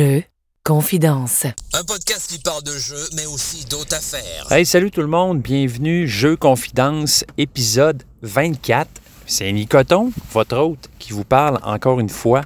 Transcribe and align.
Jeux, 0.00 0.22
confidence. 0.64 1.44
Un 1.74 1.84
podcast 1.84 2.30
qui 2.30 2.38
parle 2.38 2.62
de 2.62 2.72
jeux, 2.72 3.06
mais 3.16 3.26
aussi 3.26 3.66
d'autres 3.66 3.94
affaires. 3.94 4.50
Hey, 4.50 4.64
salut 4.64 4.90
tout 4.90 5.02
le 5.02 5.06
monde, 5.06 5.42
bienvenue, 5.42 6.08
Jeux 6.08 6.36
Confidence, 6.36 7.22
épisode 7.36 8.02
24. 8.22 8.88
C'est 9.26 9.52
Nicoton, 9.52 10.10
votre 10.32 10.56
hôte, 10.56 10.88
qui 10.98 11.12
vous 11.12 11.24
parle 11.24 11.58
encore 11.64 12.00
une 12.00 12.08
fois 12.08 12.40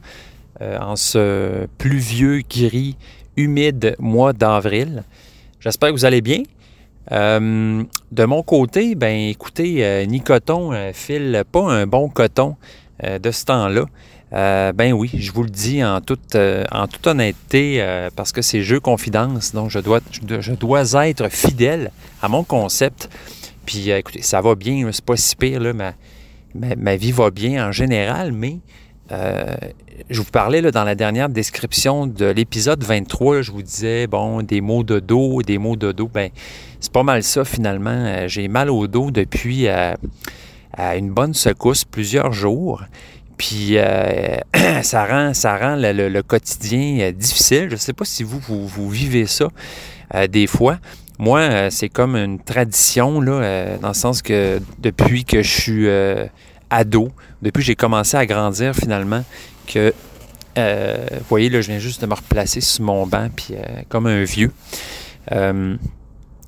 euh, 0.63 0.81
en 0.81 0.97
ce 0.97 1.69
pluvieux, 1.79 2.41
gris, 2.41 2.97
humide 3.37 3.95
mois 4.01 4.33
d'avril. 4.33 5.05
J'espère 5.61 5.91
que 5.91 5.95
vous 5.95 6.07
allez 6.07 6.23
bien. 6.23 6.43
Euh, 7.13 7.85
de 8.11 8.25
mon 8.25 8.43
côté, 8.43 8.97
ben 8.97 9.29
écoutez, 9.29 9.85
euh, 9.85 10.07
Nicoton 10.07 10.73
euh, 10.73 10.93
file 10.93 11.45
pas 11.53 11.71
un 11.71 11.87
bon 11.87 12.09
coton 12.09 12.57
euh, 13.05 13.19
de 13.19 13.31
ce 13.31 13.45
temps-là. 13.45 13.87
Euh, 14.35 14.73
ben 14.73 14.93
oui, 14.93 15.11
je 15.17 15.31
vous 15.31 15.45
le 15.45 15.51
dis 15.51 15.85
en 15.85 16.01
toute, 16.01 16.35
euh, 16.35 16.65
en 16.73 16.89
toute 16.89 17.07
honnêteté, 17.07 17.77
euh, 17.79 18.11
parce 18.15 18.33
que 18.33 18.43
c'est 18.43 18.63
jeu 18.63 18.81
confidence, 18.81 19.55
donc 19.55 19.71
je 19.71 19.79
dois, 19.79 20.01
je 20.11 20.53
dois- 20.53 21.07
être 21.09 21.29
fidèle 21.29 21.93
à 22.21 22.29
mon 22.29 22.43
concept. 22.43 23.09
Puis 23.65 23.91
écoutez, 23.91 24.23
ça 24.23 24.41
va 24.41 24.57
bien, 24.57 24.85
là, 24.85 24.93
c'est 24.93 25.05
pas 25.05 25.17
si 25.17 25.37
pire, 25.37 25.61
là, 25.61 25.73
ma, 25.73 25.93
ma, 26.55 26.97
vie 26.97 27.13
va 27.13 27.31
bien 27.31 27.69
en 27.69 27.73
général, 27.73 28.33
mais 28.33 28.59
je 30.11 30.21
vous 30.21 30.31
parlais 30.31 30.61
là, 30.61 30.71
dans 30.73 30.85
la 30.85 30.95
dernière 30.97 31.29
description 31.29 32.07
de 32.07 32.27
l'épisode 32.27 32.83
23, 32.83 33.37
là, 33.37 33.43
je 33.43 33.53
vous 33.53 33.63
disais, 33.63 34.07
bon, 34.09 34.43
des 34.43 34.61
mots 34.61 34.83
de 34.83 34.99
dos, 34.99 35.43
des 35.43 35.59
mots 35.59 35.77
de 35.77 35.93
dos, 35.93 36.11
ben 36.13 36.31
c'est 36.81 36.93
pas 36.93 37.05
mal 37.05 37.23
ça 37.23 37.45
finalement. 37.45 38.27
J'ai 38.27 38.49
mal 38.49 38.69
au 38.71 38.87
dos 38.89 39.11
depuis 39.11 39.69
une 40.79 41.11
bonne 41.11 41.35
secousse, 41.35 41.85
plusieurs 41.85 42.33
jours. 42.33 42.83
Puis 43.37 43.79
euh, 43.79 44.37
ça 44.83 45.07
rend, 45.07 45.35
ça 45.35 45.57
rend 45.57 45.77
le, 45.77 46.23
quotidien 46.23 46.99
euh, 47.01 47.13
difficile. 47.13 47.67
Je 47.69 47.75
ne 47.75 47.79
sais 47.79 47.93
pas 47.93 48.05
si 48.05 48.23
vous, 48.23 48.41
vous, 48.41 48.89
vivez 48.89 49.27
ça 49.27 49.49
euh, 50.15 50.27
des 50.27 50.47
fois. 50.47 50.79
Moi, 51.19 51.71
c'est 51.71 51.89
comme 51.89 52.17
une 52.17 52.41
tradition, 52.41 53.21
là, 53.21 53.79
dans 53.79 53.89
le 53.89 53.95
sens 53.95 54.21
que 54.21 54.61
depuis 54.81 55.25
que 55.25 55.43
je 55.43 55.49
suis 55.49 55.89
ado, 56.71 57.13
depuis 57.41 57.61
que 57.61 57.67
j'ai 57.67 57.77
commencé 57.77 58.17
à 58.17 58.27
grandir 58.27 58.75
finalement, 58.75 59.23
que, 59.69 59.95
vous 60.57 61.25
voyez, 61.29 61.51
là, 61.51 61.61
je 61.61 61.69
viens 61.69 61.79
juste 61.79 62.01
de 62.01 62.07
me 62.07 62.15
replacer 62.15 62.61
sur 62.61 62.83
mon 62.83 63.07
banc, 63.07 63.29
puis 63.35 63.55
comme 63.89 64.09
un 64.09 64.25
vieux. 64.25 64.51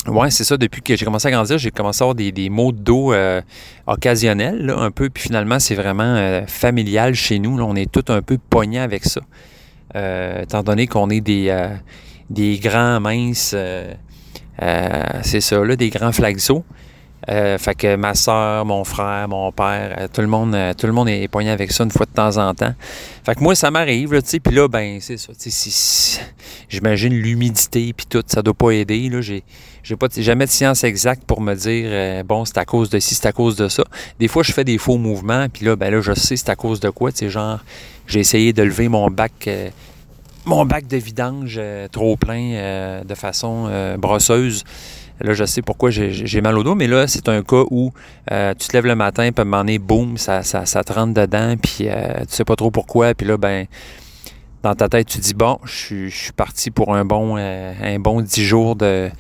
Ouais, 0.09 0.31
c'est 0.31 0.45
ça. 0.45 0.57
Depuis 0.57 0.83
que 0.83 0.97
j'ai 0.97 1.05
commencé 1.05 1.27
à 1.29 1.31
grandir, 1.31 1.59
j'ai 1.59 1.71
commencé 1.71 2.03
à 2.03 2.05
avoir 2.05 2.15
des, 2.15 2.31
des 2.31 2.49
maux 2.49 2.71
de 2.71 2.79
dos 2.79 3.13
euh, 3.13 3.41
occasionnels, 3.87 4.73
un 4.77 4.91
peu. 4.91 5.11
Puis 5.11 5.25
finalement, 5.25 5.59
c'est 5.59 5.75
vraiment 5.75 6.05
euh, 6.05 6.43
familial 6.47 7.15
chez 7.15 7.39
nous. 7.39 7.59
Là. 7.59 7.65
On 7.65 7.75
est 7.75 7.91
tous 7.91 8.13
un 8.13 8.23
peu 8.23 8.39
pognés 8.39 8.79
avec 8.79 9.05
ça. 9.05 9.21
Euh, 9.95 10.43
étant 10.43 10.63
donné 10.63 10.87
qu'on 10.87 11.11
est 11.11 11.21
des, 11.21 11.71
des 12.31 12.59
grands 12.59 13.01
minces, 13.01 13.55
c'est 15.23 15.41
ça, 15.41 15.65
là, 15.65 15.77
des 15.77 15.91
grands 15.91 16.13
flaxos. 16.13 16.65
Fait 17.27 17.75
que 17.77 17.97
ma 17.97 18.15
soeur, 18.15 18.65
mon 18.65 18.85
frère, 18.85 19.27
mon 19.29 19.51
père, 19.51 20.09
tout 20.13 20.21
le 20.21 20.27
monde, 20.29 20.57
tout 20.77 20.87
le 20.87 20.93
monde 20.93 21.09
est 21.09 21.29
pogné 21.29 21.51
avec 21.51 21.73
ça 21.73 21.83
une 21.83 21.91
fois 21.91 22.07
de 22.07 22.13
temps 22.13 22.37
en 22.37 22.55
temps. 22.55 22.75
Fait 23.25 23.35
que 23.35 23.41
moi, 23.41 23.55
ça 23.57 23.71
m'arrive, 23.71 24.11
tu 24.23 24.29
sais, 24.29 24.39
puis 24.39 24.55
là, 24.55 24.69
ben, 24.69 24.99
c'est 25.01 25.17
ça, 25.17 25.33
j'imagine 26.69 27.13
l'humidité 27.13 27.93
puis 27.93 28.07
tout, 28.09 28.23
ça 28.27 28.43
doit 28.43 28.55
pas 28.55 28.71
aider, 28.71 29.09
là, 29.09 29.21
j'ai, 29.21 29.43
j'ai 29.87 29.95
pas 29.95 30.09
jamais 30.17 30.47
de 30.47 30.51
science 30.51 30.83
exacte 30.83 31.23
pour 31.25 31.41
me 31.41 31.55
dire, 31.55 31.87
euh, 31.89 32.23
bon, 32.25 32.45
c'est 32.45 32.59
à 32.59 32.65
cause 32.65 32.91
de 32.91 32.99
ci, 32.99 33.15
c'est 33.15 33.27
à 33.27 33.33
cause 33.33 33.55
de 33.55 33.69
ça. 33.69 33.85
Des 34.19 34.27
fois, 34.27 34.43
je 34.43 34.51
fais 34.51 34.65
des 34.65 34.79
faux 34.79 34.99
mouvements, 34.99 35.47
puis 35.49 35.65
là, 35.65 35.77
ben 35.77 35.93
là, 35.93 36.01
je 36.01 36.13
sais 36.13 36.37
c'est 36.37 36.49
à 36.49 36.57
cause 36.57 36.81
de 36.81 36.91
quoi, 36.91 37.13
sais, 37.13 37.29
genre, 37.29 37.61
j'ai 38.09 38.19
essayé 38.19 38.53
de 38.53 38.65
lever 38.65 38.89
mon 38.89 39.09
bac, 39.13 39.33
euh, 39.47 39.69
mon 40.45 40.67
bac 40.67 40.89
de 40.89 40.97
vidange 40.97 41.55
euh, 41.59 41.87
trop 41.87 42.17
plein 42.17 43.03
de 43.05 43.15
façon 43.15 43.71
brosseuse. 43.97 44.65
Là, 45.21 45.35
je 45.35 45.45
sais 45.45 45.63
pourquoi 45.63 45.91
j'ai 45.91 46.41
mal 46.41 46.59
au 46.59 46.65
dos, 46.65 46.75
mais 46.75 46.89
là, 46.89 47.07
c'est 47.07 47.29
un 47.29 47.43
cas 47.45 47.63
où 47.71 47.93
tu 48.29 48.67
te 48.69 48.73
lèves 48.73 48.87
le 48.87 48.97
matin, 48.97 49.31
puis 49.31 49.39
à 49.39 49.43
un 49.43 49.45
moment 49.45 49.59
donné, 49.59 49.79
boum, 49.79 50.19
ça, 50.19 50.43
ça, 50.43 50.65
te 50.65 50.93
rentre 50.93 51.15
dedans, 51.15 51.55
puis 51.63 51.87
euh, 51.89 52.25
tu 52.29 52.35
sais 52.35 52.45
pas 52.45 52.57
trop 52.57 52.73
pourquoi, 52.73 53.15
puis 53.15 53.27
là, 53.27 53.37
ben, 53.37 53.67
dans 54.65 54.75
ta 54.75 54.89
tête, 54.89 55.07
tu 55.07 55.19
dis, 55.19 55.35
bon, 55.35 55.61
je 55.65 56.09
suis- 56.11 56.33
parti 56.33 56.73
pour 56.73 56.93
un 56.93 57.05
bon, 57.05 57.37
un 57.37 57.99
bon 58.01 58.21
10 58.21 58.45
jours 58.45 58.75
de, 58.75 59.11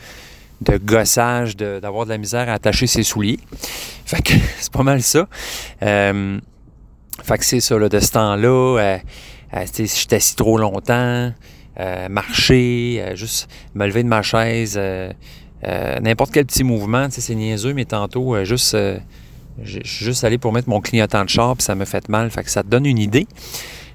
de 0.61 0.79
gossage, 0.79 1.57
d'avoir 1.57 2.07
de, 2.07 2.11
la 2.11 2.19
misère 2.19 2.49
à 2.49 2.53
attacher 2.53 2.87
ses 2.87 3.03
souliers. 3.03 3.41
Fait 4.05 4.23
que 4.23 4.33
c'est 4.59 4.73
pas 4.73 4.83
mal 4.83 5.03
ça. 5.03 5.27
Euh, 5.83 6.39
fait 7.23 7.39
que 7.39 7.45
c'est 7.45 7.61
ça, 7.61 7.79
de 7.79 8.01
ce 8.01 8.13
temps-là, 8.13 8.79
euh, 8.79 8.99
euh, 9.55 9.65
si 9.73 9.87
je 9.87 9.91
suis 9.91 10.07
assis 10.13 10.37
trop 10.37 10.59
longtemps, 10.59 11.33
euh, 11.81 12.09
marcher, 12.09 13.13
juste 13.15 13.49
me 13.75 13.87
lever 13.87 14.03
de 14.03 14.09
ma 14.09 14.23
chaise, 14.23 14.81
n'importe 15.63 16.33
quel 16.33 16.47
petit 16.47 16.65
mouvement, 16.65 17.09
c'est 17.11 17.35
niaiseux, 17.35 17.75
mais 17.75 17.85
tantôt, 17.85 18.45
juste, 18.45 18.77
je 19.63 19.81
suis 19.85 20.05
juste 20.05 20.25
allé 20.25 20.39
pour 20.39 20.53
mettre 20.53 20.69
mon 20.69 20.81
clignotant 20.81 21.25
de 21.25 21.29
char, 21.29 21.57
puis 21.57 21.65
ça 21.65 21.75
me 21.75 21.85
fait 21.85 22.09
mal, 22.09 22.31
fait 22.31 22.45
que 22.45 22.51
ça 22.51 22.63
te 22.63 22.69
donne 22.69 22.87
une 22.87 22.99
idée. 22.99 23.27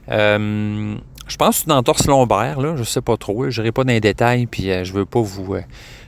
Je 0.09 1.38
pense 1.38 1.55
que 1.57 1.63
c'est 1.63 1.66
une 1.67 1.77
entorse 1.77 2.07
lombaire, 2.07 2.59
là, 2.59 2.75
je 2.75 2.83
sais 2.83 3.01
pas 3.01 3.17
trop, 3.17 3.50
je 3.50 3.61
n'irai 3.61 3.71
pas 3.71 3.83
dans 3.83 3.94
les 3.94 4.01
détails, 4.01 4.47
puis 4.47 4.63
je 4.83 4.94
veux 4.94 5.05
pas 5.05 5.21
vous... 5.21 5.55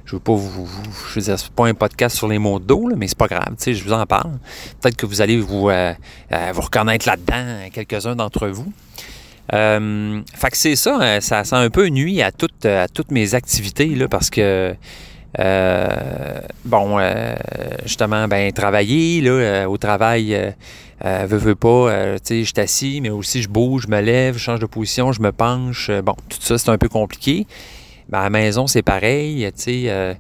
je 0.06 0.16
veux 0.16 0.20
pas 0.20 0.34
vous, 0.34 0.66
vous- 0.66 0.84
je 1.10 1.20
veux 1.20 1.22
dire, 1.22 1.50
pas 1.56 1.68
un 1.68 1.74
podcast 1.74 2.18
sur 2.18 2.28
les 2.28 2.38
mots 2.40 2.60
de 2.60 2.66
dos, 2.66 2.88
là, 2.90 2.96
mais 2.98 3.08
c'est 3.08 3.18
pas 3.18 3.28
grave, 3.28 3.50
tu 3.50 3.56
sais, 3.64 3.74
je 3.74 3.84
vous 3.84 3.94
en 3.94 4.06
parle. 4.06 4.32
Peut-être 4.82 4.98
que 4.98 5.06
vous 5.06 5.22
allez 5.22 5.40
vous, 5.40 5.70
euh, 5.70 5.94
euh, 6.32 6.52
reconnaître 6.56 7.08
là-dedans, 7.08 7.70
quelques-uns 7.72 8.16
d'entre 8.16 8.48
vous. 8.48 8.72
Euh, 9.54 10.22
fait 10.36 10.50
que 10.52 10.58
c'est 10.58 10.76
ça, 10.76 11.00
euh, 11.02 11.20
ça, 11.22 11.44
a 11.50 11.58
un 11.58 11.70
peu 11.70 11.88
nuit 11.88 12.22
à 12.22 12.32
toutes, 12.32 12.66
mes 13.12 13.34
activités, 13.36 13.88
là, 13.88 14.08
parce 14.08 14.30
que, 14.30 14.76
bon, 16.66 17.00
justement, 17.86 18.28
ben, 18.28 18.52
travailler, 18.52 19.22
là, 19.22 19.70
au 19.70 19.78
travail, 19.78 20.54
veux, 21.04 21.38
veux 21.38 21.56
pas, 21.56 22.18
tu 22.20 22.22
sais, 22.24 22.44
je 22.44 22.52
suis 22.54 22.62
assis, 22.62 23.00
mais 23.02 23.10
aussi 23.10 23.42
je 23.42 23.50
bouge, 23.50 23.84
je 23.84 23.88
me 23.90 24.00
lève, 24.02 24.36
je 24.36 24.44
change 24.44 24.60
de 24.60 24.66
position, 24.66 25.12
je 25.12 25.22
me 25.22 25.32
penche, 25.32 25.90
bon, 26.04 26.16
tout 26.30 26.38
ça, 26.40 26.58
c'est 26.58 26.70
un 26.70 26.78
peu 26.78 26.90
compliqué. 26.90 27.46
Ben, 28.10 28.20
à 28.20 28.24
la 28.24 28.30
maison, 28.30 28.68
c'est 28.68 28.82
pareil, 28.82 29.50
tu 29.56 29.62
sais, 29.62 30.14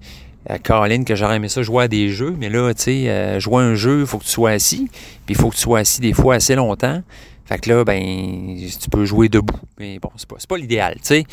euh, 0.49 0.57
Caroline, 0.57 1.05
que 1.05 1.15
j'aurais 1.15 1.37
aimé 1.37 1.47
ça 1.47 1.61
jouer 1.61 1.85
à 1.85 1.87
des 1.87 2.09
jeux, 2.09 2.35
mais 2.37 2.49
là, 2.49 2.73
tu 2.73 2.83
sais, 2.83 3.09
euh, 3.09 3.39
jouer 3.39 3.63
à 3.63 3.65
un 3.67 3.75
jeu, 3.75 4.01
il 4.01 4.05
faut 4.05 4.17
que 4.17 4.25
tu 4.25 4.29
sois 4.29 4.51
assis, 4.51 4.89
puis 5.25 5.35
il 5.35 5.37
faut 5.37 5.49
que 5.49 5.55
tu 5.55 5.61
sois 5.61 5.79
assis 5.79 6.01
des 6.01 6.13
fois 6.13 6.35
assez 6.35 6.55
longtemps. 6.55 7.01
Fait 7.45 7.59
que 7.59 7.69
là, 7.69 7.83
ben, 7.83 8.57
tu 8.79 8.89
peux 8.89 9.03
jouer 9.05 9.27
debout. 9.27 9.59
Mais 9.77 9.99
bon, 9.99 10.09
c'est 10.15 10.27
pas, 10.27 10.37
pas 10.47 10.57
l'idéal, 10.57 10.95
tu. 11.03 11.23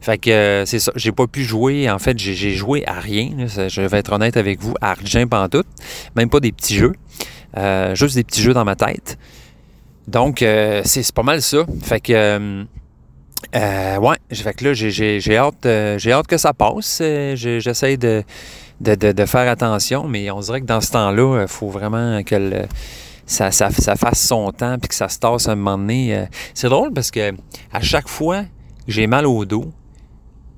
Fait 0.00 0.18
que 0.18 0.30
euh, 0.30 0.66
c'est 0.66 0.78
ça. 0.78 0.92
J'ai 0.94 1.10
pas 1.10 1.26
pu 1.26 1.42
jouer. 1.42 1.90
En 1.90 1.98
fait, 1.98 2.18
j'ai 2.18 2.52
joué 2.52 2.86
à 2.86 3.00
rien. 3.00 3.30
je 3.46 3.80
vais 3.80 3.98
être 3.98 4.12
honnête 4.12 4.36
avec 4.36 4.60
vous, 4.60 4.74
à 4.82 4.92
rien 4.92 5.26
pantoute. 5.26 5.66
Même 6.16 6.28
pas 6.28 6.40
des 6.40 6.52
petits 6.52 6.74
jeux. 6.74 6.92
Juste 7.94 8.14
des 8.14 8.24
petits 8.24 8.42
jeux 8.42 8.52
dans 8.52 8.66
ma 8.66 8.76
tête. 8.76 9.18
Donc, 10.06 10.44
c'est 10.84 11.12
pas 11.14 11.22
mal 11.22 11.40
ça. 11.40 11.64
Fait 11.82 12.00
que. 12.00 12.66
Euh, 13.54 13.96
euh, 13.96 13.98
ouais, 13.98 14.16
que 14.54 14.64
là, 14.64 14.72
j'ai- 14.74 15.36
hâte, 15.36 15.66
euh, 15.66 15.98
j'ai 15.98 16.12
hâte 16.12 16.26
que 16.26 16.36
ça 16.36 16.52
passe. 16.52 16.98
Euh, 17.02 17.34
J'essaie 17.36 17.96
de, 17.96 18.22
de, 18.80 18.94
de- 18.94 19.24
faire 19.26 19.48
attention, 19.50 20.06
mais 20.08 20.30
on 20.30 20.40
dirait 20.40 20.60
que 20.60 20.66
dans 20.66 20.80
ce 20.80 20.90
temps-là, 20.92 21.42
il 21.42 21.48
faut 21.48 21.68
vraiment 21.68 22.22
que 22.22 22.66
ça, 23.26 23.50
ça, 23.50 23.70
fasse 23.70 24.26
son 24.26 24.50
temps 24.52 24.76
puis 24.78 24.88
que 24.88 24.94
ça 24.94 25.08
se 25.08 25.18
tasse 25.18 25.48
un 25.48 25.54
moment 25.56 25.78
donné. 25.78 26.14
Euh, 26.16 26.24
C'est 26.54 26.68
drôle 26.68 26.92
parce 26.92 27.10
que 27.10 27.32
à 27.72 27.80
chaque 27.80 28.08
fois 28.08 28.42
que 28.42 28.48
j'ai 28.88 29.06
mal 29.06 29.26
au 29.26 29.44
dos, 29.44 29.72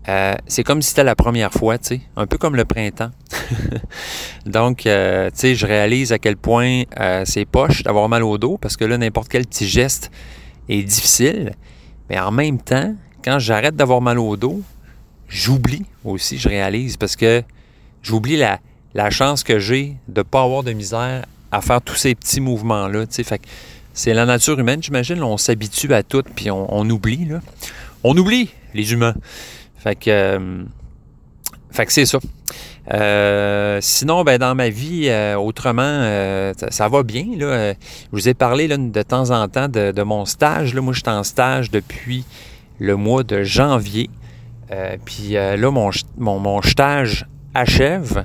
euh, 0.08 0.34
c'est 0.46 0.62
comme 0.62 0.82
si 0.82 0.90
c'était 0.90 1.04
la 1.04 1.16
première 1.16 1.52
fois, 1.52 1.78
tu 1.78 1.96
sais, 1.96 2.00
un 2.16 2.26
peu 2.26 2.38
comme 2.38 2.54
le 2.56 2.64
printemps. 2.64 3.10
Donc, 4.46 4.86
euh, 4.86 5.30
tu 5.30 5.38
sais, 5.40 5.54
je 5.54 5.66
réalise 5.66 6.12
à 6.12 6.18
quel 6.18 6.36
point 6.36 6.82
euh, 7.00 7.22
c'est 7.24 7.44
poche 7.44 7.82
d'avoir 7.82 8.08
mal 8.08 8.22
au 8.22 8.38
dos 8.38 8.56
parce 8.58 8.76
que 8.76 8.84
là, 8.84 8.98
n'importe 8.98 9.28
quel 9.28 9.46
petit 9.46 9.66
geste 9.66 10.10
est 10.68 10.82
difficile. 10.82 11.52
Mais 12.08 12.18
en 12.18 12.30
même 12.30 12.60
temps, 12.60 12.94
quand 13.24 13.38
j'arrête 13.38 13.76
d'avoir 13.76 14.00
mal 14.00 14.18
au 14.18 14.36
dos, 14.36 14.62
j'oublie 15.28 15.84
aussi, 16.04 16.38
je 16.38 16.48
réalise, 16.48 16.96
parce 16.96 17.16
que 17.16 17.42
j'oublie 18.02 18.36
la, 18.36 18.60
la 18.94 19.10
chance 19.10 19.42
que 19.42 19.58
j'ai 19.58 19.96
de 20.08 20.20
ne 20.20 20.22
pas 20.22 20.42
avoir 20.42 20.62
de 20.62 20.72
misère 20.72 21.24
à 21.50 21.60
faire 21.60 21.80
tous 21.80 21.96
ces 21.96 22.14
petits 22.14 22.40
mouvements-là. 22.40 23.04
c'est 23.92 24.14
la 24.14 24.26
nature 24.26 24.58
humaine, 24.58 24.82
j'imagine. 24.82 25.22
On 25.22 25.36
s'habitue 25.36 25.92
à 25.94 26.02
tout, 26.02 26.22
puis 26.34 26.50
on, 26.50 26.72
on 26.74 26.88
oublie. 26.90 27.24
Là. 27.24 27.40
On 28.04 28.16
oublie, 28.16 28.50
les 28.74 28.92
humains. 28.92 29.14
Fait 29.78 29.96
que, 29.96 30.10
euh, 30.10 30.64
fait 31.70 31.86
que 31.86 31.92
c'est 31.92 32.06
ça. 32.06 32.18
Euh, 32.92 33.78
sinon, 33.80 34.22
ben, 34.22 34.38
dans 34.38 34.54
ma 34.54 34.68
vie, 34.68 35.08
euh, 35.08 35.36
autrement, 35.36 35.82
euh, 35.82 36.52
ça, 36.70 36.88
va 36.88 37.02
bien. 37.02 37.26
Là. 37.36 37.72
Je 37.72 37.76
vous 38.12 38.28
ai 38.28 38.34
parlé 38.34 38.68
là, 38.68 38.76
de 38.76 39.02
temps 39.02 39.30
en 39.30 39.48
temps 39.48 39.68
de, 39.68 40.02
mon 40.02 40.24
stage. 40.24 40.74
Là. 40.74 40.80
Moi, 40.80 40.92
je 40.92 41.00
suis 41.00 41.10
en 41.10 41.22
stage 41.24 41.70
depuis 41.70 42.24
le 42.78 42.96
mois 42.96 43.22
de 43.22 43.42
janvier. 43.42 44.10
Puis 45.04 45.32
là, 45.32 45.70
mon, 45.70 45.90
mon, 46.16 46.38
mon 46.38 46.62
stage 46.62 47.26
achève. 47.54 48.24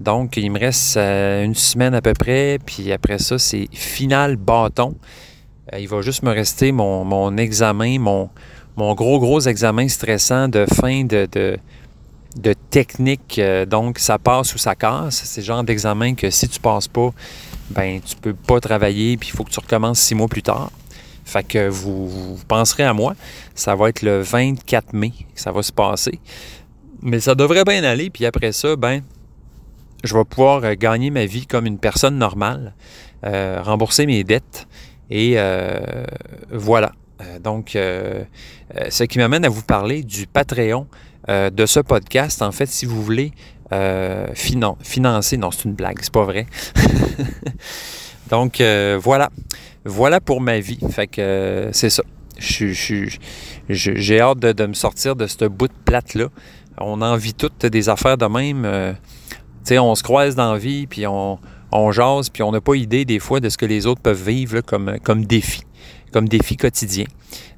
Donc, 0.00 0.36
il 0.36 0.50
me 0.50 0.58
reste 0.58 0.96
une 0.96 1.54
semaine 1.54 1.94
à 1.94 2.00
peu 2.00 2.14
près. 2.14 2.58
Puis 2.64 2.90
après 2.92 3.18
ça, 3.18 3.38
c'est 3.38 3.68
final 3.72 4.36
bâton. 4.36 4.94
Il 5.78 5.88
va 5.88 6.00
juste 6.00 6.24
me 6.24 6.32
rester 6.32 6.72
mon, 6.72 7.04
mon 7.04 7.36
examen, 7.36 7.98
mon, 8.00 8.30
mon 8.76 8.94
gros, 8.94 9.20
gros 9.20 9.40
examen 9.40 9.88
stressant 9.88 10.48
de 10.48 10.64
fin 10.66 11.04
de, 11.04 11.58
de 12.36 12.54
technique. 12.70 13.38
Euh, 13.38 13.66
donc, 13.66 13.98
ça 13.98 14.18
passe 14.18 14.54
ou 14.54 14.58
ça 14.58 14.74
casse. 14.74 15.22
C'est 15.24 15.40
le 15.40 15.46
genre 15.46 15.64
d'examen 15.64 16.14
que 16.14 16.30
si 16.30 16.48
tu 16.48 16.60
passes 16.60 16.88
pas, 16.88 17.10
ben 17.70 18.00
tu 18.00 18.16
peux 18.16 18.34
pas 18.34 18.60
travailler, 18.60 19.16
puis 19.16 19.30
il 19.32 19.36
faut 19.36 19.44
que 19.44 19.50
tu 19.50 19.60
recommences 19.60 20.00
six 20.00 20.14
mois 20.14 20.28
plus 20.28 20.42
tard. 20.42 20.70
Fait 21.24 21.44
que 21.44 21.68
vous, 21.68 22.38
penserez 22.48 22.84
à 22.84 22.92
moi. 22.92 23.14
Ça 23.54 23.74
va 23.74 23.88
être 23.88 24.02
le 24.02 24.20
24 24.20 24.92
mai 24.92 25.10
que 25.10 25.40
ça 25.40 25.52
va 25.52 25.62
se 25.62 25.72
passer. 25.72 26.18
Mais 27.02 27.20
ça 27.20 27.34
devrait 27.34 27.64
bien 27.64 27.84
aller. 27.84 28.10
Puis 28.10 28.26
après 28.26 28.52
ça, 28.52 28.76
ben, 28.76 29.02
je 30.02 30.16
vais 30.16 30.24
pouvoir 30.24 30.64
euh, 30.64 30.74
gagner 30.78 31.10
ma 31.10 31.26
vie 31.26 31.46
comme 31.46 31.66
une 31.66 31.78
personne 31.78 32.18
normale, 32.18 32.74
euh, 33.24 33.60
rembourser 33.62 34.06
mes 34.06 34.24
dettes. 34.24 34.66
Et 35.12 35.36
voilà. 36.52 36.92
donc, 37.40 37.70
ce 37.72 39.02
qui 39.02 39.18
m'amène 39.18 39.44
à 39.44 39.48
vous 39.48 39.62
parler 39.62 40.04
du 40.04 40.28
Patreon 40.28 40.86
de 41.28 41.66
ce 41.66 41.80
podcast. 41.80 42.42
En 42.42 42.52
fait, 42.52 42.66
si 42.66 42.86
vous 42.86 43.02
voulez 43.02 43.32
financer, 44.34 45.36
non, 45.36 45.50
c'est 45.50 45.64
une 45.64 45.74
blague, 45.74 45.98
c'est 46.00 46.12
pas 46.12 46.24
vrai. 46.24 46.46
donc, 48.30 48.62
voilà. 49.00 49.30
Voilà 49.84 50.20
pour 50.20 50.40
ma 50.40 50.60
vie. 50.60 50.78
Fait 50.90 51.06
que 51.06 51.70
c'est 51.72 51.90
ça. 51.90 52.02
J'ai 52.38 54.20
hâte 54.20 54.38
de, 54.38 54.52
de, 54.52 54.66
me 54.66 54.74
sortir 54.74 55.16
de 55.16 55.26
ce 55.26 55.46
bout 55.46 55.68
de 55.68 55.72
plate-là. 55.84 56.26
On 56.78 57.02
en 57.02 57.16
vit 57.16 57.34
toutes 57.34 57.66
des 57.66 57.88
affaires 57.88 58.16
de 58.18 58.26
même 58.26 58.96
on 59.78 59.94
se 59.94 60.02
croise 60.02 60.34
dans 60.34 60.52
la 60.52 60.58
vie, 60.58 60.86
puis 60.86 61.06
on, 61.06 61.38
on 61.70 61.92
jase, 61.92 62.30
puis 62.30 62.42
on 62.42 62.50
n'a 62.50 62.60
pas 62.60 62.74
idée 62.74 63.04
des 63.04 63.18
fois 63.18 63.40
de 63.40 63.48
ce 63.48 63.56
que 63.56 63.66
les 63.66 63.86
autres 63.86 64.00
peuvent 64.00 64.28
vivre 64.28 64.60
comme, 64.62 64.96
comme 65.04 65.24
défi, 65.24 65.62
comme 66.12 66.28
défi 66.28 66.56
quotidien. 66.56 67.04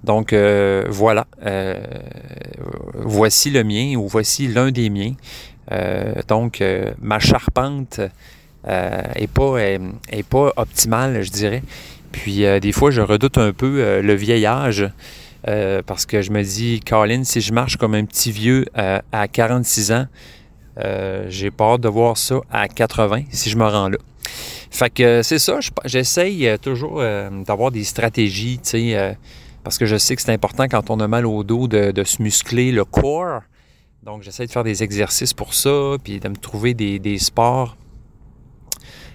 Donc 0.04 0.32
euh, 0.32 0.84
voilà, 0.88 1.26
euh, 1.44 1.80
voici 2.94 3.50
le 3.50 3.64
mien 3.64 3.96
ou 3.96 4.08
voici 4.08 4.48
l'un 4.48 4.70
des 4.70 4.90
miens. 4.90 5.14
Euh, 5.70 6.14
donc 6.28 6.62
ma 7.00 7.18
charpente 7.18 8.00
est, 8.64 9.30
pas, 9.32 9.60
est, 9.60 10.28
pas 10.28 10.52
optimale, 10.56 11.22
je 11.22 11.30
dirais. 11.30 11.62
Puis 12.10 12.44
des 12.60 12.72
fois, 12.72 12.90
je 12.90 13.00
redoute 13.00 13.38
un 13.38 13.52
peu 13.52 14.00
le 14.00 14.14
vieillage. 14.14 14.88
parce 15.86 16.04
que 16.04 16.20
je 16.20 16.30
me 16.30 16.42
dis, 16.42 16.80
Colin, 16.80 17.24
si 17.24 17.40
je 17.40 17.52
marche 17.52 17.76
comme 17.76 17.94
un 17.94 18.04
petit 18.04 18.32
vieux 18.32 18.66
à 18.74 19.28
46 19.28 19.92
ans, 19.92 20.06
j'ai 21.28 21.50
peur 21.50 21.78
de 21.78 21.88
voir 21.88 22.16
ça 22.18 22.40
à 22.50 22.68
80 22.68 23.22
si 23.30 23.50
je 23.50 23.56
me 23.56 23.66
rends 23.66 23.88
là. 23.88 23.98
Fait 24.70 24.90
que 24.90 25.22
c'est 25.22 25.38
ça, 25.38 25.58
j'essaye 25.84 26.48
euh, 26.48 26.56
toujours 26.56 27.00
euh, 27.00 27.30
d'avoir 27.44 27.70
des 27.70 27.84
stratégies, 27.84 28.58
tu 28.62 28.70
sais, 28.70 29.16
parce 29.64 29.78
que 29.78 29.86
je 29.86 29.96
sais 29.96 30.16
que 30.16 30.22
c'est 30.22 30.32
important 30.32 30.66
quand 30.68 30.90
on 30.90 31.00
a 31.00 31.08
mal 31.08 31.26
au 31.26 31.44
dos 31.44 31.68
de, 31.68 32.04
se 32.04 32.22
muscler 32.22 32.72
le 32.72 32.84
corps. 32.84 33.42
Donc 34.02 34.22
j'essaie 34.22 34.46
de 34.46 34.50
faire 34.50 34.64
des 34.64 34.82
exercices 34.82 35.34
pour 35.34 35.54
ça, 35.54 35.96
puis 36.02 36.18
de 36.18 36.28
me 36.28 36.36
trouver 36.36 36.74
des, 36.74 37.18
sports 37.18 37.76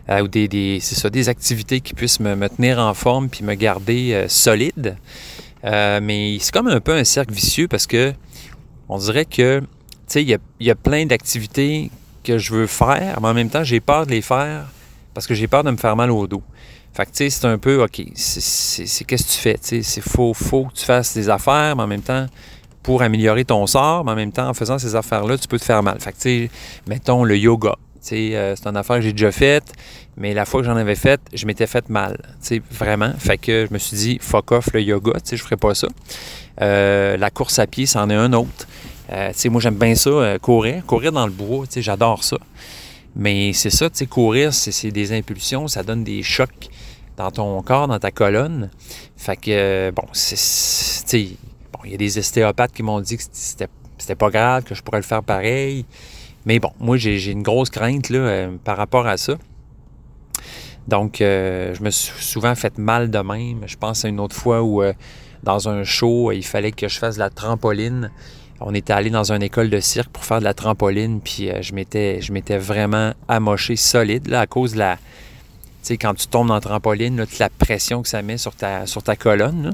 ou 0.10 0.28
des, 0.30 0.48
des 0.48 0.80
c'est 0.80 0.96
ça, 0.96 1.10
des 1.10 1.28
activités 1.28 1.82
qui 1.82 1.94
puissent 1.94 2.22
me, 2.22 2.48
tenir 2.48 2.80
en 2.80 2.94
forme 2.94 3.28
puis 3.28 3.44
me 3.44 3.56
garder 3.56 4.26
solide. 4.30 4.96
mais 5.64 6.38
c'est 6.40 6.54
comme 6.54 6.68
un 6.68 6.80
peu 6.80 6.94
un 6.94 7.04
cercle 7.04 7.34
vicieux 7.34 7.68
parce 7.68 7.88
que 7.88 8.14
on 8.88 8.98
dirait 8.98 9.26
que 9.26 9.62
sais, 10.08 10.24
il 10.24 10.40
y 10.60 10.72
a, 10.72 10.76
plein 10.76 11.06
d'activités 11.06 11.92
que 12.24 12.38
je 12.38 12.54
veux 12.54 12.68
faire, 12.68 13.20
mais 13.22 13.28
en 13.28 13.34
même 13.34 13.50
temps, 13.50 13.64
j'ai 13.64 13.80
peur 13.80 14.06
de 14.06 14.12
les 14.12 14.22
faire 14.22 14.66
parce 15.18 15.26
que 15.26 15.34
j'ai 15.34 15.48
peur 15.48 15.64
de 15.64 15.72
me 15.72 15.78
faire 15.78 15.96
mal 15.96 16.12
au 16.12 16.28
dos. 16.28 16.44
Fait 16.94 17.04
que, 17.08 17.10
tu 17.10 17.18
sais, 17.18 17.32
c'est 17.32 17.48
un 17.48 17.58
peu, 17.58 17.82
OK, 17.82 18.04
c'est 18.14 19.04
qu'est-ce 19.04 19.24
que 19.26 19.32
tu 19.32 19.38
fais? 19.40 19.56
Tu 19.56 19.68
sais, 19.68 19.82
c'est 19.82 20.02
faux, 20.02 20.32
faut 20.36 20.66
que 20.66 20.74
tu 20.74 20.86
fasses 20.86 21.16
des 21.16 21.28
affaires, 21.28 21.76
mais 21.76 21.82
en 21.82 21.88
même 21.88 22.04
temps, 22.04 22.28
pour 22.84 23.02
améliorer 23.02 23.44
ton 23.44 23.66
sort, 23.66 24.06
mais 24.06 24.12
en 24.12 24.16
même 24.16 24.32
temps, 24.32 24.48
en 24.48 24.54
faisant 24.54 24.78
ces 24.78 24.96
affaires-là, 24.96 25.40
tu 25.40 25.48
peux 25.48 25.58
te 25.58 25.66
faire 25.66 25.82
mal. 25.82 26.00
Fait 26.00 26.12
que, 26.12 26.18
tu 26.18 26.22
sais, 26.22 26.52
mettons 26.88 27.24
le 27.24 27.36
yoga. 27.36 27.74
Euh, 28.12 28.54
c'est 28.56 28.68
une 28.68 28.78
affaire 28.78 28.98
que 28.98 29.02
j'ai 29.02 29.12
déjà 29.12 29.32
faite, 29.32 29.74
mais 30.18 30.36
la 30.36 30.46
fois 30.46 30.62
que 30.62 30.68
j'en 30.68 30.78
avais 30.78 30.94
faite, 30.94 31.22
je 31.34 31.48
m'étais 31.48 31.66
fait 31.66 31.90
mal. 31.90 32.16
Vraiment. 32.70 33.12
Fait 33.18 33.40
que 33.40 33.66
je 33.68 33.74
me 33.74 33.80
suis 33.80 33.98
dit, 33.98 34.20
fuck 34.22 34.52
off 34.52 34.70
le 34.72 34.84
yoga, 34.84 35.14
je 35.32 35.36
ferai 35.38 35.58
pas 35.58 35.74
ça. 35.74 35.88
Euh, 36.62 37.18
la 37.18 37.32
course 37.32 37.58
à 37.58 37.66
pied, 37.66 37.88
c'en 37.88 38.08
est 38.12 38.16
un 38.16 38.34
autre. 38.34 38.68
Euh, 39.12 39.32
moi, 39.46 39.62
j'aime 39.62 39.80
bien 39.80 39.96
ça, 39.96 40.38
courir. 40.40 40.86
Courir 40.86 41.12
dans 41.12 41.26
le 41.26 41.34
bois, 41.34 41.66
j'adore 41.76 42.24
ça. 42.24 42.38
Mais 43.20 43.52
c'est 43.54 43.72
ça, 43.72 43.90
tu 43.90 43.98
sais, 43.98 44.06
courir, 44.06 44.54
c'est 44.54 44.92
des 44.92 45.12
impulsions, 45.12 45.68
ça 45.68 45.82
donne 45.82 46.04
des 46.04 46.22
chocs 46.22 46.70
dans 47.18 47.32
ton 47.32 47.60
corps, 47.64 47.88
dans 47.88 47.98
ta 47.98 48.12
colonne. 48.12 48.70
Fait 49.16 49.36
que, 49.36 49.50
euh, 49.50 49.92
bon, 49.92 50.04
c'est. 50.14 51.30
Bon, 51.74 51.80
il 51.84 51.92
y 51.92 51.96
a 51.96 51.98
des 51.98 52.20
ostéopathes 52.20 52.74
qui 52.74 52.84
m'ont 52.84 53.02
dit 53.02 53.18
que 53.18 53.24
c'était 53.32 54.16
pas 54.16 54.30
grave, 54.30 54.64
que 54.64 54.76
je 54.76 54.84
pourrais 54.84 55.00
le 55.00 55.04
faire 55.04 55.24
pareil. 55.24 55.84
Mais 56.46 56.60
bon, 56.60 56.72
moi, 56.80 56.98
j'ai 56.98 57.32
une 57.32 57.42
grosse 57.42 57.72
crainte 57.72 58.10
là, 58.10 58.50
par 58.64 58.78
rapport 58.78 59.08
à 59.08 59.18
ça. 59.18 59.34
Donc, 60.88 61.18
je 61.20 61.84
me 61.84 61.90
suis 61.90 62.24
souvent 62.24 62.54
fait 62.54 62.78
mal 62.78 63.10
de 63.10 63.20
même. 63.20 63.64
Je 63.66 63.76
pense 63.78 64.06
à 64.06 64.10
une 64.10 64.20
autre 64.20 64.36
fois 64.36 64.62
où, 64.62 64.84
dans 65.42 65.68
un 65.68 65.84
show, 65.84 66.32
il 66.32 66.46
fallait 66.46 66.72
que 66.72 66.88
je 66.88 67.00
fasse 67.00 67.18
la 67.18 67.32
trampoline 67.32 68.12
on 68.60 68.74
était 68.74 68.94
allé 68.94 69.10
dans 69.10 69.32
une 69.32 69.44
école 69.44 69.70
de 69.70 69.80
cirque 69.80 70.10
pour 70.10 70.26
faire 70.26 70.40
de 70.40 70.44
la 70.44 70.54
trampoline, 70.54 71.22
puis 71.22 71.50
euh, 71.50 71.62
je 71.62 71.74
m'étais 71.74 72.58
vraiment 72.58 73.14
amoché 73.28 73.76
solide 73.76 74.28
là, 74.28 74.42
à 74.42 74.48
cause 74.48 74.74
de 74.74 74.80
la. 74.80 74.96
Tu 74.96 75.94
sais, 75.94 75.98
quand 75.98 76.16
tu 76.16 76.28
tombes 76.28 76.48
dans 76.48 76.56
la 76.56 76.62
trampoline, 76.62 77.26
toute 77.26 77.40
la 77.40 77.50
pression 77.50 78.02
que 78.02 78.10
ça 78.10 78.22
met 78.22 78.38
sur 78.38 78.56
ta, 78.56 78.86
colonne. 79.18 79.74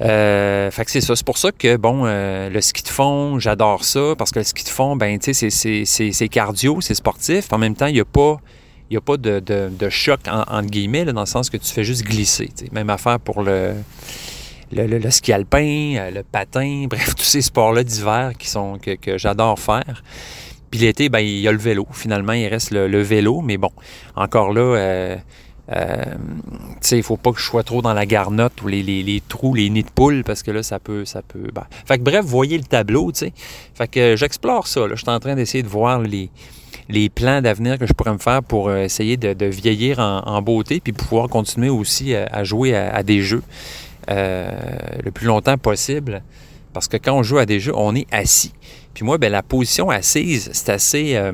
Euh, 0.00 0.70
fait 0.70 0.84
que 0.84 0.90
c'est 0.90 1.00
ça. 1.00 1.16
C'est 1.16 1.26
pour 1.26 1.38
ça 1.38 1.52
que, 1.52 1.76
bon, 1.76 2.04
euh, 2.04 2.48
le 2.48 2.60
ski 2.60 2.82
de 2.82 2.88
fond, 2.88 3.38
j'adore 3.38 3.84
ça, 3.84 4.14
parce 4.16 4.30
que 4.30 4.38
le 4.38 4.44
ski 4.44 4.62
de 4.62 4.68
fond, 4.68 4.94
ben, 4.94 5.18
tu 5.18 5.34
sais, 5.34 5.50
c'est 5.50 6.28
cardio, 6.28 6.80
c'est 6.80 6.94
sportif. 6.94 7.52
En 7.52 7.58
même 7.58 7.74
temps, 7.74 7.86
il 7.86 7.94
n'y 7.94 8.00
a 8.00 8.04
pas, 8.04 9.16
de, 9.16 9.88
choc, 9.90 10.20
en, 10.28 10.40
entre 10.42 10.70
guillemets, 10.70 11.04
dans 11.04 11.20
le 11.20 11.26
sens 11.26 11.50
que 11.50 11.56
tu 11.56 11.72
fais 11.72 11.84
juste 11.84 12.04
glisser. 12.04 12.50
Même 12.72 12.90
affaire 12.90 13.18
pour 13.18 13.42
le 13.42 13.74
le, 14.72 15.10
ski 15.10 15.32
alpin, 15.32 15.94
euh, 15.96 16.10
le 16.10 16.22
patin, 16.22 16.86
bref, 16.90 17.14
tous 17.14 17.24
ces 17.24 17.42
sports-là 17.42 17.84
d'hiver 17.84 18.32
qui 18.38 18.48
sont 18.48 18.78
que, 18.78 19.18
j'adore 19.18 19.58
faire. 19.58 20.02
Puis 20.70 20.80
l'été, 20.80 21.08
ben, 21.08 21.20
il 21.20 21.40
y 21.40 21.48
a 21.48 21.52
le 21.52 21.58
vélo. 21.58 21.86
Finalement, 21.92 22.32
il 22.32 22.46
reste 22.48 22.70
le, 22.72 23.02
vélo, 23.02 23.40
mais 23.40 23.56
bon, 23.56 23.70
encore 24.16 24.52
là, 24.52 24.60
euh, 24.60 25.16
euh, 25.72 26.04
il 26.90 26.96
ne 26.96 27.02
faut 27.02 27.16
pas 27.16 27.32
que 27.32 27.40
je 27.40 27.44
sois 27.44 27.62
trop 27.62 27.82
dans 27.82 27.94
la 27.94 28.06
garnotte 28.06 28.60
ou 28.62 28.68
les, 28.68 29.22
trous, 29.28 29.54
les 29.54 29.70
nids 29.70 29.84
de 29.84 29.90
poule, 29.90 30.22
parce 30.24 30.42
que 30.42 30.50
là, 30.50 30.62
ça 30.62 30.78
peut. 30.78 31.04
Ça 31.04 31.22
peut 31.22 31.50
ben. 31.54 31.64
Fait 31.86 31.98
que 31.98 32.02
bref, 32.02 32.24
voyez 32.24 32.58
le 32.58 32.64
tableau, 32.64 33.12
tu 33.12 33.20
sais. 33.20 33.32
Fait 33.74 33.88
que 33.88 34.16
j'explore 34.16 34.66
ça. 34.66 34.82
Je 34.90 34.96
suis 34.96 35.08
en 35.08 35.20
train 35.20 35.34
d'essayer 35.34 35.62
de 35.62 35.68
voir 35.68 36.00
les, 36.00 36.30
les 36.88 37.08
plans 37.08 37.40
d'avenir 37.40 37.78
que 37.78 37.86
je 37.86 37.92
pourrais 37.92 38.12
me 38.12 38.18
faire 38.18 38.42
pour 38.42 38.72
essayer 38.72 39.16
de, 39.16 39.46
vieillir 39.46 39.98
en, 39.98 40.42
beauté, 40.42 40.80
puis 40.80 40.92
pouvoir 40.92 41.28
continuer 41.28 41.68
aussi 41.68 42.14
à, 42.14 42.44
jouer 42.44 42.74
à, 42.74 43.02
des 43.02 43.22
jeux. 43.22 43.42
Euh, 44.08 44.50
le 45.02 45.10
plus 45.10 45.26
longtemps 45.26 45.58
possible. 45.58 46.22
Parce 46.72 46.88
que 46.88 46.96
quand 46.96 47.14
on 47.14 47.22
joue 47.22 47.38
à 47.38 47.46
des 47.46 47.58
jeux, 47.58 47.72
on 47.74 47.94
est 47.94 48.06
assis. 48.12 48.52
Puis 48.94 49.04
moi, 49.04 49.18
ben, 49.18 49.32
la 49.32 49.42
position 49.42 49.90
assise, 49.90 50.50
c'est 50.52 50.70
assez. 50.70 51.16
Euh, 51.16 51.32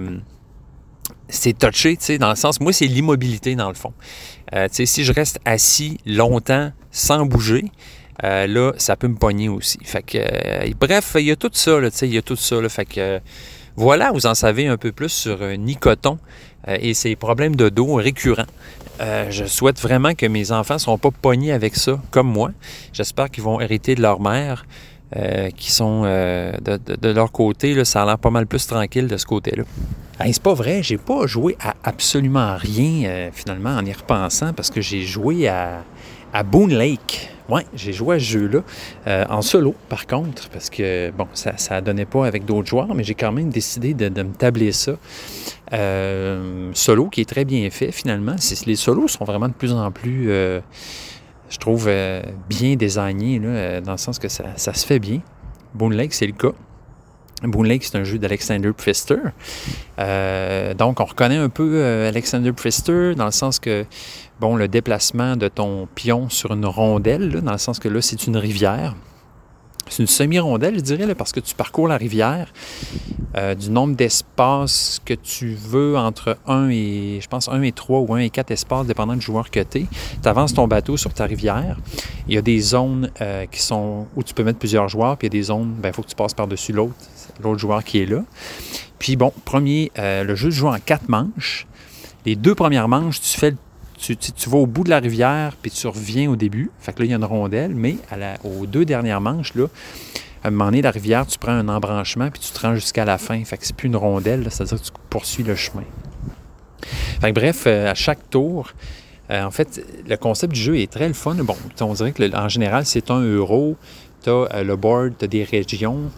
c'est 1.29 1.59
touché, 1.59 1.97
tu 1.97 2.05
sais, 2.05 2.19
dans 2.19 2.31
le 2.31 2.37
sens. 2.37 2.61
Moi, 2.61 2.73
c'est 2.73 2.87
l'immobilité, 2.87 3.55
dans 3.55 3.69
le 3.69 3.75
fond. 3.75 3.93
Euh, 4.55 4.69
tu 4.69 4.77
sais, 4.77 4.87
si 4.87 5.05
je 5.05 5.13
reste 5.13 5.41
assis 5.45 5.99
longtemps 6.07 6.73
sans 6.91 7.27
bouger, 7.27 7.65
là, 8.23 8.73
ça 8.77 8.97
peut 8.97 9.09
me 9.09 9.17
pogner 9.17 9.49
aussi. 9.49 9.79
Fait 9.83 10.03
que. 10.03 10.73
bref, 10.75 11.17
il 11.19 11.27
y 11.27 11.31
a 11.31 11.37
tout 11.37 11.51
ça, 11.53 11.79
il 12.03 12.15
y 12.15 12.19
a 12.19 12.23
tout 12.23 12.37
ça. 12.37 12.57
Fait 12.69 12.85
que. 12.85 13.21
Voilà, 13.75 14.13
vous 14.13 14.27
en 14.27 14.35
savez 14.35 14.67
un 14.67 14.77
peu 14.77 14.93
plus 14.93 15.09
sur 15.09 15.39
Nicoton 15.59 16.19
et 16.69 16.93
ses 16.93 17.17
problèmes 17.17 17.57
de 17.57 17.71
dos 17.71 17.95
récurrents. 17.95 18.47
Euh, 19.01 19.31
je 19.31 19.45
souhaite 19.45 19.81
vraiment 19.81 20.15
que 20.15 20.27
mes 20.27 20.53
enfants 20.53 20.75
ne 20.75 20.79
seront 20.79 20.99
pas 20.99 21.11
pognés 21.11 21.53
avec 21.53 21.77
ça, 21.77 22.01
comme 22.11 22.29
moi. 22.29 22.51
J'espère 22.93 23.31
qu'ils 23.31 23.45
vont 23.45 23.61
hériter 23.61 23.95
de 23.95 24.03
leur 24.03 24.21
mère, 24.21 24.67
euh, 25.17 25.51
qui 25.51 25.73
sont 25.73 26.03
euh, 26.05 26.53
de, 26.61 27.09
leur 27.09 27.33
côté. 27.33 27.75
Là, 27.75 27.85
ça 27.85 28.03
a 28.03 28.07
l'air 28.07 28.19
pas 28.19 28.31
mal 28.31 28.47
plus 28.47 28.67
tranquille 28.67 29.09
de 29.09 29.17
ce 29.17 29.27
côté-là. 29.27 29.65
c'est 30.25 30.43
pas 30.43 30.55
vrai, 30.55 30.83
j'ai 30.83 30.99
pas 30.99 31.27
joué 31.27 31.57
à 31.61 31.75
absolument 31.85 32.57
rien 32.57 33.31
finalement 33.33 33.71
en 33.77 33.85
y 33.85 33.93
repensant 33.93 34.53
parce 34.53 34.71
que 34.71 34.81
j'ai 34.81 35.03
joué 35.03 35.49
à, 35.49 35.83
à 36.33 36.43
Boone 36.43 36.75
Lake. 36.75 37.32
Ouais, 37.49 37.67
j'ai 37.75 37.93
joué 37.93 38.17
à 38.17 38.19
ce 38.19 38.25
jeu-là 38.25 38.61
euh, 39.07 39.25
en 39.29 39.43
solo, 39.43 39.75
par 39.89 40.07
contre, 40.07 40.49
parce 40.51 40.71
que, 40.71 41.11
bon, 41.11 41.27
ça 41.35 41.53
ne 41.53 41.81
donnait 41.81 42.05
pas 42.05 42.27
avec 42.27 42.45
d'autres 42.45 42.69
joueurs, 42.69 42.95
mais 42.95 43.03
j'ai 43.03 43.15
quand 43.15 43.33
même 43.33 43.51
décidé 43.51 43.95
de, 43.95 44.09
me 44.23 44.33
tabler 44.33 44.73
ça. 44.73 44.93
Euh, 45.73 46.71
solo, 46.75 47.09
qui 47.09 47.21
est 47.21 47.29
très 47.29 47.45
bien 47.45 47.69
fait, 47.71 47.91
finalement. 47.91 48.37
Les 48.67 48.77
solos 48.77 49.09
sont 49.09 49.25
vraiment 49.25 49.49
de 49.49 49.55
plus 49.55 49.73
en 49.73 49.91
plus, 49.91 50.31
euh, 50.31 50.61
je 51.49 51.59
trouve, 51.59 51.91
bien 52.49 52.77
désignés, 52.77 53.39
là, 53.41 53.81
dans 53.81 53.93
le 53.93 53.99
sens 53.99 54.19
que 54.19 54.29
ça, 54.29 54.45
se 54.57 54.87
fait 54.87 55.01
bien. 55.01 55.21
Boone 55.75 55.95
Lake, 55.95 56.15
c'est 56.15 56.27
le 56.27 56.33
cas. 56.33 56.53
Boone 57.43 57.67
Lake, 57.67 57.83
c'est 57.83 57.97
un 57.97 58.05
jeu 58.05 58.19
d'Alexander 58.19 58.71
Pfister. 58.73 59.19
Donc, 60.79 61.01
on 61.01 61.05
reconnaît 61.05 61.39
un 61.39 61.49
peu 61.49 61.83
Alexander 62.07 62.53
Pfister 62.53 63.15
dans 63.17 63.25
le 63.25 63.33
sens 63.33 63.59
que, 63.59 63.85
bon, 64.41 64.57
le 64.57 64.69
déplacement 64.69 65.37
de 65.37 65.49
ton 65.49 65.89
pion 65.95 66.29
sur 66.29 66.53
une 66.53 66.67
rondelle, 66.67 67.41
dans 67.43 67.53
le 67.53 67.59
sens 67.59 67.79
que 67.79 67.89
là, 67.89 68.03
c'est 68.03 68.27
une 68.27 68.37
rivière. 68.37 68.95
c'est 69.89 70.03
une 70.03 70.09
semi-rondelle, 70.09 70.77
je 70.77 70.81
dirais, 70.81 71.15
parce 71.15 71.33
que 71.33 71.41
tu 71.41 71.55
parcours 71.55 71.89
la 71.89 71.97
rivière 71.97 72.53
euh, 73.37 73.55
du 73.55 73.71
nombre 73.71 73.97
d'espaces 73.97 75.01
que 75.05 75.15
tu 75.15 75.55
veux 75.55 75.97
entre 75.97 76.39
1 76.47 76.69
et, 76.71 77.19
je 77.23 77.29
pense, 77.29 77.49
1 77.49 77.63
et 77.63 77.73
3 77.73 78.01
ou 78.01 78.15
1 78.15 78.19
et 78.19 78.31
4 78.31 78.51
espaces, 78.51 78.87
dépendant 78.87 79.15
du 79.15 79.21
joueur 79.21 79.51
que 79.51 79.61
tu 79.61 79.79
es. 79.79 79.87
Tu 80.23 80.29
avances 80.29 80.55
ton 80.55 80.69
bateau 80.69 80.97
sur 80.97 81.13
ta 81.15 81.25
rivière. 81.25 81.79
Il 82.29 82.35
y 82.35 82.39
a 82.39 82.43
des 82.43 82.61
zones 82.61 83.11
euh, 83.21 83.47
qui 83.47 83.61
sont 83.61 84.07
où 84.17 84.23
tu 84.23 84.35
peux 84.35 84.45
mettre 84.45 84.59
plusieurs 84.59 84.89
joueurs, 84.89 85.17
puis 85.17 85.29
il 85.29 85.35
y 85.35 85.37
a 85.37 85.39
des 85.41 85.45
zones, 85.45 85.77
il 85.83 85.93
faut 85.93 86.03
que 86.03 86.09
tu 86.09 86.15
passes 86.15 86.35
par-dessus 86.35 86.73
l'autre, 86.73 86.95
l'autre 87.43 87.59
joueur 87.59 87.83
qui 87.85 88.01
est 88.01 88.07
là. 88.07 88.23
Puis 88.99 89.17
bon, 89.17 89.33
premier, 89.45 89.91
euh, 89.99 90.23
le 90.23 90.35
jeu 90.35 90.51
se 90.51 90.57
joue 90.57 90.69
en 90.69 90.79
quatre 90.79 91.09
manches. 91.09 91.67
Les 92.25 92.37
deux 92.37 92.55
premières 92.55 92.87
manches, 92.87 93.21
tu 93.21 93.39
fais 93.39 93.55
tu, 94.03 94.51
vas 94.51 94.59
au 94.59 94.67
bout 94.67 94.85
de 94.85 94.91
la 94.91 94.99
rivière, 94.99 95.55
puis 95.61 95.71
tu 95.71 95.87
reviens 95.87 96.31
au 96.31 96.37
début. 96.37 96.71
Fait 96.81 96.93
que 96.93 97.01
là, 97.01 97.05
il 97.05 97.11
y 97.11 97.15
a 97.15 97.17
une 97.17 97.25
rondelle, 97.25 97.75
mais 97.75 97.97
aux 98.45 98.67
deux 98.67 98.85
dernières 98.85 99.21
manches, 99.21 99.55
là, 99.55 99.67
à 100.43 100.49
un 100.49 100.51
moment 100.51 100.67
donné, 100.67 100.83
la 100.83 100.91
rivière, 100.91 101.27
tu 101.27 101.39
prends 101.39 101.53
un 101.53 101.69
embranchement, 101.69 102.29
puis 102.31 102.41
tu 102.41 102.51
te 102.51 102.61
rends 102.61 102.75
jusqu'à 102.75 103.05
la 103.05 103.17
fin. 103.19 103.43
Fait 103.45 103.57
que 103.57 103.65
c'est 103.65 103.77
plus 103.77 103.87
une 103.87 103.97
rondelle, 103.97 104.47
c'est-à-dire 104.51 104.81
que 104.81 104.87
tu 104.87 104.93
poursuis 105.09 105.45
le 105.45 105.55
chemin. 105.55 105.85
Fait 107.21 107.29
que 107.29 107.35
bref, 107.35 107.65
euh, 107.67 107.91
à 107.91 107.95
chaque 107.95 108.29
tour, 108.29 108.73
euh, 109.31 109.45
en 109.45 109.53
fait, 109.53 109.81
le 110.09 110.17
concept 110.17 110.53
du 110.53 110.61
jeu 110.61 110.79
est 110.79 110.91
très 110.91 111.07
le 111.07 111.15
fun. 111.15 111.37
Bon, 111.37 111.57
on 111.81 111.95
dirait 111.95 112.11
que 112.11 112.37
en 112.37 112.49
général, 112.49 112.85
c'est 112.87 113.11
un 113.13 113.21
euro. 113.21 113.77
Tu 114.25 114.31
as 114.31 114.33
euh, 114.33 114.65
le 114.65 114.75
board, 114.75 115.13
tu 115.17 115.25
as 115.25 115.29
des 115.29 115.45
régions. 115.45 116.11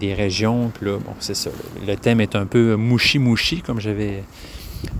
des 0.00 0.14
régions, 0.14 0.70
puis 0.74 0.86
là, 0.86 0.98
bon, 0.98 1.14
c'est 1.18 1.34
ça. 1.34 1.50
Le 1.86 1.94
thème 1.96 2.20
est 2.20 2.36
un 2.36 2.46
peu 2.46 2.76
mouchi-mouchi, 2.76 3.62
comme 3.62 3.80
j'avais 3.80 4.22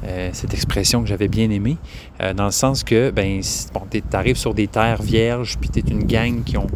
euh, 0.04 0.30
cette 0.32 0.54
expression 0.54 1.02
que 1.02 1.08
j'avais 1.08 1.28
bien 1.28 1.50
aimée, 1.50 1.76
euh, 2.20 2.34
dans 2.34 2.46
le 2.46 2.50
sens 2.50 2.84
que, 2.84 3.10
ben, 3.10 3.40
tu 3.40 4.02
arrives 4.12 4.36
sur 4.36 4.54
des 4.54 4.66
terres 4.66 5.02
vierges, 5.02 5.58
puis 5.60 5.70
tu 5.70 5.78
es 5.78 5.82
une 5.82 6.04
gang 6.04 6.42
qui 6.44 6.56
ont 6.56 6.66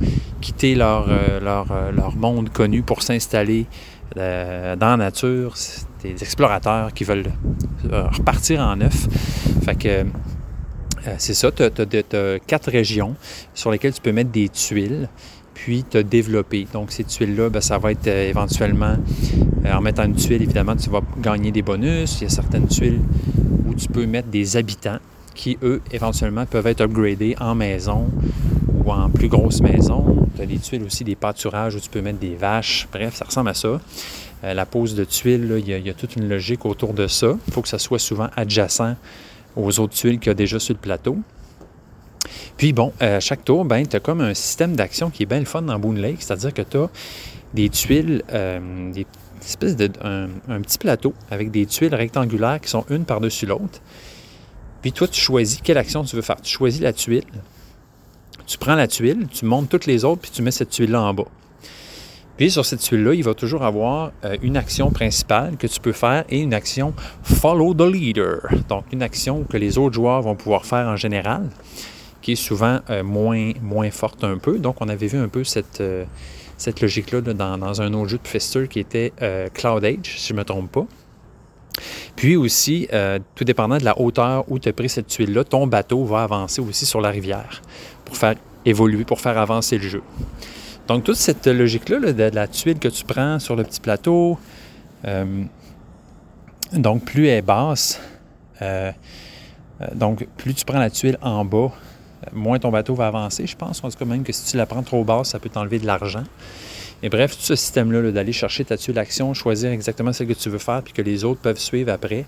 quitté 0.41 0.75
leur, 0.75 1.07
euh, 1.09 1.41
leur, 1.41 1.67
leur 1.93 2.15
monde 2.17 2.51
connu 2.51 2.83
pour 2.83 3.03
s'installer 3.03 3.67
dans 4.15 4.79
la 4.81 4.97
nature. 4.97 5.55
des 6.03 6.23
explorateurs 6.23 6.95
qui 6.95 7.05
veulent 7.05 7.33
repartir 7.91 8.61
en 8.61 8.77
neuf. 8.77 9.09
Fait 9.65 9.75
que 9.75 10.07
c'est 11.19 11.35
ça, 11.35 11.51
tu 11.51 11.63
as, 11.63 12.39
quatre 12.47 12.71
régions 12.71 13.15
sur 13.53 13.71
lesquelles 13.71 13.93
tu 13.93 14.01
peux 14.01 14.13
mettre 14.13 14.31
des 14.31 14.49
tuiles 14.49 15.09
puis 15.57 15.85
te 15.85 15.99
développer. 15.99 16.67
Donc, 16.73 16.93
ces 16.93 17.03
tuiles-là, 17.03 17.49
ben, 17.49 17.61
ça 17.61 17.79
va 17.79 17.91
être 17.91 18.07
éventuellement 18.07 18.97
euh, 19.65 19.73
en 19.73 19.81
mettant 19.81 20.05
une 20.05 20.15
tuile, 20.15 20.43
évidemment, 20.43 20.77
tu 20.77 20.91
vas 20.91 21.01
gagner 21.19 21.51
des 21.51 21.63
bonus. 21.63 22.21
Il 22.21 22.25
y 22.25 22.27
a 22.27 22.31
certaines 22.31 22.69
tuiles 22.69 23.01
où 23.67 23.75
tu 23.75 23.89
peux 23.89 24.07
mettre 24.07 24.29
des 24.29 24.57
habitants 24.57 24.99
qui, 25.35 25.59
eux, 25.63 25.81
éventuellement, 25.91 26.45
peuvent 26.45 26.67
être 26.67 26.83
upgradés 26.83 27.37
en 27.41 27.55
maison 27.55 28.07
ou 28.85 28.93
en 28.93 29.09
plus 29.09 29.29
grosse 29.29 29.63
maison. 29.63 30.29
Tu 30.37 30.43
as 30.43 30.47
des 30.47 30.59
tuiles 30.59 30.83
aussi, 30.83 31.05
des 31.05 31.17
pâturages 31.17 31.75
où 31.75 31.81
tu 31.81 31.89
peux 31.89 32.03
mettre 32.03 32.19
des 32.19 32.35
vaches. 32.35 32.87
Bref, 32.93 33.15
ça 33.15 33.25
ressemble 33.25 33.49
à 33.49 33.55
ça. 33.55 33.81
Euh, 34.45 34.53
la 34.53 34.67
pose 34.67 34.95
de 34.95 35.05
tuiles, 35.05 35.63
il, 35.67 35.69
y 35.69 35.91
a, 35.91 35.95
toute 35.95 36.17
une 36.17 36.29
logique 36.29 36.67
autour 36.67 36.93
de 36.93 37.07
ça. 37.07 37.35
Il 37.49 37.53
faut 37.55 37.63
que 37.63 37.69
ça 37.69 37.79
soit 37.79 37.99
souvent 37.99 38.29
adjacent 38.37 38.95
aux 39.57 39.81
autres 39.81 39.95
tuiles 39.95 40.19
qu'il 40.19 40.29
y 40.29 40.31
a 40.31 40.35
déjà 40.35 40.61
sur 40.61 40.75
le 40.75 40.81
plateau. 40.81 41.17
Puis 42.57 42.73
bon, 42.73 42.93
à 43.01 43.21
chaque 43.21 43.45
tour, 43.45 43.65
ben, 43.65 43.87
tu 43.87 43.97
as 43.97 44.01
comme 44.01 44.21
un 44.21 44.35
système 44.35 44.77
d'action 44.77 45.11
qui 45.11 45.25
est 45.25 45.27
bien 45.27 45.41
le 45.41 45.45
fun 45.45 45.63
dans 45.63 45.79
Boon 45.79 45.93
Lake, 45.93 46.19
c'est-à-dire 46.21 46.55
que 46.55 46.63
tu 46.63 46.79
as 46.79 46.89
des 47.55 47.69
tuiles, 47.69 48.23
euh, 48.33 48.93
des 48.93 49.07
de 49.61 49.91
un, 50.03 50.61
petit 50.61 50.79
plateau 50.79 51.15
avec 51.31 51.51
des 51.51 51.67
tuiles 51.67 51.95
rectangulaires 51.95 52.61
qui 52.61 52.69
sont 52.69 52.85
une 52.91 53.05
par-dessus 53.05 53.47
l'autre. 53.47 53.81
Puis 54.83 54.93
toi, 54.93 55.07
tu 55.07 55.21
choisis 55.21 55.61
quelle 55.63 55.79
action 55.79 56.03
tu 56.05 56.17
veux 56.17 56.23
faire. 56.23 56.41
Tu 56.41 56.51
choisis 56.51 56.81
la 56.81 56.93
tuile. 56.93 57.25
Tu 58.47 58.59
prends 58.59 58.75
la 58.75 58.89
tuile, 58.89 59.27
tu 59.31 59.45
montes 59.45 59.69
toutes 59.69 59.87
les 59.87 60.05
autres, 60.05 60.23
puis 60.23 60.31
tu 60.31 60.43
mets 60.43 60.51
cette 60.51 60.71
tuile-là 60.71 61.03
en 61.03 61.15
bas. 61.15 61.27
Puis 62.37 62.51
sur 62.51 62.65
cette 62.67 62.81
tuile-là, 62.81 63.15
il 63.15 63.25
va 63.25 63.35
toujours 63.35 63.65
avoir 63.65 64.13
euh, 64.25 64.37
une 64.43 64.57
action 64.57 64.91
principale 64.91 65.57
que 65.57 65.67
tu 65.67 65.81
peux 65.81 65.93
faire 65.93 66.25
et 66.29 66.41
une 66.41 66.55
action 66.55 66.93
follow 67.23 67.75
the 67.75 67.91
leader. 67.91 68.43
Donc 68.69 68.85
une 68.93 69.03
action 69.03 69.45
que 69.45 69.57
les 69.57 69.79
autres 69.79 69.95
joueurs 69.95 70.23
vont 70.23 70.35
pouvoir 70.35 70.67
faire 70.67 70.87
en 70.87 70.97
général, 70.97 71.49
qui 72.26 72.33
est 72.33 72.35
souvent 72.35 72.80
euh, 72.90 73.04
moins, 73.04 73.52
moins 73.62 73.88
forte 73.92 74.25
un 74.25 74.38
peu. 74.38 74.59
Donc 74.59 74.78
on 74.80 74.88
avait 74.88 75.06
vu 75.06 75.16
un 75.16 75.28
peu 75.28 75.45
cette, 75.45 75.80
euh, 75.80 76.04
cette 76.59 76.80
logique-là 76.80 77.21
dans, 77.21 77.80
un 77.80 77.95
autre 77.95 78.09
jeu 78.09 78.16
de 78.16 78.23
Pfister 78.23 78.66
qui 78.66 78.80
était 78.80 79.12
euh, 79.23 79.47
Cloud 79.54 79.85
Age, 79.85 80.16
si 80.16 80.30
je 80.30 80.33
ne 80.33 80.40
me 80.40 80.45
trompe 80.45 80.73
pas. 80.73 80.87
Puis 82.16 82.35
aussi, 82.35 82.88
tout 83.35 83.45
dépendant 83.45 83.76
de 83.76 83.85
la 83.85 84.00
hauteur 84.00 84.45
où 84.49 84.59
tu 84.59 84.68
as 84.68 84.73
pris 84.73 84.88
cette 84.88 85.09
tuile-là, 85.09 85.45
ton 85.45 85.66
bateau 85.66 86.04
va 86.04 86.23
avancer 86.23 86.62
aussi 86.62 86.87
sur 86.87 87.02
la 87.02 87.11
rivière 87.11 87.61
pour 88.06 88.16
faire 88.16 88.35
évoluer, 88.64 89.04
pour 89.04 89.21
faire 89.21 89.37
avancer 89.37 89.76
le 89.76 89.87
jeu. 89.87 90.02
Donc, 90.88 91.04
toute 91.04 91.16
cette 91.16 91.47
logique-là 91.47 92.12
de 92.12 92.35
la 92.35 92.49
tuile 92.49 92.78
que 92.78 92.88
tu 92.88 93.04
prends 93.04 93.38
sur 93.38 93.56
le 93.56 93.62
petit 93.62 93.80
plateau, 93.80 94.38
donc 96.73 97.04
plus 97.04 97.26
elle 97.26 97.38
est 97.38 97.42
basse, 97.42 98.00
donc 99.95 100.26
plus 100.38 100.54
tu 100.54 100.64
prends 100.64 100.78
la 100.78 100.88
tuile 100.88 101.18
en 101.21 101.45
bas, 101.45 101.73
moins 102.33 102.59
ton 102.59 102.71
bateau 102.71 102.95
va 102.95 103.06
avancer, 103.06 103.47
je 103.47 103.56
pense. 103.56 103.83
En 103.85 103.90
tout 103.90 103.99
cas, 103.99 104.04
même 104.04 104.23
que 104.23 104.33
si 104.33 104.45
tu 104.50 104.56
la 104.56 104.66
prends 104.66 104.83
trop 104.83 105.04
basse, 105.04 105.30
ça 105.30 105.38
peut 105.38 105.49
t'enlever 105.49 105.78
de 105.78 105.87
l'argent. 105.87 106.25
Et 107.02 107.09
bref, 107.09 107.37
tout 107.37 107.42
ce 107.42 107.56
système-là, 107.56 108.11
d'aller 108.11 108.33
chercher 108.33 108.64
ta 108.64 108.76
tuile 108.76 108.95
d'action, 108.95 109.35
choisir 109.35 109.71
exactement 109.71 110.12
ce 110.12 110.25
que 110.25 110.33
tu 110.33 110.49
veux 110.49 110.59
faire, 110.59 110.83
puis 110.83 110.92
que 110.92 111.02
les 111.02 111.25
autres 111.25 111.40
peuvent 111.40 111.59
suivre 111.59 111.92
après. 111.92 112.25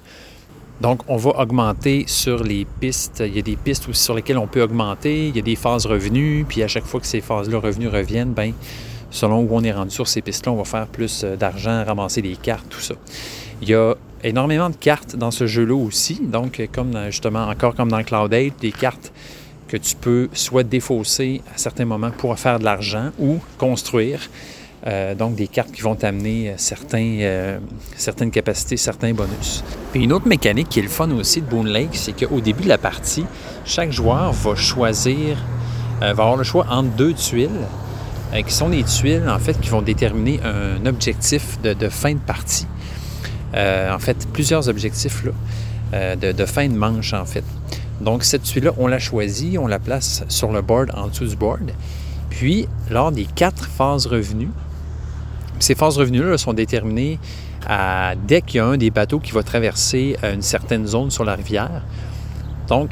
Donc, 0.81 1.01
on 1.09 1.17
va 1.17 1.31
augmenter 1.41 2.05
sur 2.07 2.45
les 2.45 2.65
pistes. 2.81 3.23
Il 3.27 3.35
y 3.35 3.39
a 3.39 3.43
des 3.43 3.57
pistes 3.57 3.93
sur 3.93 4.15
lesquelles 4.15 4.39
on 4.39 4.47
peut 4.47 4.63
augmenter. 4.63 5.29
Il 5.29 5.37
y 5.37 5.39
a 5.41 5.43
des 5.43 5.57
phases 5.57 5.87
revenus. 5.87 6.47
Puis 6.49 6.63
à 6.63 6.69
chaque 6.69 6.85
fois 6.85 7.01
que 7.01 7.07
ces 7.07 7.21
phases-là 7.21 7.59
revenus 7.59 7.91
reviennent, 7.91 8.33
ben 8.33 8.53
selon 9.11 9.41
où 9.41 9.49
on 9.51 9.65
est 9.65 9.73
rendu 9.73 9.91
sur 9.91 10.07
ces 10.07 10.23
pistes-là, 10.23 10.53
on 10.53 10.57
va 10.57 10.65
faire 10.65 10.87
plus 10.87 11.25
euh, 11.25 11.35
d'argent, 11.35 11.83
ramasser 11.85 12.23
des 12.23 12.37
cartes, 12.37 12.69
tout 12.69 12.81
ça. 12.81 12.95
Il 13.63 13.69
y 13.69 13.75
a 13.75 13.95
énormément 14.23 14.71
de 14.71 14.77
cartes 14.77 15.17
dans 15.17 15.31
ce 15.31 15.47
jeu-là 15.47 15.75
aussi. 15.75 16.21
Donc, 16.23 16.63
comme 16.73 16.97
justement, 17.07 17.47
encore 17.49 17.75
comme 17.75 17.91
dans 17.91 18.03
Cloud 18.05 18.33
8, 18.33 18.55
des 18.61 18.71
cartes 18.71 19.13
que 19.69 19.77
tu 19.77 19.95
peux 19.95 20.29
soit 20.33 20.65
défausser 20.65 21.43
à 21.55 21.59
certains 21.59 21.85
moments 21.85 22.11
pour 22.11 22.37
faire 22.39 22.59
de 22.59 22.65
l'argent 22.65 23.11
ou 23.19 23.39
construire. 23.59 24.29
Euh, 24.87 25.17
donc 25.17 25.35
des 25.35 25.49
cartes 25.49 25.73
qui 25.73 25.83
vont 25.83 25.97
t'amener 25.97 26.55
certains, 26.57 27.19
euh, 27.21 27.59
certaines 27.97 28.31
capacités, 28.31 28.77
certains 28.77 29.13
bonus. 29.13 29.65
Puis 29.93 30.05
une 30.05 30.13
autre 30.13 30.29
mécanique 30.29 30.69
qui 30.69 30.79
est 30.79 30.83
le 30.83 30.89
fun 30.89 31.11
aussi 31.11 31.41
de 31.41 31.47
Boon 31.47 31.65
Lake, 31.65 31.91
c'est 31.95 32.13
qu'au 32.13 32.41
début 32.41 32.63
de 32.63 32.69
la 32.69 32.79
partie, 32.79 33.25
chaque 33.65 33.91
joueur 33.91 34.33
va 34.33 34.55
choisir, 34.55 35.37
euh, 36.03 36.13
va 36.13 36.23
avoir 36.23 36.37
le 36.37 36.45
choix 36.45 36.65
entre 36.71 36.91
deux 36.91 37.13
tuiles, 37.13 37.51
qui 38.47 38.53
sont 38.53 38.69
des 38.69 38.85
tuiles 38.85 39.25
qui 39.63 39.71
vont 39.71 39.81
déterminer 39.81 40.39
un 40.45 40.85
objectif 40.85 41.59
de, 41.63 41.89
fin 41.89 42.13
de 42.13 42.19
partie. 42.19 42.67
en 43.55 43.99
fait, 43.99 44.29
plusieurs 44.35 44.69
objectifs 44.69 45.25
de, 45.95 46.33
de, 46.33 46.45
fin 46.45 46.69
de 46.69 46.75
manche 46.75 47.15
en 47.15 47.25
fait. 47.25 47.45
Donc, 48.01 48.25
cette 48.25 48.45
tuile-là, 48.45 48.73
on 48.79 48.87
la 48.87 48.99
choisit, 48.99 49.59
on 49.59 49.67
la 49.67 49.79
place 49.79 50.25
sur 50.29 50.53
le 50.53 50.63
board, 50.63 50.91
en 50.95 51.09
dessous 51.09 51.27
du 51.27 51.37
board. 51.37 51.73
Puis, 52.31 52.69
lors 52.91 53.11
des 53.11 53.25
quatre 53.25 53.67
phases 53.67 54.07
revenues, 54.07 54.51
ces 55.59 55.75
phases 55.75 55.99
revenues-là 55.99 56.39
sont 56.39 56.53
déterminées 56.53 57.19
dès 58.27 58.41
qu'il 58.43 58.59
y 58.59 58.61
a 58.61 58.67
un 58.67 58.77
des 58.77 58.91
bateaux 58.91 59.19
qui 59.19 59.33
va 59.33 59.43
traverser 59.43 60.17
euh, 60.23 60.35
une 60.35 60.43
certaine 60.43 60.87
zone 60.87 61.11
sur 61.11 61.25
la 61.25 61.35
rivière. 61.35 61.83
Donc, 62.69 62.91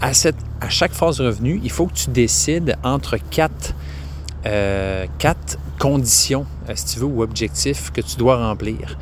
à, 0.00 0.12
cette, 0.12 0.36
à 0.60 0.68
chaque 0.68 0.92
phase 0.92 1.20
revenue, 1.20 1.60
il 1.62 1.70
faut 1.70 1.86
que 1.86 1.94
tu 1.94 2.10
décides 2.10 2.76
entre 2.82 3.16
quatre, 3.16 3.74
euh, 4.44 5.06
quatre 5.18 5.58
conditions, 5.78 6.46
euh, 6.68 6.72
si 6.74 6.86
tu 6.86 7.00
veux, 7.00 7.06
ou 7.06 7.22
objectifs 7.22 7.90
que 7.90 8.00
tu 8.00 8.16
dois 8.16 8.36
remplir. 8.36 8.98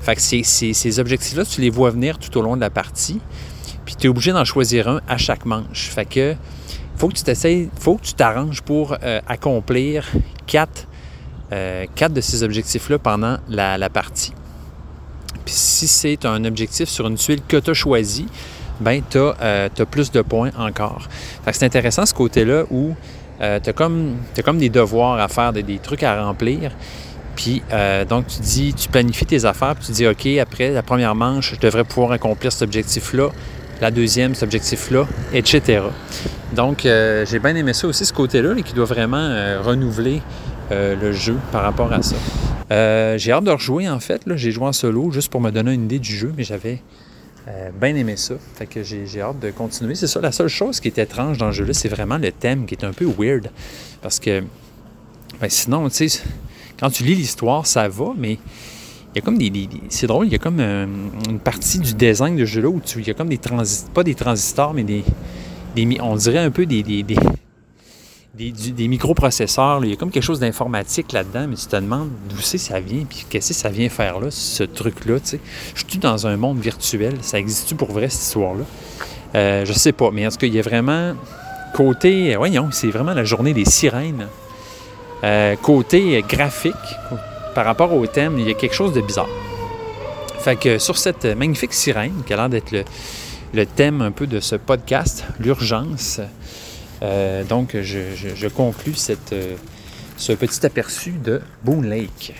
Fait 0.00 0.16
que 0.16 0.20
ces 0.22 0.98
objectifs-là, 0.98 1.44
tu 1.44 1.60
les 1.60 1.70
vois 1.70 1.90
venir 1.90 2.18
tout 2.18 2.36
au 2.36 2.42
long 2.42 2.56
de 2.56 2.60
la 2.60 2.70
partie. 2.70 3.20
Puis 3.92 3.98
tu 4.00 4.06
es 4.06 4.08
obligé 4.08 4.32
d'en 4.32 4.46
choisir 4.46 4.88
un 4.88 5.02
à 5.06 5.18
chaque 5.18 5.44
manche. 5.44 5.90
Fait 5.90 6.06
que 6.06 6.34
faut 6.96 7.08
que 7.08 7.12
tu 7.12 7.24
t'essayes, 7.24 7.68
faut 7.78 7.96
que 7.96 8.04
tu 8.04 8.14
t'arranges 8.14 8.62
pour 8.62 8.96
euh, 9.02 9.20
accomplir 9.26 10.06
quatre, 10.46 10.88
euh, 11.52 11.84
quatre, 11.94 12.14
de 12.14 12.22
ces 12.22 12.42
objectifs-là 12.42 12.98
pendant 12.98 13.36
la, 13.50 13.90
partie. 13.90 14.32
Puis 15.44 15.54
si 15.54 15.86
c'est 15.86 16.24
un 16.24 16.42
objectif 16.46 16.88
sur 16.88 17.06
une 17.06 17.16
tuile 17.16 17.42
que 17.46 17.58
tu 17.58 17.70
as 17.70 17.74
choisi, 17.74 18.26
ben 18.80 19.02
tu 19.10 19.18
as, 19.18 19.36
euh, 19.42 19.68
plus 19.90 20.10
de 20.10 20.22
points 20.22 20.52
encore. 20.56 21.06
C'est 21.52 21.66
intéressant 21.66 22.06
ce 22.06 22.14
côté-là 22.14 22.64
où 22.70 22.94
tu 23.40 23.44
as, 23.44 23.72
comme 23.74 24.16
des 24.56 24.70
devoirs 24.70 25.20
à 25.20 25.28
faire, 25.28 25.52
des, 25.52 25.62
des 25.62 25.80
trucs 25.80 26.02
à 26.02 26.24
remplir. 26.24 26.72
Puis 27.36 27.62
donc 28.08 28.26
tu 28.26 28.40
dis, 28.40 28.72
tu 28.72 28.88
planifies 28.88 29.26
tes 29.26 29.44
affaires, 29.44 29.74
puis 29.74 29.84
tu 29.84 29.92
dis 29.92 30.06
OK, 30.06 30.26
après 30.40 30.70
la 30.70 30.82
première 30.82 31.14
manche, 31.14 31.56
je 31.56 31.60
devrais 31.60 31.84
pouvoir 31.84 32.12
accomplir 32.12 32.52
cet 32.52 32.62
objectif-là 32.62 33.28
la 33.82 33.90
deuxième, 33.90 34.34
cet 34.34 34.44
objectif-là, 34.44 35.08
etc. 35.34 35.82
Donc, 36.54 36.86
euh, 36.86 37.26
j'ai 37.26 37.40
bien 37.40 37.56
aimé 37.56 37.72
ça 37.72 37.88
aussi, 37.88 38.06
ce 38.06 38.12
côté-là, 38.12 38.54
qui 38.62 38.74
doit 38.74 38.84
vraiment 38.84 39.16
euh, 39.16 39.60
renouveler 39.60 40.22
euh, 40.70 40.94
le 40.94 41.12
jeu 41.12 41.36
par 41.50 41.62
rapport 41.62 41.92
à 41.92 42.00
ça. 42.00 42.14
j'ai 43.18 43.32
hâte 43.32 43.42
de 43.42 43.50
rejouer, 43.50 43.88
en 43.88 43.98
fait. 43.98 44.22
J'ai 44.36 44.52
joué 44.52 44.66
en 44.66 44.72
solo 44.72 45.10
juste 45.10 45.32
pour 45.32 45.40
me 45.40 45.50
donner 45.50 45.74
une 45.74 45.86
idée 45.86 45.98
du 45.98 46.14
jeu, 46.14 46.32
mais 46.36 46.44
j'avais 46.44 46.80
bien 47.80 47.96
aimé 47.96 48.16
ça. 48.16 48.34
Fait 48.54 48.66
que 48.66 48.84
j'ai 48.84 49.20
hâte 49.20 49.40
de 49.40 49.50
continuer. 49.50 49.96
C'est 49.96 50.06
ça, 50.06 50.20
la 50.20 50.30
seule 50.30 50.46
chose 50.46 50.78
qui 50.78 50.86
est 50.86 50.98
étrange 50.98 51.38
dans 51.38 51.46
le 51.46 51.52
jeu-là, 51.52 51.72
c'est 51.72 51.88
vraiment 51.88 52.18
le 52.18 52.30
thème 52.30 52.66
qui 52.66 52.76
est 52.76 52.84
un 52.84 52.92
peu 52.92 53.04
weird. 53.18 53.50
Parce 54.00 54.20
que 54.20 54.44
Ben, 55.40 55.50
sinon, 55.50 55.88
tu 55.88 56.08
sais, 56.08 56.22
quand 56.78 56.90
tu 56.90 57.02
lis 57.02 57.16
l'histoire, 57.16 57.66
ça 57.66 57.88
va, 57.88 58.12
mais 58.16 58.38
il 59.14 59.18
y 59.18 59.18
a 59.18 59.22
comme 59.22 59.36
des. 59.36 59.68
c'est 59.90 60.06
drôle, 60.06 60.26
il 60.26 60.32
y 60.32 60.34
a 60.34 60.38
comme 60.38 60.58
euh, 60.60 60.86
une 61.28 61.38
partie 61.38 61.78
du 61.78 61.92
design 61.92 62.34
de 62.34 62.46
jeu-là 62.46 62.68
où 62.68 62.80
tu, 62.80 63.00
il 63.00 63.06
y 63.06 63.10
a 63.10 63.14
comme 63.14 63.28
des 63.28 63.38
transistors, 63.38 63.92
pas 63.92 64.04
des 64.04 64.14
transistors, 64.14 64.72
mais 64.72 64.84
des, 64.84 65.04
des. 65.76 65.98
on 66.00 66.16
dirait 66.16 66.38
un 66.38 66.50
peu 66.50 66.64
des. 66.64 66.82
des, 66.82 67.02
des 68.34 68.88
microprocesseurs. 68.88 69.84
Il 69.84 69.90
y 69.90 69.92
a 69.92 69.96
comme 69.96 70.10
quelque 70.10 70.22
chose 70.22 70.40
d'informatique 70.40 71.12
là-dedans, 71.12 71.46
mais 71.46 71.56
tu 71.56 71.66
te 71.66 71.76
demandes 71.76 72.08
d'où 72.30 72.40
c'est 72.40 72.56
ça 72.56 72.80
vient, 72.80 73.04
puis 73.04 73.26
qu'est-ce 73.28 73.48
que 73.48 73.54
ça 73.54 73.68
vient 73.68 73.90
faire 73.90 74.18
là, 74.18 74.30
ce 74.30 74.62
truc-là. 74.62 75.20
Tu 75.20 75.26
sais. 75.26 75.40
Je 75.74 75.84
suis 75.86 75.98
dans 75.98 76.26
un 76.26 76.38
monde 76.38 76.58
virtuel. 76.58 77.18
Ça 77.20 77.38
existe-tu 77.38 77.74
pour 77.74 77.92
vrai, 77.92 78.08
cette 78.08 78.22
histoire-là? 78.22 78.64
Euh, 79.34 79.64
je 79.66 79.72
sais 79.74 79.92
pas, 79.92 80.10
mais 80.10 80.26
en 80.26 80.30
tout 80.30 80.38
cas, 80.38 80.46
il 80.46 80.54
y 80.54 80.58
a 80.58 80.62
vraiment. 80.62 81.14
Côté. 81.74 82.34
Voyons, 82.36 82.70
c'est 82.70 82.90
vraiment 82.90 83.12
la 83.12 83.24
journée 83.24 83.52
des 83.52 83.66
sirènes. 83.66 84.26
Euh, 85.24 85.54
côté 85.56 86.22
graphique, 86.28 86.74
par 87.54 87.64
rapport 87.64 87.92
au 87.92 88.06
thème, 88.06 88.38
il 88.38 88.46
y 88.46 88.50
a 88.50 88.54
quelque 88.54 88.74
chose 88.74 88.92
de 88.92 89.00
bizarre. 89.00 89.28
Fait 90.38 90.56
que 90.56 90.78
sur 90.78 90.98
cette 90.98 91.24
magnifique 91.24 91.72
sirène, 91.72 92.22
qui 92.26 92.32
a 92.32 92.36
l'air 92.36 92.48
d'être 92.48 92.72
le, 93.52 93.66
thème 93.66 94.00
un 94.00 94.10
peu 94.10 94.26
de 94.26 94.40
ce 94.40 94.56
podcast, 94.56 95.24
l'urgence, 95.38 96.20
euh, 97.02 97.44
donc 97.44 97.76
je, 97.80 98.48
conclus 98.48 98.96
euh, 99.32 99.56
ce 100.16 100.32
petit 100.32 100.64
aperçu 100.66 101.12
de 101.12 101.40
Boone 101.62 101.88
Lake. 101.88 102.34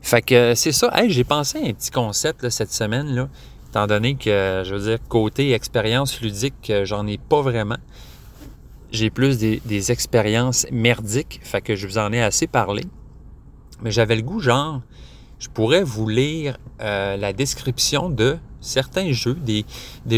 Fait 0.00 0.22
que 0.22 0.54
c'est 0.54 0.72
ça. 0.72 0.92
j'ai 1.08 1.24
pensé 1.24 1.58
à 1.58 1.66
un 1.66 1.72
petit 1.72 1.90
concept 1.90 2.48
cette 2.48 2.72
semaine, 2.72 3.14
là, 3.14 3.28
étant 3.68 3.86
donné 3.86 4.14
que, 4.14 4.62
je 4.64 4.74
veux 4.74 4.90
dire, 4.90 4.98
côté 5.08 5.52
expérience 5.52 6.20
ludique, 6.20 6.72
j'en 6.84 7.06
ai 7.06 7.18
pas 7.18 7.42
vraiment 7.42 7.78
j'ai 8.94 9.10
plus 9.10 9.38
des, 9.38 9.92
expériences 9.92 10.66
merdiques, 10.70 11.40
fait 11.42 11.60
que 11.60 11.76
je 11.76 11.86
vous 11.86 11.98
en 11.98 12.12
ai 12.12 12.22
assez 12.22 12.46
parlé. 12.46 12.84
Mais 13.82 13.90
j'avais 13.90 14.16
le 14.16 14.22
goût, 14.22 14.40
genre, 14.40 14.80
je 15.38 15.48
pourrais 15.48 15.82
vous 15.82 16.08
lire 16.08 16.58
euh, 16.80 17.16
la 17.16 17.32
description 17.32 18.08
de 18.08 18.36
certains 18.60 19.12
jeux, 19.12 19.34
des, 19.34 19.64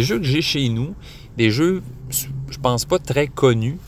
jeux 0.02 0.18
que 0.18 0.25
j'ai 0.25 0.42
chez 0.42 0.68
nous, 0.68 0.95
des 1.37 1.50
jeux, 1.50 1.83
je 2.11 2.59
pense 2.59 2.85
pas 2.85 2.99
très 2.99 3.26
connus. 3.26 3.78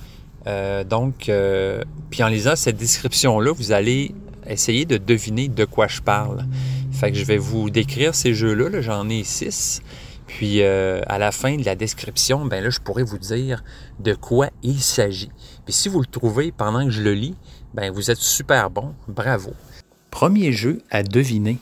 Euh, 0.46 0.82
donc, 0.84 1.28
euh, 1.28 1.84
puis 2.10 2.22
en 2.22 2.28
lisant 2.28 2.56
cette 2.56 2.76
description-là, 2.76 3.52
vous 3.52 3.72
allez 3.72 4.14
essayer 4.46 4.86
de 4.86 4.96
deviner 4.96 5.48
de 5.48 5.64
quoi 5.64 5.86
je 5.86 6.00
parle. 6.00 6.46
Fait 6.92 7.12
que 7.12 7.18
je 7.18 7.24
vais 7.24 7.36
vous 7.36 7.70
décrire 7.70 8.14
ces 8.14 8.34
jeux-là, 8.34 8.70
-là, 8.70 8.80
j'en 8.80 9.08
ai 9.08 9.22
six. 9.22 9.82
Puis 10.28 10.62
euh, 10.62 11.00
à 11.06 11.18
la 11.18 11.32
fin 11.32 11.56
de 11.56 11.64
la 11.64 11.74
description, 11.74 12.44
ben 12.44 12.62
là, 12.62 12.70
je 12.70 12.78
pourrais 12.78 13.02
vous 13.02 13.18
dire 13.18 13.64
de 13.98 14.14
quoi 14.14 14.50
il 14.62 14.78
s'agit. 14.78 15.30
Puis 15.64 15.72
si 15.72 15.88
vous 15.88 16.00
le 16.00 16.06
trouvez 16.06 16.52
pendant 16.52 16.84
que 16.84 16.90
je 16.90 17.02
le 17.02 17.14
lis, 17.14 17.34
ben 17.74 17.90
vous 17.90 18.10
êtes 18.10 18.18
super 18.18 18.70
bon. 18.70 18.94
Bravo. 19.08 19.52
Premier 20.10 20.52
jeu 20.52 20.82
à 20.90 21.02
deviner. 21.02 21.58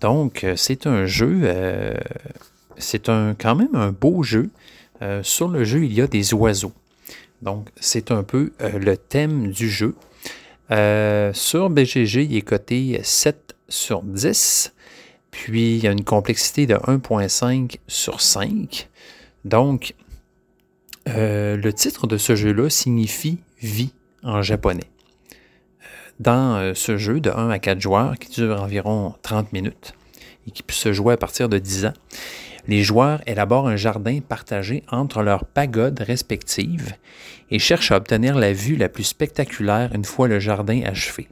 Donc, 0.00 0.42
euh, 0.42 0.54
c'est 0.56 0.86
un 0.86 1.06
jeu, 1.06 1.42
euh, 1.44 1.94
c'est 2.76 3.08
un, 3.08 3.34
quand 3.38 3.54
même 3.54 3.74
un 3.74 3.92
beau 3.92 4.22
jeu. 4.22 4.50
sur 5.22 5.48
le 5.48 5.64
jeu, 5.64 5.84
il 5.84 5.92
y 5.92 6.00
a 6.00 6.06
des 6.06 6.32
oiseaux. 6.34 6.72
Donc, 7.42 7.68
c'est 7.78 8.10
un 8.10 8.22
peu 8.22 8.52
le 8.58 8.96
thème 8.96 9.50
du 9.50 9.68
jeu. 9.68 9.94
sur 11.34 11.70
BGG, 11.70 12.24
il 12.24 12.36
est 12.36 12.42
coté 12.42 13.00
7 13.02 13.54
sur 13.68 14.02
10. 14.02 14.73
Puis, 15.34 15.74
il 15.74 15.82
y 15.82 15.88
a 15.88 15.90
une 15.90 16.04
complexité 16.04 16.64
de 16.68 16.76
1.5 16.76 17.78
sur 17.88 18.20
5. 18.20 18.88
Donc, 19.44 19.96
euh, 21.08 21.56
le 21.56 21.72
titre 21.72 22.06
de 22.06 22.16
ce 22.16 22.36
jeu-là 22.36 22.70
signifie 22.70 23.40
vie 23.60 23.92
en 24.22 24.42
japonais. 24.42 24.88
Dans 26.20 26.54
euh, 26.54 26.72
ce 26.74 26.98
jeu 26.98 27.18
de 27.18 27.30
1 27.30 27.50
à 27.50 27.58
4 27.58 27.80
joueurs, 27.80 28.14
qui 28.16 28.30
dure 28.30 28.62
environ 28.62 29.16
30 29.22 29.52
minutes 29.52 29.94
et 30.46 30.52
qui 30.52 30.62
peut 30.62 30.72
se 30.72 30.92
jouer 30.92 31.14
à 31.14 31.16
partir 31.16 31.48
de 31.48 31.58
10 31.58 31.86
ans, 31.86 31.94
les 32.68 32.84
joueurs 32.84 33.20
élaborent 33.26 33.66
un 33.66 33.76
jardin 33.76 34.20
partagé 34.20 34.84
entre 34.88 35.20
leurs 35.22 35.46
pagodes 35.46 35.98
respectives 35.98 36.94
et 37.50 37.58
cherchent 37.58 37.90
à 37.90 37.96
obtenir 37.96 38.38
la 38.38 38.52
vue 38.52 38.76
la 38.76 38.88
plus 38.88 39.02
spectaculaire 39.02 39.90
une 39.96 40.04
fois 40.04 40.28
le 40.28 40.38
jardin 40.38 40.80
achevé. 40.84 41.26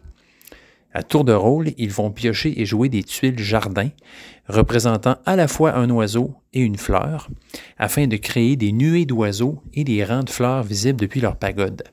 À 0.94 1.02
tour 1.02 1.24
de 1.24 1.32
rôle, 1.32 1.72
ils 1.78 1.90
vont 1.90 2.10
piocher 2.10 2.60
et 2.60 2.66
jouer 2.66 2.88
des 2.88 3.02
tuiles 3.02 3.38
jardin 3.38 3.88
représentant 4.48 5.16
à 5.24 5.36
la 5.36 5.48
fois 5.48 5.74
un 5.74 5.88
oiseau 5.90 6.34
et 6.52 6.60
une 6.60 6.76
fleur, 6.76 7.28
afin 7.78 8.06
de 8.06 8.16
créer 8.16 8.56
des 8.56 8.72
nuées 8.72 9.06
d'oiseaux 9.06 9.62
et 9.72 9.84
des 9.84 10.04
rangs 10.04 10.24
de 10.24 10.30
fleurs 10.30 10.62
visibles 10.62 11.00
depuis 11.00 11.20
leur 11.20 11.36
pagode. 11.36 11.84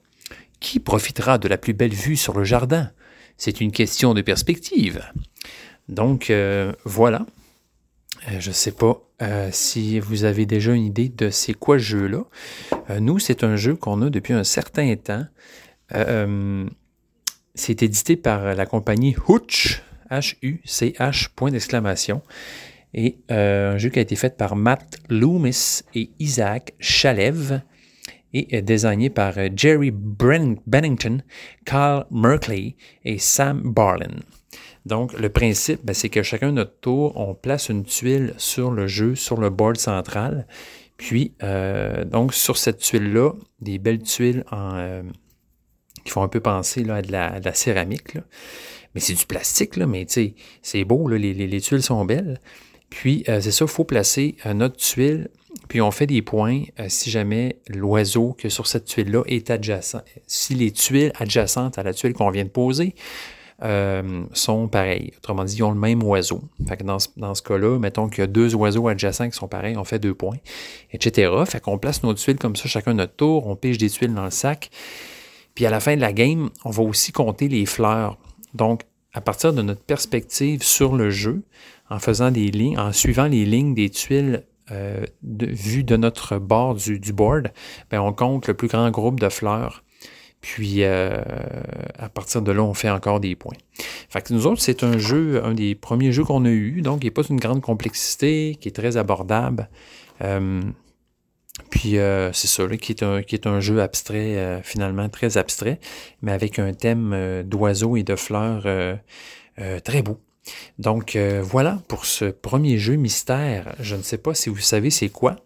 Qui 0.60 0.80
profitera 0.80 1.38
de 1.38 1.48
la 1.48 1.58
plus 1.58 1.74
belle 1.74 1.94
vue 1.94 2.18
sur 2.18 2.38
le 2.38 2.44
jardin? 2.44 2.92
C'est 3.38 3.62
une 3.62 3.72
question 3.72 4.14
de 4.14 4.22
perspective. 4.22 5.02
Donc 5.88 6.30
euh, 6.30 6.74
voilà. 6.84 7.26
Euh, 8.28 8.40
je 8.40 8.50
ne 8.50 8.54
sais 8.54 8.74
pas 8.74 9.02
euh, 9.22 9.50
si 9.52 10.00
vous 10.00 10.26
avez 10.26 10.46
déjà 10.46 10.74
une 10.74 10.84
idée 10.84 11.08
de 11.08 11.30
c'est 11.30 11.54
quoi 11.54 11.78
ce 11.78 11.84
jeu-là. 11.84 12.24
nous, 13.00 13.20
c'est 13.20 13.46
un 13.46 13.56
jeu 13.56 13.76
qu'on 13.76 14.02
a 14.02 14.10
depuis 14.10 14.34
un 14.34 14.44
certain 14.44 14.96
temps. 14.96 15.26
C'est 17.56 17.84
édité 17.84 18.16
par 18.16 18.56
la 18.56 18.66
compagnie 18.66 19.16
Hutch, 19.28 19.82
H-U-C-H, 20.10 21.30
point 21.36 21.52
d'exclamation. 21.52 22.22
Et 22.94 23.20
euh, 23.32 23.74
un 23.74 23.78
jeu 23.78 23.90
qui 23.90 24.00
a 24.00 24.02
été 24.02 24.16
fait 24.16 24.36
par 24.36 24.56
Matt 24.56 25.00
Loomis 25.10 25.82
et 25.94 26.10
Isaac 26.20 26.74
Chalev 26.80 27.62
et 28.34 28.62
désigné 28.62 29.10
par 29.10 29.38
euh, 29.38 29.50
Jerry 29.56 29.92
Bennington, 29.92 31.24
Carl 31.66 32.06
Merkley 32.12 32.76
et 33.04 33.18
Sam 33.18 33.62
Barlin. 33.64 34.20
Donc, 34.86 35.14
le 35.14 35.30
principe, 35.30 35.84
ben, 35.84 35.94
c'est 35.94 36.10
que 36.10 36.24
chacun 36.24 36.52
notre 36.52 36.80
tour, 36.80 37.14
on 37.18 37.34
place 37.34 37.70
une 37.70 37.84
tuile 37.84 38.34
sur 38.38 38.72
le 38.72 38.88
jeu, 38.88 39.16
sur 39.16 39.40
le 39.40 39.50
board 39.50 39.78
central. 39.78 40.48
Puis, 40.98 41.34
euh, 41.44 42.06
donc, 42.06 42.34
sur 42.34 42.58
cette 42.58 42.80
tuile-là, 42.80 43.34
des 43.62 43.78
belles 43.78 44.04
tuiles 44.04 44.44
en, 44.52 45.04
qui 46.10 46.14
font 46.14 46.24
un 46.24 46.28
peu 46.28 46.40
penser 46.40 46.84
là, 46.84 46.96
à, 46.96 47.02
de 47.02 47.12
la, 47.12 47.54
céramique. 47.54 48.18
Mais 48.96 49.02
c'est 49.02 49.14
du 49.14 49.26
plastique, 49.26 49.78
là, 49.78 49.86
mais 49.86 50.08
c'est 50.10 50.84
beau, 50.84 51.08
les, 51.08 51.62
tuiles 51.62 51.84
sont 51.84 52.04
belles. 52.04 52.40
Puis, 52.90 53.24
euh, 53.30 53.40
c'est 53.40 53.52
ça, 53.52 53.66
il 53.66 53.72
faut 53.72 53.84
placer 53.84 54.36
euh, 54.48 54.56
notre 54.56 54.78
tuile, 54.78 55.30
puis 55.68 55.80
on 55.80 55.92
fait 55.92 56.08
des 56.08 56.24
points 56.24 56.64
euh, 56.80 56.86
si 56.88 57.12
jamais 57.12 57.60
l'oiseau 57.68 58.36
que 58.36 58.50
sur 58.50 58.66
cette 58.66 58.86
tuile-là 58.86 59.22
est 59.28 59.52
adjacent. 59.52 60.02
Si 60.26 60.56
les 60.56 60.72
tuiles 60.72 61.12
adjacentes 61.20 61.78
à 61.78 61.84
la 61.84 61.94
tuile 61.94 62.14
qu'on 62.14 62.32
vient 62.32 62.46
de 62.46 62.50
poser 62.50 62.96
sont 64.32 64.70
pareilles. 64.70 65.12
Autrement 65.18 65.44
dit, 65.44 65.58
ils 65.58 65.64
ont 65.64 65.72
le 65.72 65.80
même 65.80 66.02
oiseau. 66.02 66.42
Fait 66.66 66.82
dans 66.82 66.98
ce, 66.98 67.10
dans 67.18 67.36
ce 67.36 67.42
cas-là, 67.42 67.78
mettons 67.78 68.08
qu'il 68.08 68.20
y 68.20 68.22
a 68.22 68.28
deux 68.28 68.56
oiseaux 68.56 68.88
adjacents 68.88 69.30
qui 69.30 69.36
sont 69.36 69.50
pareils, 69.50 69.76
on 69.76 69.84
fait 69.84 70.00
deux 70.00 70.14
points, 70.14 70.38
etc. 70.94 71.30
Fait 71.46 71.60
qu'on 71.60 71.78
place 71.78 72.02
nos 72.02 72.14
tuiles 72.14 72.38
comme 72.38 72.56
ça, 72.56 72.70
chacun 72.70 72.94
notre 72.94 73.18
tour, 73.18 73.48
on 73.48 73.58
pige 73.58 73.78
des 73.78 73.90
tuiles 73.90 74.14
dans 74.14 74.24
le 74.24 74.32
sac. 74.32 74.72
Puis 75.60 75.66
à 75.66 75.72
la 75.72 75.82
fin 75.82 75.98
de 75.98 76.00
la 76.00 76.14
game, 76.14 76.52
on 76.64 76.70
va 76.70 76.84
aussi 76.84 77.12
compter 77.12 77.50
les 77.50 77.66
fleurs. 77.66 78.18
Donc, 78.54 78.84
à 79.12 79.20
partir 79.20 79.52
de 79.52 79.62
notre 79.62 79.82
perspective 79.82 80.64
sur 80.64 80.96
le 80.96 81.10
jeu, 81.10 81.44
en 81.90 82.00
faisant 82.00 82.32
des 82.32 82.50
lignes, 82.50 82.80
en 82.80 82.94
suivant 82.94 83.26
les 83.26 83.44
lignes 83.44 83.74
des 83.74 83.90
tuiles 83.90 84.46
euh, 84.72 85.04
de, 85.22 85.48
vues 85.48 85.84
de 85.84 85.98
notre 85.98 86.38
bord 86.38 86.76
du, 86.76 87.12
board, 87.12 87.52
bien, 87.92 88.02
on 88.02 88.14
compte 88.14 88.48
le 88.48 88.54
plus 88.54 88.70
grand 88.70 88.90
groupe 88.90 89.20
de 89.20 89.28
fleurs. 89.28 89.84
Puis 90.40 90.86
euh, 90.86 91.22
à 91.98 92.08
partir 92.08 92.42
de 92.42 92.54
là, 92.54 92.64
on 92.64 92.74
fait 92.74 92.90
encore 92.90 93.20
des 93.20 93.36
points. 93.36 93.58
Fait 94.08 94.22
que 94.22 94.34
nous 94.34 94.48
autres, 94.48 94.62
c'est 94.62 94.86
un 94.86 94.98
jeu, 94.98 95.44
un 95.44 95.56
des 95.56 95.76
premiers 95.76 96.14
jeux 96.14 96.24
qu'on 96.24 96.46
a 96.46 96.50
eu, 96.52 96.82
donc 96.82 97.04
il 97.04 97.08
n'est 97.08 97.12
pas 97.12 97.24
une 97.24 97.42
grande 97.42 97.60
complexité, 97.60 98.56
qui 98.62 98.70
est 98.70 98.72
très 98.72 98.96
abordable. 98.96 99.68
Euh, 100.22 100.62
puis 101.80 101.98
euh, 101.98 102.34
c'est 102.34 102.48
ça, 102.48 102.68
qui, 102.76 102.92
est 102.92 103.04
un, 103.04 103.24
qui 103.24 103.36
est 103.36 103.48
un 103.48 103.62
jeu 103.62 103.82
abstrait, 103.82 104.36
euh, 104.36 104.62
finalement 104.62 105.08
très 105.08 105.38
abstrait, 105.38 105.80
mais 106.22 106.34
avec 106.34 106.60
un 106.60 106.74
thème 106.74 107.14
euh, 107.14 107.42
d'oiseaux 107.42 107.96
et 107.96 108.04
de 108.04 108.18
fleurs 108.18 108.68
très 109.86 110.02
beau. 110.02 110.20
Donc 110.78 111.18
voilà 111.42 111.82
pour 111.88 112.06
ce 112.06 112.26
premier 112.26 112.78
jeu 112.78 112.96
mystère. 112.96 113.76
Je 113.80 113.96
ne 113.96 114.02
sais 114.02 114.18
pas 114.18 114.34
si 114.34 114.50
vous 114.50 114.58
savez 114.58 114.90
c'est 114.90 115.08
quoi. 115.08 115.38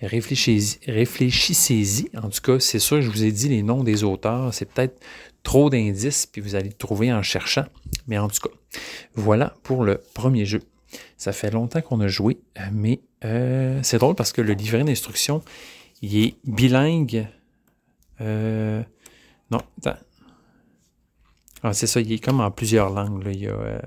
Réfléchissez-y. 0.00 2.16
En 2.16 2.28
tout 2.28 2.40
cas, 2.40 2.60
c'est 2.60 2.78
sûr, 2.78 3.02
je 3.02 3.10
vous 3.10 3.24
ai 3.24 3.32
dit 3.32 3.48
les 3.48 3.64
noms 3.64 3.82
des 3.82 4.04
auteurs. 4.04 4.54
C'est 4.54 4.72
peut-être 4.72 5.00
trop 5.42 5.70
d'indices, 5.70 6.26
puis 6.26 6.40
vous 6.40 6.54
allez 6.54 6.68
le 6.68 6.74
trouver 6.74 7.12
en 7.12 7.22
cherchant. 7.22 7.64
Mais 8.06 8.18
en 8.18 8.28
tout 8.28 8.48
cas, 8.48 8.54
voilà 9.14 9.54
pour 9.64 9.82
le 9.82 10.00
premier 10.14 10.46
jeu. 10.46 10.60
Ça 11.16 11.32
fait 11.32 11.50
longtemps 11.50 11.80
qu'on 11.80 12.00
a 12.00 12.08
joué, 12.08 12.38
mais 12.72 13.00
euh, 13.24 13.80
c'est 13.82 13.98
drôle 13.98 14.14
parce 14.14 14.32
que 14.32 14.40
le 14.40 14.52
livret 14.52 14.84
d'instruction, 14.84 15.42
il 16.02 16.24
est 16.24 16.36
bilingue. 16.44 17.26
Euh, 18.20 18.82
non, 19.50 19.60
attends. 19.78 19.98
Ah, 21.62 21.72
c'est 21.72 21.86
ça, 21.86 22.00
il 22.00 22.12
est 22.12 22.18
comme 22.18 22.40
en 22.40 22.50
plusieurs 22.50 22.90
langues. 22.90 23.22
Il 23.26 23.40
y 23.40 23.48
a, 23.48 23.80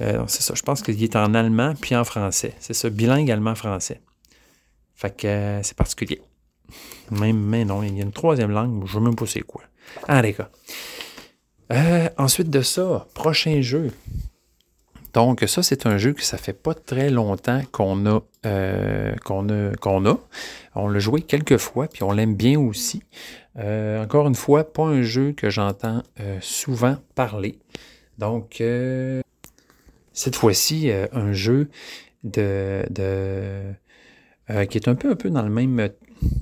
euh, 0.00 0.24
c'est 0.28 0.42
ça, 0.42 0.54
je 0.54 0.62
pense 0.62 0.82
qu'il 0.82 1.02
est 1.02 1.16
en 1.16 1.34
allemand 1.34 1.74
puis 1.78 1.94
en 1.94 2.04
français. 2.04 2.54
C'est 2.58 2.74
ça, 2.74 2.88
bilingue 2.88 3.30
allemand-français. 3.30 4.00
Fait 4.94 5.14
que 5.14 5.60
c'est 5.62 5.76
particulier. 5.76 6.22
Même, 7.10 7.38
mais 7.38 7.64
non, 7.64 7.82
il 7.82 7.96
y 7.96 8.00
a 8.00 8.04
une 8.04 8.12
troisième 8.12 8.50
langue, 8.50 8.86
je 8.86 8.98
ne 8.98 9.00
sais 9.00 9.04
même 9.04 9.16
pas 9.16 9.26
c'est 9.26 9.40
quoi. 9.40 9.62
Ensuite 12.16 12.50
de 12.50 12.62
ça, 12.62 13.06
prochain 13.14 13.60
jeu. 13.60 13.92
Donc, 15.12 15.44
ça, 15.46 15.62
c'est 15.62 15.86
un 15.86 15.98
jeu 15.98 16.12
que 16.12 16.22
ça 16.22 16.38
fait 16.38 16.52
pas 16.52 16.74
très 16.74 17.10
longtemps 17.10 17.62
qu'on 17.72 18.06
a, 18.06 18.22
euh, 18.46 19.14
qu'on 19.24 19.48
a, 19.48 19.74
qu'on 19.76 20.06
a. 20.06 20.18
On 20.74 20.88
l'a 20.88 20.98
joué 21.00 21.22
quelques 21.22 21.56
fois, 21.56 21.88
puis 21.88 22.02
on 22.02 22.12
l'aime 22.12 22.34
bien 22.34 22.58
aussi. 22.58 23.02
Euh, 23.58 24.02
encore 24.02 24.28
une 24.28 24.36
fois, 24.36 24.64
pas 24.64 24.84
un 24.84 25.02
jeu 25.02 25.32
que 25.32 25.50
j'entends 25.50 26.02
souvent 26.40 26.96
parler. 27.14 27.58
Donc, 28.18 28.62
cette 30.12 30.36
fois-ci, 30.36 30.90
un 31.12 31.32
jeu 31.32 31.70
de, 32.22 32.84
de 32.90 33.62
qui 34.68 34.78
est 34.78 34.88
un 34.88 34.94
peu, 34.94 35.10
un 35.10 35.16
peu 35.16 35.30
dans 35.30 35.42
le 35.42 35.50
même, 35.50 35.90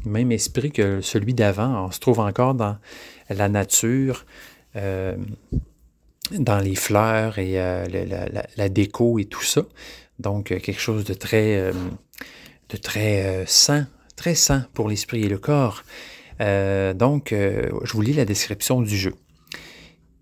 même 0.04 0.32
esprit 0.32 0.72
que 0.72 1.00
celui 1.00 1.34
d'avant. 1.34 1.86
On 1.86 1.90
se 1.90 2.00
trouve 2.00 2.20
encore 2.20 2.54
dans 2.54 2.76
la 3.30 3.48
nature. 3.48 4.26
Euh, 6.32 6.38
dans 6.38 6.58
les 6.58 6.74
fleurs 6.74 7.38
et 7.38 7.60
euh, 7.60 7.84
la, 8.56 8.68
déco 8.68 9.18
et 9.18 9.24
tout 9.24 9.42
ça. 9.42 9.62
Donc, 10.18 10.52
euh, 10.52 10.58
quelque 10.58 10.80
chose 10.80 11.04
de 11.04 11.14
très, 11.14 11.72
de 12.68 12.76
très 12.76 13.44
sain, 13.46 13.86
très 14.16 14.34
sain 14.34 14.66
pour 14.74 14.88
l'esprit 14.88 15.24
et 15.24 15.28
le 15.28 15.38
corps. 15.38 15.84
donc, 16.40 17.30
je 17.32 17.92
vous 17.92 18.02
lis 18.02 18.14
la 18.14 18.24
description 18.24 18.82
du 18.82 18.96
jeu. 18.96 19.14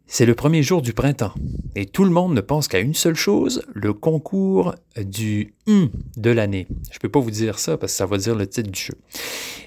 C'est 0.09 0.25
le 0.25 0.37
premier 0.37 0.63
jour 0.63 0.83
du 0.83 0.93
printemps 0.93 1.35
et 1.75 1.85
tout 1.85 2.05
le 2.05 2.11
monde 2.11 2.33
ne 2.33 2.41
pense 2.41 2.69
qu'à 2.69 2.79
une 2.79 2.95
seule 2.95 3.17
chose, 3.17 3.63
le 3.75 3.93
concours 3.93 4.75
du 4.97 5.55
hum 5.67 5.91
de 6.17 6.31
l'année. 6.31 6.69
Je 6.91 6.97
ne 6.97 7.01
peux 7.01 7.09
pas 7.09 7.19
vous 7.19 7.33
dire 7.33 7.59
ça 7.59 7.77
parce 7.77 7.93
que 7.93 7.99
ça 7.99 8.07
va 8.07 8.17
dire 8.17 8.37
le 8.37 8.47
titre 8.47 8.71
du 8.71 8.81
jeu. 8.81 8.95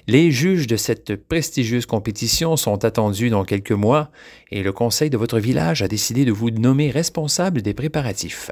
Les 0.08 0.30
juges 0.30 0.66
de 0.66 0.76
cette 0.76 1.14
prestigieuse 1.14 1.84
compétition 1.84 2.56
sont 2.56 2.86
attendus 2.86 3.28
dans 3.28 3.44
quelques 3.44 3.70
mois 3.70 4.10
et 4.50 4.62
le 4.62 4.72
conseil 4.72 5.10
de 5.10 5.18
votre 5.18 5.38
village 5.38 5.82
a 5.82 5.88
décidé 5.88 6.24
de 6.24 6.32
vous 6.32 6.50
nommer 6.50 6.90
responsable 6.90 7.60
des 7.60 7.74
préparatifs. 7.74 8.50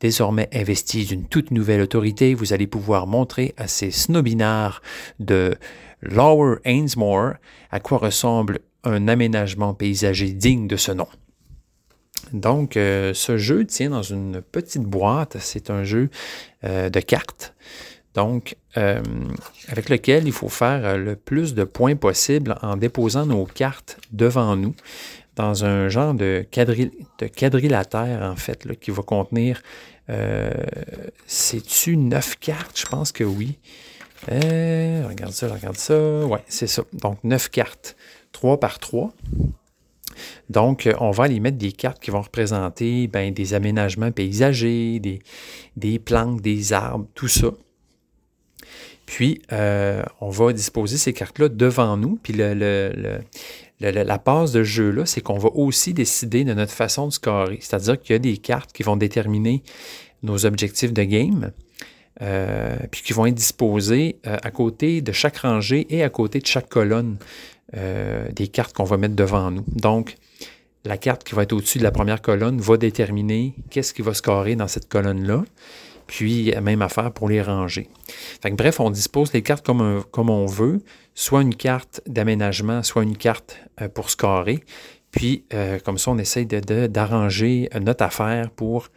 Désormais 0.00 0.48
investi 0.52 1.04
d'une 1.04 1.26
toute 1.26 1.50
nouvelle 1.50 1.80
autorité, 1.80 2.34
vous 2.34 2.52
allez 2.52 2.68
pouvoir 2.68 3.08
montrer 3.08 3.52
à 3.56 3.66
ces 3.66 3.90
snobinards 3.90 4.80
de 5.18 5.56
Lower 6.02 6.58
Ainsmore 6.64 7.32
à 7.70 7.80
quoi 7.80 7.98
ressemble 7.98 8.60
un 8.86 9.08
aménagement 9.08 9.74
paysager 9.74 10.30
digne 10.30 10.66
de 10.68 10.76
ce 10.76 10.92
nom. 10.92 11.08
Donc, 12.32 12.76
euh, 12.76 13.14
ce 13.14 13.38
jeu 13.38 13.64
tient 13.66 13.90
dans 13.90 14.02
une 14.02 14.40
petite 14.40 14.82
boîte. 14.82 15.36
C'est 15.40 15.70
un 15.70 15.84
jeu 15.84 16.10
euh, 16.64 16.90
de 16.90 17.00
cartes. 17.00 17.54
Donc, 18.14 18.56
euh, 18.76 19.02
avec 19.68 19.88
lequel 19.88 20.26
il 20.26 20.32
faut 20.32 20.48
faire 20.48 20.96
le 20.96 21.16
plus 21.16 21.54
de 21.54 21.64
points 21.64 21.96
possible 21.96 22.56
en 22.62 22.76
déposant 22.76 23.26
nos 23.26 23.44
cartes 23.44 23.98
devant 24.12 24.56
nous 24.56 24.74
dans 25.36 25.66
un 25.66 25.90
genre 25.90 26.14
de, 26.14 26.46
quadrilatère, 26.50 28.22
en 28.22 28.36
fait, 28.36 28.66
qui 28.80 28.90
va 28.90 29.02
contenir, 29.02 29.60
c'est-tu 31.26 31.98
neuf 31.98 32.36
cartes? 32.40 32.80
Je 32.80 32.86
pense 32.86 33.12
que 33.12 33.22
oui. 33.22 33.58
regarde 34.26 35.32
ça, 35.32 35.48
regarde 35.48 35.76
ça. 35.76 36.24
Ouais, 36.24 36.42
c'est 36.48 36.66
ça. 36.66 36.84
Donc, 36.94 37.22
neuf 37.22 37.50
cartes. 37.50 37.96
3 38.36 38.60
par 38.60 38.78
3. 38.78 39.14
Donc, 40.50 40.86
euh, 40.86 40.92
on 41.00 41.10
va 41.10 41.24
aller 41.24 41.40
mettre 41.40 41.56
des 41.56 41.72
cartes 41.72 42.02
qui 42.02 42.10
vont 42.10 42.20
représenter 42.20 43.06
ben, 43.06 43.32
des 43.32 43.54
aménagements 43.54 44.12
paysagers, 44.12 45.00
des, 45.00 45.20
des, 45.76 45.98
plantes, 45.98 46.42
des 46.42 46.74
arbres, 46.74 47.06
tout 47.14 47.28
ça. 47.28 47.48
Puis, 49.06 49.40
euh, 49.52 50.02
on 50.20 50.28
va 50.28 50.52
disposer 50.52 50.98
ces 50.98 51.14
cartes-là 51.14 51.48
devant 51.48 51.96
nous. 51.96 52.18
Puis, 52.22 52.34
le, 52.36 53.20
la 53.80 54.18
base 54.18 54.52
de 54.52 54.62
jeu-là, 54.62 55.06
c'est 55.06 55.22
qu'on 55.22 55.38
va 55.38 55.48
aussi 55.54 55.94
décider 55.94 56.44
de 56.44 56.52
notre 56.52 56.72
façon 56.72 57.06
de 57.08 57.12
scorer. 57.12 57.58
C'est-à-dire 57.62 57.98
qu'il 57.98 58.12
y 58.12 58.16
a 58.16 58.18
des 58.18 58.36
cartes 58.36 58.72
qui 58.72 58.82
vont 58.82 58.96
déterminer 58.96 59.62
nos 60.22 60.44
objectifs 60.44 60.92
de 60.92 61.04
game. 61.04 61.52
Euh, 62.22 62.78
puis 62.90 63.02
qui 63.02 63.12
vont 63.12 63.26
être 63.26 63.34
disposées 63.34 64.16
à 64.24 64.50
côté 64.50 65.02
de 65.02 65.12
chaque 65.12 65.36
rangée 65.36 65.86
et 65.90 66.02
à 66.02 66.08
côté 66.08 66.38
de 66.38 66.46
chaque 66.46 66.70
colonne 66.70 67.18
euh, 67.74 68.30
des 68.32 68.46
cartes 68.46 68.72
qu'on 68.74 68.84
va 68.84 68.96
mettre 68.96 69.16
devant 69.16 69.50
nous. 69.50 69.64
Donc, 69.66 70.16
la 70.84 70.96
carte 70.96 71.24
qui 71.24 71.34
va 71.34 71.42
être 71.42 71.52
au-dessus 71.52 71.78
de 71.78 71.82
la 71.82 71.90
première 71.90 72.22
colonne 72.22 72.60
va 72.60 72.76
déterminer 72.76 73.54
qu'est-ce 73.70 73.92
qui 73.92 74.02
va 74.02 74.14
scorer 74.14 74.54
dans 74.54 74.68
cette 74.68 74.88
colonne-là. 74.88 75.44
Puis, 76.06 76.54
même 76.62 76.80
affaire 76.80 77.10
pour 77.10 77.28
les 77.28 77.42
ranger. 77.42 77.88
bref, 78.52 78.78
on 78.78 78.90
dispose 78.90 79.32
les 79.32 79.42
cartes 79.42 79.66
comme, 79.66 80.04
comme 80.12 80.30
on 80.30 80.46
veut, 80.46 80.80
soit 81.16 81.42
une 81.42 81.56
carte 81.56 82.00
d'aménagement, 82.06 82.84
soit 82.84 83.02
une 83.02 83.16
carte 83.16 83.58
euh, 83.80 83.88
pour 83.88 84.10
scorer. 84.10 84.62
Puis, 85.10 85.44
euh, 85.52 85.80
comme 85.80 85.98
ça, 85.98 86.12
on 86.12 86.18
essaye 86.18 86.46
d'arranger 86.46 87.68
de, 87.74 87.80
notre 87.80 88.04
affaire 88.04 88.50
pour 88.50 88.88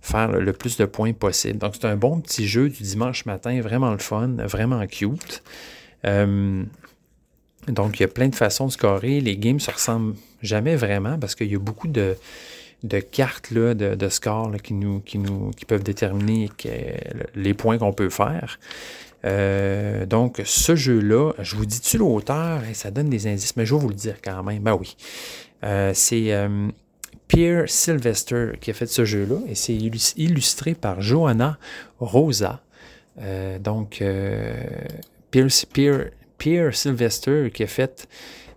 faire 0.00 0.32
le 0.32 0.52
plus 0.52 0.76
de 0.76 0.84
points 0.84 1.12
possible. 1.12 1.58
Donc, 1.58 1.74
c'est 1.76 1.86
un 1.86 1.96
bon 1.96 2.20
petit 2.20 2.48
jeu 2.48 2.68
du 2.68 2.82
dimanche 2.82 3.24
matin, 3.26 3.60
vraiment 3.60 3.92
le 3.92 3.98
fun, 3.98 4.34
vraiment 4.38 4.84
cute. 4.88 5.44
Donc, 7.68 7.98
il 7.98 8.02
y 8.02 8.04
a 8.04 8.08
plein 8.08 8.28
de 8.28 8.34
façons 8.34 8.66
de 8.66 8.72
scorer. 8.72 9.20
Les 9.20 9.36
games 9.36 9.60
se 9.60 9.70
ressemblent 9.70 10.14
jamais 10.42 10.76
vraiment 10.76 11.18
parce 11.18 11.34
qu'il 11.34 11.50
y 11.50 11.54
a 11.54 11.58
beaucoup 11.58 11.88
de, 11.88 12.16
cartes 13.10 13.50
là, 13.50 13.74
de, 13.74 14.08
score 14.08 14.52
qui, 14.62 14.74
nous, 14.74 15.00
qui, 15.00 15.18
nous, 15.18 15.50
qui 15.56 15.64
peuvent 15.64 15.82
déterminer 15.82 16.50
les 17.34 17.54
points 17.54 17.78
qu'on 17.78 17.92
peut 17.92 18.10
faire. 18.10 18.58
Euh, 19.24 20.06
donc, 20.06 20.40
ce 20.44 20.76
jeu-là, 20.76 21.32
je 21.40 21.56
vous 21.56 21.66
dis-tu 21.66 21.98
l'auteur, 21.98 22.62
ça 22.74 22.90
donne 22.90 23.08
des 23.08 23.26
indices, 23.26 23.56
mais 23.56 23.66
je 23.66 23.74
vais 23.74 23.80
vous 23.80 23.88
le 23.88 23.94
dire 23.94 24.16
quand 24.22 24.42
même. 24.42 24.62
Ben 24.62 24.76
oui. 24.78 24.96
Euh, 25.64 25.92
c'est 25.94 26.32
euh, 26.32 26.68
Pierre 27.26 27.64
Sylvester 27.66 28.52
qui 28.60 28.70
a 28.70 28.74
fait 28.74 28.86
ce 28.86 29.04
jeu-là 29.04 29.36
et 29.48 29.54
c'est 29.54 29.74
illustré 29.74 30.74
par 30.74 31.00
Johanna 31.00 31.58
Rosa. 31.98 32.62
donc, 33.60 34.02
Pierre, 35.30 35.48
Pierre, 35.72 36.10
Pierre 36.38 36.74
Sylvester 36.74 37.50
qui 37.52 37.62
a 37.62 37.66
fait 37.66 38.08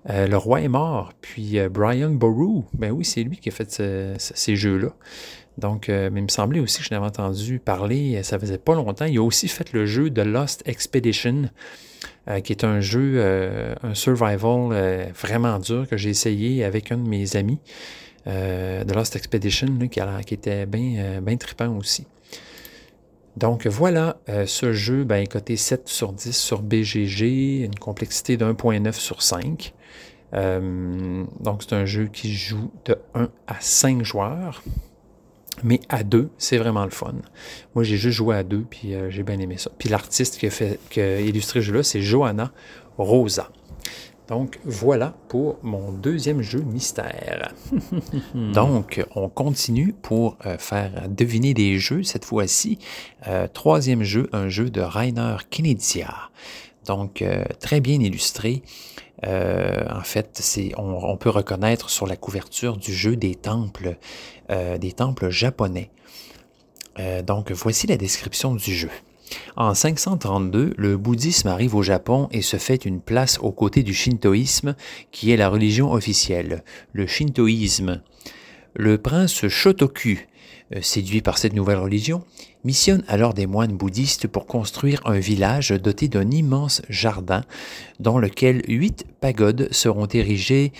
euh, 0.09 0.27
Le 0.27 0.37
Roi 0.37 0.61
est 0.61 0.69
mort, 0.69 1.11
puis 1.21 1.59
euh, 1.59 1.69
Brian 1.69 2.11
Boru, 2.11 2.63
ben 2.73 2.91
oui, 2.91 3.03
c'est 3.03 3.23
lui 3.23 3.37
qui 3.37 3.49
a 3.49 3.51
fait 3.51 3.69
ces 4.17 4.55
jeux-là. 4.55 4.89
Donc, 5.57 5.89
euh, 5.89 6.09
mais 6.11 6.21
il 6.21 6.23
me 6.23 6.29
semblait 6.29 6.61
aussi 6.61 6.79
que 6.79 6.85
je 6.85 6.93
n'avais 6.93 7.07
entendu 7.07 7.59
parler, 7.59 8.23
ça 8.23 8.39
faisait 8.39 8.57
pas 8.57 8.75
longtemps. 8.75 9.05
Il 9.05 9.17
a 9.17 9.23
aussi 9.23 9.49
fait 9.49 9.73
le 9.73 9.85
jeu 9.85 10.09
de 10.09 10.21
Lost 10.21 10.63
Expedition, 10.65 11.49
qui 12.43 12.53
est 12.53 12.63
un 12.63 12.79
jeu, 12.79 13.19
un 13.83 13.95
survival 13.95 15.11
vraiment 15.13 15.57
dur 15.57 15.87
que 15.89 15.97
j'ai 15.97 16.11
essayé 16.11 16.63
avec 16.63 16.91
un 16.91 16.97
de 16.97 17.09
mes 17.09 17.35
amis. 17.35 17.59
de 18.27 18.93
Lost 18.93 19.15
Expedition, 19.15 19.67
qui, 19.89 20.33
était 20.33 20.65
bien 20.67 21.19
ben 21.21 21.37
trippant 21.37 21.75
aussi. 21.75 22.05
Donc 23.39 23.67
voilà, 23.67 24.17
euh, 24.27 24.45
ce 24.45 24.73
jeu, 24.73 25.05
ben, 25.05 25.25
côté 25.25 25.55
7 25.55 25.87
sur 25.87 26.11
10 26.11 26.35
sur 26.35 26.61
BGG, 26.61 27.61
une 27.63 27.75
complexité 27.75 28.35
de 28.35 28.43
1.9 28.43 28.91
sur 28.91 29.21
5. 29.21 29.73
Euh, 30.33 31.23
donc 31.39 31.63
c'est 31.63 31.73
un 31.73 31.85
jeu 31.85 32.09
qui 32.11 32.33
joue 32.33 32.69
de 32.83 32.97
1 33.15 33.29
à 33.47 33.55
5 33.61 34.03
joueurs. 34.03 34.61
Mais 35.63 35.79
à 35.87 36.03
2, 36.03 36.29
c'est 36.37 36.57
vraiment 36.57 36.83
le 36.83 36.89
fun. 36.89 37.15
Moi, 37.75 37.83
j'ai 37.85 37.97
juste 37.97 38.17
joué 38.17 38.35
à 38.35 38.43
2, 38.43 38.65
puis 38.69 38.93
euh, 38.93 39.09
j'ai 39.09 39.23
bien 39.23 39.39
aimé 39.39 39.55
ça. 39.57 39.71
Puis 39.77 39.87
l'artiste 39.87 40.37
qui 40.37 40.47
a, 40.47 40.49
fait, 40.49 40.77
qui 40.89 40.99
a 40.99 41.21
illustré 41.21 41.61
ce 41.61 41.65
jeu-là, 41.65 41.83
c'est 41.83 42.01
Johanna 42.01 42.51
Rosa. 42.97 43.49
Donc 44.29 44.59
voilà 44.63 45.15
pour 45.27 45.57
mon 45.63 45.91
deuxième 45.91 46.41
jeu 46.43 46.61
mystère. 46.61 47.51
Donc 48.53 49.03
on 49.15 49.27
continue 49.27 49.91
pour 49.91 50.37
euh, 50.45 50.57
faire 50.59 51.09
deviner 51.09 51.55
des 51.55 51.79
jeux 51.79 52.03
cette 52.03 52.25
fois-ci. 52.25 52.77
Euh, 53.27 53.47
troisième 53.47 54.03
jeu, 54.03 54.29
un 54.31 54.47
jeu 54.47 54.69
de 54.69 54.81
Rainer 54.81 55.37
Knizia. 55.49 56.13
Donc 56.85 57.23
euh, 57.23 57.43
très 57.59 57.81
bien 57.81 57.99
illustré. 57.99 58.61
en 59.23 60.03
fait, 60.03 60.29
c'est, 60.33 60.71
on, 60.77 61.17
peut 61.17 61.31
reconnaître 61.31 61.89
sur 61.89 62.05
la 62.07 62.15
couverture 62.15 62.77
du 62.77 62.93
jeu 62.93 63.17
des 63.17 63.35
temples, 63.35 63.97
des 64.47 64.93
temples 64.93 65.29
japonais. 65.29 65.89
donc 67.27 67.51
voici 67.51 67.85
la 67.87 67.97
description 67.97 68.55
du 68.55 68.73
jeu. 68.73 68.91
En 69.55 69.73
532, 69.73 70.73
le 70.77 70.97
bouddhisme 70.97 71.47
arrive 71.47 71.75
au 71.75 71.83
Japon 71.83 72.27
et 72.31 72.41
se 72.41 72.57
fait 72.57 72.85
une 72.85 73.01
place 73.01 73.39
aux 73.41 73.51
côtés 73.51 73.83
du 73.83 73.93
shintoïsme, 73.93 74.75
qui 75.11 75.31
est 75.31 75.37
la 75.37 75.49
religion 75.49 75.91
officielle, 75.91 76.63
le 76.93 77.07
shintoïsme. 77.07 78.01
Le 78.75 78.97
prince 78.97 79.47
Shotoku, 79.47 80.19
euh, 80.75 80.81
séduit 80.81 81.21
par 81.21 81.37
cette 81.37 81.53
nouvelle 81.53 81.79
religion, 81.79 82.23
missionne 82.63 83.03
alors 83.07 83.33
des 83.33 83.47
moines 83.47 83.75
bouddhistes 83.75 84.27
pour 84.27 84.45
construire 84.45 85.01
un 85.05 85.19
village 85.19 85.69
doté 85.69 86.07
d'un 86.07 86.29
immense 86.29 86.81
jardin 86.89 87.43
dans 87.99 88.19
lequel 88.19 88.61
huit 88.67 89.05
pagodes 89.21 89.69
seront 89.71 90.07
érigées 90.07 90.71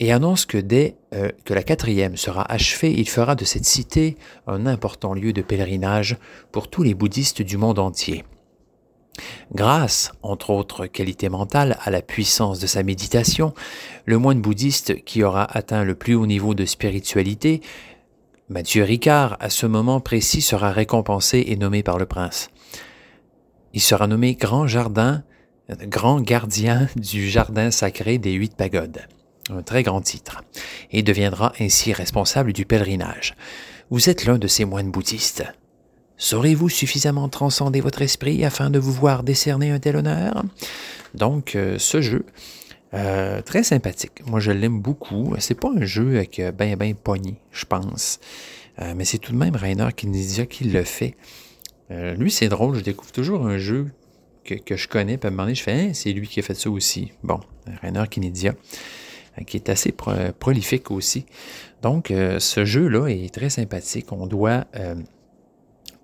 et 0.00 0.12
annonce 0.12 0.46
que 0.46 0.58
dès 0.58 0.96
euh, 1.14 1.30
que 1.44 1.54
la 1.54 1.62
quatrième 1.62 2.16
sera 2.16 2.50
achevée, 2.50 2.92
il 2.92 3.08
fera 3.08 3.34
de 3.34 3.44
cette 3.44 3.66
cité 3.66 4.16
un 4.46 4.66
important 4.66 5.12
lieu 5.12 5.32
de 5.32 5.42
pèlerinage 5.42 6.16
pour 6.50 6.68
tous 6.68 6.82
les 6.82 6.94
bouddhistes 6.94 7.42
du 7.42 7.58
monde 7.58 7.78
entier. 7.78 8.24
Grâce, 9.52 10.12
entre 10.22 10.50
autres 10.50 10.86
qualités 10.86 11.28
mentales, 11.28 11.76
à 11.82 11.90
la 11.90 12.00
puissance 12.00 12.58
de 12.58 12.66
sa 12.66 12.82
méditation, 12.82 13.52
le 14.06 14.18
moine 14.18 14.40
bouddhiste 14.40 15.04
qui 15.04 15.22
aura 15.22 15.44
atteint 15.44 15.84
le 15.84 15.94
plus 15.94 16.14
haut 16.14 16.26
niveau 16.26 16.54
de 16.54 16.64
spiritualité, 16.64 17.60
Mathieu 18.48 18.82
Ricard, 18.82 19.36
à 19.38 19.50
ce 19.50 19.66
moment 19.66 20.00
précis, 20.00 20.40
sera 20.40 20.72
récompensé 20.72 21.44
et 21.48 21.56
nommé 21.56 21.82
par 21.82 21.98
le 21.98 22.06
prince. 22.06 22.48
Il 23.74 23.80
sera 23.80 24.06
nommé 24.06 24.34
grand 24.34 24.66
jardin, 24.66 25.22
grand 25.82 26.20
gardien 26.20 26.88
du 26.96 27.28
jardin 27.28 27.70
sacré 27.70 28.18
des 28.18 28.32
huit 28.32 28.56
pagodes, 28.56 29.06
un 29.50 29.62
très 29.62 29.82
grand 29.82 30.00
titre, 30.00 30.42
et 30.90 31.02
deviendra 31.02 31.52
ainsi 31.60 31.92
responsable 31.92 32.52
du 32.52 32.64
pèlerinage. 32.64 33.34
Vous 33.90 34.08
êtes 34.08 34.24
l'un 34.24 34.38
de 34.38 34.46
ces 34.46 34.64
moines 34.64 34.90
bouddhistes. 34.90 35.44
Saurez-vous 36.16 36.68
suffisamment 36.68 37.30
transcender 37.30 37.80
votre 37.80 38.02
esprit 38.02 38.44
afin 38.44 38.68
de 38.68 38.78
vous 38.78 38.92
voir 38.92 39.22
décerner 39.22 39.70
un 39.70 39.78
tel 39.78 39.96
honneur? 39.96 40.44
Donc, 41.14 41.56
euh, 41.56 41.78
ce 41.78 42.02
jeu, 42.02 42.26
euh, 42.92 43.40
très 43.40 43.62
sympathique. 43.62 44.26
Moi, 44.26 44.38
je 44.38 44.50
l'aime 44.50 44.80
beaucoup. 44.80 45.34
C'est 45.38 45.58
pas 45.58 45.70
un 45.74 45.84
jeu 45.86 46.16
avec 46.16 46.38
euh, 46.38 46.52
ben 46.52 46.76
ben 46.76 46.94
pogné, 46.94 47.36
je 47.52 47.64
pense. 47.64 48.20
mais 48.94 49.04
c'est 49.04 49.18
tout 49.18 49.32
de 49.32 49.36
même 49.38 49.56
Rainer 49.56 49.88
Kinesia 49.96 50.46
qui 50.46 50.64
le 50.64 50.84
fait. 50.84 51.14
lui, 51.90 52.30
c'est 52.30 52.48
drôle. 52.48 52.76
Je 52.76 52.82
découvre 52.82 53.12
toujours 53.12 53.46
un 53.46 53.58
jeu 53.58 53.86
que, 54.44 54.76
je 54.76 54.88
connais. 54.88 55.16
Puis 55.16 55.26
à 55.26 55.28
un 55.28 55.30
moment 55.30 55.44
donné, 55.44 55.54
je 55.54 55.62
fais, 55.62 55.72
hein, 55.72 55.90
c'est 55.94 56.12
lui 56.12 56.28
qui 56.28 56.40
a 56.40 56.42
fait 56.42 56.54
ça 56.54 56.70
aussi. 56.70 57.12
Bon, 57.22 57.40
Rainer 57.82 58.04
Kinedia, 58.10 58.54
qui 59.46 59.56
est 59.56 59.68
assez 59.68 59.92
prolifique 59.92 60.90
aussi. 60.90 61.26
Donc, 61.82 62.08
ce 62.10 62.64
jeu-là 62.64 63.08
est 63.08 63.32
très 63.32 63.50
sympathique. 63.50 64.12
On 64.12 64.26
doit 64.26 64.66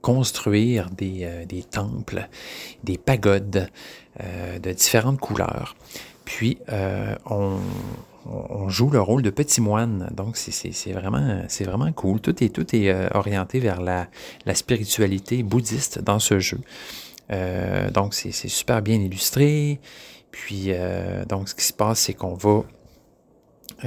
construire 0.07 0.89
euh, 1.03 1.45
des, 1.45 1.63
temples, 1.65 2.29
des 2.85 2.97
pagodes 2.97 3.69
euh, 4.23 4.59
de 4.61 4.71
différentes 4.71 5.19
couleurs. 5.19 5.75
Puis, 6.25 6.59
euh, 6.69 7.17
on, 7.29 7.59
joue 8.69 8.91
le 8.91 9.01
rôle 9.01 9.23
de 9.23 9.31
petit 9.31 9.61
moine. 9.61 10.09
Donc, 10.15 10.37
c'est 10.37 10.93
vraiment, 10.93 11.43
vraiment 11.61 11.93
cool. 11.93 12.21
Tout 12.21 12.43
est, 12.43 12.51
tout 12.51 12.67
est 12.75 13.17
orienté 13.17 13.59
vers 13.59 13.81
la, 13.81 14.09
spiritualité 14.55 15.43
bouddhiste 15.43 16.01
dans 16.01 16.19
ce 16.19 16.41
jeu. 16.41 16.59
donc, 17.93 18.15
c'est 18.15 18.33
super 18.33 18.83
bien 18.83 18.97
illustré. 18.97 19.79
Puis, 20.33 20.73
donc, 21.29 21.49
ce 21.49 21.55
qui 21.55 21.65
se 21.65 21.73
passe, 21.73 22.01
c'est 22.01 22.15
qu'on 22.15 22.35
va... 22.35 22.65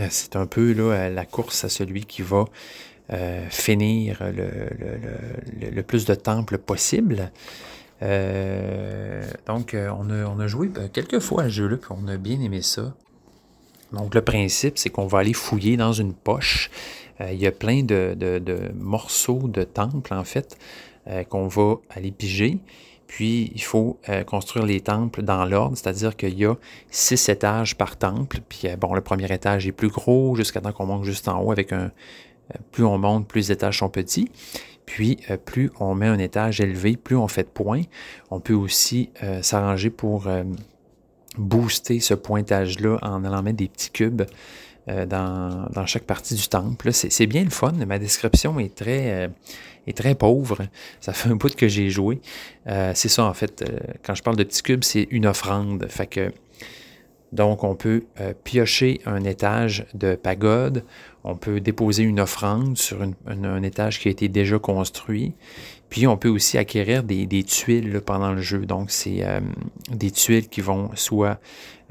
c'est 0.10 0.36
un 0.36 0.45
peu 0.45 0.73
là, 0.73 1.10
la 1.10 1.25
course 1.25 1.63
à 1.63 1.69
celui 1.69 2.06
qui 2.06 2.21
va 2.21 2.45
euh, 3.12 3.47
finir 3.49 4.21
le, 4.21 5.82
plus 5.82 6.06
de 6.06 6.13
temples 6.13 6.60
possible. 6.60 7.32
Euh, 8.04 9.23
donc, 9.47 9.73
euh, 9.73 9.89
on 9.97 10.12
a, 10.12 10.25
on 10.25 10.39
a, 10.39 10.45
joué 10.45 10.69
quelques 10.93 11.17
fois 11.17 11.43
à 11.43 11.45
ce 11.45 11.54
jeu-là, 11.54 11.78
on 11.89 12.08
a 12.08 12.17
bien 12.17 12.39
aimé 12.39 12.62
ça. 12.62 12.93
Donc, 13.91 14.13
le 14.13 14.21
principe, 14.21 14.78
c'est 14.78 14.91
qu'on 14.91 15.08
va 15.08 15.19
aller 15.19 15.34
fouiller 15.34 15.75
dans 15.75 15.91
une 15.91 16.13
poche. 16.13 16.69
il 17.19 17.39
y 17.39 17.47
a 17.47 17.52
plein 17.52 17.82
de, 17.82 18.13
de, 18.15 18.71
morceaux 18.75 19.47
de 19.47 19.63
temples, 19.63 20.13
en 20.13 20.23
fait, 20.23 20.56
qu'on 21.30 21.47
va 21.47 21.78
aller 21.89 22.12
piger. 22.12 22.60
Puis, 23.09 23.51
il 23.55 23.61
faut 23.61 23.99
construire 24.27 24.65
les 24.65 24.81
temples 24.81 25.23
dans 25.23 25.43
l'ordre, 25.43 25.75
c'est-à-dire 25.75 26.15
qu'il 26.15 26.37
y 26.37 26.45
a 26.45 26.53
six 26.91 27.27
étages 27.27 27.75
par 27.75 27.97
temple. 27.97 28.39
Puis, 28.47 28.67
bon, 28.79 28.93
le 28.93 29.01
premier 29.01 29.25
étage 29.33 29.67
est 29.67 29.71
plus 29.71 29.89
gros 29.89 30.35
jusqu'à 30.35 30.61
temps 30.61 30.71
qu'on 30.71 30.85
monte 30.85 31.05
juste 31.05 31.27
en 31.27 31.41
haut 31.41 31.51
avec 31.51 31.73
un, 31.73 31.91
plus 32.71 32.83
on 32.83 32.97
monte, 32.97 33.27
plus 33.27 33.47
les 33.47 33.51
étages 33.53 33.79
sont 33.79 33.89
petits. 33.89 34.29
Puis, 34.85 35.17
euh, 35.29 35.37
plus 35.37 35.71
on 35.79 35.93
met 35.93 36.07
un 36.07 36.17
étage 36.17 36.61
élevé, 36.61 36.97
plus 36.97 37.15
on 37.15 37.27
fait 37.27 37.43
de 37.43 37.49
points. 37.49 37.83
On 38.31 38.39
peut 38.39 38.53
aussi 38.53 39.09
euh, 39.23 39.41
s'arranger 39.41 39.89
pour 39.89 40.27
euh, 40.27 40.43
booster 41.37 41.99
ce 41.99 42.13
pointage-là 42.13 42.97
en 43.01 43.23
allant 43.23 43.43
mettre 43.43 43.57
des 43.57 43.67
petits 43.67 43.91
cubes 43.91 44.23
dans, 45.08 45.86
chaque 45.86 46.04
partie 46.04 46.36
du 46.36 46.47
temple. 46.47 46.91
C'est 46.91 47.28
bien 47.28 47.43
le 47.43 47.49
fun. 47.49 47.73
Ma 47.88 47.99
description 47.99 48.60
est 48.60 48.75
très, 48.75 49.30
est 49.88 49.97
très 49.97 50.15
pauvre. 50.15 50.60
Ça 50.99 51.13
fait 51.13 51.30
un 51.30 51.36
bout 51.36 51.56
que 51.56 51.67
j'ai 51.67 51.89
joué. 51.89 52.21
c'est 52.65 53.10
ça, 53.10 53.25
en 53.25 53.34
fait. 53.34 53.63
quand 54.04 54.15
je 54.15 54.23
parle 54.23 54.38
de 54.38 54.43
petits 54.43 54.63
cubes, 54.63 54.84
c'est 54.84 55.08
une 55.12 55.25
offrande. 55.25 55.88
Donc, 57.32 57.63
on 57.63 57.75
peut 57.75 58.06
euh, 58.19 58.34
piocher 58.43 59.02
un 59.06 59.23
étage 59.23 59.86
de 59.93 60.15
pagode, 60.15 60.84
on 61.23 61.36
peut 61.36 61.60
déposer 61.60 62.04
une 62.04 62.19
offrande 62.19 62.78
sur 62.78 63.02
un 63.28 63.63
étage 63.63 63.99
qui 63.99 64.08
a 64.08 64.12
été 64.12 64.30
déjà 64.30 64.58
construit, 64.58 65.34
puis 65.89 66.08
on 66.08 66.17
peut 66.17 66.30
aussi 66.30 66.58
acquérir 66.58 67.04
des, 67.04 67.43
tuiles 67.43 68.02
pendant 68.06 68.32
le 68.32 68.41
jeu. 68.41 68.65
Donc, 68.65 68.91
c'est 68.91 69.23
euh, 69.23 69.39
des 69.89 70.12
tuiles 70.12 70.47
qui 70.47 70.62
vont 70.62 70.91
soit 70.95 71.39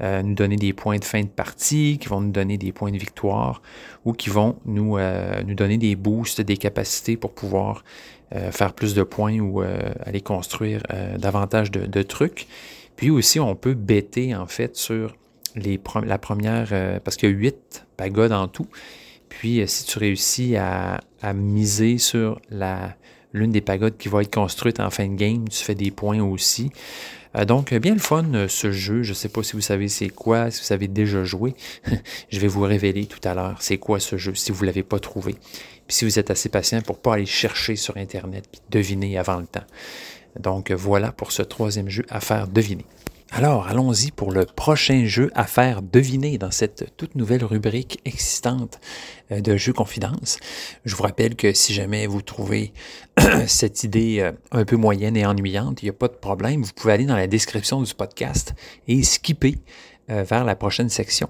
euh, 0.01 0.21
nous 0.21 0.35
donner 0.35 0.55
des 0.55 0.73
points 0.73 0.97
de 0.97 1.05
fin 1.05 1.21
de 1.21 1.27
partie, 1.27 1.97
qui 1.99 2.07
vont 2.07 2.21
nous 2.21 2.31
donner 2.31 2.57
des 2.57 2.71
points 2.71 2.91
de 2.91 2.97
victoire, 2.97 3.61
ou 4.05 4.13
qui 4.13 4.29
vont 4.29 4.55
nous, 4.65 4.97
nous 5.45 5.55
donner 5.55 5.77
des 5.77 5.95
boosts, 5.95 6.41
des 6.41 6.57
capacités 6.57 7.17
pour 7.17 7.33
pouvoir 7.33 7.83
faire 8.51 8.73
plus 8.73 8.93
de 8.93 9.03
points 9.03 9.39
ou 9.39 9.59
aller 9.59 10.21
construire 10.21 10.81
davantage 11.17 11.71
de, 11.71 12.01
trucs. 12.03 12.47
Puis 12.95 13.09
aussi, 13.09 13.39
on 13.39 13.55
peut 13.55 13.73
bêter 13.73 14.35
en 14.35 14.45
fait 14.45 14.77
sur 14.77 15.15
la 15.55 16.17
première, 16.17 16.69
euh, 16.71 16.99
parce 17.03 17.17
qu'il 17.17 17.29
y 17.29 17.31
a 17.31 17.35
huit 17.35 17.85
pagodes 17.97 18.31
en 18.31 18.47
tout. 18.47 18.67
Puis, 19.29 19.61
euh, 19.61 19.67
si 19.67 19.85
tu 19.85 19.99
réussis 19.99 20.55
à, 20.55 21.01
miser 21.33 21.97
sur 21.97 22.39
la, 22.49 22.95
l'une 23.33 23.51
des 23.51 23.61
pagodes 23.61 23.97
qui 23.97 24.09
va 24.09 24.21
être 24.21 24.33
construite 24.33 24.79
en 24.79 24.89
fin 24.89 25.07
de 25.07 25.15
game, 25.15 25.47
tu 25.49 25.63
fais 25.63 25.75
des 25.75 25.91
points 25.91 26.21
aussi. 26.21 26.71
Euh, 27.37 27.45
donc, 27.45 27.73
bien 27.75 27.93
le 27.93 27.99
fun, 27.99 28.25
ce 28.47 28.71
jeu. 28.71 29.03
Je 29.03 29.09
ne 29.09 29.15
sais 29.15 29.29
pas 29.29 29.43
si 29.43 29.53
vous 29.53 29.61
savez 29.61 29.87
c'est 29.87 30.09
quoi, 30.09 30.49
si 30.51 30.61
vous 30.65 30.73
avez 30.73 30.87
déjà 30.87 31.23
joué. 31.23 31.53
Je 32.29 32.39
vais 32.39 32.47
vous 32.47 32.61
révéler 32.61 33.05
tout 33.05 33.19
à 33.23 33.33
l'heure 33.33 33.61
c'est 33.61 33.77
quoi 33.77 33.99
ce 33.99 34.17
jeu, 34.17 34.33
si 34.35 34.51
vous 34.51 34.61
ne 34.61 34.67
l'avez 34.67 34.83
pas 34.83 34.99
trouvé. 34.99 35.33
Puis 35.87 35.97
si 35.97 36.05
vous 36.05 36.19
êtes 36.19 36.31
assez 36.31 36.49
patient 36.49 36.81
pour 36.81 36.95
ne 36.97 37.01
pas 37.01 37.15
aller 37.15 37.25
chercher 37.25 37.75
sur 37.75 37.97
Internet 37.97 38.45
et 38.53 38.57
deviner 38.71 39.17
avant 39.17 39.39
le 39.39 39.47
temps. 39.47 39.65
Donc, 40.39 40.71
voilà 40.71 41.11
pour 41.11 41.31
ce 41.31 41.41
troisième 41.41 41.89
jeu 41.89 42.05
à 42.09 42.19
faire 42.19 42.47
deviner. 42.47 42.85
Alors, 43.31 43.67
allons-y 43.67 44.09
pour 44.09 44.31
le 44.31 44.45
prochain 44.45 45.05
jeu 45.05 45.29
à 45.35 45.45
faire 45.45 45.83
deviner 45.83 46.39
dans 46.39 46.49
cette 46.49 46.97
toute 46.97 47.13
nouvelle 47.13 47.45
rubrique 47.45 48.01
existante 48.03 48.79
euh, 49.31 49.39
de 49.39 49.55
Jeux 49.55 49.71
Confidence. 49.71 50.39
Je 50.83 50.95
vous 50.95 51.03
rappelle 51.03 51.35
que 51.35 51.53
si 51.53 51.75
jamais 51.75 52.07
vous 52.07 52.23
trouvez 52.23 52.73
cette 53.47 53.83
idée 53.83 54.19
euh, 54.19 54.31
un 54.51 54.65
peu 54.65 54.77
moyenne 54.77 55.15
et 55.15 55.27
ennuyante, 55.27 55.83
il 55.83 55.85
n'y 55.85 55.89
a 55.91 55.93
pas 55.93 56.07
de 56.07 56.13
problème. 56.13 56.63
Vous 56.63 56.73
pouvez 56.73 56.93
aller 56.93 57.05
dans 57.05 57.15
la 57.15 57.27
description 57.27 57.83
du 57.83 57.93
podcast 57.93 58.55
et 58.87 59.03
skipper 59.03 59.59
euh, 60.09 60.23
vers 60.23 60.43
la 60.43 60.55
prochaine 60.55 60.89
section. 60.89 61.29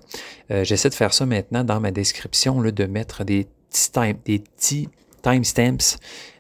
J'essaie 0.50 0.90
de 0.90 0.96
faire 0.96 1.14
ça 1.14 1.26
maintenant 1.26 1.66
dans 1.66 1.82
ma 1.82 1.92
description, 1.92 2.62
de 2.62 2.86
mettre 2.86 3.26
des 3.26 3.46
petits, 3.70 3.92
time, 3.92 4.18
des 4.24 4.40
petits 4.40 4.88
timestamps, 5.22 5.98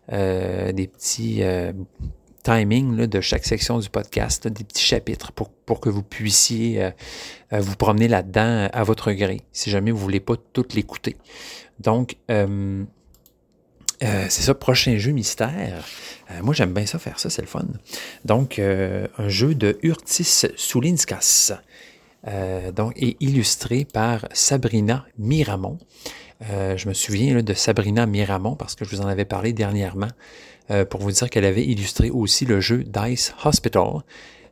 des 0.09 0.87
petits 0.87 1.43
timing 2.49 3.05
de 3.05 3.21
chaque 3.21 3.45
section 3.45 3.77
du 3.77 3.89
podcast, 3.89 4.47
des 4.47 4.63
petits 4.63 4.83
chapitres 4.83 5.31
pour, 5.31 5.79
que 5.79 5.89
vous 5.89 6.01
puissiez 6.01 6.83
euh, 6.83 6.89
euh, 7.53 7.59
vous 7.59 7.75
promener 7.75 8.07
là-dedans 8.07 8.41
euh, 8.41 8.67
à 8.73 8.83
votre 8.83 9.11
gré, 9.11 9.41
si 9.51 9.69
jamais 9.69 9.91
vous 9.91 9.99
ne 9.99 10.03
voulez 10.03 10.19
pas 10.19 10.33
tout 10.51 10.65
l'écouter. 10.73 11.15
Donc, 11.79 12.15
c'est 14.01 14.29
ça, 14.29 14.55
prochain 14.55 14.97
jeu 14.97 15.11
mystère. 15.11 15.85
moi, 16.41 16.55
j'aime 16.55 16.73
bien 16.73 16.87
ça, 16.87 16.97
faire 16.97 17.19
ça, 17.19 17.29
c'est 17.29 17.43
le 17.43 17.47
fun. 17.47 17.67
Donc, 18.25 18.57
un 18.57 19.29
jeu 19.29 19.53
de 19.53 19.77
Urtis 19.83 20.47
Soulinskas, 20.55 21.51
donc, 22.75 22.93
et 22.95 23.15
illustré 23.19 23.85
par 23.85 24.27
Sabrina 24.33 25.05
Miramont. 25.19 25.77
je 26.41 26.87
me 26.89 26.93
souviens 26.93 27.43
de 27.43 27.53
Sabrina 27.53 28.07
Miramont 28.07 28.55
parce 28.55 28.73
que 28.75 28.85
je 28.85 28.89
vous 28.89 29.01
en 29.01 29.07
avais 29.07 29.25
parlé 29.25 29.53
dernièrement. 29.53 30.09
Euh, 30.71 30.85
pour 30.85 31.01
vous 31.01 31.11
dire 31.11 31.29
qu'elle 31.29 31.45
avait 31.45 31.65
illustré 31.65 32.09
aussi 32.09 32.45
le 32.45 32.61
jeu 32.61 32.83
Dice 32.83 33.33
Hospital. 33.43 34.03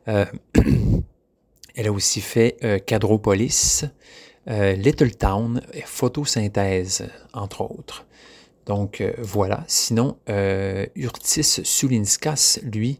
Euh, 0.08 0.24
elle 1.76 1.86
a 1.86 1.92
aussi 1.92 2.20
fait 2.20 2.56
euh, 2.64 2.78
Cadropolis, 2.78 3.84
Little 4.46 5.14
Town, 5.14 5.60
Photosynthèse, 5.84 7.06
entre 7.34 7.60
autres. 7.60 8.06
Donc 8.64 9.04
voilà. 9.18 9.62
Sinon, 9.66 10.16
Urtis 10.94 11.60
Sulinskas, 11.64 12.58
lui, 12.62 12.98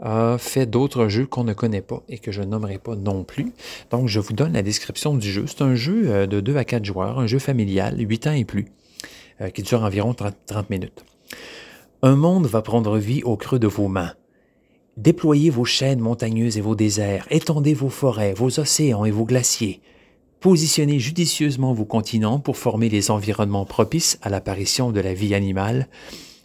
a 0.00 0.36
fait 0.36 0.66
d'autres 0.66 1.08
jeux 1.08 1.24
qu'on 1.24 1.44
ne 1.44 1.54
connaît 1.54 1.80
pas 1.80 2.02
et 2.10 2.18
que 2.18 2.30
je 2.30 2.42
nommerai 2.42 2.76
pas 2.76 2.94
non 2.94 3.24
plus. 3.24 3.52
Donc 3.90 4.08
je 4.08 4.20
vous 4.20 4.34
donne 4.34 4.52
la 4.52 4.60
description 4.60 5.14
du 5.14 5.32
jeu. 5.32 5.46
C'est 5.46 5.62
un 5.62 5.74
jeu 5.74 6.26
de 6.26 6.40
2 6.40 6.58
à 6.58 6.64
4 6.66 6.84
joueurs, 6.84 7.18
un 7.18 7.26
jeu 7.26 7.38
familial, 7.38 7.98
8 7.98 8.26
ans 8.26 8.32
et 8.32 8.44
plus, 8.44 8.66
qui 9.54 9.62
dure 9.62 9.82
environ 9.84 10.12
30 10.12 10.68
minutes. 10.68 11.06
Un 12.04 12.16
monde 12.16 12.46
va 12.46 12.62
prendre 12.62 12.98
vie 12.98 13.22
au 13.22 13.36
creux 13.36 13.60
de 13.60 13.68
vos 13.68 13.86
mains. 13.86 14.14
Déployez 14.96 15.50
vos 15.50 15.64
chaînes 15.64 16.00
montagneuses 16.00 16.58
et 16.58 16.60
vos 16.60 16.74
déserts, 16.74 17.28
étendez 17.30 17.74
vos 17.74 17.90
forêts, 17.90 18.34
vos 18.34 18.58
océans 18.58 19.04
et 19.04 19.12
vos 19.12 19.24
glaciers. 19.24 19.80
Positionnez 20.40 20.98
judicieusement 20.98 21.72
vos 21.72 21.84
continents 21.84 22.40
pour 22.40 22.56
former 22.56 22.88
les 22.88 23.12
environnements 23.12 23.66
propices 23.66 24.18
à 24.20 24.30
l'apparition 24.30 24.90
de 24.90 24.98
la 24.98 25.14
vie 25.14 25.32
animale 25.32 25.86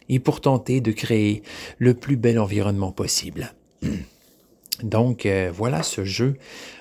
et 0.09 0.19
pour 0.19 0.41
tenter 0.41 0.79
de 0.79 0.91
créer 0.91 1.41
le 1.79 1.95
plus 1.95 2.17
bel 2.17 2.37
environnement 2.37 2.91
possible. 2.91 3.55
Donc 4.83 5.25
euh, 5.25 5.51
voilà 5.51 5.81
ce 5.81 6.05
jeu, 6.05 6.35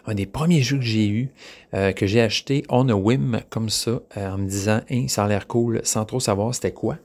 un 0.07 0.15
des 0.15 0.27
premiers 0.27 0.61
jeux 0.61 0.77
que 0.77 0.85
j'ai 0.85 1.09
eu, 1.09 1.31
euh, 1.73 1.93
que 1.93 2.07
j'ai 2.07 2.21
acheté 2.21 2.62
on 2.69 2.91
a 2.91 2.95
whim 2.95 3.41
comme 3.49 3.71
ça, 3.71 4.03
euh, 4.19 4.31
en 4.33 4.37
me 4.37 4.47
disant 4.47 4.81
hein, 4.91 5.07
ça 5.09 5.25
a 5.25 5.29
l'air 5.29 5.47
cool, 5.47 5.81
sans 5.83 6.05
trop 6.05 6.21
savoir 6.21 6.55
c'était 6.55 6.73
quoi. 6.73 6.99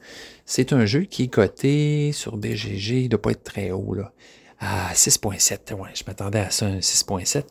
C'est 0.54 0.74
un 0.74 0.86
jeu 0.86 1.04
qui 1.04 1.24
est 1.24 1.28
coté 1.30 2.12
sur 2.12 2.36
BGG, 2.36 2.90
il 2.90 3.04
ne 3.04 3.08
doit 3.08 3.22
pas 3.22 3.32
être 3.32 3.46
très 3.46 3.72
haut 3.72 3.94
là. 3.94 4.12
À 4.60 4.92
6.7, 4.94 5.74
ouais, 5.76 5.92
je 5.96 6.04
m'attendais 6.06 6.40
à 6.40 6.50
ça, 6.50 6.66
un 6.66 6.80
6.7. 6.80 7.46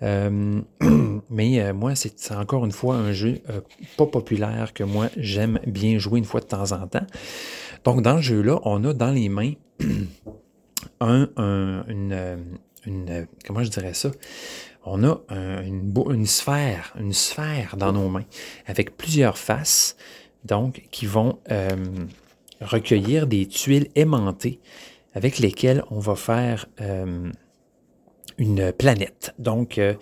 mais 1.30 1.72
moi, 1.74 1.94
c'est 1.94 2.32
encore 2.32 2.64
une 2.64 2.72
fois 2.72 2.94
un 2.94 3.12
jeu 3.12 3.42
pas 3.98 4.06
populaire 4.06 4.72
que 4.72 4.82
moi 4.82 5.10
j'aime 5.18 5.60
bien 5.66 5.98
jouer 5.98 6.18
une 6.18 6.24
fois 6.24 6.40
de 6.40 6.46
temps 6.46 6.72
en 6.72 6.86
temps. 6.86 7.06
Donc 7.84 8.00
dans 8.00 8.16
ce 8.16 8.22
jeu-là, 8.22 8.58
on 8.64 8.82
a 8.86 8.94
dans 8.94 9.10
les 9.10 9.28
mains 9.28 9.52
un, 11.00 11.28
une, 11.88 13.26
comment 13.46 13.62
je 13.62 13.68
dirais 13.68 13.92
ça? 13.92 14.12
On 14.86 15.04
a 15.04 15.20
une, 15.28 15.92
une, 16.10 16.26
sphère, 16.26 16.96
une 16.98 17.12
sphère 17.12 17.76
dans 17.76 17.92
nos 17.92 18.08
mains 18.08 18.24
avec 18.66 18.96
plusieurs 18.96 19.36
faces, 19.36 19.94
donc 20.46 20.84
qui 20.90 21.04
vont 21.04 21.38
euh, 21.50 21.76
recueillir 22.60 23.26
des 23.26 23.46
tuiles 23.46 23.88
aimantées 23.94 24.60
avec 25.14 25.38
lesquelles 25.38 25.82
on 25.90 25.98
va 25.98 26.14
faire 26.14 26.66
euh, 26.80 27.30
une 28.38 28.72
planète. 28.72 29.34
Donc, 29.38 29.78
euh, 29.78 29.94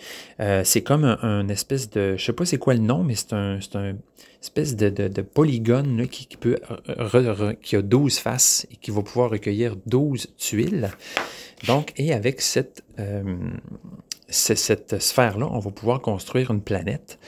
c'est 0.64 0.83
comme 0.83 1.05
un, 1.05 1.49
espèce 1.49 1.90
de, 1.90 2.16
je 2.16 2.25
sais 2.25 2.33
pas 2.33 2.44
c'est 2.44 2.59
quoi 2.59 2.75
le 2.75 2.81
nom, 2.81 3.03
mais 3.03 3.14
c'est 3.14 3.33
un, 3.33 3.59
un, 3.75 3.97
espèce 4.40 4.77
de, 4.77 4.88
de, 4.88 5.23
polygone 5.23 6.07
qui, 6.07 6.37
peut, 6.37 6.59
qui 7.62 7.77
a 7.77 7.83
12 7.83 8.18
faces 8.18 8.66
et 8.71 8.77
qui 8.77 8.90
va 8.90 9.03
pouvoir 9.03 9.31
recueillir 9.31 9.77
12 9.87 10.29
tuiles. 10.37 10.90
Donc, 11.66 11.92
et 11.97 12.12
avec 12.12 12.40
cette, 12.40 12.85
euh, 13.01 13.23
cette 14.29 15.01
sphère-là, 15.01 15.49
on 15.51 15.59
va 15.59 15.71
pouvoir 15.71 16.01
construire 16.01 16.51
une 16.51 16.61
planète. 16.61 17.19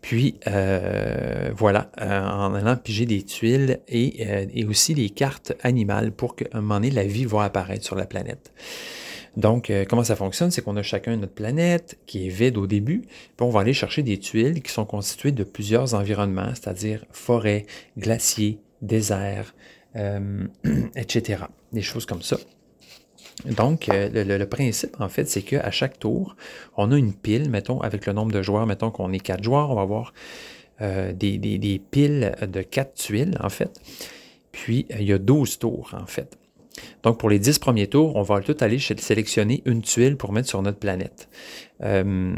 Puis, 0.00 0.40
euh, 0.46 1.50
voilà, 1.56 1.90
euh, 2.00 2.20
en 2.20 2.54
allant 2.54 2.76
piger 2.76 3.06
des 3.06 3.22
tuiles 3.22 3.80
et, 3.88 4.64
aussi 4.64 4.94
des 4.94 5.10
cartes 5.10 5.52
animales 5.62 6.12
pour 6.12 6.36
qu'à 6.36 6.46
un 6.52 6.60
moment 6.60 6.74
donné, 6.74 6.90
la 6.90 7.04
vie 7.04 7.24
va 7.24 7.44
apparaître 7.44 7.84
sur 7.84 7.94
la 7.94 8.06
planète. 8.06 8.52
Donc, 9.36 9.72
comment 9.88 10.02
ça 10.02 10.16
fonctionne? 10.16 10.50
C'est 10.50 10.62
qu'on 10.62 10.76
a 10.76 10.82
chacun 10.82 11.16
notre 11.16 11.32
planète 11.32 11.96
qui 12.06 12.26
est 12.26 12.30
vide 12.30 12.58
au 12.58 12.66
début, 12.66 13.02
puis 13.02 13.46
on 13.46 13.50
va 13.50 13.60
aller 13.60 13.72
chercher 13.72 14.02
des 14.02 14.18
tuiles 14.18 14.62
qui 14.62 14.72
sont 14.72 14.84
constituées 14.84 15.30
de 15.30 15.44
plusieurs 15.44 15.94
environnements, 15.94 16.50
c'est-à-dire 16.54 17.04
forêt, 17.12 17.66
glaciers, 17.96 18.58
désert, 18.82 19.54
etc. 20.96 21.44
Des 21.72 21.82
choses 21.82 22.04
comme 22.04 22.22
ça. 22.22 22.36
Donc, 23.44 23.88
euh, 23.88 24.08
le, 24.12 24.44
principe, 24.46 24.96
en 25.00 25.08
fait, 25.08 25.28
c'est 25.28 25.42
qu'à 25.42 25.70
chaque 25.70 25.98
tour, 25.98 26.36
on 26.76 26.90
a 26.90 26.96
une 26.96 27.14
pile, 27.14 27.50
mettons, 27.50 27.80
avec 27.80 28.06
le 28.06 28.12
nombre 28.12 28.32
de 28.32 28.42
joueurs, 28.42 28.66
mettons 28.66 28.90
qu'on 28.90 29.12
est 29.12 29.20
quatre 29.20 29.44
joueurs, 29.44 29.70
on 29.70 29.76
va 29.76 29.82
avoir 29.82 30.12
euh, 30.80 31.12
des, 31.12 31.80
piles 31.90 32.34
de 32.42 32.62
quatre 32.62 32.94
tuiles, 32.94 33.36
en 33.40 33.48
fait. 33.48 33.80
Puis, 34.50 34.86
il 34.90 35.04
y 35.04 35.12
a 35.12 35.18
12 35.18 35.58
tours, 35.58 35.90
en 36.00 36.06
fait. 36.06 36.36
Donc, 37.02 37.18
pour 37.18 37.30
les 37.30 37.38
10 37.38 37.58
premiers 37.58 37.86
tours, 37.86 38.16
on 38.16 38.22
va 38.22 38.40
tout 38.40 38.56
aller 38.60 38.78
sélectionner 38.78 39.62
une 39.66 39.82
tuile 39.82 40.16
pour 40.16 40.32
mettre 40.32 40.48
sur 40.48 40.62
notre 40.62 40.78
planète. 40.78 41.28
Euh, 41.82 42.34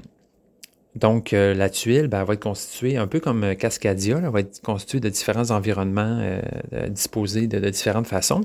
donc, 0.97 1.31
la 1.31 1.71
tuile 1.71 2.09
ben, 2.09 2.25
va 2.25 2.35
être 2.35 2.43
constituée 2.43 2.97
un 2.97 3.07
peu 3.07 3.21
comme 3.21 3.55
Cascadia, 3.55 4.21
elle 4.23 4.31
va 4.31 4.41
être 4.41 4.61
constituée 4.61 5.01
de 5.01 5.09
différents 5.09 5.51
environnements 5.51 6.41
disposés 6.89 7.47
de, 7.47 7.71
différentes 7.71 8.09
façons. 8.09 8.43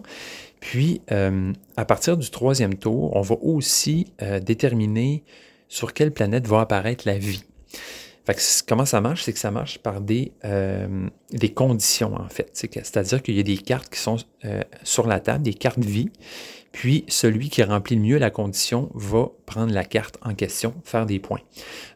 Puis, 0.65 1.01
euh, 1.11 1.53
à 1.77 1.85
partir 1.85 2.17
du 2.17 2.29
troisième 2.31 2.73
tour, 2.73 3.15
on 3.15 3.21
va 3.21 3.35
aussi 3.43 4.07
euh, 4.23 4.39
déterminer 4.39 5.23
sur 5.67 5.93
quelle 5.93 6.11
planète 6.11 6.47
va 6.47 6.61
apparaître 6.61 7.03
la 7.05 7.19
vie. 7.19 7.43
comment 8.67 8.85
ça 8.85 8.99
marche? 8.99 9.21
C'est 9.21 9.33
que 9.33 9.37
ça 9.37 9.51
marche 9.51 9.77
par 9.77 10.01
des, 10.01 10.31
euh, 10.43 11.07
des 11.31 11.53
conditions, 11.53 12.15
en 12.15 12.29
fait. 12.29 12.49
C'est-à-dire 12.53 13.21
qu'il 13.21 13.35
y 13.35 13.39
a 13.39 13.43
des 13.43 13.57
cartes 13.57 13.93
qui 13.93 13.99
sont 13.99 14.17
sur 14.83 15.05
la 15.05 15.19
table, 15.19 15.43
des 15.43 15.53
cartes 15.53 15.77
vie. 15.77 16.09
Puis, 16.75 17.05
celui 17.07 17.49
qui 17.49 17.63
remplit 17.63 17.97
mieux 17.97 18.17
la 18.17 18.29
condition 18.29 18.91
va 18.95 19.29
prendre 19.45 19.73
la 19.73 19.85
carte 19.85 20.17
en 20.23 20.35
question, 20.35 20.73
faire 20.83 21.05
des 21.05 21.19
points. 21.19 21.39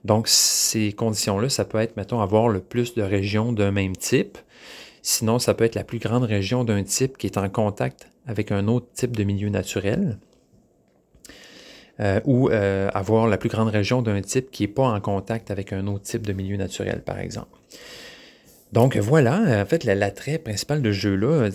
Donc, 0.05 0.29
ces 0.29 0.93
conditions-là, 0.93 1.49
ça 1.49 1.65
peut 1.65 1.79
être, 1.79 1.97
mettons, 1.97 2.21
avoir 2.21 2.47
le 2.47 2.61
plus 2.61 2.95
de 2.95 3.01
régions 3.01 3.51
d'un 3.51 3.71
même 3.71 3.97
type. 3.97 4.37
Sinon, 5.01 5.37
ça 5.37 5.53
peut 5.53 5.65
être 5.65 5.75
la 5.75 5.83
plus 5.83 5.99
grande 5.99 6.23
région 6.23 6.63
d'un 6.63 6.81
type 6.83 7.17
qui 7.17 7.27
est 7.27 7.37
en 7.37 7.49
contact 7.49 8.07
avec 8.25 8.53
un 8.53 8.69
autre 8.69 8.87
type 8.93 9.17
de 9.17 9.25
milieu 9.25 9.49
naturel. 9.49 10.17
Euh, 11.99 12.21
ou 12.23 12.49
euh, 12.49 12.89
avoir 12.93 13.27
la 13.27 13.37
plus 13.37 13.49
grande 13.49 13.67
région 13.67 14.01
d'un 14.01 14.21
type 14.21 14.49
qui 14.49 14.63
n'est 14.63 14.69
pas 14.69 14.87
en 14.87 15.01
contact 15.01 15.51
avec 15.51 15.73
un 15.73 15.87
autre 15.87 16.03
type 16.03 16.25
de 16.25 16.31
milieu 16.31 16.55
naturel, 16.55 17.01
par 17.01 17.19
exemple. 17.19 17.51
Donc 18.71 18.97
voilà, 18.97 19.61
en 19.61 19.65
fait, 19.65 19.83
l'attrait 19.83 20.37
principal 20.37 20.81
de 20.81 20.91
ce 20.91 20.97
jeu-là, 20.97 21.49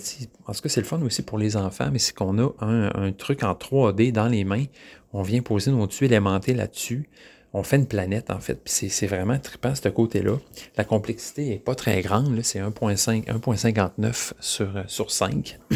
en 0.47 0.53
tout 0.53 0.61
cas, 0.61 0.69
c'est 0.69 0.81
le 0.81 0.85
fun 0.85 1.01
aussi 1.01 1.21
pour 1.21 1.37
les 1.37 1.55
enfants, 1.55 1.89
mais 1.91 1.99
c'est 1.99 2.13
qu'on 2.13 2.37
a 2.39 2.51
un, 2.59 3.11
truc 3.13 3.43
en 3.43 3.53
3D 3.53 4.11
dans 4.11 4.27
les 4.27 4.43
mains. 4.43 4.65
On 5.13 5.21
vient 5.21 5.41
poser 5.41 5.71
nos 5.71 5.87
tuiles 5.87 6.11
aimantées 6.11 6.53
là-dessus. 6.53 7.09
On 7.53 7.63
fait 7.63 7.77
une 7.77 7.87
planète, 7.87 8.31
en 8.31 8.39
fait. 8.39 8.59
C'est 8.65 9.07
vraiment 9.07 9.39
trippant, 9.39 9.73
ce 9.75 9.87
côté-là. 9.87 10.37
La 10.75 10.83
complexité 10.83 11.45
n'est 11.47 11.59
pas 11.59 11.73
très 11.73 12.01
grande. 12.01 12.41
C'est 12.43 12.59
1.59 12.59 14.33
sur, 14.41 14.83
sur 14.87 15.09
5. 15.09 15.57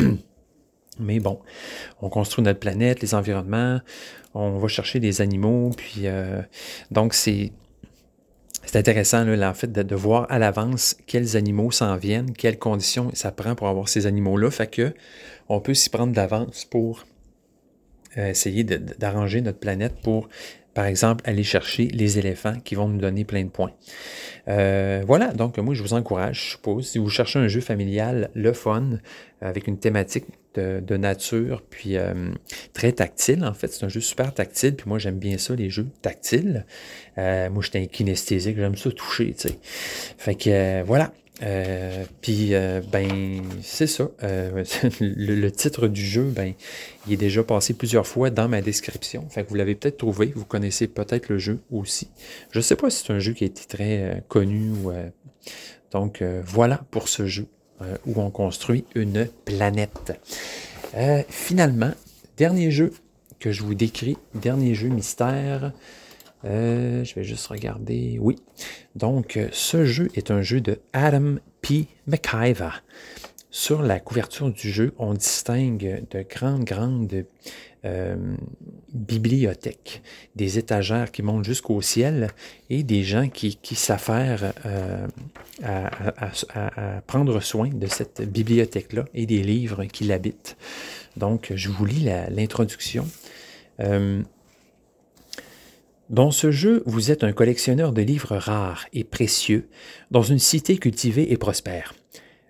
Mais 0.99 1.21
bon, 1.21 1.39
on 2.01 2.09
construit 2.09 2.43
notre 2.43 2.59
planète, 2.59 3.01
les 3.01 3.15
environnements, 3.15 3.79
on 4.33 4.57
va 4.57 4.67
chercher 4.67 4.99
des 4.99 5.21
animaux, 5.21 5.71
puis 5.75 6.01
euh, 6.05 6.41
donc 6.91 7.13
c'est 7.13 7.53
c'est 8.71 8.77
intéressant 8.77 9.23
là, 9.23 9.51
fait 9.55 9.71
de, 9.71 9.95
voir 9.95 10.27
à 10.29 10.37
l'avance 10.37 10.95
quels 11.07 11.35
animaux 11.35 11.71
s'en 11.71 11.97
viennent, 11.97 12.33
quelles 12.33 12.59
conditions 12.59 13.09
ça 13.15 13.31
prend 13.31 13.55
pour 13.55 13.67
avoir 13.67 13.89
ces 13.89 14.05
animaux-là, 14.05 14.51
fait 14.51 14.69
que 14.69 14.93
on 15.47 15.59
peut 15.59 15.73
s'y 15.73 15.89
prendre 15.89 16.13
d'avance 16.13 16.65
pour 16.65 17.07
euh, 18.19 18.29
essayer 18.29 18.63
d'arranger 18.63 19.41
notre 19.41 19.57
planète 19.57 19.95
pour 20.03 20.29
par 20.75 20.85
exemple, 20.85 21.27
aller 21.27 21.43
chercher 21.43 21.87
les 21.87 22.19
éléphants 22.19 22.59
qui 22.63 22.75
vont 22.75 22.87
nous 22.87 22.99
donner 22.99 23.25
plein 23.25 23.43
de 23.43 23.49
points. 23.49 23.71
Euh, 24.47 25.01
voilà, 25.05 25.33
donc 25.33 25.57
moi 25.57 25.73
je 25.73 25.81
vous 25.81 25.93
encourage, 25.93 26.43
je 26.45 26.49
suppose, 26.51 26.87
si 26.87 26.99
vous 26.99 27.09
cherchez 27.09 27.39
un 27.39 27.47
jeu 27.47 27.59
familial, 27.59 28.29
le 28.35 28.53
fun, 28.53 28.99
avec 29.41 29.65
une 29.65 29.79
thématique 29.79 30.25
de, 30.81 30.97
nature, 30.97 31.63
puis 31.69 31.97
euh, 31.97 32.13
très 32.73 32.91
tactile, 32.91 33.43
en 33.43 33.53
fait, 33.53 33.67
c'est 33.67 33.85
un 33.85 33.89
jeu 33.89 34.01
super 34.01 34.33
tactile, 34.33 34.75
puis 34.75 34.87
moi 34.87 34.99
j'aime 34.99 35.17
bien 35.17 35.37
ça, 35.37 35.55
les 35.55 35.69
jeux 35.69 35.87
tactiles. 36.01 36.65
Euh, 37.17 37.49
moi 37.49 37.63
j'étais 37.63 37.79
un 37.79 37.85
kinesthésique, 37.85 38.57
j'aime 38.57 38.75
ça 38.75 38.91
toucher, 38.91 39.33
tu 39.33 39.49
sais. 39.49 39.59
Fait 40.17 40.35
que 40.35 40.83
voilà, 40.83 41.11
euh, 41.41 42.03
puis, 42.21 42.53
euh, 42.53 42.81
ben, 42.91 43.41
c'est 43.61 43.87
ça. 43.87 44.09
Euh, 44.23 44.63
le, 44.99 45.49
titre 45.49 45.87
du 45.87 46.05
jeu, 46.05 46.23
ben, 46.23 46.53
il 47.07 47.13
est 47.13 47.17
déjà 47.17 47.43
passé 47.43 47.73
plusieurs 47.73 48.07
fois 48.07 48.29
dans 48.29 48.49
ma 48.49 48.61
description. 48.61 49.27
Fait 49.29 49.43
que 49.43 49.49
vous 49.49 49.55
l'avez 49.55 49.75
peut-être 49.75 49.97
trouvé. 49.97 50.31
Vous 50.35 50.45
connaissez 50.45 50.87
peut-être 50.87 51.29
le 51.29 51.37
jeu 51.37 51.59
aussi. 51.71 52.09
Je 52.51 52.59
sais 52.59 52.75
pas 52.75 52.89
si 52.89 53.05
c'est 53.05 53.13
un 53.13 53.19
jeu 53.19 53.33
qui 53.33 53.45
a 53.45 53.47
été 53.47 53.63
très 53.65 54.23
connu. 54.27 54.73
donc, 55.91 56.23
voilà 56.45 56.81
pour 56.91 57.07
ce 57.07 57.25
jeu 57.25 57.47
où 58.05 58.21
on 58.21 58.29
construit 58.29 58.85
une 58.95 59.27
planète. 59.45 60.19
finalement, 61.29 61.91
dernier 62.37 62.71
jeu 62.71 62.93
que 63.39 63.51
je 63.51 63.63
vous 63.63 63.75
décris, 63.75 64.17
dernier 64.35 64.75
jeu 64.75 64.89
mystère. 64.89 65.71
Euh, 66.45 67.03
je 67.03 67.15
vais 67.15 67.23
juste 67.23 67.47
regarder. 67.47 68.17
Oui. 68.19 68.37
Donc, 68.95 69.37
euh, 69.37 69.49
ce 69.51 69.85
jeu 69.85 70.09
est 70.15 70.31
un 70.31 70.41
jeu 70.41 70.61
de 70.61 70.79
Adam 70.93 71.35
P. 71.61 71.87
McIver. 72.07 72.81
Sur 73.51 73.81
la 73.81 73.99
couverture 73.99 74.51
du 74.51 74.69
jeu, 74.69 74.93
on 74.99 75.13
distingue 75.13 76.05
de 76.11 76.21
grandes, 76.29 76.63
grandes 76.63 77.25
euh, 77.85 78.35
bibliothèques, 78.93 80.01
des 80.35 80.57
étagères 80.57 81.11
qui 81.11 81.21
montent 81.21 81.45
jusqu'au 81.45 81.81
ciel 81.81 82.29
et 82.69 82.83
des 82.83 83.03
gens 83.03 83.29
qui, 83.29 83.57
s'affairent 83.75 84.53
à, 85.63 87.01
prendre 87.07 87.39
soin 87.41 87.69
de 87.69 87.87
cette 87.87 88.21
bibliothèque-là 88.21 89.05
et 89.13 89.25
des 89.25 89.41
livres 89.41 89.85
qui 89.85 90.03
l'habitent. 90.03 90.57
Donc, 91.17 91.51
je 91.55 91.69
vous 91.69 91.85
lis 91.85 92.09
l'introduction. 92.29 93.07
Dans 96.09 96.31
ce 96.31 96.49
jeu, 96.49 96.81
vous 96.87 97.11
êtes 97.11 97.23
un 97.23 97.33
collectionneur 97.33 97.93
de 97.93 98.01
livres 98.01 98.35
rares 98.35 98.87
et 98.93 99.03
précieux 99.03 99.69
dans 100.09 100.23
une 100.23 100.39
cité 100.39 100.77
cultivée 100.77 101.31
et 101.31 101.37
prospère. 101.37 101.93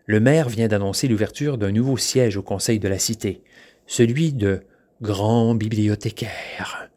Le 0.05 0.21
maire 0.21 0.47
vient 0.47 0.69
d'annoncer 0.69 1.09
l'ouverture 1.09 1.57
d'un 1.57 1.73
nouveau 1.73 1.97
siège 1.97 2.37
au 2.37 2.41
conseil 2.41 2.79
de 2.79 2.87
la 2.87 2.97
cité, 2.97 3.41
celui 3.85 4.31
de 4.31 4.61
grand 5.01 5.55
bibliothécaire. 5.55 6.89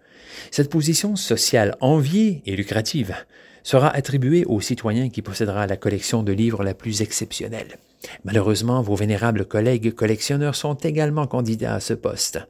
Cette 0.51 0.71
position 0.71 1.17
sociale 1.17 1.77
enviée 1.81 2.43
et 2.47 2.57
lucrative 2.57 3.15
sera 3.63 3.89
attribuée 3.89 4.45
au 4.45 4.61
citoyen 4.61 5.09
qui 5.09 5.23
possédera 5.23 5.67
la 5.67 5.77
collection 5.77 6.23
de 6.23 6.33
livres 6.33 6.65
la 6.65 6.75
plus 6.75 7.01
exceptionnelle. 7.01 7.79
Malheureusement, 8.25 8.83
vos 8.83 8.97
vénérables 8.97 9.45
collègues 9.45 9.95
collectionneurs 9.95 10.57
sont 10.57 10.75
également 10.75 11.27
candidats 11.27 11.75
à 11.75 11.81
ce 11.81 11.95
poste. 11.95 12.41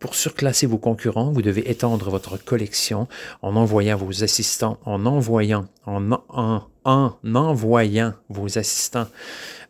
Pour 0.00 0.14
surclasser 0.14 0.66
vos 0.66 0.78
concurrents, 0.78 1.32
vous 1.32 1.42
devez 1.42 1.70
étendre 1.70 2.10
votre 2.10 2.36
collection 2.36 3.08
en 3.42 3.56
envoyant 3.56 3.96
vos 3.96 4.22
assistants, 4.22 4.78
en 4.84 5.06
envoyant, 5.06 5.66
en, 5.86 6.12
en, 6.28 6.62
en 6.84 7.16
envoyant 7.34 8.14
vos 8.28 8.58
assistants 8.58 9.08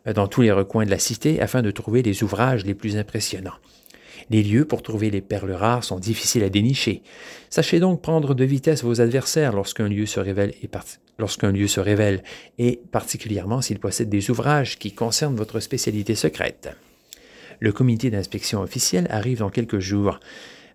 dans 0.05 0.27
tous 0.27 0.41
les 0.41 0.51
recoins 0.51 0.85
de 0.85 0.91
la 0.91 0.99
cité 0.99 1.41
afin 1.41 1.61
de 1.61 1.71
trouver 1.71 2.03
les 2.03 2.23
ouvrages 2.23 2.65
les 2.65 2.75
plus 2.75 2.97
impressionnants. 2.97 3.55
Les 4.29 4.43
lieux 4.43 4.65
pour 4.65 4.83
trouver 4.83 5.09
les 5.09 5.21
perles 5.21 5.51
rares 5.51 5.83
sont 5.83 5.99
difficiles 5.99 6.43
à 6.43 6.49
dénicher. 6.49 7.01
Sachez 7.49 7.79
donc 7.79 8.01
prendre 8.01 8.35
de 8.35 8.43
vitesse 8.43 8.83
vos 8.83 9.01
adversaires 9.01 9.53
lorsqu'un 9.53 9.87
lieu 9.87 10.05
se 10.05 10.19
révèle 11.79 12.23
et 12.59 12.79
particulièrement 12.91 13.61
s'il 13.61 13.79
possède 13.79 14.09
des 14.09 14.29
ouvrages 14.29 14.77
qui 14.77 14.91
concernent 14.91 15.35
votre 15.35 15.59
spécialité 15.59 16.13
secrète. 16.13 16.69
Le 17.59 17.71
comité 17.71 18.09
d'inspection 18.09 18.61
officiel 18.61 19.07
arrive 19.09 19.39
dans 19.39 19.49
quelques 19.49 19.79
jours. 19.79 20.19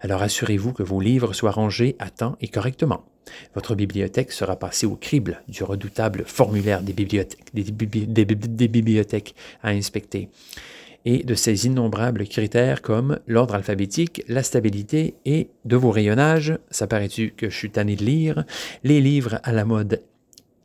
Alors 0.01 0.21
assurez-vous 0.21 0.73
que 0.73 0.83
vos 0.83 1.01
livres 1.01 1.33
soient 1.33 1.51
rangés 1.51 1.97
à 1.99 2.11
temps 2.11 2.37
et 2.41 2.49
correctement. 2.49 3.05
Votre 3.55 3.75
bibliothèque 3.75 4.33
sera 4.33 4.57
passée 4.57 4.85
au 4.85 4.97
crible 4.97 5.43
du 5.49 5.65
redoutable 5.65 6.25
formulaire 6.27 6.83
des 6.83 6.93
bibliothèques, 6.93 7.55
des, 7.55 8.69
bibliothèques 8.69 9.35
à 9.63 9.71
inspecter 9.71 10.29
et 11.05 11.23
de 11.23 11.35
ces 11.35 11.67
innombrables 11.67 12.27
critères 12.27 12.83
comme 12.83 13.19
l'ordre 13.27 13.55
alphabétique, 13.55 14.23
la 14.29 14.43
stabilité 14.43 15.15
et 15.25 15.49
de 15.65 15.77
vos 15.77 15.91
rayonnages, 15.91 16.59
ça 16.71 16.87
paraît-tu 16.87 17.31
que 17.37 17.51
je 17.51 17.57
suis 17.57 17.71
tanné 17.71 17.97
de 17.97 18.05
lire, 18.05 18.45
les 18.83 19.01
livres 19.01 19.39
à 19.43 19.53
la 19.53 19.65
mode, 19.65 20.03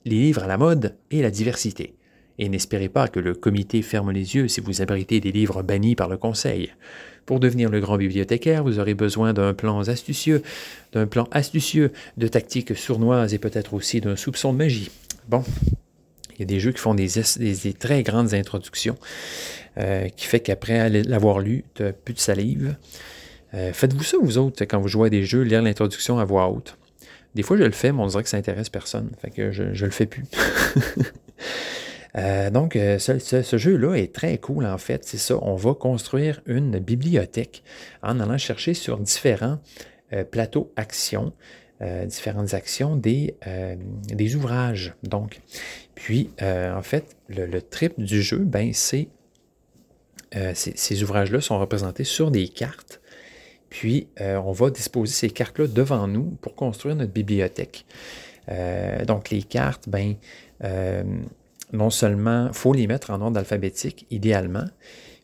les 0.06 0.16
livres 0.16 0.44
à 0.44 0.48
la 0.48 0.58
mode 0.58 0.96
et 1.12 1.22
la 1.22 1.32
diversité. 1.32 1.96
Et 2.38 2.48
n'espérez 2.48 2.88
pas 2.88 3.10
que 3.10 3.20
le 3.20 3.34
comité 3.34 3.82
ferme 3.82 4.12
les 4.12 4.36
yeux 4.36 4.48
si 4.48 4.62
vous 4.62 4.82
abritez 4.82 5.20
des 5.20 5.34
livres 5.34 5.62
bannis 5.62 5.96
par 5.96 6.08
le 6.08 6.16
conseil. 6.16 6.72
Pour 7.26 7.42
devenir 7.42 7.70
le 7.70 7.82
grand 7.82 7.98
bibliothécaire, 7.98 8.64
vous 8.64 8.80
aurez 8.80 8.94
besoin 8.94 9.34
d'un 9.34 9.54
plan 9.54 9.82
astucieux, 9.82 10.42
d'un 10.94 11.06
plan 11.06 11.28
astucieux, 11.32 11.92
de 12.18 12.28
tactiques 12.30 12.76
sournoises 12.78 13.34
et 13.34 13.40
peut-être 13.40 13.74
aussi 13.74 14.00
d'un 14.00 14.16
soupçon 14.16 14.54
de 14.54 14.58
magie. 14.58 14.90
Bon, 15.28 15.44
il 16.40 16.44
y 16.44 16.46
a 16.46 16.46
des 16.46 16.60
jeux 16.62 16.72
qui 16.72 16.80
font 16.80 16.96
des, 16.96 17.10
très 17.78 18.02
grandes 18.02 18.34
introductions, 18.34 18.96
euh, 19.78 20.08
qui 20.08 20.26
fait 20.26 20.40
qu'après 20.40 20.90
l'avoir 20.90 21.40
lu, 21.40 21.66
tu 21.76 21.84
n'as 21.84 21.92
plus 21.92 22.14
de 22.14 22.20
salive. 22.20 22.78
Euh, 23.54 23.74
faites-vous 23.74 24.04
ça, 24.04 24.18
vous 24.22 24.38
autres, 24.38 24.64
quand 24.64 24.80
vous 24.80 24.88
jouez 24.88 25.08
à 25.08 25.10
des 25.10 25.26
jeux, 25.26 25.42
lire 25.42 25.62
l'introduction 25.62 26.18
à 26.18 26.24
voix 26.24 26.50
haute. 26.50 26.78
Des 27.36 27.44
fois, 27.44 27.58
je 27.58 27.64
le 27.64 27.72
fais, 27.72 27.92
mais 27.92 28.02
on 28.02 28.08
dirait 28.08 28.24
que 28.24 28.30
ça 28.30 28.38
intéresse 28.38 28.70
personne. 28.70 29.12
Fait 29.22 29.32
que 29.32 29.52
je, 29.52 29.64
ne 29.64 29.74
le 29.74 29.92
fais 29.92 30.06
plus. 30.06 30.24
Euh, 32.16 32.50
donc, 32.50 32.74
ce, 32.74 33.58
jeu-là 33.58 33.94
est 33.94 34.12
très 34.12 34.40
cool, 34.40 34.66
en 34.66 34.80
fait. 34.80 35.06
C'est 35.06 35.20
ça. 35.20 35.38
On 35.44 35.56
va 35.56 35.76
construire 35.76 36.42
une 36.48 36.80
bibliothèque 36.80 37.62
en 38.02 38.20
allant 38.20 38.40
chercher 38.40 38.74
sur 38.74 38.98
différents 38.98 39.60
plateaux 40.32 40.74
actions 40.76 41.34
euh, 41.82 42.06
différentes 42.06 42.54
actions 42.54 42.98
des, 42.98 43.36
euh, 43.48 43.74
des, 44.04 44.36
ouvrages. 44.36 44.96
Donc, 45.04 45.40
puis, 45.96 46.30
euh, 46.42 46.76
en 46.76 46.82
fait, 46.82 47.16
le, 47.30 47.62
trip 47.62 47.98
du 47.98 48.22
jeu, 48.22 48.40
ben, 48.40 48.74
c'est 48.74 49.08
ces 50.54 51.04
ouvrages-là 51.04 51.40
sont 51.40 51.58
représentés 51.58 52.04
sur 52.04 52.32
des 52.32 52.50
cartes. 52.50 53.00
Puis, 53.70 54.10
on 54.20 54.52
va 54.52 54.70
disposer 54.70 55.14
ces 55.14 55.30
cartes-là 55.30 55.66
devant 55.68 56.08
nous 56.08 56.38
pour 56.42 56.54
construire 56.54 56.96
notre 56.96 57.14
bibliothèque. 57.14 57.86
donc, 59.08 59.32
les 59.32 59.42
cartes, 59.42 59.90
ben, 59.90 60.16
non 61.74 61.90
seulement, 61.90 62.48
il 62.48 62.54
faut 62.54 62.74
les 62.74 62.86
mettre 62.86 63.10
en 63.10 63.22
ordre 63.22 63.40
alphabétique, 63.40 64.06
idéalement, 64.12 64.66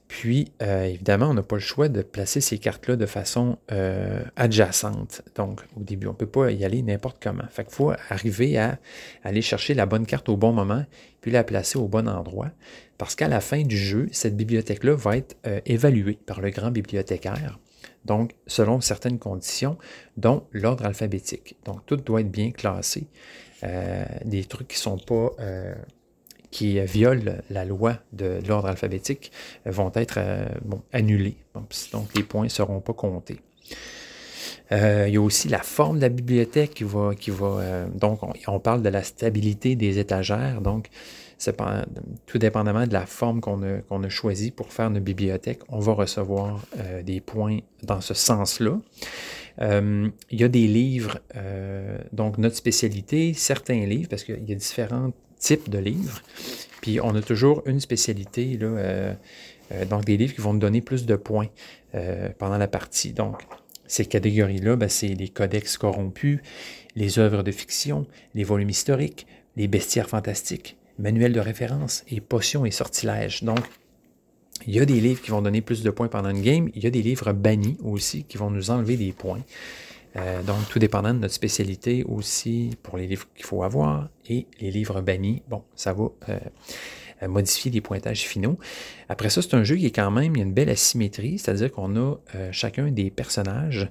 puis, 0.08 0.52
euh, 0.62 0.86
évidemment, 0.86 1.30
on 1.30 1.34
n'a 1.34 1.44
pas 1.44 1.56
le 1.56 1.62
choix 1.62 1.90
de 1.90 2.02
placer 2.04 2.40
ces 2.40 2.60
cartes-là 2.60 2.96
de 2.96 3.06
façon 3.06 3.58
euh, 3.72 4.24
adjacente. 4.36 5.24
Donc, 5.36 5.62
au 5.76 5.82
début, 5.82 6.08
on 6.08 6.12
ne 6.12 6.16
peut 6.16 6.28
pas 6.28 6.52
y 6.52 6.64
aller 6.64 6.84
n'importe 6.84 7.18
comment. 7.22 7.46
Fait 7.50 7.64
qu'il 7.64 7.74
faut 7.74 7.92
arriver 8.10 8.58
à, 8.58 8.78
aller 9.24 9.42
chercher 9.42 9.74
la 9.74 9.86
bonne 9.86 10.06
carte 10.06 10.30
au 10.30 10.38
bon 10.38 10.54
moment, 10.54 10.86
puis 11.22 11.32
la 11.32 11.44
placer 11.44 11.80
au 11.80 11.88
bon 11.88 12.08
endroit. 12.08 12.52
Parce 12.98 13.16
qu'à 13.16 13.28
la 13.28 13.42
fin 13.42 13.64
du 13.64 13.78
jeu, 13.78 14.08
cette 14.12 14.38
bibliothèque-là 14.38 14.94
va 14.96 15.18
être 15.18 15.38
euh, 15.48 15.60
évaluée 15.66 16.20
par 16.26 16.40
le 16.40 16.52
grand 16.52 16.70
bibliothécaire. 16.70 17.60
Donc, 18.06 18.36
selon 18.46 18.82
certaines 18.82 19.18
conditions, 19.18 19.78
dont 20.18 20.44
l'ordre 20.52 20.86
alphabétique. 20.86 21.58
Donc, 21.66 21.84
tout 21.88 21.98
doit 21.98 22.22
être 22.22 22.32
bien 22.32 22.52
classé. 22.52 23.08
des 24.24 24.44
trucs 24.44 24.68
qui 24.68 24.78
ne 24.78 24.82
sont 24.82 24.98
pas 24.98 25.32
qui 26.56 26.80
violent 26.80 27.34
la 27.50 27.66
loi 27.66 27.98
de 28.14 28.40
l'ordre 28.48 28.70
alphabétique 28.70 29.30
vont 29.66 29.92
être 29.94 30.16
euh, 30.20 30.46
annulés. 30.94 31.36
Donc, 31.92 32.14
les 32.16 32.24
points 32.24 32.46
ne 32.46 32.50
seront 32.50 32.80
pas 32.80 32.94
comptés. 32.94 33.42
Euh, 34.72 35.04
il 35.06 35.16
y 35.16 35.18
a 35.18 35.22
aussi 35.22 35.50
la 35.50 35.60
forme 35.60 35.98
de 35.98 36.04
la 36.04 36.10
bibliothèque 36.10 36.74
qui 36.74 36.86
va. 36.86 37.14
Qui 37.14 37.30
va 37.30 37.60
euh, 37.60 37.88
donc, 37.94 38.22
on, 38.48 38.60
parle 38.62 38.84
de 38.84 38.88
la 38.88 39.04
stabilité 39.04 39.76
des 39.76 40.00
étagères. 40.00 40.62
Donc, 40.62 40.88
tout 42.26 42.38
dépendamment 42.38 42.88
de 42.88 42.94
la 42.94 43.06
forme 43.06 43.42
qu'on 43.42 43.62
a, 43.62 44.06
a 44.06 44.10
choisie 44.10 44.52
pour 44.52 44.72
faire 44.72 44.88
une 44.88 45.00
bibliothèque, 45.00 45.60
on 45.68 45.80
va 45.80 45.92
recevoir 45.92 46.62
des 47.04 47.20
points 47.20 47.60
dans 47.84 48.00
ce 48.00 48.14
sens-là. 48.14 48.78
il 49.60 50.12
y 50.32 50.44
a 50.46 50.48
des 50.48 50.68
livres, 50.68 51.20
donc 52.14 52.38
notre 52.38 52.56
spécialité, 52.56 53.34
certains 53.34 53.86
livres, 53.86 54.08
parce 54.08 54.24
qu'il 54.24 54.48
y 54.48 54.54
a 54.54 54.56
différentes 54.56 55.14
type 55.46 55.70
de 55.70 55.78
livres. 55.78 56.22
Puis 56.82 57.00
on 57.00 57.14
a 57.16 57.22
toujours 57.22 57.62
une 57.68 57.80
spécialité, 57.80 58.58
là, 58.58 58.68
euh, 58.68 59.14
euh, 59.72 59.86
donc 59.86 60.04
des 60.04 60.18
livres 60.18 60.34
qui 60.34 60.42
vont 60.42 60.54
nous 60.54 60.60
donner 60.60 60.82
plus 60.82 61.06
de 61.06 61.16
points 61.16 61.50
euh, 61.94 62.30
pendant 62.40 62.58
la 62.58 62.68
partie. 62.68 63.14
Donc, 63.14 63.44
ces 63.88 64.06
catégories-là, 64.06 64.76
ben, 64.76 64.90
c'est 64.90 65.10
les 65.10 65.30
codex 65.30 65.78
corrompus, 65.78 66.40
les 66.96 67.20
œuvres 67.20 67.44
de 67.44 67.52
fiction, 67.52 68.08
les 68.34 68.44
volumes 68.44 68.72
historiques, 68.72 69.28
les 69.56 69.68
bestiaires 69.68 70.10
fantastiques, 70.10 70.78
manuels 70.98 71.34
de 71.34 71.40
référence 71.40 72.04
et 72.10 72.22
potions 72.22 72.66
et 72.66 72.72
sortilèges. 72.72 73.44
Donc, 73.44 73.60
il 74.66 74.74
y 74.74 74.80
a 74.80 74.86
des 74.86 75.00
livres 75.00 75.22
qui 75.22 75.30
vont 75.30 75.44
donner 75.44 75.62
plus 75.62 75.84
de 75.84 75.92
points 75.92 76.08
pendant 76.08 76.30
une 76.30 76.42
game. 76.42 76.70
Il 76.74 76.84
y 76.84 76.88
a 76.88 76.90
des 76.90 77.04
livres 77.04 77.34
bannis 77.34 77.78
aussi 77.84 78.24
qui 78.24 78.38
vont 78.38 78.50
nous 78.50 78.72
enlever 78.72 78.98
des 78.98 79.12
points. 79.12 79.42
Euh, 80.18 80.42
donc, 80.44 80.58
tout 80.70 80.80
dépendant 80.80 81.14
de 81.14 81.20
notre 81.20 81.34
spécialité 81.34 82.04
aussi 82.04 82.72
pour 82.84 82.98
les 82.98 83.08
livres 83.08 83.28
qu'il 83.36 83.46
faut 83.46 83.64
avoir 83.64 84.10
et 84.28 84.48
les 84.60 84.72
livres 84.72 85.02
bannis, 85.02 85.44
bon, 85.50 85.64
ça 85.76 85.94
va 85.94 86.06
euh, 86.30 86.40
euh, 87.24 87.28
modifier 87.28 87.70
les 87.70 87.82
pointages 87.82 88.22
finaux. 88.22 88.58
Après 89.10 89.30
ça, 89.30 89.42
c'est 89.42 89.54
un 89.56 89.64
jeu 89.64 89.76
qui 89.76 89.86
est 89.86 89.92
quand 89.92 90.12
même, 90.12 90.36
il 90.36 90.40
y 90.40 90.42
a 90.42 90.46
une 90.46 90.54
belle 90.54 90.70
asymétrie, 90.70 91.38
c'est-à-dire 91.38 91.72
qu'on 91.72 91.96
a 91.98 92.16
chacun 92.52 92.92
des 92.92 93.10
personnages 93.10 93.90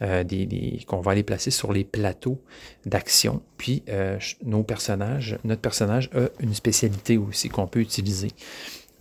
qu'on 0.00 1.00
va 1.00 1.12
aller 1.12 1.22
placer 1.22 1.52
sur 1.52 1.72
les 1.72 1.84
plateaux 1.84 2.42
d'action, 2.86 3.40
puis 3.56 3.84
nos 4.44 4.64
personnages, 4.64 5.38
notre 5.44 5.60
personnage 5.60 6.10
a 6.14 6.28
une 6.40 6.54
spécialité 6.54 7.18
aussi 7.18 7.48
qu'on 7.48 7.66
peut 7.66 7.80
utiliser. 7.80 8.28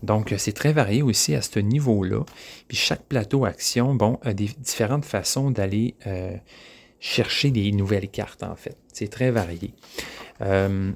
Donc, 0.04 0.34
c'est 0.38 0.54
très 0.54 0.74
varié 0.74 1.02
aussi 1.02 1.36
à 1.36 1.42
ce 1.42 1.60
niveau-là. 1.60 2.24
Puis 2.68 2.78
chaque 2.78 3.04
plateau 3.04 3.46
action, 3.46 3.94
bon, 3.94 4.20
a 4.24 4.34
des 4.34 4.50
différentes 4.60 5.06
façons 5.06 5.52
d'aller 5.52 5.96
euh, 6.08 6.36
chercher 7.00 7.52
des 7.52 7.72
nouvelles 7.72 8.10
cartes, 8.10 8.44
en 8.44 8.56
fait. 8.56 8.78
C'est 8.92 9.10
très 9.10 9.32
varié. 9.32 9.74
Euh, 10.42 10.92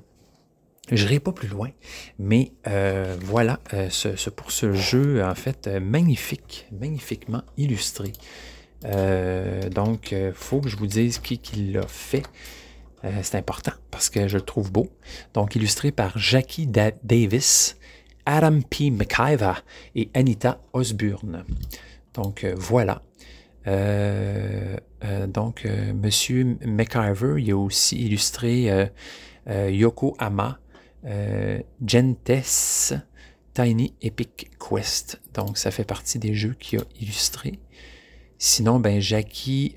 je 0.92 1.04
n'irai 1.04 1.20
pas 1.20 1.32
plus 1.32 1.48
loin, 1.48 1.70
mais 2.20 2.52
euh, 2.68 3.16
voilà 3.22 3.60
ce, 3.90 4.30
pour 4.30 4.52
ce 4.52 4.74
jeu, 4.74 5.24
en 5.24 5.34
fait, 5.34 5.68
magnifique, 5.68 6.68
magnifiquement 6.72 7.42
illustré. 7.58 8.14
donc, 8.84 10.12
il 10.12 10.32
faut 10.36 10.62
que 10.62 10.70
je 10.70 10.78
vous 10.78 10.86
dise 10.86 11.18
qui 11.18 11.40
l'a 11.72 11.88
fait. 11.88 12.22
c'est 13.24 13.36
important 13.36 13.72
parce 13.90 14.12
que 14.12 14.28
je 14.28 14.38
le 14.38 14.44
trouve 14.44 14.72
beau. 14.72 14.88
Donc, 15.34 15.56
illustré 15.56 15.92
par 15.92 16.20
Jackie 16.20 16.68
Davis. 16.68 17.78
Adam 18.26 18.62
P. 18.62 18.92
McIver 18.92 19.54
et 19.96 20.10
Anita 20.14 20.60
Osburn. 20.74 21.46
Donc 22.14 22.44
euh, 22.44 22.56
voilà. 22.58 23.02
Euh, 23.68 24.78
euh, 25.04 25.28
donc, 25.28 25.66
Monsieur 25.66 26.58
McIver, 26.66 27.36
il 27.40 27.52
a 27.52 27.58
aussi 27.58 27.98
illustré 27.98 28.90
Yoko 29.48 30.16
Ama, 30.20 30.60
Gentes, 31.86 32.94
Tiny 33.54 33.94
Epic 34.02 34.52
Quest. 34.60 35.22
Donc, 35.34 35.58
ça 35.58 35.72
fait 35.72 35.84
partie 35.84 36.20
des 36.20 36.34
jeux 36.36 36.56
qu'il 36.60 36.80
a 36.80 36.84
illustrés. 37.00 37.60
Sinon, 38.38 38.80
ben, 38.80 39.00
Jackie 39.00 39.76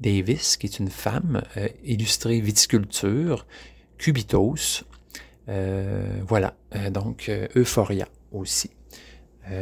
Davis, 0.00 0.56
qui 0.56 0.66
est 0.66 0.78
une 0.78 0.90
femme, 0.90 1.42
illustré 1.84 2.40
Viticulture, 2.40 3.46
Cubitos, 3.98 4.84
voilà, 5.48 6.54
euh, 6.74 6.90
donc 6.90 7.28
euh, 7.28 7.46
Euphoria 7.56 8.06
aussi. 8.32 8.70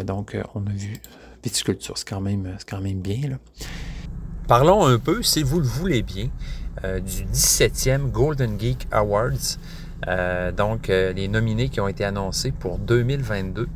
donc 0.05 0.37
on 0.55 0.67
a 0.67 0.71
vu 0.71 0.95
viticulture, 1.43 1.99
c'est 1.99 2.09
quand 2.09 2.21
même, 2.21 2.57
quand 2.67 2.81
même 2.81 3.01
bien. 3.01 3.39
Parlons 4.49 4.87
un 4.87 4.99
peu, 4.99 5.23
si 5.23 5.43
vous 5.43 5.61
le 5.61 5.67
voulez 5.67 6.03
bien, 6.03 6.31
du 6.83 7.25
17e 7.27 8.11
Golden 8.11 8.59
Geek 8.59 8.87
Awards. 8.91 9.59
donc 10.57 10.89
les 10.89 11.29
nominés 11.29 11.69
qui 11.69 11.81
ont 11.81 11.89
été 11.89 12.05
annoncés 12.05 12.51
pour 12.51 12.79
2022. 12.79 13.69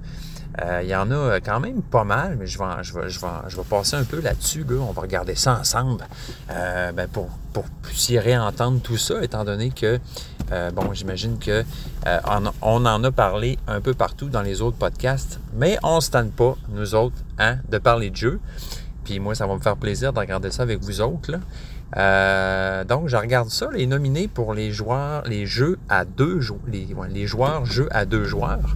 Euh, 0.62 0.80
il 0.82 0.88
y 0.88 0.96
en 0.96 1.10
a 1.10 1.40
quand 1.40 1.60
même 1.60 1.82
pas 1.82 2.04
mal, 2.04 2.36
mais 2.38 2.46
je 2.46 2.58
vais, 2.58 2.82
je 2.82 2.94
vais, 2.94 3.08
je 3.08 3.20
vais, 3.20 3.26
je 3.48 3.56
vais 3.56 3.62
passer 3.62 3.96
un 3.96 4.04
peu 4.04 4.20
là-dessus. 4.20 4.64
Là. 4.68 4.76
On 4.80 4.92
va 4.92 5.02
regarder 5.02 5.34
ça 5.34 5.58
ensemble 5.60 6.04
euh, 6.50 6.92
ben 6.92 7.08
pour, 7.08 7.28
pour 7.52 7.64
réentendre 8.08 8.80
tout 8.80 8.96
ça, 8.96 9.22
étant 9.22 9.44
donné 9.44 9.70
que, 9.70 10.00
euh, 10.52 10.70
bon, 10.70 10.92
j'imagine 10.92 11.38
que 11.38 11.64
on, 12.62 12.86
en 12.86 13.04
a 13.04 13.12
parlé 13.12 13.58
un 13.66 13.80
peu 13.80 13.94
partout 13.94 14.28
dans 14.28 14.42
les 14.42 14.62
autres 14.62 14.78
podcasts, 14.78 15.40
mais 15.54 15.78
on 15.82 15.96
ne 15.96 16.00
se 16.00 16.10
tente 16.10 16.32
pas, 16.32 16.56
nous 16.70 16.94
autres, 16.94 17.16
hein, 17.38 17.58
de 17.68 17.78
parler 17.78 18.10
de 18.10 18.16
jeux. 18.16 18.40
Puis 19.04 19.20
moi, 19.20 19.34
ça 19.34 19.46
va 19.46 19.54
me 19.54 19.60
faire 19.60 19.76
plaisir 19.76 20.12
de 20.12 20.18
regarder 20.18 20.50
ça 20.50 20.62
avec 20.62 20.80
vous 20.80 21.00
autres. 21.00 21.32
Donc, 21.32 23.08
je 23.08 23.16
regarde 23.16 23.50
ça, 23.50 23.68
les 23.72 23.86
nominés 23.86 24.28
pour 24.28 24.54
les 24.54 24.72
joueurs, 24.72 25.22
les 25.24 25.46
jeux 25.46 25.78
à 25.88 26.04
deux 26.04 26.40
joueurs, 26.40 26.60
les, 26.66 26.88
les 27.10 27.26
joueurs 27.26 27.64
jeux 27.66 27.88
à 27.90 28.04
deux 28.04 28.24
joueurs. 28.24 28.74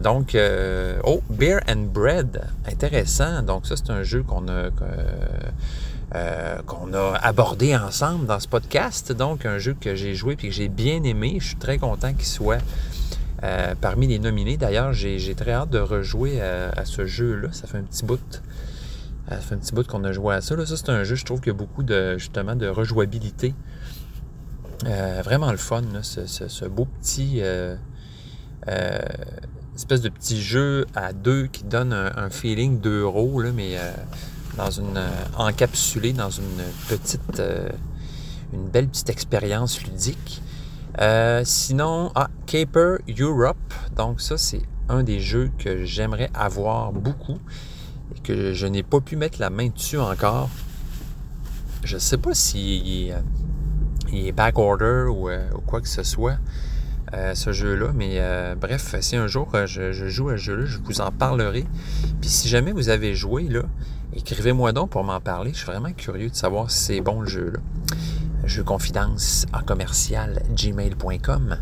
Donc, 0.00 0.34
euh, 0.34 0.98
oh, 1.04 1.22
Beer 1.30 1.60
and 1.68 1.88
Bread, 1.92 2.42
intéressant. 2.66 3.42
Donc, 3.42 3.66
ça, 3.66 3.76
c'est 3.76 3.90
un 3.90 4.02
jeu 4.02 4.22
qu'on 4.22 4.46
a, 4.48 4.68
euh, 6.14 6.62
qu'on 6.66 6.92
a 6.92 7.14
abordé 7.22 7.74
ensemble 7.74 8.26
dans 8.26 8.38
ce 8.38 8.46
podcast. 8.46 9.12
Donc, 9.12 9.46
un 9.46 9.58
jeu 9.58 9.74
que 9.78 9.94
j'ai 9.94 10.14
joué 10.14 10.34
et 10.34 10.36
que 10.36 10.50
j'ai 10.50 10.68
bien 10.68 11.02
aimé. 11.02 11.38
Je 11.40 11.48
suis 11.48 11.56
très 11.56 11.78
content 11.78 12.12
qu'il 12.12 12.26
soit 12.26 12.60
euh, 13.42 13.74
parmi 13.80 14.06
les 14.06 14.18
nominés. 14.18 14.58
D'ailleurs, 14.58 14.92
j'ai 14.92 15.34
très 15.34 15.52
hâte 15.52 15.70
de 15.70 15.78
rejouer 15.78 16.42
à, 16.42 16.84
ce 16.84 17.06
jeu-là. 17.06 17.48
Ça 17.52 17.66
fait 17.66 17.78
un 17.78 17.82
petit 17.82 18.04
bout. 18.04 18.42
Ça 19.30 19.38
fait 19.38 19.54
un 19.54 19.58
petit 19.58 19.74
bout 19.74 19.86
qu'on 19.86 20.04
a 20.04 20.12
joué 20.12 20.34
à 20.34 20.40
ça. 20.42 20.56
Là. 20.56 20.66
Ça, 20.66 20.76
c'est 20.76 20.90
un 20.90 21.04
jeu, 21.04 21.14
je 21.14 21.24
trouve 21.24 21.40
qu'il 21.40 21.52
y 21.52 21.56
a 21.56 21.58
beaucoup 21.58 21.82
de 21.82 22.18
justement 22.18 22.54
de 22.54 22.68
rejouabilité. 22.68 23.54
vraiment 24.84 25.50
le 25.50 25.56
fun, 25.56 25.82
là, 25.94 26.02
ce, 26.02 26.66
beau 26.66 26.86
petit 27.00 27.40
espèce 29.76 30.00
de 30.00 30.08
petit 30.08 30.40
jeu 30.40 30.86
à 30.94 31.12
deux 31.12 31.46
qui 31.46 31.64
donne 31.64 31.92
un, 31.92 32.30
feeling 32.30 32.80
d'euro, 32.80 33.42
mais 33.54 33.76
euh, 33.76 33.92
dans 34.56 34.70
une 34.70 34.96
euh, 34.96 35.08
encapsulé 35.36 36.12
dans 36.12 36.30
une 36.30 36.62
petite, 36.88 37.40
euh, 37.40 37.68
une 38.54 38.68
belle 38.68 38.88
petite 38.88 39.10
expérience 39.10 39.82
ludique. 39.82 40.42
sinon, 41.44 42.10
ah, 42.14 42.30
Caper 42.46 42.96
Europe. 43.18 43.74
Donc 43.96 44.20
ça, 44.20 44.38
c'est 44.38 44.62
un 44.88 45.02
des 45.02 45.20
jeux 45.20 45.50
que 45.58 45.84
j'aimerais 45.84 46.30
avoir 46.32 46.92
beaucoup 46.92 47.38
et 48.14 48.20
que 48.20 48.54
je 48.54 48.66
n'ai 48.66 48.82
pas 48.82 49.00
pu 49.00 49.16
mettre 49.16 49.38
la 49.40 49.50
main 49.50 49.68
dessus 49.68 49.98
encore. 49.98 50.48
Je 51.84 51.96
ne 51.96 52.00
sais 52.00 52.16
pas 52.16 52.32
s'il 52.32 53.12
est, 54.10 54.32
back 54.32 54.58
order 54.58 55.04
ou, 55.10 55.28
ou, 55.28 55.60
quoi 55.66 55.82
que 55.82 55.88
ce 55.88 56.02
soit. 56.02 56.38
Euh, 57.14 57.36
ce 57.36 57.52
jeu-là. 57.52 57.92
Mais 57.94 58.14
euh, 58.14 58.56
bref, 58.56 58.96
si 59.00 59.14
un 59.14 59.28
jour 59.28 59.48
euh, 59.54 59.66
je, 59.66 59.92
joue 60.08 60.28
à 60.28 60.32
ce 60.32 60.42
jeu-là, 60.42 60.66
je 60.66 60.78
vous 60.78 61.00
en 61.00 61.12
parlerai. 61.12 61.64
Puis 62.20 62.28
si 62.28 62.48
jamais 62.48 62.72
vous 62.72 62.88
avez 62.88 63.14
joué, 63.14 63.44
là, 63.44 63.62
écrivez-moi 64.12 64.72
donc 64.72 64.90
pour 64.90 65.04
m'en 65.04 65.20
parler. 65.20 65.52
Je 65.52 65.58
suis 65.58 65.66
vraiment 65.66 65.92
curieux 65.92 66.30
de 66.30 66.34
savoir 66.34 66.68
si 66.68 66.78
c'est 66.78 67.00
bon 67.00 67.20
le 67.20 67.28
jeu-là. 67.28 67.60
Jeu 68.44 68.64
confidence 68.64 69.46
en 69.52 69.60
commercial 69.62 70.42
gmail.com. 70.50 71.58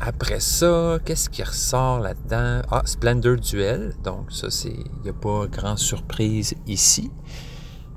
après 0.00 0.40
ça, 0.40 0.98
qu'est-ce 1.04 1.28
qui 1.28 1.42
ressort 1.42 1.98
là-dedans? 1.98 2.62
Ah, 2.70 2.82
Splendor 2.84 3.36
Duel. 3.38 3.92
Donc, 4.04 4.30
ça, 4.30 4.50
c'est. 4.50 4.68
Il 4.68 5.02
n'y 5.02 5.10
a 5.10 5.14
pas 5.14 5.46
grande 5.50 5.78
surprise 5.78 6.54
ici. 6.68 7.10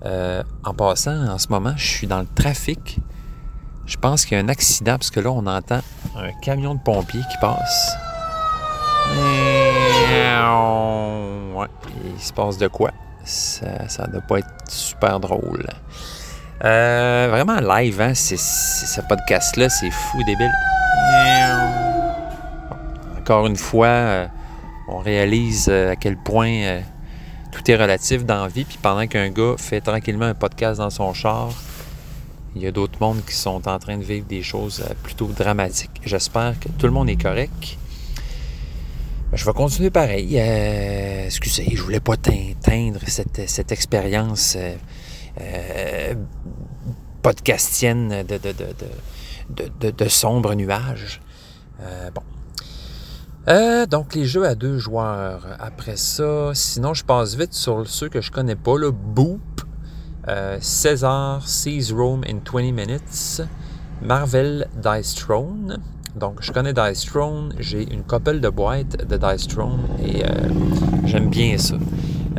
en 0.03 0.73
passant, 0.75 1.27
en 1.27 1.37
ce 1.37 1.49
moment, 1.49 1.73
je 1.77 1.85
suis 1.85 2.07
dans 2.07 2.21
le 2.21 2.27
trafic 2.33 2.99
je 3.85 3.97
pense 3.97 4.25
qu'il 4.25 4.37
y 4.37 4.41
a 4.41 4.43
un 4.43 4.49
accident 4.49 4.97
parce 4.97 5.11
que 5.11 5.19
là, 5.19 5.31
on 5.31 5.45
entend 5.45 5.81
un 6.15 6.31
camion 6.41 6.75
de 6.75 6.79
pompiers 6.79 7.21
qui 7.31 7.37
passe. 7.39 7.95
Ouais, 11.55 11.67
il 12.15 12.21
se 12.21 12.33
passe 12.33 12.57
de 12.57 12.67
quoi? 12.67 12.91
Ça, 13.23 13.87
ça 13.87 14.07
doit 14.07 14.21
pas 14.21 14.39
être 14.39 14.49
super 14.67 15.19
drôle. 15.19 15.65
Euh, 16.63 17.27
vraiment 17.29 17.59
live, 17.59 18.01
hein? 18.01 18.13
C'est, 18.13 18.37
ce 18.37 19.01
podcast-là, 19.01 19.69
c'est 19.69 19.91
fou 19.91 20.23
débile. 20.23 20.51
Encore 23.19 23.47
une 23.47 23.55
fois, 23.55 23.87
euh, 23.87 24.27
on 24.87 24.99
réalise 24.99 25.67
euh, 25.69 25.91
à 25.91 25.95
quel 25.95 26.17
point 26.17 26.81
tout 27.51 27.69
est 27.69 27.75
relatif 27.75 28.25
dans 28.25 28.43
la 28.43 28.47
vie. 28.47 28.65
Puis 28.65 28.79
pendant 28.81 29.07
qu'un 29.07 29.29
gars 29.29 29.55
fait 29.57 29.81
tranquillement 29.81 30.25
un 30.25 30.33
podcast 30.33 30.79
dans 30.79 30.89
son 30.89 31.13
char, 31.13 31.49
il 32.55 32.63
y 32.63 32.67
a 32.67 32.71
d'autres 32.71 32.97
mondes 33.01 33.23
qui 33.25 33.35
sont 33.35 33.67
en 33.67 33.79
train 33.79 33.97
de 33.97 34.03
vivre 34.03 34.25
des 34.25 34.41
choses 34.41 34.81
euh, 34.81 34.93
plutôt 35.03 35.27
dramatiques. 35.27 36.01
J'espère 36.05 36.57
que 36.59 36.69
tout 36.69 36.85
le 36.85 36.93
monde 36.93 37.09
est 37.09 37.21
correct. 37.21 37.77
Ben, 39.29 39.37
je 39.37 39.45
vais 39.45 39.53
continuer 39.53 39.89
pareil. 39.89 40.39
Euh, 40.39 41.25
excusez, 41.25 41.67
je 41.73 41.81
voulais 41.81 41.99
pas 41.99 42.15
teindre 42.15 43.01
cette, 43.07 43.49
cette 43.49 43.71
expérience 43.73 44.55
euh, 45.41 46.13
podcastienne 47.21 48.23
de, 48.23 48.37
de, 48.37 49.89
de, 49.91 50.07
sombres 50.07 50.55
nuages. 50.55 51.19
bon. 52.13 52.21
donc, 53.87 54.15
les 54.15 54.25
jeux 54.25 54.45
à 54.45 54.55
deux 54.55 54.77
joueurs. 54.77 55.45
Après 55.59 55.97
ça, 55.97 56.51
sinon, 56.53 56.93
je 56.93 57.03
passe 57.03 57.35
vite 57.35 57.53
sur 57.53 57.85
ceux 57.85 58.07
que 58.07 58.21
je 58.21 58.31
connais 58.31 58.55
pas. 58.55 58.77
Le 58.77 58.91
Boop, 58.91 59.64
euh, 60.27 60.57
César 60.59 61.47
Sees 61.47 61.91
Rome 61.93 62.23
in 62.27 62.39
20 62.43 62.71
Minutes, 62.71 63.41
Marvel 64.01 64.67
Dice 64.75 65.13
Throne. 65.15 65.79
Donc, 66.15 66.37
je 66.41 66.51
connais 66.51 66.73
Dice 66.73 67.05
Throne, 67.05 67.53
j'ai 67.59 67.83
une 67.93 68.03
couple 68.03 68.39
de 68.39 68.49
boîtes 68.49 69.05
de 69.05 69.17
Dice 69.17 69.47
Throne 69.47 69.87
et 70.03 70.25
euh, 70.25 70.29
j'aime 71.05 71.29
bien 71.29 71.57
ça. 71.57 71.75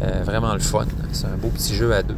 Euh, 0.02 0.22
vraiment 0.24 0.52
le 0.52 0.60
fun. 0.60 0.86
C'est 1.12 1.26
un 1.26 1.36
beau 1.36 1.48
petit 1.48 1.74
jeu 1.74 1.94
à 1.94 2.02
deux. 2.02 2.16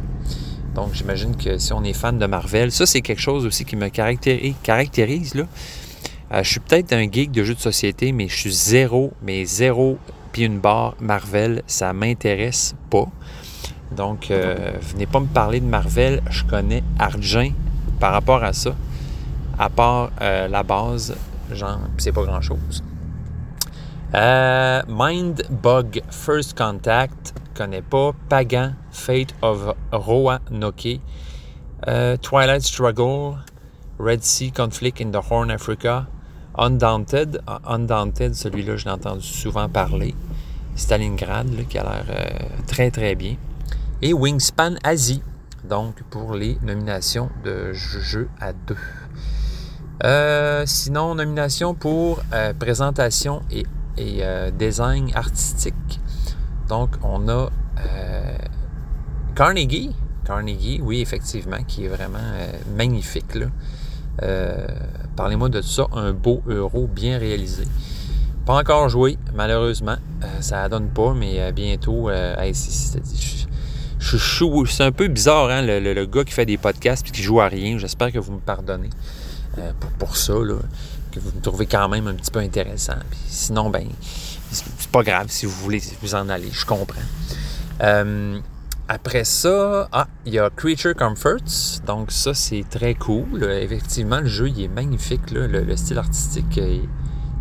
Donc, 0.73 0.93
j'imagine 0.93 1.35
que 1.35 1.57
si 1.57 1.73
on 1.73 1.83
est 1.83 1.93
fan 1.93 2.17
de 2.17 2.25
Marvel, 2.25 2.71
ça, 2.71 2.85
c'est 2.85 3.01
quelque 3.01 3.21
chose 3.21 3.45
aussi 3.45 3.65
qui 3.65 3.75
me 3.75 3.89
caractérise. 3.89 5.35
là. 5.35 5.43
je 6.31 6.49
suis 6.49 6.59
peut-être 6.59 6.93
un 6.93 7.09
geek 7.11 7.31
de 7.31 7.43
jeux 7.43 7.55
de 7.55 7.59
société, 7.59 8.11
mais 8.11 8.27
je 8.27 8.35
suis 8.35 8.53
zéro, 8.53 9.11
mais 9.21 9.45
zéro, 9.45 9.97
puis 10.31 10.43
une 10.43 10.59
barre 10.59 10.95
Marvel, 10.99 11.63
ça 11.67 11.93
m'intéresse 11.93 12.75
pas. 12.89 13.07
Donc, 13.95 14.29
euh, 14.29 14.73
venez 14.81 15.05
pas 15.05 15.19
me 15.19 15.27
parler 15.27 15.59
de 15.59 15.65
Marvel, 15.65 16.21
je 16.29 16.43
connais 16.43 16.83
Argent 16.99 17.51
par 17.99 18.13
rapport 18.13 18.43
à 18.43 18.53
ça. 18.53 18.75
À 19.57 19.69
part 19.69 20.11
euh, 20.21 20.47
la 20.47 20.63
base, 20.63 21.15
genre, 21.51 21.79
c'est 21.97 22.11
pas 22.11 22.23
grand 22.23 22.41
chose. 22.41 22.83
Euh, 24.15 24.81
Mind 24.87 25.43
Bug 25.49 26.01
First 26.09 26.57
Contact, 26.57 27.33
connais 27.53 27.81
pas. 27.81 28.11
Pagan 28.29 28.73
Fate 28.91 29.35
of 29.41 29.75
Roanoke. 29.91 30.99
Euh, 31.87 32.15
Twilight 32.17 32.61
Struggle. 32.61 33.37
Red 33.99 34.23
Sea 34.23 34.51
Conflict 34.51 35.01
in 35.01 35.11
the 35.11 35.21
Horn 35.29 35.51
Africa. 35.51 36.07
Undaunted. 36.57 37.41
Undaunted, 37.65 38.33
celui-là, 38.35 38.77
je 38.77 38.85
l'ai 38.85 38.91
entendu 38.91 39.25
souvent 39.27 39.67
parler. 39.67 40.15
Stalingrad, 40.75 41.67
qui 41.67 41.77
a 41.77 41.83
l'air 41.83 42.05
très 42.65 42.89
très 42.91 43.15
bien 43.15 43.35
et 44.01 44.13
Wingspan 44.13 44.75
Asie, 44.83 45.21
donc 45.63 46.01
pour 46.09 46.35
les 46.35 46.57
nominations 46.61 47.29
de 47.43 47.73
jeux 47.73 48.29
à 48.39 48.53
deux. 48.53 48.77
Euh, 50.05 50.63
sinon, 50.65 51.15
nomination 51.15 51.73
pour 51.73 52.21
euh, 52.33 52.53
présentation 52.53 53.41
et, 53.51 53.65
euh, 53.99 54.49
design 54.51 55.11
artistique. 55.13 55.99
Donc, 56.69 56.91
on 57.03 57.27
a 57.27 57.49
Carnegie. 59.35 59.95
Carnegie, 60.25 60.79
oui, 60.83 61.01
effectivement, 61.01 61.63
qui 61.67 61.85
est 61.85 61.87
vraiment 61.87 62.19
magnifique. 62.75 63.37
Parlez-moi 65.15 65.49
de 65.49 65.61
ça, 65.61 65.85
un 65.93 66.13
beau 66.13 66.41
euro 66.47 66.87
bien 66.87 67.17
réalisé. 67.17 67.63
Pas 68.45 68.57
encore 68.57 68.89
joué, 68.89 69.17
malheureusement. 69.33 69.95
ça 70.41 70.63
ne 70.63 70.69
donne 70.69 70.89
pas, 70.89 71.13
mais 71.13 71.51
bientôt, 71.53 72.09
c'est 73.99 74.83
un 74.83 74.91
peu 74.91 75.07
bizarre, 75.07 75.49
hein, 75.49 75.61
le, 75.61 76.05
gars 76.05 76.23
qui 76.23 76.33
fait 76.33 76.45
des 76.45 76.57
podcasts 76.57 77.07
et 77.07 77.11
qui 77.11 77.21
joue 77.21 77.41
à 77.41 77.47
rien. 77.47 77.77
J'espère 77.77 78.11
que 78.11 78.19
vous 78.19 78.33
me 78.33 78.39
pardonnez 78.39 78.89
euh, 79.57 79.71
pour, 79.97 80.15
ça, 80.15 80.33
que 81.11 81.19
vous 81.19 81.31
me 81.35 81.41
trouvez 81.41 81.65
quand 81.65 81.89
même 81.89 82.07
un 82.07 82.13
petit 82.13 82.31
peu 82.31 82.39
intéressant. 82.39 82.93
sinon, 83.27 83.69
ben, 83.69 83.87
c'est 84.51 84.89
pas 84.91 85.03
grave 85.03 85.27
si 85.29 85.45
vous 85.45 85.51
voulez 85.51 85.81
vous 86.01 86.15
en 86.15 86.29
aller, 86.29 86.49
je 86.51 86.65
comprends. 86.65 87.01
Euh, 87.81 88.39
après 88.87 89.23
ça, 89.23 89.87
ah, 89.91 90.07
il 90.25 90.33
y 90.33 90.39
a 90.39 90.49
Creature 90.49 90.95
Comforts. 90.95 91.81
Donc 91.85 92.11
ça, 92.11 92.33
c'est 92.33 92.65
très 92.67 92.95
cool. 92.95 93.43
Effectivement, 93.43 94.19
le 94.21 94.27
jeu, 94.27 94.49
il 94.49 94.63
est 94.63 94.67
magnifique. 94.67 95.31
Le, 95.31 95.75
style 95.75 95.99
artistique 95.99 96.57
est 96.57 96.81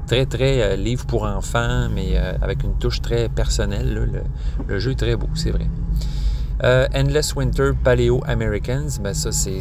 très, 0.07 0.27
très 0.27 0.63
euh, 0.63 0.77
livre 0.77 1.07
pour 1.07 1.23
enfants, 1.23 1.89
mais 1.95 2.19
avec 2.43 2.65
une 2.65 2.77
touche 2.79 3.01
très 3.01 3.29
personnelle. 3.29 3.95
Le, 3.95 4.23
le, 4.67 4.79
jeu 4.79 4.91
est 4.91 4.99
très 4.99 5.17
beau, 5.17 5.29
c'est 5.35 5.51
vrai. 5.51 5.69
Euh, 6.65 6.89
Endless 6.93 7.37
Winter 7.37 7.71
Paleo 7.85 8.21
Americans, 8.27 8.99
ben 9.01 9.15
ça, 9.15 9.31
c'est 9.31 9.61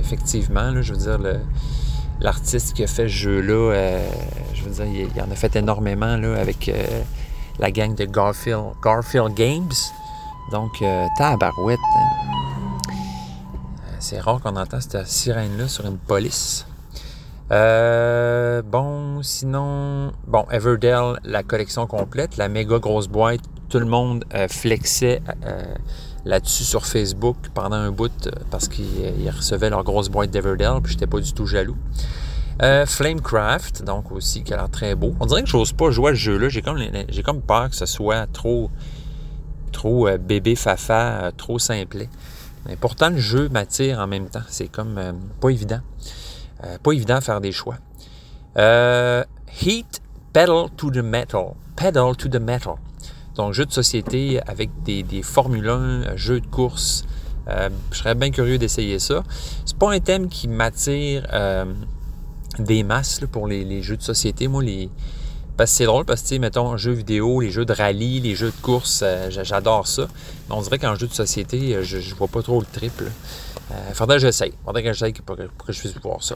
effectivement, 0.00 0.70
là, 0.70 0.82
je 0.82 0.92
veux 0.92 1.00
dire, 1.00 1.18
l'artiste 2.20 2.74
qui 2.74 2.84
a 2.84 2.86
fait 2.86 3.08
ce 3.08 3.08
jeu-là, 3.08 3.72
euh, 3.72 4.08
je 4.54 4.62
veux 4.62 4.70
dire, 4.70 5.08
il, 5.14 5.22
en 5.22 5.30
a 5.30 5.34
fait 5.34 5.56
énormément 5.56 6.16
là, 6.16 6.36
avec 6.38 6.68
euh, 6.68 7.02
la 7.58 7.72
gang 7.72 7.94
de 7.94 8.04
Garfield, 8.04 8.74
Garfield 8.82 9.34
Games. 9.34 9.72
Donc, 10.52 10.82
tabarouette. 11.18 11.78
Euh, 11.96 12.90
C'est 13.98 14.20
rare 14.20 14.40
qu'on 14.40 14.56
entend 14.56 14.80
cette 14.80 15.06
sirène-là 15.06 15.68
sur 15.68 15.84
une 15.86 15.98
police. 15.98 16.66
Bon, 17.50 19.22
sinon, 19.22 20.12
bon, 20.26 20.46
Everdell, 20.50 21.18
la 21.24 21.42
collection 21.42 21.86
complète, 21.86 22.36
la 22.36 22.48
méga 22.48 22.78
grosse 22.78 23.08
boîte, 23.08 23.40
tout 23.68 23.78
le 23.78 23.86
monde 23.86 24.24
euh, 24.34 24.48
flexait 24.48 25.20
là-dessus 26.24 26.64
sur 26.64 26.86
Facebook 26.86 27.36
pendant 27.54 27.76
un 27.76 27.90
bout 27.90 28.26
euh, 28.26 28.30
parce 28.50 28.68
qu'ils 28.68 29.30
recevaient 29.30 29.70
leur 29.70 29.84
grosse 29.84 30.08
boîte 30.08 30.30
d'Everdell, 30.30 30.80
puis 30.82 30.92
j'étais 30.92 31.06
pas 31.06 31.20
du 31.20 31.32
tout 31.32 31.46
jaloux. 31.46 31.76
Euh, 32.60 32.86
Flamecraft, 32.86 33.84
donc 33.84 34.10
aussi, 34.10 34.42
qui 34.42 34.52
a 34.52 34.56
l'air 34.56 34.70
très 34.70 34.96
beau. 34.96 35.14
On 35.20 35.26
dirait 35.26 35.42
que 35.42 35.48
j'ose 35.48 35.72
pas 35.72 35.90
jouer 35.90 36.10
à 36.10 36.14
ce 36.14 36.18
jeu-là. 36.18 36.48
J'ai 36.48 36.62
comme, 36.62 36.78
j'ai 37.08 37.22
comme 37.22 37.40
peur 37.40 37.70
que 37.70 37.76
ce 37.76 37.86
soit 37.86 38.26
trop, 38.32 38.70
trop 39.70 40.08
euh, 40.08 40.18
bébé 40.18 40.56
fafa, 40.56 41.26
euh, 41.26 41.30
trop 41.36 41.60
simplet. 41.60 42.08
Mais 42.66 42.74
pourtant, 42.76 43.10
le 43.10 43.18
jeu 43.18 43.48
m'attire 43.48 44.00
en 44.00 44.08
même 44.08 44.28
temps. 44.28 44.42
C'est 44.48 44.66
comme 44.68 44.98
euh, 44.98 45.12
pas 45.40 45.50
évident. 45.50 45.80
Euh, 46.64 46.78
pas 46.82 46.92
évident 46.92 47.16
à 47.16 47.20
faire 47.20 47.40
des 47.40 47.52
choix. 47.52 47.76
Euh, 48.56 49.22
Heat 49.62 50.02
Pedal 50.32 50.66
to 50.76 50.90
the 50.90 50.96
Metal. 50.96 51.54
Pedal 51.76 52.16
to 52.16 52.28
the 52.28 52.40
Metal. 52.40 52.74
Donc, 53.38 53.52
jeu 53.52 53.64
de 53.64 53.72
société 53.72 54.40
avec 54.48 54.68
des, 54.82 55.04
des 55.04 55.22
Formule 55.22 55.68
1, 55.68 55.72
euh, 55.72 56.16
jeu 56.16 56.40
de 56.40 56.46
course. 56.46 57.04
Euh, 57.48 57.68
je 57.92 57.98
serais 57.98 58.16
bien 58.16 58.30
curieux 58.32 58.58
d'essayer 58.58 58.98
ça. 58.98 59.22
C'est 59.64 59.78
pas 59.78 59.92
un 59.92 60.00
thème 60.00 60.28
qui 60.28 60.48
m'attire 60.48 61.24
euh, 61.32 61.64
des 62.58 62.82
masses 62.82 63.20
pour 63.30 63.46
les, 63.46 63.80
jeux 63.80 63.96
de 63.96 64.02
société. 64.02 64.48
Moi, 64.48 64.64
les, 64.64 64.90
parce 65.56 65.70
que 65.70 65.76
c'est 65.76 65.84
drôle 65.84 66.04
parce 66.04 66.22
que, 66.22 66.34
mettons, 66.34 66.76
jeux 66.76 66.92
vidéo, 66.92 67.40
les 67.40 67.52
jeux 67.52 67.64
de 67.64 67.72
rallye, 67.72 68.18
les 68.20 68.34
jeux 68.34 68.50
de 68.50 68.60
course, 68.60 69.04
j'a- 69.28 69.44
j'adore 69.44 69.86
ça. 69.86 70.08
Mais 70.48 70.56
on 70.56 70.60
dirait 70.60 70.80
qu'en 70.80 70.96
jeu 70.96 71.06
de 71.06 71.14
société, 71.14 71.78
je, 71.84 72.00
je 72.00 72.14
vois 72.16 72.28
pas 72.28 72.42
trop 72.42 72.58
le 72.58 72.66
triple. 72.66 73.04
Faudrait 73.92 74.16
que 74.16 74.22
j'essaye. 74.22 74.52
Faudrait 74.64 74.82
que 74.82 74.92
j'essaye 74.92 75.12
pour, 75.12 75.36
pour 75.36 75.66
que 75.66 75.72
je 75.72 75.78
puisse 75.78 75.94
voir 76.02 76.24
ça. 76.24 76.34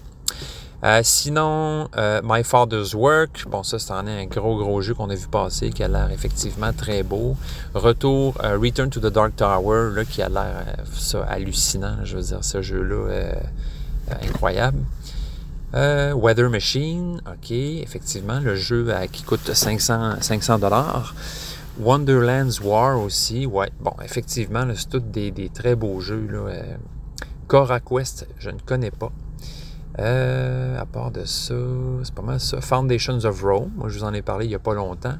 Euh, 0.84 1.00
sinon, 1.04 1.88
euh, 1.96 2.20
My 2.24 2.42
Father's 2.42 2.92
Work, 2.92 3.46
bon 3.48 3.62
ça 3.62 3.78
c'est 3.78 3.92
en 3.92 4.04
est 4.08 4.22
un 4.22 4.26
gros 4.26 4.56
gros 4.56 4.80
jeu 4.80 4.94
qu'on 4.94 5.10
a 5.10 5.14
vu 5.14 5.28
passer 5.28 5.70
qui 5.70 5.84
a 5.84 5.86
l'air 5.86 6.10
effectivement 6.10 6.72
très 6.72 7.04
beau. 7.04 7.36
Retour, 7.72 8.34
euh, 8.42 8.58
Return 8.58 8.90
to 8.90 8.98
the 8.98 9.06
Dark 9.06 9.36
Tower, 9.36 9.92
là, 9.94 10.04
qui 10.04 10.22
a 10.22 10.28
l'air 10.28 10.74
ça 10.92 11.22
hallucinant, 11.22 11.98
je 12.02 12.16
veux 12.16 12.22
dire, 12.22 12.44
ce 12.44 12.62
jeu-là 12.62 13.36
incroyable. 14.22 14.78
Weather 15.72 16.50
Machine, 16.50 17.22
ok, 17.28 17.52
effectivement, 17.52 18.40
le 18.40 18.56
jeu 18.56 18.92
qui 19.12 19.22
coûte 19.22 19.54
500 19.54 20.16
500 20.20 20.58
dollars. 20.58 21.14
Wonderland's 21.78 22.60
War 22.60 23.00
aussi, 23.00 23.46
ouais, 23.46 23.70
bon, 23.80 23.94
effectivement, 24.04 24.66
c'est 24.74 24.88
tous 24.88 24.98
des, 24.98 25.50
très 25.54 25.76
beaux 25.76 26.00
jeux. 26.00 26.26
Là, 26.28 26.50
Cora 27.46 27.78
Quest, 27.78 28.26
je 28.40 28.50
ne 28.50 28.58
connais 28.58 28.90
pas. 28.90 29.12
Euh, 29.98 30.80
à 30.80 30.86
part 30.86 31.10
de 31.10 31.24
ça, 31.24 31.54
c'est 32.02 32.14
pas 32.14 32.22
mal 32.22 32.40
ça. 32.40 32.60
Foundations 32.60 33.24
of 33.24 33.42
Rome, 33.42 33.70
moi 33.76 33.88
je 33.88 33.98
vous 33.98 34.04
en 34.04 34.14
ai 34.14 34.22
parlé 34.22 34.46
il 34.46 34.48
n'y 34.48 34.54
a 34.54 34.58
pas 34.58 34.74
longtemps. 34.74 35.16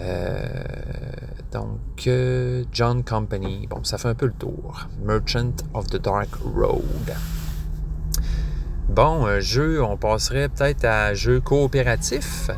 Euh, 0.00 0.46
donc, 1.52 2.06
euh, 2.06 2.64
John 2.72 3.04
Company, 3.04 3.66
bon, 3.68 3.84
ça 3.84 3.98
fait 3.98 4.08
un 4.08 4.14
peu 4.14 4.26
le 4.26 4.32
tour. 4.32 4.88
Merchant 5.04 5.52
of 5.74 5.86
the 5.86 6.02
Dark 6.02 6.28
Road. 6.56 6.82
Bon, 8.88 9.40
jeu, 9.40 9.82
on 9.82 9.96
passerait 9.96 10.48
peut-être 10.48 10.84
à 10.84 11.14
jeu 11.14 11.40
coopératif. 11.40 12.50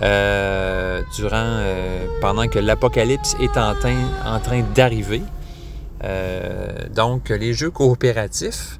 Durant, 0.00 1.62
pendant 2.20 2.48
que 2.48 2.58
l'apocalypse 2.58 3.36
est 3.40 3.58
en 3.58 3.74
train, 3.74 3.98
en 4.24 4.40
train 4.40 4.62
d'arriver. 4.74 5.22
Donc, 6.94 7.28
les 7.28 7.52
jeux 7.52 7.70
coopératifs, 7.70 8.79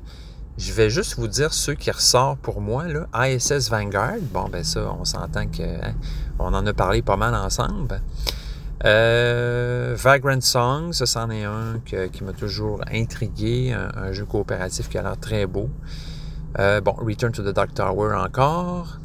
je 0.61 0.73
vais 0.75 0.91
juste 0.91 1.17
vous 1.17 1.27
dire 1.27 1.55
ceux 1.55 1.75
qui 1.75 1.91
ressortent 1.91 2.39
pour 2.41 2.61
moi. 2.61 2.85
Là. 2.87 3.07
ISS 3.29 3.71
Vanguard, 3.71 4.19
bon, 4.31 4.49
ben 4.51 4.63
ça, 4.63 4.95
on 5.01 5.07
s'entend 5.07 5.47
que 5.47 5.63
hein, 5.63 5.95
on 6.39 6.53
en 6.53 6.67
a 6.67 6.73
parlé 6.75 7.01
pas 7.01 7.17
mal 7.17 7.35
ensemble. 7.35 8.03
Euh, 8.85 9.95
Vagrant 9.99 10.41
Song, 10.41 10.93
ça, 10.93 11.07
c'en 11.07 11.31
est 11.31 11.45
un 11.45 11.81
que- 11.85 12.09
qui 12.09 12.25
m'a 12.25 12.33
toujours 12.33 12.83
intrigué, 12.93 13.73
un, 13.73 14.13
jeu 14.13 14.27
coopératif 14.27 14.89
qui 14.91 14.99
a 14.99 15.03
l'air 15.03 15.19
très 15.19 15.47
beau. 15.47 15.71
Euh, 16.59 16.81
bon, 16.83 16.93
Return 16.93 17.33
to 17.33 17.43
the 17.43 17.55
Dark 17.55 17.73
Tower 17.75 18.15
encore. 18.15 18.99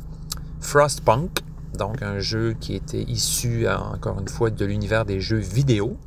Frostpunk, 0.59 1.39
donc 1.77 2.01
un 2.01 2.19
jeu 2.19 2.55
qui 2.59 2.75
était 2.75 3.03
issu, 3.03 3.65
euh, 3.67 3.77
encore 3.77 4.19
une 4.19 4.27
fois, 4.27 4.49
de 4.49 4.65
l'univers 4.65 5.05
des 5.05 5.21
jeux 5.21 5.37
vidéo. 5.37 5.97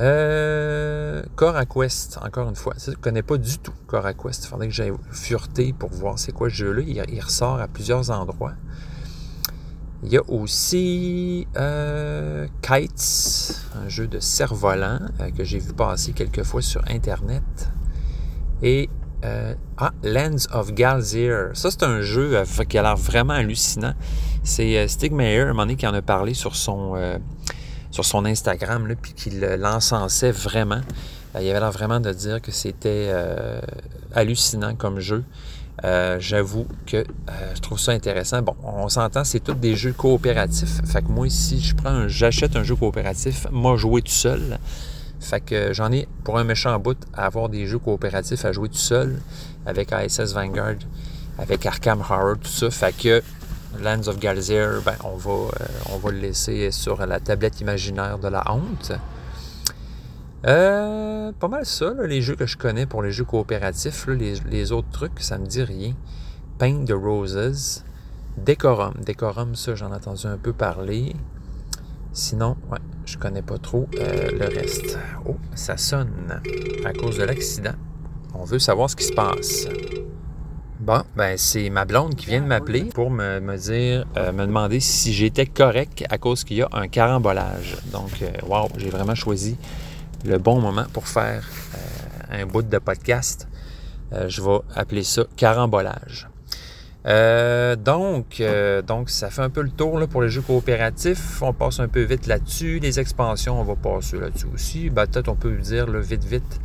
Euh, 0.00 1.22
Quest, 1.36 2.18
encore 2.22 2.48
une 2.48 2.56
fois. 2.56 2.74
Je 2.82 2.90
ne 2.90 2.96
connais 2.96 3.22
pas 3.22 3.36
du 3.36 3.58
tout 3.58 3.74
Quest. 3.88 4.44
Il 4.44 4.48
faudrait 4.48 4.68
que 4.68 4.74
j'aille 4.74 4.92
fureter 5.10 5.72
pour 5.72 5.90
voir 5.90 6.18
c'est 6.18 6.32
quoi 6.32 6.48
ce 6.48 6.54
jeu-là. 6.54 6.82
Il, 6.86 7.20
ressort 7.20 7.60
à 7.60 7.68
plusieurs 7.68 8.10
endroits. 8.10 8.54
Il 10.02 10.10
y 10.10 10.16
a 10.16 10.22
aussi 10.28 11.46
euh, 11.56 12.46
Kites, 12.62 13.62
un 13.84 13.88
jeu 13.90 14.06
de 14.06 14.18
cerf-volant 14.18 15.00
euh, 15.20 15.30
que 15.30 15.44
j'ai 15.44 15.58
vu 15.58 15.74
passer 15.74 16.12
quelques 16.12 16.44
fois 16.44 16.62
sur 16.62 16.82
Internet. 16.88 17.42
Et 18.62 18.88
euh, 19.26 19.54
ah, 19.76 19.92
Lands 20.02 20.46
of 20.52 20.72
Galzir. 20.72 21.50
Ça, 21.52 21.70
c'est 21.70 21.82
un 21.82 22.00
jeu 22.00 22.42
qui 22.66 22.78
a 22.78 22.82
l'air 22.82 22.96
vraiment 22.96 23.34
hallucinant. 23.34 23.92
C'est 24.42 24.88
Stig 24.88 25.12
Meyer, 25.12 25.40
à 25.40 25.44
un 25.44 25.46
moment 25.48 25.62
donné, 25.64 25.76
qui 25.76 25.86
en 25.86 25.92
a 25.92 26.00
parlé 26.00 26.32
sur 26.32 26.56
son, 26.56 26.96
sur 27.90 28.04
son 28.04 28.24
Instagram, 28.24 28.86
là, 28.86 28.94
puis 29.00 29.12
qu'il 29.12 29.42
euh, 29.44 29.56
l'encensait 29.56 30.30
vraiment. 30.30 30.80
Euh, 31.34 31.40
il 31.40 31.50
avait 31.50 31.60
l'air 31.60 31.72
vraiment 31.72 32.00
de 32.00 32.12
dire 32.12 32.40
que 32.40 32.52
c'était 32.52 33.08
euh, 33.10 33.60
hallucinant 34.14 34.74
comme 34.74 35.00
jeu. 35.00 35.24
J'avoue 36.18 36.66
que 36.86 37.06
je 37.54 37.60
trouve 37.62 37.80
ça 37.80 37.92
intéressant. 37.92 38.42
Bon, 38.42 38.54
on 38.62 38.90
s'entend, 38.90 39.24
c'est 39.24 39.40
tous 39.40 39.54
des 39.54 39.76
jeux 39.76 39.94
coopératifs. 39.94 40.82
Fait 40.84 41.00
que 41.00 41.08
moi, 41.08 41.30
si 41.30 41.58
je 41.58 41.74
prends 41.74 42.06
j'achète 42.06 42.54
un 42.54 42.62
jeu 42.62 42.76
coopératif, 42.76 43.46
moi, 43.50 43.78
jouer 43.78 44.02
tout 44.02 44.12
seul. 44.12 44.58
Fait 45.20 45.40
que 45.40 45.72
j'en 45.72 45.90
ai 45.90 46.06
pour 46.22 46.38
un 46.38 46.44
méchant 46.44 46.78
bout 46.78 46.98
à 47.14 47.24
avoir 47.24 47.48
des 47.48 47.66
jeux 47.66 47.78
coopératifs 47.78 48.44
à 48.44 48.52
jouer 48.52 48.68
tout 48.68 48.76
seul 48.76 49.22
avec 49.64 49.90
ISS 49.90 50.34
Vanguard, 50.34 50.76
avec 51.38 51.64
Arkham 51.64 52.00
Horror, 52.02 52.36
tout 52.38 52.50
ça. 52.50 52.70
Fait 52.70 52.94
que 52.94 53.22
Lands 53.78 54.08
of 54.08 54.18
Galzir, 54.18 54.82
ben, 54.84 54.96
on, 55.04 55.16
va, 55.16 55.30
euh, 55.30 55.66
on 55.92 55.98
va 55.98 56.10
le 56.10 56.18
laisser 56.18 56.70
sur 56.70 57.04
la 57.06 57.20
tablette 57.20 57.60
imaginaire 57.60 58.18
de 58.18 58.28
la 58.28 58.44
honte. 58.52 58.92
Euh, 60.46 61.32
pas 61.38 61.48
mal 61.48 61.66
ça, 61.66 61.92
là, 61.92 62.06
les 62.06 62.22
jeux 62.22 62.34
que 62.34 62.46
je 62.46 62.56
connais 62.56 62.86
pour 62.86 63.02
les 63.02 63.12
jeux 63.12 63.24
coopératifs. 63.24 64.06
les 64.08 64.72
autres 64.72 64.90
trucs, 64.90 65.20
ça 65.20 65.38
me 65.38 65.46
dit 65.46 65.62
rien. 65.62 65.94
Paint 66.58 66.84
the 66.84 66.92
Roses. 66.92 67.84
Decorum. 68.36 68.94
Decorum, 69.06 69.54
ça, 69.54 69.74
j'en 69.74 69.92
ai 69.92 69.96
entendu 69.96 70.26
un 70.26 70.36
peu 70.36 70.52
parler. 70.52 71.14
Sinon, 72.12 72.56
ouais, 72.70 72.78
je 73.06 73.18
connais 73.18 73.42
pas 73.42 73.58
trop 73.58 73.88
euh, 73.98 74.30
le 74.32 74.46
reste. 74.46 74.98
Oh, 75.26 75.36
ça 75.54 75.76
sonne 75.76 76.40
à 76.84 76.92
cause 76.92 77.18
de 77.18 77.24
l'accident. 77.24 77.74
On 78.34 78.44
veut 78.44 78.58
savoir 78.58 78.90
ce 78.90 78.96
qui 78.96 79.04
se 79.04 79.12
passe. 79.12 79.66
Bon, 80.80 81.02
ben 81.14 81.36
c'est 81.36 81.68
ma 81.68 81.84
blonde 81.84 82.14
qui 82.14 82.24
vient 82.24 82.40
de 82.40 82.46
m'appeler 82.46 82.84
pour 82.84 83.10
me, 83.10 83.38
me 83.38 83.58
dire, 83.58 84.06
euh, 84.16 84.32
me 84.32 84.46
demander 84.46 84.80
si 84.80 85.12
j'étais 85.12 85.44
correct 85.44 86.04
à 86.08 86.16
cause 86.16 86.42
qu'il 86.42 86.56
y 86.56 86.62
a 86.62 86.70
un 86.72 86.88
carambolage. 86.88 87.76
Donc, 87.92 88.22
euh, 88.22 88.30
wow, 88.48 88.66
j'ai 88.78 88.88
vraiment 88.88 89.14
choisi 89.14 89.58
le 90.24 90.38
bon 90.38 90.58
moment 90.58 90.86
pour 90.94 91.06
faire 91.06 91.46
euh, 91.74 92.40
un 92.42 92.46
bout 92.46 92.62
de 92.62 92.78
podcast. 92.78 93.46
Euh, 94.14 94.30
je 94.30 94.40
vais 94.40 94.60
appeler 94.74 95.02
ça 95.02 95.24
carambolage. 95.36 96.30
Donc, 97.04 98.42
donc, 98.86 99.10
ça 99.10 99.28
fait 99.28 99.42
un 99.42 99.50
peu 99.50 99.60
le 99.60 99.70
tour 99.70 99.98
là, 99.98 100.06
pour 100.06 100.22
les 100.22 100.30
jeux 100.30 100.40
coopératifs. 100.40 101.42
On 101.42 101.52
passe 101.52 101.78
un 101.80 101.88
peu 101.88 102.04
vite 102.04 102.26
là-dessus. 102.26 102.78
Les 102.78 102.98
expansions, 102.98 103.60
on 103.60 103.64
va 103.64 103.76
passer 103.76 104.18
là-dessus 104.18 104.46
aussi. 104.54 104.88
Ben, 104.88 105.06
Peut-être 105.06 105.28
on 105.28 105.36
peut 105.36 105.54
dire 105.58 105.86
là, 105.86 106.00
vite, 106.00 106.24
vite 106.24 106.58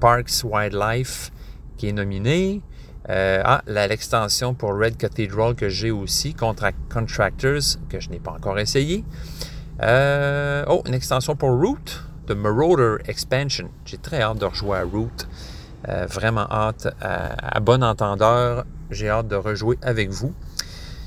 Parks 0.00 0.44
Wildlife 0.44 1.30
qui 1.76 1.88
est 1.88 1.92
nominé. 1.92 2.62
Euh, 3.08 3.42
ah, 3.44 3.62
l'extension 3.66 4.54
pour 4.54 4.78
Red 4.78 4.96
Cathedral 4.96 5.54
que 5.54 5.68
j'ai 5.68 5.90
aussi, 5.90 6.34
Contract 6.34 6.76
Contractors, 6.92 7.78
que 7.88 7.98
je 7.98 8.10
n'ai 8.10 8.18
pas 8.18 8.32
encore 8.32 8.58
essayé. 8.58 9.04
Euh, 9.82 10.64
oh, 10.68 10.82
une 10.86 10.94
extension 10.94 11.34
pour 11.34 11.50
Root, 11.50 12.02
The 12.26 12.32
Marauder 12.32 12.96
Expansion. 13.06 13.70
J'ai 13.86 13.96
très 13.96 14.20
hâte 14.20 14.38
de 14.38 14.44
rejouer 14.44 14.78
à 14.78 14.82
Root. 14.82 15.26
Euh, 15.88 16.06
vraiment 16.06 16.46
hâte. 16.50 16.88
À, 17.00 17.58
bon 17.60 17.82
entendeur, 17.82 18.66
j'ai 18.90 19.08
hâte 19.08 19.28
de 19.28 19.36
rejouer 19.36 19.78
avec 19.80 20.10
vous. 20.10 20.34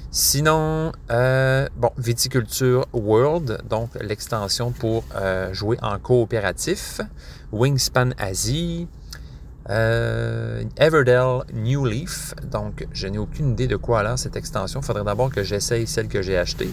Sinon, 0.09 0.91
bon, 1.09 1.89
Viticulture 1.97 2.85
World, 2.93 3.61
donc 3.69 3.89
l'extension 4.01 4.71
pour 4.71 5.03
jouer 5.51 5.77
en 5.81 5.99
coopératif. 5.99 7.01
Wingspan 7.51 8.11
Asie. 8.17 8.87
Euh, 9.69 10.63
Everdell 10.77 11.43
New 11.53 11.85
Leaf. 11.85 12.33
Donc, 12.51 12.85
je 12.91 13.07
n'ai 13.07 13.17
aucune 13.17 13.51
idée 13.51 13.67
de 13.67 13.75
quoi 13.75 14.01
a 14.01 14.17
cette 14.17 14.35
extension. 14.35 14.81
Il 14.81 14.85
faudrait 14.85 15.03
d'abord 15.03 15.29
que 15.29 15.43
j'essaye 15.43 15.87
celle 15.87 16.07
que 16.07 16.21
j'ai 16.21 16.37
achetée. 16.37 16.69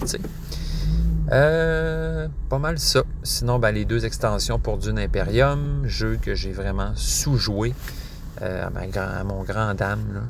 Euh, 1.31 2.27
pas 2.49 2.59
mal 2.59 2.77
ça. 2.77 3.03
Sinon, 3.23 3.59
ben, 3.59 3.71
les 3.71 3.85
deux 3.85 4.05
extensions 4.05 4.59
pour 4.59 4.77
Dune 4.77 4.99
Imperium, 4.99 5.83
jeu 5.85 6.19
que 6.21 6.35
j'ai 6.35 6.51
vraiment 6.51 6.91
sous-joué 6.95 7.73
euh, 8.41 8.67
à, 8.67 9.23
mon 9.23 9.43
grand 9.43 9.73
dame. 9.73 10.27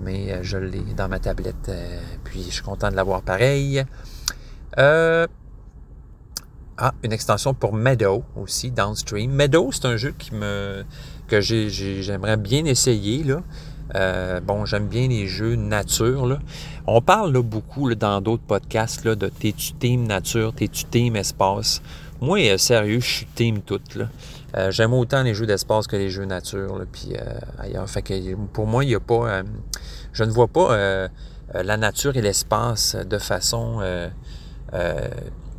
Mais 0.00 0.32
euh, 0.32 0.38
je 0.42 0.56
l'ai 0.56 0.94
dans 0.96 1.08
ma 1.08 1.18
tablette. 1.18 1.70
puis 2.24 2.44
je 2.44 2.50
suis 2.50 2.62
content 2.62 2.90
de 2.90 2.96
l'avoir 2.96 3.22
pareil. 3.22 3.84
Ah, 6.80 6.94
une 7.02 7.12
extension 7.12 7.54
pour 7.54 7.74
Meadow 7.74 8.22
aussi, 8.36 8.70
Downstream. 8.70 9.32
Meadow, 9.32 9.72
c'est 9.72 9.86
un 9.86 9.96
jeu 9.96 10.14
qui 10.16 10.32
me 10.32 10.84
que 11.28 11.40
j'ai- 11.40 11.68
j'ai- 11.70 12.02
j'aimerais 12.02 12.36
bien 12.36 12.64
essayer. 12.64 13.22
Là. 13.22 13.42
Euh, 13.94 14.40
bon, 14.40 14.64
j'aime 14.64 14.88
bien 14.88 15.08
les 15.08 15.26
jeux 15.26 15.54
nature. 15.54 16.38
On 16.86 17.00
parle 17.00 17.32
beaucoup 17.42 17.94
dans 17.94 18.20
d'autres 18.20 18.42
podcasts 18.42 19.06
de 19.06 19.28
t'es-tu 19.28 19.72
team 19.74 20.06
nature, 20.06 20.52
t'es-tu 20.52 20.84
team 20.84 21.16
espace? 21.16 21.80
Moi, 22.20 22.40
euh, 22.48 22.58
sérieux, 22.58 23.00
je 23.00 23.06
suis 23.06 23.26
team 23.26 23.60
tout. 23.60 23.80
Euh, 24.56 24.70
j'aime 24.70 24.92
autant 24.92 25.22
les 25.22 25.34
jeux 25.34 25.46
d'espace 25.46 25.86
que 25.86 25.96
les 25.96 26.10
jeux 26.10 26.24
nature. 26.24 26.84
Puis 26.92 27.14
ailleurs. 27.58 27.86
Pour 28.52 28.66
moi, 28.66 28.84
il 28.84 28.88
n'y 28.88 28.94
a 28.94 29.00
pas. 29.00 29.42
je 30.12 30.24
ne 30.24 30.30
vois 30.30 30.48
pas 30.48 31.08
la 31.54 31.76
nature 31.76 32.16
et 32.16 32.22
l'espace 32.22 32.96
de 32.96 33.18
façon 33.18 33.80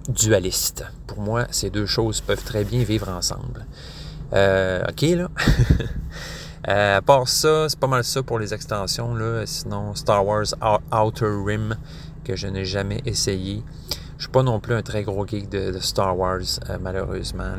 dualiste. 0.10 0.86
Pour 1.08 1.22
moi, 1.22 1.46
ces 1.52 1.70
deux 1.70 1.86
choses 1.86 2.22
peuvent 2.22 2.44
très 2.44 2.64
bien 2.64 2.84
vivre 2.84 3.10
ensemble. 3.10 3.66
Euh, 4.34 4.84
OK, 4.90 5.02
là. 5.02 5.30
Euh, 6.68 6.98
à 6.98 7.02
part 7.02 7.28
ça, 7.30 7.68
c'est 7.70 7.80
pas 7.80 7.88
mal 7.88 8.04
ça 8.04 8.22
pour 8.22 8.38
les 8.38 8.54
extensions. 8.54 9.16
Là. 9.16 9.46
Sinon, 9.46 9.96
Star 9.96 10.24
Wars 10.24 10.44
Ou- 10.62 10.96
Outer 10.96 11.32
Rim, 11.44 11.78
que 12.26 12.36
je 12.36 12.48
n'ai 12.48 12.66
jamais 12.66 13.02
essayé. 13.06 13.64
Je 14.18 14.24
suis 14.24 14.32
pas 14.32 14.44
non 14.44 14.60
plus 14.60 14.76
un 14.76 14.82
très 14.84 15.04
gros 15.04 15.26
geek 15.26 15.50
de, 15.50 15.80
Star 15.80 16.16
Wars, 16.20 16.42
euh, 16.70 16.78
malheureusement. 16.80 17.54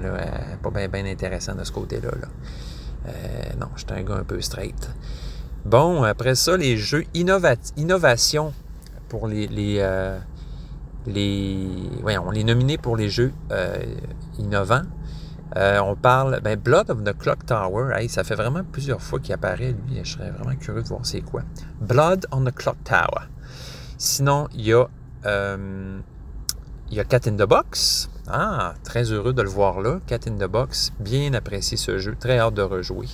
Pas 0.63 0.71
bien 0.71 1.07
intéressant 1.07 1.55
de 1.55 1.65
ce 1.65 1.73
côté-là. 1.73 2.11
Là. 2.11 2.29
Non, 3.59 3.69
je 3.75 3.81
suis 3.81 3.99
un 3.99 4.03
gars 4.03 4.17
un 4.17 4.23
peu 4.23 4.41
straight. 4.43 4.91
Bon, 5.65 6.03
après 6.03 6.35
ça, 6.35 6.57
les 6.57 6.77
jeux 6.77 7.05
innova 7.15 7.55
innovation 7.79 8.53
pour 9.09 9.27
les, 9.27 9.49
les, 9.49 9.83
les, 11.07 11.69
voyons, 12.03 12.25
on 12.27 12.31
les 12.31 12.45
nominés 12.45 12.79
pour 12.79 12.97
les 12.97 13.09
jeux 13.09 13.33
innovants. 14.39 14.85
Euh, 15.57 15.81
on 15.81 15.97
parle, 15.97 16.41
ben, 16.43 16.59
Blood 16.59 16.91
of 16.91 17.03
the 17.03 17.17
Clock 17.17 17.45
Tower, 17.45 18.09
ça 18.09 18.23
fait 18.23 18.37
vraiment 18.37 18.63
plusieurs 18.63 19.03
fois 19.03 19.19
qu'il 19.19 19.35
apparaît, 19.35 19.75
lui. 19.89 20.01
Je 20.03 20.13
serais 20.13 20.31
vraiment 20.31 20.55
curieux 20.57 20.83
de 20.83 20.89
voir 20.89 21.05
c'est 21.05 21.23
quoi. 21.23 21.43
Blood 21.81 22.27
on 22.31 22.45
the 22.45 22.55
Clock 22.55 22.77
Tower. 22.85 23.27
Sinon, 23.99 24.49
il 24.55 24.67
y 24.67 24.73
a, 24.73 24.87
euh, 25.27 25.99
il 26.91 26.97
y 26.97 27.01
a 27.01 27.05
Cat 27.05 27.21
in 27.27 27.33
the 27.33 27.49
Box. 27.49 28.11
Ah, 28.29 28.75
très 28.85 29.11
heureux 29.11 29.33
de 29.33 29.43
le 29.43 29.49
voir 29.49 29.81
là. 29.81 29.99
Cat 30.07 30.21
in 30.29 30.37
the 30.37 30.49
Box, 30.49 30.93
bien 31.01 31.35
apprécié 31.35 31.77
ce 31.77 31.99
jeu, 31.99 32.15
très 32.19 32.39
hâte 32.39 32.55
de 32.55 32.63
rejouer. 32.63 33.09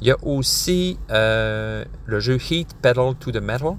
Il 0.00 0.08
y 0.08 0.10
a 0.10 0.16
aussi 0.22 0.98
euh, 1.10 1.84
le 2.06 2.18
jeu 2.18 2.38
Heat 2.50 2.74
Pedal 2.80 3.14
to 3.14 3.30
the 3.30 3.42
Metal. 3.42 3.76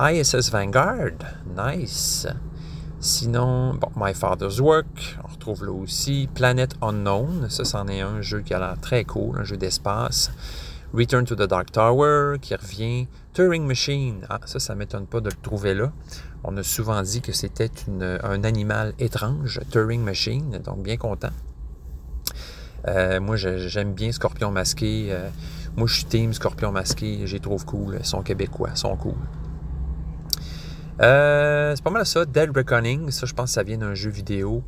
ISS 0.00 0.50
Vanguard, 0.50 1.18
nice. 1.56 2.26
Sinon, 2.98 3.78
My 3.94 4.14
Father's 4.14 4.58
Work, 4.58 5.18
retrouve 5.44 5.66
là 5.66 5.72
aussi. 5.72 6.28
Planet 6.34 6.74
Unknown, 6.80 7.50
ça, 7.50 7.64
c'en 7.64 7.86
est 7.88 8.00
un 8.00 8.22
jeu 8.22 8.40
qui 8.40 8.54
a 8.54 8.58
l'air 8.58 8.76
très 8.80 9.04
cool, 9.04 9.38
un 9.38 9.44
jeu 9.44 9.58
d'espace. 9.58 10.30
Return 10.94 11.26
to 11.26 11.34
the 11.34 11.42
Dark 11.42 11.70
Tower, 11.70 12.38
qui 12.40 12.54
revient. 12.54 13.06
Turing 13.34 13.66
Machine, 13.66 14.24
ah, 14.30 14.40
ça, 14.46 14.60
ça 14.60 14.74
m'étonne 14.74 15.06
pas 15.06 15.20
de 15.20 15.28
le 15.28 15.34
trouver 15.34 15.74
là. 15.74 15.92
On 16.44 16.56
a 16.56 16.62
souvent 16.62 17.02
dit 17.02 17.20
que 17.20 17.32
c'était 17.32 17.70
un 18.00 18.44
animal 18.44 18.94
étrange, 18.98 19.60
Turing 19.70 20.02
Machine, 20.02 20.60
donc 20.64 20.82
bien 20.82 20.96
content. 20.96 21.32
Euh, 22.86 23.20
moi, 23.20 23.36
j'aime 23.36 23.92
bien 23.92 24.12
Scorpion 24.12 24.50
masqué. 24.50 25.08
Euh, 25.10 25.28
moi, 25.76 25.88
je 25.88 25.94
suis 25.94 26.04
team 26.04 26.32
Scorpion 26.32 26.70
masqué. 26.70 27.26
Je 27.26 27.32
les 27.32 27.40
trouve 27.40 27.64
cool. 27.64 27.96
Ils 27.98 28.06
sont 28.06 28.22
québécois, 28.22 28.70
ils 28.74 28.78
sont 28.78 28.94
cool. 28.96 29.14
Euh, 31.00 31.74
c'est 31.74 31.82
pas 31.82 31.90
mal 31.90 32.06
ça. 32.06 32.24
Dead 32.24 32.54
Reckoning, 32.54 33.10
ça, 33.10 33.26
je 33.26 33.32
pense 33.32 33.50
que 33.50 33.54
ça 33.54 33.62
vient 33.62 33.78
d'un 33.78 33.94
jeu 33.94 34.10
vidéo. 34.10 34.62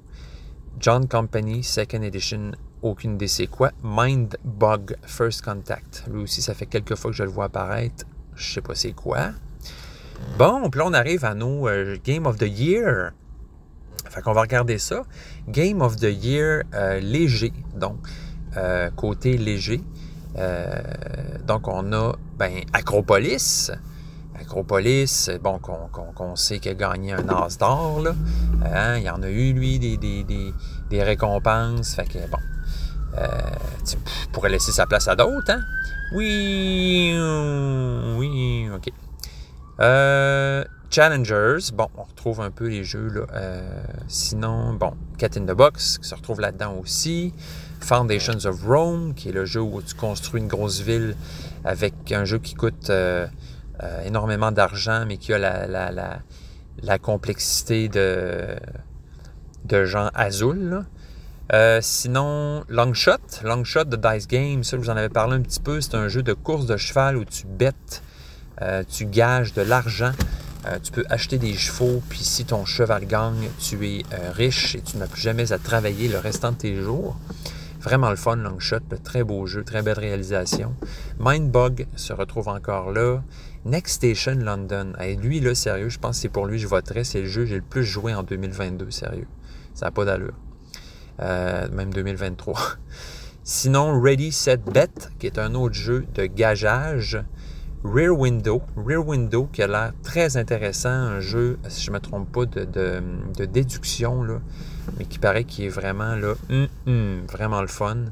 John 0.79 1.09
Company, 1.09 1.63
Second 1.63 2.03
Edition, 2.03 2.53
aucune 2.83 3.15
idée 3.15 3.29
c'est 3.29 3.47
quoi. 3.47 3.73
Mind 3.83 4.37
Bug, 4.45 4.97
First 5.03 5.43
Contact. 5.43 6.05
Lui 6.11 6.23
aussi, 6.23 6.43
ça 6.43 6.55
fait 6.55 6.67
quelques 6.67 6.95
fois 6.95 7.11
que 7.11 7.17
je 7.17 7.23
le 7.23 7.31
vois 7.31 7.47
apparaître. 7.47 8.05
Je 8.35 8.55
sais 8.55 8.61
pas 8.61 8.75
c'est 8.75 8.93
quoi. 8.93 9.31
Bon, 10.39 10.69
puis 10.71 10.79
là, 10.79 10.87
on 10.87 10.93
arrive 10.93 11.25
à 11.25 11.35
nos 11.35 11.69
euh, 11.69 11.97
Game 12.05 12.27
of 12.27 12.37
the 12.37 12.49
Year. 12.49 13.13
Fait 14.11 14.23
qu'on 14.23 14.33
va 14.33 14.43
regarder 14.43 14.79
ça. 14.79 15.03
Game 15.49 15.81
of 15.81 15.97
the 15.97 16.13
Year 16.25 16.63
euh, 16.75 17.01
léger, 17.01 17.53
donc 17.75 17.97
euh, 18.57 18.91
côté 18.91 19.37
léger. 19.37 19.81
Donc 21.47 21.67
on 21.67 21.93
a 21.93 22.13
ben, 22.39 22.61
Acropolis. 22.75 23.71
Acropolis, 24.41 25.31
bon, 25.43 25.59
qu'on 25.59 26.37
sait 26.37 26.59
qu'il 26.59 26.73
a 26.73 26.75
gagné 26.75 27.13
un 27.13 27.29
as 27.29 27.59
d'or. 27.59 28.03
Hein, 28.65 28.99
il 28.99 29.11
en 29.11 29.23
a 29.23 29.29
eu, 29.29 29.53
lui, 29.53 29.79
des, 29.79 31.03
récompenses. 31.03 31.95
Fait 31.95 32.05
que 32.05 32.19
bon. 32.31 32.39
Euh, 33.19 33.31
pourrais 34.33 34.51
laisser 34.51 34.73
sa 34.73 34.87
place 34.87 35.09
à 35.09 35.17
d'autres, 35.17 35.51
hein? 35.51 35.63
Oui, 36.13 37.11
euh, 37.15 38.17
oui, 38.17 38.69
ok. 38.75 38.93
Euh, 39.81 40.65
Challengers, 40.91 41.73
bon, 41.75 41.89
on 41.97 42.05
retrouve 42.05 42.41
un 42.41 42.51
peu 42.51 42.69
les 42.69 42.85
jeux 42.85 43.09
là. 43.09 43.27
Euh, 43.33 43.83
sinon, 44.07 44.75
bon, 44.75 44.93
Cat 45.19 45.31
in 45.37 45.47
the 45.47 45.57
Box 45.57 45.99
qui 45.99 46.09
se 46.09 46.15
retrouve 46.15 46.41
là-dedans 46.41 46.77
aussi. 46.81 47.33
Foundations 47.81 48.45
of 48.45 48.63
Rome, 48.65 49.15
qui 49.15 49.31
est 49.31 49.33
le 49.33 49.45
jeu 49.45 49.61
où 49.61 49.83
tu 49.83 49.95
construis 49.95 50.41
une 50.41 50.49
grosse 50.49 50.81
ville 50.81 51.17
avec 51.65 52.13
un 52.13 52.25
jeu 52.25 52.39
qui 52.39 52.55
coûte 52.55 52.91
euh, 53.83 54.03
énormément 54.05 54.53
d'argent, 54.53 55.05
mais 55.07 55.17
qui 55.17 55.33
a 55.33 55.39
la, 55.39 55.67
la, 55.67 56.21
la, 56.83 56.99
complexité 56.99 57.89
de, 57.89 58.57
de 59.65 59.85
Jean 59.85 60.11
Azul. 60.15 60.85
Euh, 61.53 61.79
sinon, 61.81 62.65
Longshot, 62.69 63.43
Longshot 63.45 63.85
de 63.85 63.97
Dice 63.97 64.27
Game, 64.27 64.65
ça, 64.65 64.77
je 64.77 64.83
vous 64.83 64.91
en 64.91 64.97
avais 64.97 65.09
parlé 65.09 65.37
un 65.37 65.43
petit 65.43 65.61
peu. 65.61 65.81
C'est 65.81 65.95
un 65.95 66.09
jeu 66.09 66.23
de 66.23 66.33
course 66.33 66.67
de 66.67 66.77
cheval 66.77 67.17
où 67.17 67.25
tu 67.25 67.47
bêtes, 67.47 68.03
euh, 68.63 68.83
tu 68.89 69.07
gages 69.07 69.53
de 69.53 69.63
l'argent. 69.63 70.13
Euh, 70.67 70.79
tu 70.83 70.91
peux 70.91 71.05
acheter 71.09 71.39
des 71.39 71.55
chevaux, 71.55 72.03
puis 72.09 72.25
si 72.25 72.45
ton 72.45 72.65
cheval 72.65 73.07
gagne, 73.07 73.49
tu 73.61 73.87
es 73.87 74.03
riche 74.33 74.75
et 74.75 74.81
tu 74.81 74.97
n'as 74.97 75.07
plus 75.07 75.21
jamais 75.21 75.53
à 75.53 75.59
travailler 75.59 76.09
le 76.09 76.19
restant 76.19 76.51
de 76.51 76.57
tes 76.57 76.83
jours. 76.83 77.17
Vraiment 77.81 78.11
le 78.11 78.17
fun, 78.17 78.35
Longshot, 78.35 78.81
très 79.05 79.23
beau 79.23 79.47
jeu, 79.47 79.63
très 79.63 79.81
belle 79.83 80.01
réalisation. 80.01 80.75
Mindbug 81.21 81.87
se 81.95 82.13
retrouve 82.13 82.49
encore 82.49 82.91
là. 82.91 83.23
Next 83.67 83.97
Station 83.97 84.37
London. 84.37 84.93
Lui, 85.21 85.41
là, 85.41 85.55
sérieux, 85.55 85.89
je 85.89 85.99
pense 85.99 86.17
que 86.17 86.23
c'est 86.23 86.29
pour 86.29 86.47
lui 86.47 86.57
que 86.57 86.63
je 86.63 86.69
voterais. 86.69 87.03
C'est 87.03 87.23
le 87.23 87.27
jeu 87.27 87.43
que 87.43 87.49
j'ai 87.49 87.57
le 87.57 87.63
plus 87.63 87.85
joué 87.85 88.15
en 88.15 88.23
2022, 88.23 88.93
sérieux. 88.93 89.27
Ça 89.75 89.87
n'a 89.87 89.91
pas 89.91 90.05
d'allure. 90.05 90.35
Euh, 91.21 91.69
même 91.73 91.93
2023. 91.93 92.59
Sinon, 93.45 94.01
Ready, 94.01 94.31
Set, 94.31 94.65
Bet, 94.65 95.11
qui 95.19 95.27
est 95.27 95.39
un 95.39 95.55
autre 95.55 95.75
jeu 95.75 96.07
de 96.15 96.27
gageage. 96.27 97.19
Rear 97.83 98.17
Window. 98.17 98.63
Rear 98.77 99.07
Window 99.07 99.49
qui 99.53 99.63
a 99.63 99.67
l'air 99.67 99.93
très 100.03 100.37
intéressant, 100.37 100.89
un 100.89 101.21
jeu, 101.21 101.59
si 101.69 101.85
je 101.85 101.91
ne 101.91 101.97
me 101.97 102.01
trompe 102.01 102.31
pas, 102.33 102.47
de, 102.47 103.45
déduction, 103.47 104.23
là, 104.23 104.41
mais 104.99 105.05
qui 105.05 105.19
paraît 105.19 105.45
qu'il 105.45 105.65
est 105.65 105.71
vraiment 105.71 106.15
là, 106.15 106.35
hum, 106.51 106.69
hum, 106.87 107.21
vraiment 107.31 107.61
le 107.61 107.69
fun. 107.69 108.07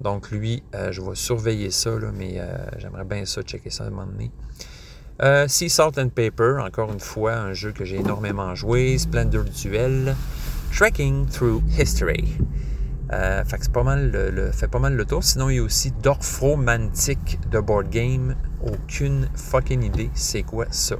Donc 0.00 0.30
lui, 0.30 0.62
euh, 0.74 0.92
je 0.92 1.02
vais 1.02 1.14
surveiller 1.14 1.70
ça, 1.70 1.98
là, 1.98 2.10
mais 2.14 2.36
euh, 2.36 2.46
j'aimerais 2.78 3.04
bien 3.04 3.24
ça, 3.24 3.42
checker 3.42 3.70
ça 3.70 3.84
à 3.84 3.86
un 3.88 3.90
moment 3.90 4.06
donné. 4.06 4.30
Euh, 5.20 5.48
sea 5.48 5.68
Salt 5.68 5.98
and 5.98 6.10
Paper, 6.10 6.58
encore 6.64 6.92
une 6.92 7.00
fois, 7.00 7.34
un 7.34 7.52
jeu 7.52 7.72
que 7.72 7.84
j'ai 7.84 7.96
énormément 7.96 8.54
joué. 8.54 8.98
Splendor 8.98 9.44
Duel. 9.44 10.14
Trekking 10.72 11.26
Through 11.26 11.62
History. 11.76 12.36
Euh, 13.12 13.42
fait 13.44 13.58
que 13.58 13.68
pas 13.70 13.82
mal 13.82 14.12
le, 14.12 14.50
pas 14.68 14.78
mal 14.78 14.94
le 14.94 15.04
tour. 15.04 15.24
Sinon, 15.24 15.50
il 15.50 15.56
y 15.56 15.58
a 15.58 15.62
aussi 15.62 15.90
Dorfromantic 16.02 17.40
de 17.50 17.58
Board 17.58 17.90
Game. 17.90 18.36
Aucune 18.62 19.28
fucking 19.34 19.82
idée 19.82 20.10
c'est 20.14 20.42
quoi 20.42 20.66
ça. 20.70 20.96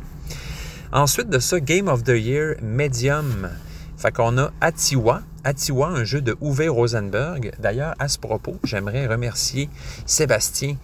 Ensuite 0.91 1.29
de 1.29 1.39
ça, 1.39 1.61
Game 1.61 1.87
of 1.87 2.03
the 2.03 2.17
Year 2.17 2.57
Medium. 2.61 3.51
Fait 3.97 4.11
qu'on 4.11 4.37
a 4.39 4.51
Atiwa. 4.61 5.23
Atiwa, 5.45 5.89
un 5.89 6.05
jeu 6.05 6.21
de 6.21 6.37
Uwe 6.41 6.69
Rosenberg. 6.69 7.53
D'ailleurs, 7.61 7.95
à 7.99 8.09
ce 8.09 8.19
propos, 8.19 8.57
j'aimerais 8.65 9.07
remercier 9.07 9.69
Sébastien 10.07 10.77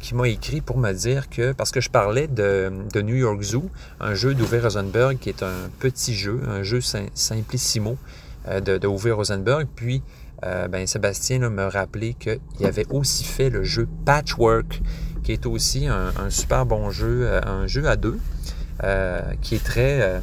qui 0.00 0.14
m'a 0.14 0.28
écrit 0.28 0.60
pour 0.60 0.78
me 0.78 0.92
dire 0.92 1.28
que, 1.28 1.52
parce 1.52 1.70
que 1.70 1.80
je 1.80 1.90
parlais 1.90 2.26
de, 2.26 2.72
New 2.96 3.14
York 3.14 3.42
Zoo, 3.42 3.70
un 4.00 4.14
jeu 4.14 4.34
d'Uwe 4.34 4.60
Rosenberg 4.62 5.18
qui 5.18 5.28
est 5.28 5.42
un 5.42 5.70
petit 5.78 6.14
jeu, 6.14 6.40
un 6.48 6.62
jeu 6.62 6.80
sim- 6.80 7.10
simplissimo 7.14 7.96
euh, 8.48 8.60
de, 8.60 8.78
de 8.78 8.86
Rosenberg. 8.86 9.66
Puis, 9.74 10.02
euh, 10.44 10.68
ben, 10.68 10.86
Sébastien 10.86 11.38
là, 11.38 11.50
me 11.50 11.64
rappelait 11.64 12.14
qu'il 12.14 12.66
avait 12.66 12.86
aussi 12.90 13.24
fait 13.24 13.50
le 13.50 13.64
jeu 13.64 13.88
Patchwork, 14.04 14.80
qui 15.22 15.32
est 15.32 15.46
aussi 15.46 15.86
un, 15.86 16.30
super 16.30 16.66
bon 16.66 16.90
jeu, 16.90 17.22
euh, 17.22 17.40
un 17.44 17.66
jeu 17.66 17.88
à 17.88 17.96
deux, 17.96 18.18
euh, 18.84 19.20
qui 19.40 19.56
est 19.56 19.64
très, 19.64 20.02
euh, 20.02 20.20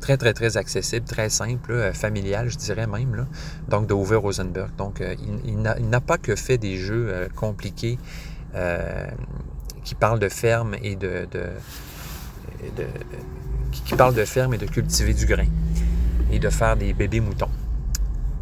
très, 0.00 0.16
très, 0.16 0.34
très 0.34 0.56
accessible, 0.56 1.06
très 1.06 1.30
simple, 1.30 1.92
familial, 1.94 2.50
je 2.50 2.58
dirais 2.58 2.86
même, 2.86 3.14
là. 3.14 3.26
donc 3.68 3.86
de 3.86 3.94
Uwe 3.94 4.18
Rosenberg. 4.18 4.70
Donc, 4.76 5.00
euh, 5.00 5.14
il, 5.46 5.60
n'a 5.62 6.00
pas 6.00 6.18
que 6.18 6.36
fait 6.36 6.58
des 6.58 6.76
jeux 6.76 7.06
euh, 7.08 7.28
compliqués 7.34 7.98
euh, 8.54 9.06
qui 9.84 9.94
parlent 9.94 10.18
de 10.18 10.28
ferme 10.28 10.76
et 10.82 10.96
de, 10.96 11.26
qui, 13.72 13.94
parlent 13.94 14.14
de 14.14 14.22
et 14.54 14.58
de 14.58 14.66
cultiver 14.66 15.14
du 15.14 15.26
grain 15.26 15.46
et 16.30 16.38
de 16.38 16.48
faire 16.48 16.76
des 16.76 16.92
bébés 16.92 17.20
moutons. 17.20 17.50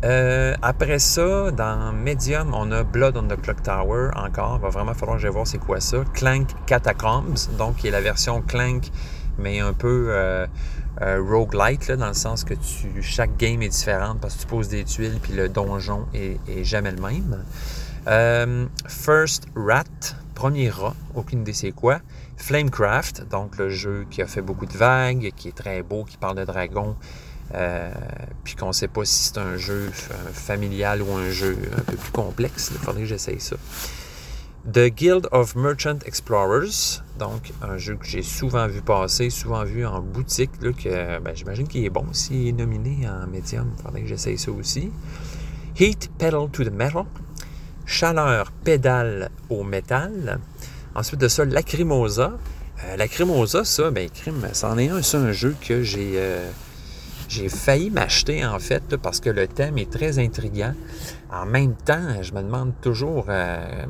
Euh, 0.04 0.54
après 0.62 0.98
ça, 0.98 1.52
dans 1.52 1.92
Medium, 1.92 2.54
on 2.54 2.72
a 2.72 2.82
Blood 2.82 3.16
on 3.16 3.28
the 3.28 3.40
Clock 3.40 3.62
Tower 3.62 4.10
encore. 4.16 4.58
Va 4.58 4.68
vraiment 4.68 4.94
falloir 4.94 5.16
que 5.16 5.22
je 5.22 5.28
voir 5.28 5.46
c'est 5.46 5.58
quoi 5.58 5.80
ça. 5.80 5.98
Clank 6.12 6.48
Catacombs, 6.66 7.48
donc 7.56 7.76
qui 7.76 7.88
est 7.88 7.92
la 7.92 8.00
version 8.00 8.42
Clank, 8.42 8.90
mais 9.38 9.60
un 9.60 9.72
peu 9.72 10.06
euh, 10.08 10.46
euh, 11.02 11.22
roguelite, 11.22 11.92
dans 11.92 12.08
le 12.08 12.14
sens 12.14 12.42
que 12.42 12.54
tu, 12.54 13.00
chaque 13.00 13.36
game 13.36 13.62
est 13.62 13.68
différente 13.68 14.20
parce 14.20 14.34
que 14.34 14.40
tu 14.40 14.46
poses 14.48 14.68
des 14.68 14.84
tuiles 14.84 15.18
puis 15.22 15.34
le 15.34 15.48
donjon 15.48 16.06
est 16.14 16.64
jamais 16.64 16.90
le 16.90 17.00
même. 17.00 17.44
Euh, 18.08 18.66
First 18.88 19.46
Rat, 19.54 19.84
premier 20.34 20.70
rat, 20.70 20.94
aucune 21.14 21.42
idée 21.42 21.52
c'est 21.52 21.72
quoi. 21.72 22.00
Flamecraft, 22.36 23.28
donc 23.30 23.56
le 23.58 23.68
jeu 23.68 24.06
qui 24.10 24.22
a 24.22 24.26
fait 24.26 24.42
beaucoup 24.42 24.66
de 24.66 24.76
vagues, 24.76 25.32
qui 25.36 25.48
est 25.48 25.56
très 25.56 25.82
beau, 25.82 26.04
qui 26.04 26.16
parle 26.16 26.36
de 26.36 26.44
dragons. 26.44 26.96
Euh, 27.54 27.92
puis 28.44 28.54
qu'on 28.54 28.68
ne 28.68 28.72
sait 28.72 28.88
pas 28.88 29.04
si 29.04 29.24
c'est 29.24 29.38
un 29.38 29.56
jeu 29.56 29.90
familial 30.32 31.02
ou 31.02 31.12
un 31.12 31.28
jeu 31.28 31.58
un 31.76 31.82
peu 31.82 31.96
plus 31.96 32.10
complexe. 32.10 32.70
Il 32.72 32.78
faudrait 32.78 33.02
que 33.02 33.08
j'essaye 33.08 33.40
ça. 33.40 33.56
The 34.72 34.86
Guild 34.86 35.28
of 35.32 35.56
Merchant 35.56 35.98
Explorers, 36.06 37.02
donc 37.18 37.52
un 37.62 37.78
jeu 37.78 37.96
que 37.96 38.06
j'ai 38.06 38.22
souvent 38.22 38.68
vu 38.68 38.80
passer, 38.80 39.28
souvent 39.28 39.64
vu 39.64 39.84
en 39.84 40.00
boutique, 40.00 40.52
là, 40.62 40.70
que 40.72 41.18
ben, 41.18 41.34
j'imagine 41.34 41.66
qu'il 41.66 41.84
est 41.84 41.90
bon 41.90 42.06
s'il 42.12 42.48
est 42.48 42.52
nominé 42.52 43.08
en 43.08 43.26
médium. 43.26 43.72
Il 43.76 43.82
faudrait 43.82 44.02
que 44.02 44.06
j'essaye 44.06 44.38
ça 44.38 44.52
aussi. 44.52 44.90
Heat 45.78 46.10
Pedal 46.16 46.48
to 46.52 46.64
the 46.64 46.72
Metal, 46.72 47.04
Chaleur 47.86 48.50
pédale 48.52 49.30
au 49.50 49.64
métal. 49.64 50.38
Ensuite 50.94 51.20
de 51.20 51.28
ça, 51.28 51.44
Lacrimosa. 51.44 52.32
Euh, 52.84 52.96
Lacrimosa, 52.96 53.64
ça, 53.64 53.90
ben, 53.90 54.08
crime, 54.10 54.46
c'en 54.52 54.76
est 54.78 54.88
un, 54.88 55.02
c'est 55.02 55.16
un 55.16 55.32
jeu 55.32 55.54
que 55.60 55.82
j'ai. 55.82 56.14
Euh, 56.16 56.50
j'ai 57.28 57.48
failli 57.48 57.88
m'acheter 57.88 58.44
en 58.44 58.58
fait 58.58 58.96
parce 58.98 59.18
que 59.18 59.30
le 59.30 59.46
thème 59.46 59.78
est 59.78 59.90
très 59.90 60.18
intriguant. 60.18 60.74
En 61.32 61.46
même 61.46 61.74
temps, 61.74 62.20
je 62.20 62.34
me 62.34 62.42
demande 62.42 62.72
toujours 62.82 63.26
euh, 63.30 63.86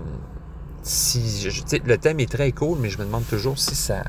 si 0.85 1.51
je, 1.51 1.79
le 1.85 1.99
thème 1.99 2.21
est 2.21 2.31
très 2.31 2.53
cool, 2.53 2.79
mais 2.81 2.89
je 2.89 2.99
me 2.99 3.05
demande 3.05 3.27
toujours 3.29 3.59
si 3.59 3.75
ça, 3.75 4.05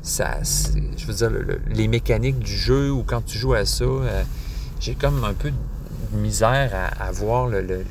ça 0.00 0.38
je 0.42 1.04
veux 1.04 1.12
dire 1.12 1.28
le, 1.28 1.60
les 1.68 1.88
mécaniques 1.88 2.38
du 2.38 2.56
jeu 2.56 2.90
ou 2.90 3.02
quand 3.02 3.20
tu 3.20 3.36
joues 3.36 3.52
à 3.52 3.66
ça, 3.66 3.84
j'ai 4.80 4.94
comme 4.94 5.24
un 5.24 5.34
peu 5.34 5.50
de 5.50 6.16
misère 6.16 6.70
à, 6.72 7.04
à 7.04 7.12
voir 7.12 7.48
le, 7.48 7.84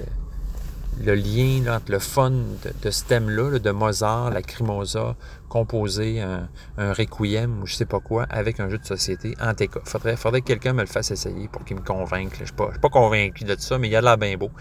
le, 1.04 1.16
lien 1.16 1.76
entre 1.76 1.92
le 1.92 2.00
fun 2.00 2.32
de, 2.32 2.72
de 2.82 2.92
ce 2.92 3.04
thème-là, 3.06 3.52
là, 3.52 3.60
de 3.60 3.72
Mozart, 3.72 4.32
la 4.32 4.42
Crimosa, 4.42 5.16
composer 5.48 6.22
un, 6.22 6.48
un, 6.78 6.94
requiem 6.94 7.62
ou 7.62 7.66
je 7.66 7.76
sais 7.76 7.86
pas 7.86 8.00
quoi 8.00 8.26
avec 8.30 8.60
un 8.60 8.70
jeu 8.70 8.78
de 8.78 8.86
société 8.86 9.36
en 9.42 9.54
TK. 9.54 9.80
Faudrait, 9.86 10.16
faudrait 10.16 10.42
que 10.42 10.48
quelqu'un 10.48 10.74
me 10.74 10.82
le 10.82 10.88
fasse 10.88 11.12
essayer 11.12 11.48
pour 11.48 11.66
qu'il 11.66 11.78
me 11.78 11.82
convainque. 11.82 12.34
Je 12.40 12.46
suis 12.46 12.54
pas, 12.54 12.70
suis 12.72 12.80
pas 12.80 12.90
convaincu 12.90 13.44
de 13.44 13.56
ça, 13.58 13.78
mais 13.78 13.88
il 13.88 13.92
y 13.92 13.96
a 13.96 14.02
l'air 14.02 14.18
bien 14.18 14.38
beau. 14.38 14.52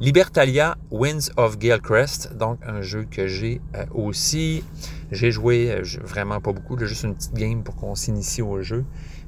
Libertalia 0.00 0.76
Winds 0.90 1.30
of 1.36 1.56
Galecrest, 1.58 2.36
donc 2.36 2.58
un 2.66 2.82
jeu 2.82 3.06
que 3.08 3.28
j'ai 3.28 3.60
euh, 3.76 3.84
aussi. 3.94 4.64
J'ai 5.12 5.30
joué 5.30 5.70
euh, 5.70 5.82
vraiment 6.02 6.40
pas 6.40 6.52
beaucoup, 6.52 6.76
là, 6.76 6.86
juste 6.86 7.04
une 7.04 7.14
petite 7.14 7.34
game 7.34 7.62
pour 7.62 7.76
qu'on 7.76 7.94
s'initie 7.94 8.42
au 8.42 8.60
jeu. 8.60 8.84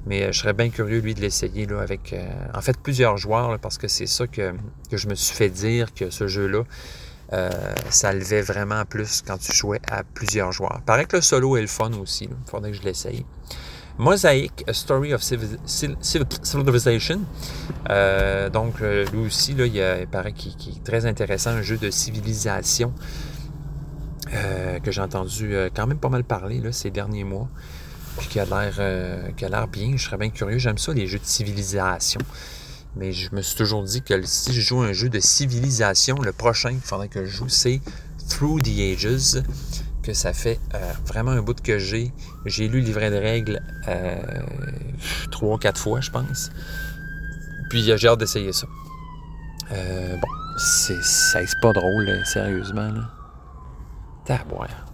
Mais 0.06 0.22
euh, 0.22 0.32
je 0.32 0.38
serais 0.38 0.52
bien 0.52 0.70
curieux, 0.70 1.00
lui, 1.00 1.14
de 1.14 1.20
l'essayer 1.20 1.66
avec 1.78 2.12
euh, 2.12 2.24
en 2.54 2.60
fait 2.60 2.78
plusieurs 2.78 3.16
joueurs, 3.16 3.58
parce 3.58 3.76
que 3.76 3.88
c'est 3.88 4.06
ça 4.06 4.26
que, 4.26 4.54
que, 4.90 4.96
je 4.96 5.08
me 5.08 5.14
suis 5.14 5.34
fait 5.34 5.50
dire 5.50 5.92
que 5.92 6.10
ce 6.10 6.28
jeu-là, 6.28 6.62
euh, 7.32 7.50
ça 7.90 8.12
levait 8.12 8.42
vraiment 8.42 8.84
plus 8.84 9.22
quand 9.26 9.36
tu 9.38 9.52
jouais 9.52 9.80
à 9.90 10.04
plusieurs 10.04 10.52
joueurs. 10.52 10.80
Paraît 10.86 11.06
que 11.06 11.16
le 11.16 11.22
solo 11.22 11.56
est 11.56 11.60
le 11.60 11.66
fun 11.66 11.90
aussi. 12.00 12.24
Il 12.30 12.50
faudrait 12.50 12.70
que 12.70 12.76
je 12.76 12.82
l'essaye. 12.82 13.26
Mosaic, 13.98 14.62
A 14.68 14.72
Story 14.74 15.12
of 15.14 15.22
Civilization. 15.22 17.20
Donc, 18.52 18.80
lui 18.80 19.18
aussi, 19.26 19.54
là, 19.54 19.64
il, 19.64 20.06
paraît 20.06 20.34
qu'il 20.34 20.54
qu 20.54 20.68
est 20.68 20.84
très 20.84 21.06
intéressant, 21.06 21.50
un 21.50 21.62
jeu 21.62 21.78
de 21.78 21.90
civilisation 21.90 22.92
que 24.30 24.90
j'ai 24.90 25.00
entendu 25.00 25.56
quand 25.74 25.86
même 25.86 25.98
pas 25.98 26.10
mal 26.10 26.24
parler 26.24 26.60
là, 26.60 26.72
ces 26.72 26.90
derniers 26.90 27.24
mois. 27.24 27.48
Puis 28.18 28.28
qui 28.28 28.40
a 28.40 28.44
l'air 28.44 28.74
euh, 28.78 29.30
qui 29.36 29.44
a 29.44 29.48
l'air 29.48 29.68
bien. 29.68 29.96
Je 29.96 30.04
serais 30.04 30.16
bien 30.16 30.30
curieux. 30.30 30.58
J'aime 30.58 30.78
ça, 30.78 30.92
les 30.92 31.06
jeux 31.06 31.18
de 31.18 31.24
civilisation. 31.24 32.20
Mais 32.96 33.12
je 33.12 33.34
me 33.34 33.42
suis 33.42 33.56
toujours 33.56 33.82
dit 33.82 34.02
que 34.02 34.22
si 34.24 34.54
je 34.54 34.60
joue 34.60 34.80
un 34.80 34.92
jeu 34.92 35.10
de 35.10 35.20
civilisation, 35.20 36.16
le 36.16 36.32
prochain 36.32 36.70
qu'il 36.70 36.80
faudrait 36.80 37.08
que 37.08 37.26
je 37.26 37.30
joue, 37.30 37.48
c'est 37.48 37.80
Through 38.28 38.62
the 38.62 38.78
Ages 38.78 39.42
que 40.06 40.12
ça 40.12 40.32
fait 40.32 40.60
euh, 40.74 40.92
vraiment 41.04 41.32
un 41.32 41.42
bout 41.42 41.60
que 41.60 41.78
j'ai. 41.78 42.12
J'ai 42.44 42.68
lu 42.68 42.80
le 42.80 42.86
livret 42.86 43.10
de 43.10 43.16
règles 43.16 43.60
euh, 43.88 44.22
trois 45.32 45.56
ou 45.56 45.58
quatre 45.58 45.80
fois, 45.80 46.00
je 46.00 46.10
pense. 46.10 46.50
Puis 47.68 47.82
j'ai 47.82 48.06
hâte 48.06 48.20
d'essayer 48.20 48.52
ça. 48.52 48.68
Euh, 49.72 50.16
bon, 50.16 50.28
c'est, 50.58 51.60
pas 51.60 51.72
drôle, 51.72 52.22
sérieusement. 52.24 52.92
Là. 52.92 53.10
Taboire. 54.24 54.85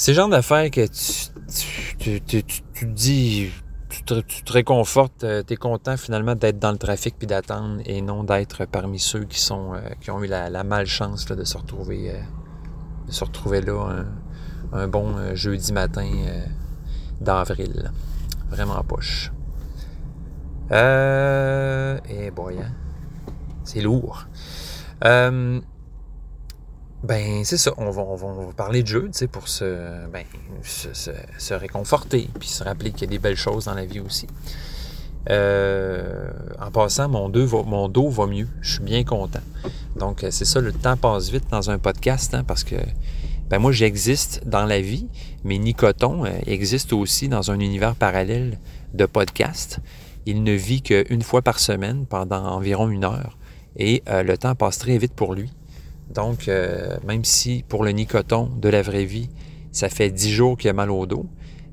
C'est 0.00 0.12
le 0.12 0.16
genre 0.16 0.30
d'affaires 0.30 0.70
que 0.70 0.86
tu, 0.86 2.22
tu, 2.22 2.22
tu, 2.22 2.42
tu, 2.42 2.62
te 2.62 2.84
dis, 2.86 3.50
tu 3.90 4.02
te, 4.02 4.14
tu 4.22 4.42
te 4.42 4.50
réconfortes, 4.50 5.26
tu 5.46 5.52
es 5.52 5.56
content 5.56 5.98
finalement 5.98 6.34
d'être 6.34 6.58
dans 6.58 6.72
le 6.72 6.78
trafic 6.78 7.16
puis 7.18 7.26
d'attendre 7.26 7.82
et 7.84 8.00
non 8.00 8.24
d'être 8.24 8.64
parmi 8.64 8.98
ceux 8.98 9.24
qui 9.24 9.38
sont 9.38 9.74
qui 10.00 10.10
ont 10.10 10.24
eu 10.24 10.26
la, 10.26 10.64
malchance 10.64 11.28
là, 11.28 11.36
de 11.36 11.44
se 11.44 11.58
retrouver 11.58 12.14
de 13.06 13.12
se 13.12 13.22
retrouver 13.22 13.60
là 13.60 14.06
un, 14.72 14.88
bon 14.88 15.18
euh, 15.18 15.34
jeudi 15.34 15.70
matin 15.70 16.08
euh, 16.10 16.46
d'avril. 17.20 17.92
Vraiment 18.48 18.82
poche. 18.82 19.30
Euh, 20.72 21.98
et 22.08 22.30
boy, 22.30 22.56
hein? 22.58 22.72
c'est 23.64 23.82
lourd. 23.82 24.24
Euh, 27.02 27.06
ben, 27.06 27.44
c'est 27.44 27.56
ça. 27.56 27.72
On 27.76 27.90
va, 27.90 28.02
on, 28.02 28.14
va, 28.14 28.26
on 28.26 28.46
va, 28.46 28.52
parler 28.52 28.82
de 28.82 28.88
jeu, 28.88 29.02
tu 29.04 29.18
sais, 29.18 29.26
pour 29.26 29.48
se, 29.48 30.06
ben, 30.08 30.24
se, 30.62 30.92
se, 30.92 31.10
se, 31.38 31.54
réconforter, 31.54 32.28
puis 32.38 32.48
se 32.48 32.64
rappeler 32.64 32.92
qu'il 32.92 33.02
y 33.02 33.04
a 33.04 33.10
des 33.10 33.18
belles 33.18 33.36
choses 33.36 33.66
dans 33.66 33.74
la 33.74 33.84
vie 33.84 34.00
aussi. 34.00 34.26
Euh, 35.28 36.30
en 36.58 36.70
passant, 36.70 37.08
mon 37.08 37.28
dos, 37.28 37.46
va, 37.46 37.62
mon 37.62 37.88
dos 37.88 38.08
va 38.08 38.26
mieux. 38.26 38.48
Je 38.62 38.74
suis 38.74 38.82
bien 38.82 39.04
content. 39.04 39.42
Donc, 39.96 40.24
c'est 40.30 40.44
ça, 40.44 40.60
le 40.60 40.72
temps 40.72 40.96
passe 40.96 41.30
vite 41.30 41.48
dans 41.50 41.70
un 41.70 41.78
podcast, 41.78 42.34
hein, 42.34 42.44
parce 42.44 42.64
que 42.64 42.76
ben 43.50 43.58
moi, 43.58 43.72
j'existe 43.72 44.46
dans 44.46 44.64
la 44.64 44.80
vie, 44.80 45.08
mais 45.42 45.58
Nicoton 45.58 46.24
euh, 46.24 46.30
existe 46.46 46.92
aussi 46.92 47.28
dans 47.28 47.50
un 47.50 47.58
univers 47.58 47.96
parallèle 47.96 48.60
de 48.94 49.06
podcast. 49.06 49.80
Il 50.24 50.44
ne 50.44 50.52
vit 50.52 50.82
qu'une 50.82 51.22
fois 51.22 51.42
par 51.42 51.58
semaine 51.58 52.06
pendant 52.06 52.44
environ 52.44 52.88
une 52.88 53.04
heure 53.04 53.36
et 53.76 54.04
euh, 54.08 54.22
le 54.22 54.38
temps 54.38 54.54
passe 54.54 54.78
très 54.78 54.98
vite 54.98 55.14
pour 55.14 55.34
lui. 55.34 55.50
Donc, 56.10 56.48
euh, 56.48 56.96
même 57.06 57.24
si 57.24 57.64
pour 57.66 57.84
le 57.84 57.92
Nicoton 57.92 58.50
de 58.56 58.68
la 58.68 58.82
vraie 58.82 59.04
vie, 59.04 59.28
ça 59.72 59.88
fait 59.88 60.10
dix 60.10 60.30
jours 60.30 60.58
qu'il 60.58 60.70
a 60.70 60.72
mal 60.72 60.90
au 60.90 61.06
dos, 61.06 61.26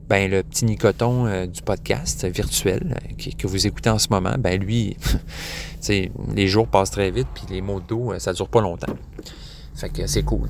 ben 0.07 0.29
le 0.29 0.43
petit 0.43 0.65
Nicoton 0.65 1.25
euh, 1.25 1.47
du 1.47 1.61
podcast 1.61 2.25
virtuel 2.25 2.95
euh, 2.95 3.31
que 3.37 3.47
vous 3.47 3.67
écoutez 3.67 3.89
en 3.89 3.97
ce 3.97 4.07
moment, 4.09 4.35
ben 4.37 4.61
lui, 4.61 4.95
les 6.35 6.47
jours 6.47 6.67
passent 6.67 6.91
très 6.91 7.11
vite, 7.11 7.27
puis 7.33 7.45
les 7.49 7.61
maux 7.61 7.79
de 7.79 7.87
dos, 7.87 8.13
ça 8.19 8.33
dure 8.33 8.47
pas 8.47 8.61
longtemps. 8.61 8.95
Fait 9.75 9.89
que 9.89 10.07
c'est 10.07 10.23
cool. 10.23 10.47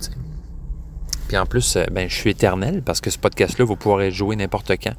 Puis 1.27 1.38
en 1.38 1.45
plus, 1.45 1.77
ben, 1.91 2.09
je 2.09 2.15
suis 2.15 2.29
éternel 2.29 2.81
parce 2.81 3.01
que 3.01 3.09
ce 3.09 3.17
podcast-là 3.17 3.65
pouvoir 3.65 4.01
être 4.01 4.13
joué 4.13 4.35
n'importe 4.35 4.71
quand 4.81 4.95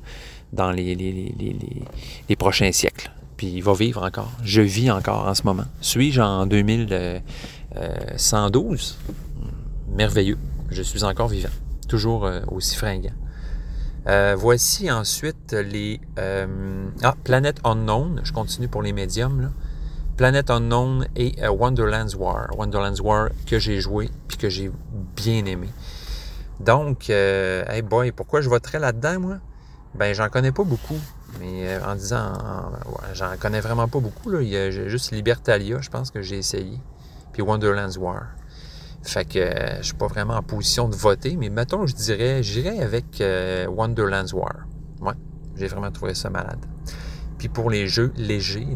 dans 0.52 0.70
les, 0.70 0.94
les, 0.94 2.36
prochains 2.36 2.72
siècles. 2.72 3.10
Puis 3.36 3.46
il 3.48 3.62
va 3.62 3.72
vivre 3.74 4.02
encore. 4.02 4.32
Je 4.42 4.60
vis 4.60 4.90
encore 4.90 5.26
en 5.26 5.34
ce 5.34 5.42
moment. 5.44 5.66
Suis-je 5.80 6.20
en 6.20 6.46
2112? 7.74 8.98
Merveilleux. 9.88 10.38
Je 10.70 10.82
suis 10.82 11.04
encore 11.04 11.28
vivant. 11.28 11.48
Toujours 11.88 12.26
euh, 12.26 12.40
aussi 12.50 12.76
fringant. 12.76 13.12
Euh, 14.06 14.34
voici 14.38 14.90
ensuite 14.90 15.52
les... 15.52 16.00
Euh, 16.18 16.88
ah, 17.02 17.14
Planet 17.24 17.60
Unknown. 17.64 18.20
Je 18.24 18.32
continue 18.32 18.68
pour 18.68 18.82
les 18.82 18.92
médiums. 18.92 19.40
Là. 19.40 19.48
Planet 20.16 20.50
Unknown 20.50 21.06
et 21.14 21.36
euh, 21.42 21.50
Wonderland's 21.50 22.14
War. 22.16 22.48
Wonderland's 22.56 23.00
War 23.00 23.28
que 23.46 23.58
j'ai 23.58 23.80
joué 23.80 24.10
puis 24.26 24.36
que 24.36 24.48
j'ai 24.48 24.70
bien 25.14 25.44
aimé. 25.44 25.68
Donc, 26.58 27.08
euh, 27.08 27.64
hey 27.68 27.82
boy, 27.82 28.10
pourquoi 28.10 28.40
je 28.40 28.48
voterais 28.48 28.80
là-dedans, 28.80 29.20
moi? 29.20 29.36
Ben, 29.94 30.12
j'en 30.14 30.28
connais 30.28 30.50
pas 30.52 30.64
beaucoup. 30.64 30.98
Mais 31.38 31.68
euh, 31.68 31.86
en 31.86 31.94
disant, 31.94 32.32
j'en 33.14 33.36
connais 33.38 33.60
vraiment 33.60 33.86
pas 33.86 34.00
beaucoup. 34.00 34.30
Là. 34.30 34.42
Il 34.42 34.48
y 34.48 34.56
a 34.56 34.70
juste 34.70 35.12
Libertalia, 35.12 35.80
je 35.80 35.88
pense 35.88 36.10
que 36.10 36.20
j'ai 36.20 36.38
essayé. 36.38 36.78
Wonderland's 37.42 37.96
War. 37.96 38.28
Fait 39.02 39.24
que 39.24 39.38
euh, 39.38 39.78
je 39.78 39.86
suis 39.86 39.94
pas 39.94 40.08
vraiment 40.08 40.34
en 40.34 40.42
position 40.42 40.88
de 40.88 40.96
voter, 40.96 41.36
mais 41.36 41.50
mettons, 41.50 41.86
je 41.86 41.94
dirais, 41.94 42.42
j'irais 42.42 42.80
avec 42.80 43.20
euh, 43.20 43.66
Wonderland's 43.66 44.32
War. 44.32 44.66
Ouais, 45.00 45.14
J'ai 45.56 45.68
vraiment 45.68 45.90
trouvé 45.90 46.14
ça 46.14 46.30
malade. 46.30 46.58
Puis 47.38 47.48
pour 47.48 47.70
les 47.70 47.86
jeux 47.86 48.12
légers, 48.16 48.66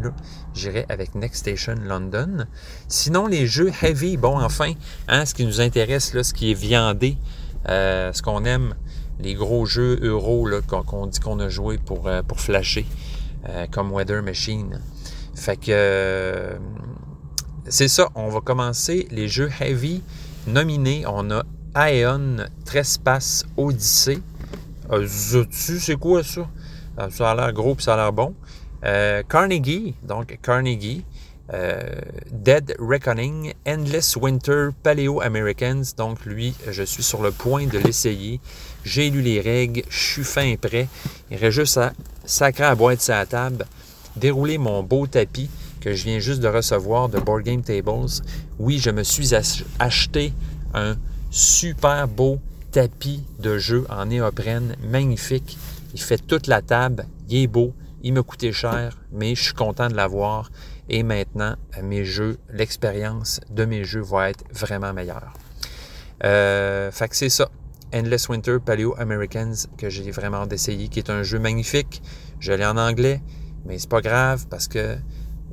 j'irai 0.55 0.87
avec 0.89 1.17
Next 1.17 1.41
Station 1.41 1.75
London. 1.85 2.47
Sinon, 2.87 3.27
les 3.27 3.47
jeux 3.47 3.73
heavy, 3.83 4.17
bon, 4.17 4.41
enfin, 4.41 4.73
hein, 5.09 5.27
ce 5.27 5.35
qui 5.35 5.45
nous 5.45 5.61
intéresse, 5.61 6.15
là, 6.15 6.23
ce 6.23 6.33
qui 6.33 6.53
est 6.53 6.55
viandé, 6.55 7.19
euh, 7.69 8.13
ce 8.13 8.23
qu'on 8.23 8.45
aime, 8.45 8.75
les 9.19 9.35
gros 9.35 9.67
jeux 9.67 9.99
euro 10.03 10.49
qu'on 10.69 11.07
dit 11.07 11.19
qu'on 11.19 11.41
a 11.41 11.49
joué 11.49 11.79
pour, 11.79 12.07
euh, 12.07 12.23
pour 12.23 12.41
flasher, 12.41 12.87
comme 13.73 13.91
Weather 13.93 14.23
Machine. 14.23 14.81
Fait 15.35 15.57
que 15.57 16.57
c'est 17.69 17.89
ça, 17.89 18.09
on 18.15 18.29
va 18.29 18.41
commencer 18.41 19.07
les 19.11 19.29
jeux 19.29 19.51
heavy 19.61 20.03
nominés. 20.47 21.05
On 21.07 21.31
a 21.31 21.45
Aeon 21.75 22.39
Trespass 22.65 23.45
Odyssey. 23.57 24.21
Euh, 24.91 25.07
c'est 25.51 25.97
quoi 25.97 26.23
ça? 26.23 26.49
Ça 27.11 27.31
a 27.31 27.35
l'air 27.35 27.53
gros 27.53 27.75
et 27.79 27.83
ça 27.83 27.95
a 27.95 27.97
l'air 27.97 28.13
bon. 28.13 28.35
Carnegie, 29.29 29.95
donc 30.03 30.39
Carnegie. 30.43 31.05
Dead 32.31 32.75
Reckoning, 32.79 33.53
Endless 33.67 34.17
Winter 34.17 34.71
Paleo 34.83 35.21
Americans. 35.21 35.83
Donc, 35.99 36.25
lui, 36.25 36.55
je 36.71 36.83
suis 36.83 37.03
sur 37.03 37.23
le 37.23 37.31
point 37.31 37.67
de 37.67 37.77
l'essayer. 37.79 38.41
J'ai 38.85 39.11
lu 39.11 39.21
les 39.21 39.41
règles, 39.41 39.83
je 39.91 39.99
suis 39.99 40.25
fin 40.25 40.55
prêt. 40.57 40.89
Il 41.31 41.37
reste 41.37 41.53
juste 41.53 41.77
à 41.77 41.93
sacrer 42.25 42.65
à 42.65 42.75
boîte 42.75 43.03
sa 43.03 43.27
table, 43.27 43.67
dérouler 44.17 44.57
mon 44.57 44.83
beau 44.83 45.07
tapis 45.07 45.51
que 45.83 45.95
je 45.95 46.05
viens 46.05 46.21
juste 46.21 46.41
de 46.41 46.47
recevoir 46.47 47.09
de 47.09 47.19
Board 47.19 47.43
Game 47.43 47.63
Tables. 47.63 48.23
Oui, 48.61 48.79
je 48.79 48.91
me 48.91 49.03
suis 49.03 49.33
acheté 49.81 50.33
un 50.75 50.97
super 51.31 52.07
beau 52.07 52.39
tapis 52.71 53.25
de 53.41 53.59
jeu 53.59 53.85
en 53.91 54.07
néoprène, 54.07 54.77
magnifique. 54.89 55.59
Il 55.93 56.01
fait 56.01 56.25
toute 56.25 56.47
la 56.47 56.63
table, 56.63 57.05
il 57.29 57.43
est 57.43 57.47
beau, 57.49 57.75
il 58.03 58.15
m'a 58.15 58.23
coûté 58.23 58.53
cher, 58.53 58.97
mais 59.11 59.35
je 59.35 59.43
suis 59.43 59.55
content 59.55 59.89
de 59.89 59.95
l'avoir. 59.95 60.53
Et 60.89 61.03
maintenant, 61.03 61.57
mes 61.83 62.05
jeux, 62.05 62.39
l'expérience 62.53 63.41
de 63.51 63.65
mes 63.65 63.83
jeux 63.83 64.03
va 64.03 64.31
être 64.31 64.45
vraiment 64.53 64.93
meilleure. 64.93 65.33
Euh, 66.23 66.93
fait 66.93 67.09
que 67.09 67.17
c'est 67.17 67.29
ça. 67.29 67.49
Endless 67.93 68.29
Winter 68.29 68.59
Paleo 68.65 68.95
Americans 68.99 69.67
que 69.77 69.91
j'ai 69.91 70.13
vraiment 70.13 70.47
d'essayer, 70.47 70.87
qui 70.89 71.01
est 71.01 71.11
un 71.11 71.25
jeu 71.25 71.41
magnifique. 71.41 72.03
Je 72.39 72.53
l'ai 72.53 72.65
en 72.65 72.77
anglais, 72.77 73.21
mais 73.67 73.79
c'est 73.79 73.91
pas 73.91 74.01
grave 74.01 74.47
parce 74.49 74.69
que 74.69 74.97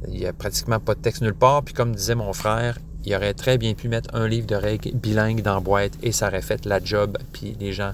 il 0.08 0.20
n'y 0.20 0.26
a 0.26 0.34
pratiquement 0.34 0.80
pas 0.80 0.96
de 0.96 1.02
texte 1.02 1.22
nulle 1.22 1.34
part. 1.34 1.64
Puis 1.64 1.74
comme 1.74 1.96
disait 1.96 2.16
mon 2.16 2.34
frère, 2.34 2.78
il 3.06 3.16
aurait 3.16 3.34
très 3.34 3.58
bien 3.58 3.74
pu 3.74 3.88
mettre 3.88 4.14
un 4.14 4.28
livre 4.28 4.48
de 4.48 4.56
règles 4.56 4.92
bilingue 4.94 5.42
dans 5.42 5.56
la 5.56 5.60
boîte 5.60 5.94
et 6.04 6.12
ça 6.12 6.28
aurait 6.28 6.42
fait 6.42 6.66
la 6.66 6.84
job, 6.84 7.18
puis 7.34 7.56
les 7.60 7.74
gens 7.74 7.94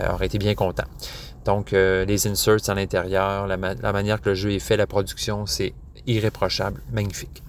euh, 0.00 0.12
auraient 0.12 0.26
été 0.26 0.38
bien 0.38 0.54
contents. 0.54 0.86
Donc, 1.44 1.72
euh, 1.72 2.04
les 2.04 2.26
inserts 2.26 2.68
à 2.68 2.74
l'intérieur, 2.74 3.46
la, 3.46 3.56
manière 3.56 4.20
que 4.20 4.30
le 4.30 4.34
jeu 4.34 4.52
est 4.52 4.60
fait, 4.60 4.76
la 4.76 4.86
production, 4.86 5.46
c'est 5.46 5.74
irréprochable, 6.06 6.80
magnifique. 6.92 7.42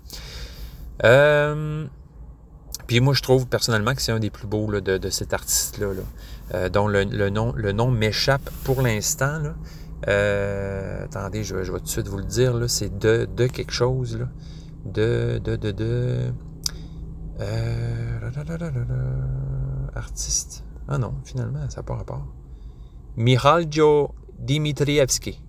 Euh, 1.04 1.86
puis 2.88 3.00
moi, 3.00 3.14
je 3.14 3.22
trouve 3.22 3.46
personnellement 3.46 3.94
que 3.94 4.02
c'est 4.02 4.12
un 4.12 4.20
des 4.20 4.32
plus 4.32 4.48
beaux 4.48 4.68
de, 4.80 5.10
cet 5.10 5.34
artiste-là, 5.34 6.70
dont 6.70 6.88
le, 6.88 7.30
nom, 7.30 7.54
le 7.56 7.72
nom 7.72 7.92
m'échappe 7.92 8.50
pour 8.64 8.82
l'instant. 8.82 9.42
Euh, 10.08 11.06
attendez, 11.06 11.44
je, 11.44 11.56
vais 11.56 11.64
tout 11.64 11.80
de 11.80 11.88
suite 11.88 12.08
vous 12.08 12.18
le 12.18 12.26
dire. 12.26 12.70
C'est 12.70 12.98
de, 12.98 13.26
de 13.26 13.48
quelque 13.48 13.72
chose. 13.72 14.18
Là. 14.18 14.30
De, 14.86 15.40
de, 15.44 15.56
de, 15.56 15.72
de. 15.72 16.34
Euh, 17.40 18.20
artiste. 19.96 20.64
Ah 20.88 20.98
non, 20.98 21.14
finalement, 21.24 21.70
ça 21.70 21.78
n'a 21.78 21.84
pas 21.84 21.96
rapport. 21.96 22.26
Mihaljo 23.16 24.14
Dimitrievski. 24.40 25.42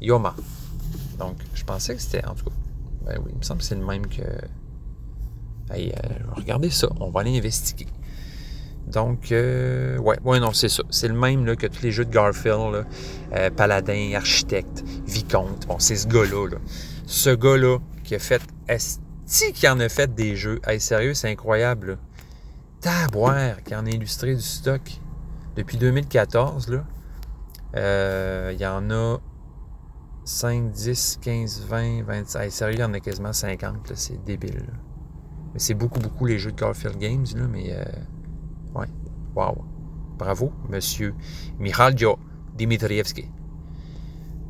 Yoma. 0.00 0.34
Donc, 1.18 1.36
je 1.54 1.64
pensais 1.64 1.94
que 1.94 2.00
c'était, 2.00 2.24
en 2.26 2.34
tout 2.34 2.46
cas, 2.46 2.52
ben 3.04 3.18
oui, 3.24 3.30
il 3.32 3.38
me 3.38 3.42
semble 3.42 3.60
que 3.60 3.66
c'est 3.66 3.74
le 3.74 3.84
même 3.84 4.06
que 4.06 4.22
Hey, 5.70 5.92
euh, 5.92 6.14
regardez 6.32 6.68
ça, 6.70 6.88
on 6.98 7.10
va 7.10 7.20
aller 7.20 7.38
investiguer. 7.38 7.86
Donc, 8.86 9.30
euh, 9.30 9.98
ouais, 9.98 10.18
ouais, 10.24 10.40
non, 10.40 10.52
c'est 10.52 10.68
ça. 10.68 10.82
C'est 10.90 11.08
le 11.08 11.14
même 11.14 11.46
là, 11.46 11.54
que 11.54 11.66
tous 11.66 11.82
les 11.82 11.92
jeux 11.92 12.04
de 12.04 12.12
Garfield, 12.12 12.86
euh, 13.32 13.50
Paladin, 13.50 14.14
Architecte, 14.14 14.82
Vicomte. 15.06 15.66
Bon, 15.66 15.78
c'est 15.78 15.96
ce 15.96 16.08
gars-là. 16.08 16.58
Ce 17.06 17.30
gars-là 17.30 17.78
qui 18.04 18.14
a 18.14 18.18
fait. 18.18 18.42
Est-ce 18.68 18.98
qui 19.52 19.68
en 19.68 19.78
a 19.78 19.88
fait 19.88 20.12
des 20.14 20.34
jeux? 20.34 20.60
Hey, 20.66 20.80
sérieux, 20.80 21.14
c'est 21.14 21.30
incroyable. 21.30 21.98
Taboire 22.80 23.62
qui 23.64 23.74
en 23.74 23.86
a 23.86 23.90
illustré 23.90 24.34
du 24.34 24.42
stock 24.42 24.82
depuis 25.54 25.76
2014. 25.76 26.68
Là. 26.68 28.50
il 28.52 28.60
y 28.60 28.66
en 28.66 28.90
a 28.90 29.18
5, 30.24 30.70
10, 30.70 31.18
15, 31.22 31.66
20, 31.68 32.02
25. 32.04 32.40
Hey, 32.40 32.50
sérieux, 32.50 32.74
il 32.74 32.80
y 32.80 32.84
en 32.84 32.94
a 32.94 33.00
quasiment 33.00 33.32
50. 33.32 33.92
C'est 33.94 34.24
débile. 34.24 34.64
Mais 35.52 35.58
c'est 35.58 35.74
beaucoup, 35.74 35.98
beaucoup 35.98 36.26
les 36.26 36.38
jeux 36.38 36.52
de 36.52 36.60
Garfield 36.60 36.98
Games, 36.98 37.26
là, 37.34 37.46
mais 37.50 37.72
euh, 37.72 37.84
ouais. 38.74 38.86
Wow. 39.34 39.64
Bravo, 40.18 40.52
monsieur 40.68 41.14
Mihaljo 41.58 42.18
Dimitrievski. 42.54 43.26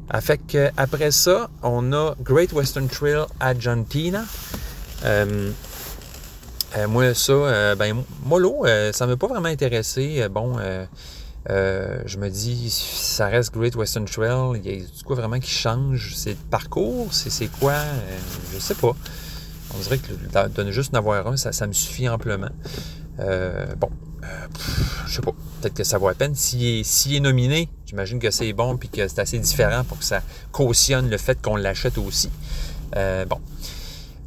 après 0.08 1.10
ça, 1.10 1.50
on 1.62 1.92
a 1.92 2.14
Great 2.20 2.52
Western 2.52 2.88
Trail 2.88 3.26
Argentina. 3.38 4.24
Euh, 5.04 5.50
euh, 6.76 6.88
moi, 6.88 7.14
ça, 7.14 7.74
ben, 7.76 8.02
mollo, 8.24 8.64
ça 8.92 9.06
ne 9.06 9.12
m'a 9.12 9.16
pas 9.16 9.28
vraiment 9.28 9.48
intéressé. 9.48 10.26
bon, 10.28 10.56
je 11.46 12.16
me 12.18 12.28
dis, 12.28 12.70
ça 12.70 13.28
reste 13.28 13.54
Great 13.54 13.76
Western 13.76 14.06
Trail. 14.06 14.60
Il 14.64 14.70
y 14.70 14.82
a 14.82 14.84
quoi 15.04 15.16
vraiment 15.16 15.38
qui 15.38 15.50
change? 15.50 16.14
C'est 16.16 16.30
le 16.30 16.48
parcours? 16.50 17.12
C'est 17.12 17.46
quoi? 17.60 17.78
je 18.52 18.58
sais 18.58 18.74
pas. 18.74 18.96
On 19.74 19.78
dirait 19.78 19.98
que 19.98 20.48
donner 20.48 20.72
juste 20.72 20.94
en 20.94 20.98
avoir 20.98 21.26
un, 21.26 21.36
ça, 21.36 21.66
me 21.66 21.72
suffit 21.72 22.08
amplement. 22.08 22.50
Euh, 23.20 23.66
bon, 23.76 23.90
euh, 24.24 24.46
je 25.06 25.14
sais 25.14 25.22
pas. 25.22 25.32
Peut-être 25.60 25.74
que 25.74 25.84
ça 25.84 25.98
vaut 25.98 26.08
la 26.08 26.14
peine. 26.14 26.34
S'il 26.34 27.14
est, 27.14 27.20
nominé, 27.20 27.68
j'imagine 27.86 28.18
que 28.18 28.30
c'est 28.30 28.52
bon 28.52 28.76
puis 28.76 28.88
que 28.88 29.06
c'est 29.08 29.20
assez 29.20 29.38
différent 29.38 29.84
pour 29.84 29.98
que 29.98 30.04
ça 30.04 30.22
cautionne 30.52 31.10
le 31.10 31.18
fait 31.18 31.40
qu'on 31.40 31.56
l'achète 31.56 31.98
aussi. 31.98 32.30
Euh, 32.96 33.24
bon. 33.24 33.40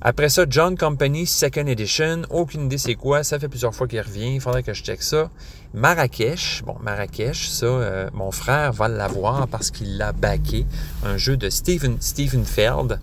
Après 0.05 0.27
ça, 0.27 0.45
John 0.49 0.77
Company 0.77 1.25
Second 1.25 1.65
Edition. 1.65 2.23
Aucune 2.29 2.65
idée 2.65 2.77
c'est 2.77 2.95
quoi. 2.95 3.23
Ça 3.23 3.39
fait 3.39 3.47
plusieurs 3.47 3.73
fois 3.73 3.87
qu'il 3.87 4.01
revient. 4.01 4.35
Il 4.35 4.41
faudrait 4.41 4.63
que 4.63 4.73
je 4.73 4.83
check 4.83 5.01
ça. 5.01 5.29
Marrakech. 5.73 6.61
Bon, 6.65 6.75
Marrakech, 6.81 7.47
ça, 7.47 8.09
mon 8.13 8.31
frère 8.31 8.73
va 8.73 8.89
l'avoir 8.89 9.47
parce 9.47 9.71
qu'il 9.71 9.97
l'a 9.97 10.11
backé. 10.11 10.65
Un 11.05 11.15
jeu 11.15 11.37
de 11.37 11.49
Stephen, 11.49 11.97
Stephen 12.01 12.43
Feld. 12.43 12.99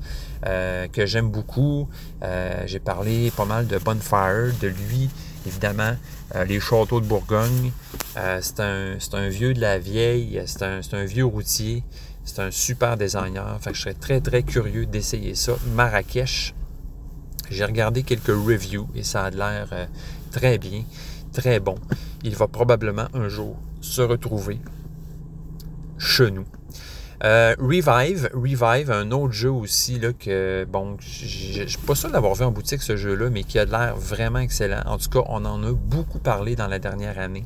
Euh, 0.46 0.88
que 0.88 1.04
j'aime 1.04 1.30
beaucoup. 1.30 1.88
Euh, 2.22 2.62
j'ai 2.66 2.78
parlé 2.78 3.30
pas 3.30 3.44
mal 3.44 3.66
de 3.66 3.76
Bonfire, 3.76 4.52
de 4.60 4.68
lui, 4.68 5.10
évidemment, 5.46 5.94
euh, 6.34 6.44
les 6.44 6.60
châteaux 6.60 7.00
de 7.00 7.06
Bourgogne. 7.06 7.72
c'est 8.40 8.60
un, 8.60 9.28
vieux 9.28 9.54
de 9.54 9.60
la 9.60 9.78
vieille, 9.78 10.42
c'est 10.46 10.62
un, 10.62 11.04
vieux 11.04 11.24
routier, 11.24 11.84
c'est 12.24 12.40
un 12.40 12.50
super 12.50 12.96
designer. 12.96 13.58
Fait 13.60 13.74
je 13.74 13.82
serais 13.82 13.94
très 13.94 14.20
très 14.20 14.42
curieux 14.42 14.86
d'essayer 14.86 15.34
ça. 15.34 15.52
Marrakech, 15.74 16.54
j'ai 17.50 17.64
regardé 17.64 18.02
quelques 18.02 18.28
reviews 18.28 18.88
et 18.94 19.02
ça 19.02 19.24
a 19.24 19.30
l'air 19.30 19.88
très 20.30 20.58
bien, 20.58 20.84
très 21.32 21.60
bon. 21.60 21.76
Il 22.22 22.36
va 22.36 22.48
probablement 22.48 23.08
un 23.14 23.28
jour 23.28 23.56
se 23.80 24.02
retrouver 24.02 24.60
chez 25.98 26.30
nous. 26.30 26.46
Euh, 27.22 27.54
Revive, 27.58 28.30
Revive, 28.32 28.90
un 28.90 29.10
autre 29.10 29.32
jeu 29.32 29.50
aussi 29.50 29.98
là, 29.98 30.12
que, 30.12 30.66
bon, 30.70 30.96
je 31.00 31.66
suis 31.66 31.78
pas 31.86 31.94
sûr 31.94 32.10
d'avoir 32.10 32.34
vu 32.34 32.44
en 32.44 32.50
boutique 32.50 32.82
ce 32.82 32.96
jeu-là, 32.96 33.28
mais 33.30 33.44
qui 33.44 33.58
a 33.58 33.66
l'air 33.66 33.96
vraiment 33.96 34.38
excellent. 34.38 34.82
En 34.86 34.96
tout 34.96 35.10
cas, 35.10 35.20
on 35.26 35.44
en 35.44 35.62
a 35.62 35.72
beaucoup 35.72 36.18
parlé 36.18 36.56
dans 36.56 36.66
la 36.66 36.78
dernière 36.78 37.18
année. 37.18 37.44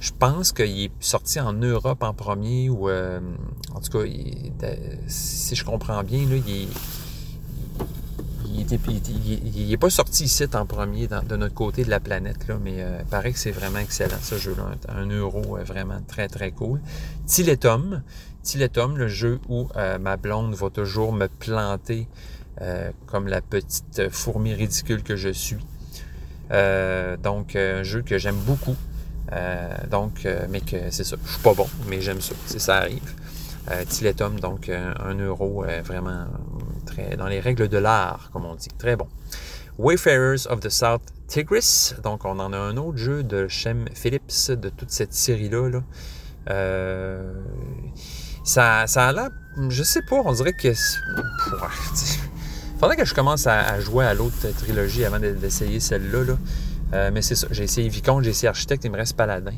Je 0.00 0.10
pense 0.18 0.52
qu'il 0.52 0.84
est 0.84 0.92
sorti 1.00 1.38
en 1.40 1.52
Europe 1.52 2.02
en 2.02 2.14
premier, 2.14 2.70
ou 2.70 2.88
euh, 2.88 3.20
en 3.74 3.80
tout 3.80 3.98
cas, 3.98 4.04
si 5.06 5.54
je 5.54 5.64
comprends 5.64 6.02
bien, 6.02 6.26
là, 6.28 6.36
il 6.36 6.62
est 6.62 6.68
il 8.56 9.68
n'est 9.68 9.76
pas 9.76 9.90
sorti 9.90 10.24
ici 10.24 10.44
en 10.54 10.66
premier 10.66 11.08
de 11.08 11.36
notre 11.36 11.54
côté 11.54 11.84
de 11.84 11.90
la 11.90 12.00
planète, 12.00 12.46
là, 12.48 12.56
mais 12.62 12.76
euh, 12.78 12.98
il 13.00 13.06
paraît 13.06 13.32
que 13.32 13.38
c'est 13.38 13.50
vraiment 13.50 13.78
excellent 13.78 14.16
ce 14.22 14.36
jeu-là. 14.36 14.76
Un 14.88 15.08
euro 15.08 15.56
euh, 15.56 15.64
vraiment 15.64 16.00
très 16.06 16.28
très 16.28 16.52
cool. 16.52 16.80
Tiletum, 17.26 18.02
Tiletum, 18.44 18.96
le 18.96 19.08
jeu 19.08 19.40
où 19.48 19.68
euh, 19.76 19.98
ma 19.98 20.16
blonde 20.16 20.54
va 20.54 20.70
toujours 20.70 21.12
me 21.12 21.26
planter 21.26 22.06
comme 23.06 23.26
la 23.26 23.40
petite 23.40 24.10
fourmi 24.10 24.54
ridicule 24.54 25.02
que 25.02 25.16
je 25.16 25.30
suis. 25.30 25.66
donc 26.50 27.56
un 27.56 27.82
jeu 27.82 28.02
que 28.02 28.16
j'aime 28.16 28.38
beaucoup. 28.46 28.76
donc, 29.90 30.24
mais 30.50 30.60
que 30.60 30.76
c'est 30.90 31.02
ça, 31.02 31.16
je 31.24 31.32
suis 31.32 31.42
pas 31.42 31.54
bon, 31.54 31.66
mais 31.88 32.00
j'aime 32.00 32.20
ça, 32.20 32.36
ça 32.46 32.76
arrive. 32.76 33.12
Tiletum, 33.88 34.38
donc 34.38 34.68
un 34.68 35.18
euro 35.18 35.64
vraiment 35.82 36.26
dans 37.18 37.26
les 37.26 37.40
règles 37.40 37.66
de 37.66 37.78
l'art, 37.78 38.30
comme 38.32 38.44
on 38.44 38.54
dit. 38.54 38.68
Très 38.78 38.94
bon. 38.94 39.08
Wayfarers 39.78 40.46
of 40.48 40.60
the 40.60 40.68
South 40.68 41.02
Tigris. 41.26 41.94
Donc, 42.02 42.24
on 42.24 42.38
en 42.38 42.52
a 42.52 42.56
un 42.56 42.76
autre 42.76 42.96
jeu 42.96 43.24
de 43.24 43.48
Shem 43.48 43.86
Phillips, 43.92 44.50
de 44.50 44.68
toute 44.68 44.90
cette 44.90 45.12
série-là. 45.12 45.80
Euh, 46.50 47.32
Ça, 48.44 48.86
ça 48.86 49.08
a 49.08 49.12
l'air, 49.12 49.30
je 49.68 49.82
sais 49.82 50.02
pas, 50.02 50.22
on 50.24 50.32
dirait 50.32 50.52
que... 50.52 50.72
Faudrait 52.78 52.96
que 52.96 53.04
je 53.04 53.14
commence 53.14 53.46
à, 53.46 53.80
jouer 53.80 54.04
à 54.04 54.14
l'autre 54.14 54.46
trilogie 54.58 55.04
avant 55.04 55.18
d'essayer 55.18 55.80
celle-là. 55.80 56.24
Là. 56.24 56.36
Euh, 56.92 57.10
mais 57.12 57.22
c'est 57.22 57.34
ça, 57.34 57.46
j'ai 57.50 57.64
essayé 57.64 57.88
Vicomte, 57.88 58.24
j'ai 58.24 58.30
essayé 58.30 58.48
Architecte, 58.48 58.84
il 58.84 58.90
me 58.90 58.96
reste 58.96 59.16
Paladin. 59.16 59.54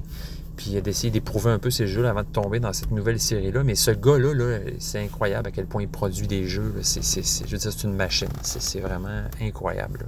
Puis 0.57 0.81
d'essayer 0.81 1.11
d'éprouver 1.11 1.51
un 1.51 1.59
peu 1.59 1.71
ces 1.71 1.87
jeux 1.87 2.07
avant 2.07 2.23
de 2.23 2.29
tomber 2.29 2.61
dans 2.61 2.73
cette 2.73 2.91
nouvelle 2.91 3.21
série-là. 3.21 3.63
Mais 3.65 3.75
ce 3.75 3.91
gars-là, 3.91 4.33
-là, 4.33 4.61
c'est 4.79 5.03
incroyable 5.03 5.49
à 5.49 5.51
quel 5.51 5.67
point 5.67 5.83
il 5.83 5.89
produit 5.89 6.27
des 6.27 6.47
jeux. 6.47 6.73
C'est, 6.83 7.03
je 7.03 7.51
veux 7.51 7.59
dire, 7.59 7.73
c'est 7.73 7.85
une 7.85 7.95
machine. 7.95 8.29
C'est, 8.43 8.81
vraiment 8.81 9.23
incroyable. 9.41 10.07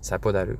Ça 0.00 0.16
n'a 0.16 0.18
pas 0.18 0.32
d'allure. 0.32 0.58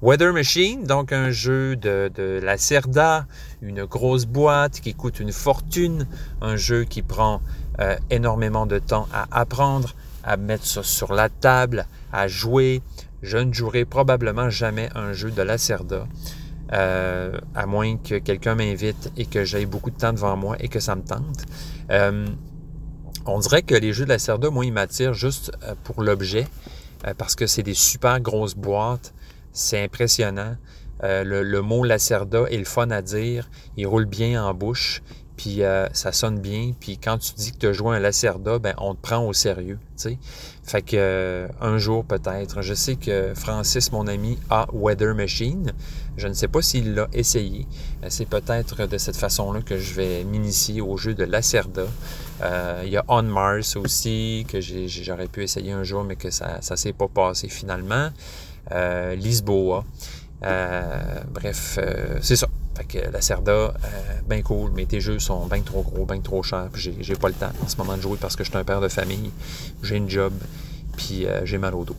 Weather 0.00 0.32
Machine, 0.32 0.84
donc 0.84 1.12
un 1.12 1.30
jeu 1.30 1.74
de, 1.74 2.40
la 2.40 2.56
Cerda, 2.56 3.26
une 3.62 3.84
grosse 3.84 4.26
boîte 4.26 4.80
qui 4.80 4.94
coûte 4.94 5.18
une 5.18 5.32
fortune, 5.32 6.06
un 6.40 6.54
jeu 6.54 6.84
qui 6.84 7.02
prend 7.02 7.42
euh, 7.80 7.96
énormément 8.08 8.64
de 8.64 8.78
temps 8.78 9.08
à 9.12 9.26
apprendre, 9.32 9.96
à 10.22 10.36
mettre 10.36 10.64
ça 10.64 10.84
sur 10.84 11.12
la 11.12 11.28
table, 11.28 11.88
à 12.12 12.28
jouer. 12.28 12.80
Je 13.22 13.38
ne 13.38 13.52
jouerai 13.52 13.84
probablement 13.84 14.50
jamais 14.50 14.88
un 14.94 15.12
jeu 15.12 15.32
de 15.32 15.42
la 15.42 15.58
Cerda. 15.58 16.06
Euh, 16.72 17.36
à 17.56 17.66
moins 17.66 17.96
que 17.96 18.18
quelqu'un 18.18 18.54
m'invite 18.54 19.10
et 19.16 19.26
que 19.26 19.44
j'aie 19.44 19.66
beaucoup 19.66 19.90
de 19.90 19.96
temps 19.96 20.12
devant 20.12 20.36
moi 20.36 20.56
et 20.60 20.68
que 20.68 20.78
ça 20.78 20.94
me 20.94 21.02
tente. 21.02 21.44
Euh, 21.90 22.28
on 23.26 23.40
dirait 23.40 23.62
que 23.62 23.74
les 23.74 23.92
jeux 23.92 24.04
de 24.04 24.10
la 24.10 24.20
Cerda, 24.20 24.48
moi, 24.50 24.64
ils 24.64 24.72
m'attirent 24.72 25.14
juste 25.14 25.50
pour 25.82 26.02
l'objet, 26.02 26.46
parce 27.16 27.34
que 27.34 27.48
c'est 27.48 27.62
des 27.64 27.74
super 27.74 28.20
grosses 28.20 28.54
boîtes 28.54 29.12
c'est 29.52 29.82
impressionnant. 29.82 30.56
Euh, 31.04 31.24
le, 31.24 31.62
mot 31.62 31.84
Lacerda 31.84 32.44
est 32.50 32.56
le 32.56 32.64
fun 32.64 32.90
à 32.90 33.02
dire. 33.02 33.48
Il 33.76 33.86
roule 33.86 34.06
bien 34.06 34.44
en 34.44 34.54
bouche. 34.54 35.02
Puis 35.36 35.62
euh, 35.62 35.86
ça 35.92 36.10
sonne 36.10 36.40
bien. 36.40 36.72
Puis 36.78 36.98
quand 36.98 37.18
tu 37.18 37.32
dis 37.34 37.52
que 37.52 37.58
tu 37.58 37.66
as 37.68 37.72
joué 37.72 37.96
un 37.96 38.00
Lacerda, 38.00 38.58
ben, 38.58 38.74
on 38.78 38.94
te 38.94 39.00
prend 39.00 39.24
au 39.24 39.32
sérieux. 39.32 39.78
Fait 40.64 40.82
que 40.82 40.96
euh, 40.96 41.48
un 41.60 41.78
jour 41.78 42.04
peut-être. 42.04 42.62
Je 42.62 42.74
sais 42.74 42.96
que 42.96 43.32
Francis, 43.36 43.92
mon 43.92 44.08
ami, 44.08 44.36
a 44.50 44.66
Weather 44.72 45.14
Machine. 45.14 45.72
Je 46.16 46.26
ne 46.26 46.32
sais 46.32 46.48
pas 46.48 46.60
s'il 46.60 46.94
l'a 46.94 47.06
essayé. 47.12 47.68
C'est 48.08 48.28
peut-être 48.28 48.86
de 48.86 48.98
cette 48.98 49.16
façon-là 49.16 49.60
que 49.62 49.78
je 49.78 49.94
vais 49.94 50.24
m'initier 50.24 50.80
au 50.80 50.96
jeu 50.96 51.14
de 51.14 51.22
Lacerda. 51.22 51.86
il 52.82 52.90
y 52.90 52.96
a 52.96 53.04
On 53.06 53.22
Mars 53.22 53.76
aussi, 53.76 54.44
que 54.48 54.60
j'aurais 54.60 55.28
pu 55.28 55.44
essayer 55.44 55.70
un 55.70 55.84
jour, 55.84 56.02
mais 56.02 56.16
que 56.16 56.30
ça 56.30 56.58
ne 56.68 56.76
s'est 56.76 56.92
pas 56.92 57.06
passé 57.06 57.48
finalement. 57.48 58.10
Euh, 58.72 59.14
Lisboa. 59.14 59.84
Euh, 60.44 61.20
bref, 61.32 61.78
euh, 61.82 62.18
c'est 62.20 62.36
ça. 62.36 62.48
Fait 62.76 62.84
que 62.84 63.10
la 63.10 63.20
Cerda, 63.20 63.74
bien 64.28 64.40
cool, 64.42 64.70
mais 64.72 64.86
tes 64.86 65.00
jeux 65.00 65.18
sont 65.18 65.46
bien 65.46 65.62
trop 65.62 65.82
gros, 65.82 66.06
bien 66.06 66.20
trop 66.20 66.44
chers, 66.44 66.68
j'ai 66.76 67.16
pas 67.16 67.26
le 67.26 67.34
temps 67.34 67.50
en 67.60 67.66
ce 67.66 67.76
moment 67.76 67.96
de 67.96 68.02
jouer 68.02 68.16
parce 68.20 68.36
que 68.36 68.44
je 68.44 68.50
suis 68.50 68.58
un 68.58 68.62
père 68.62 68.80
de 68.80 68.86
famille, 68.86 69.32
j'ai 69.82 69.96
une 69.96 70.08
job, 70.08 70.32
puis 70.96 71.26
j'ai 71.42 71.58
mal 71.58 71.74
au 71.74 71.84
dos. 71.84 71.96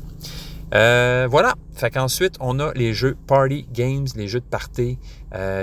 voilà. 0.71 1.55
Fait 1.75 1.91
qu'ensuite, 1.91 2.35
on 2.39 2.61
a 2.61 2.71
les 2.75 2.93
jeux 2.93 3.17
Party 3.27 3.67
Games, 3.73 4.07
les 4.15 4.29
jeux 4.29 4.39
de 4.39 4.45
party. 4.45 4.97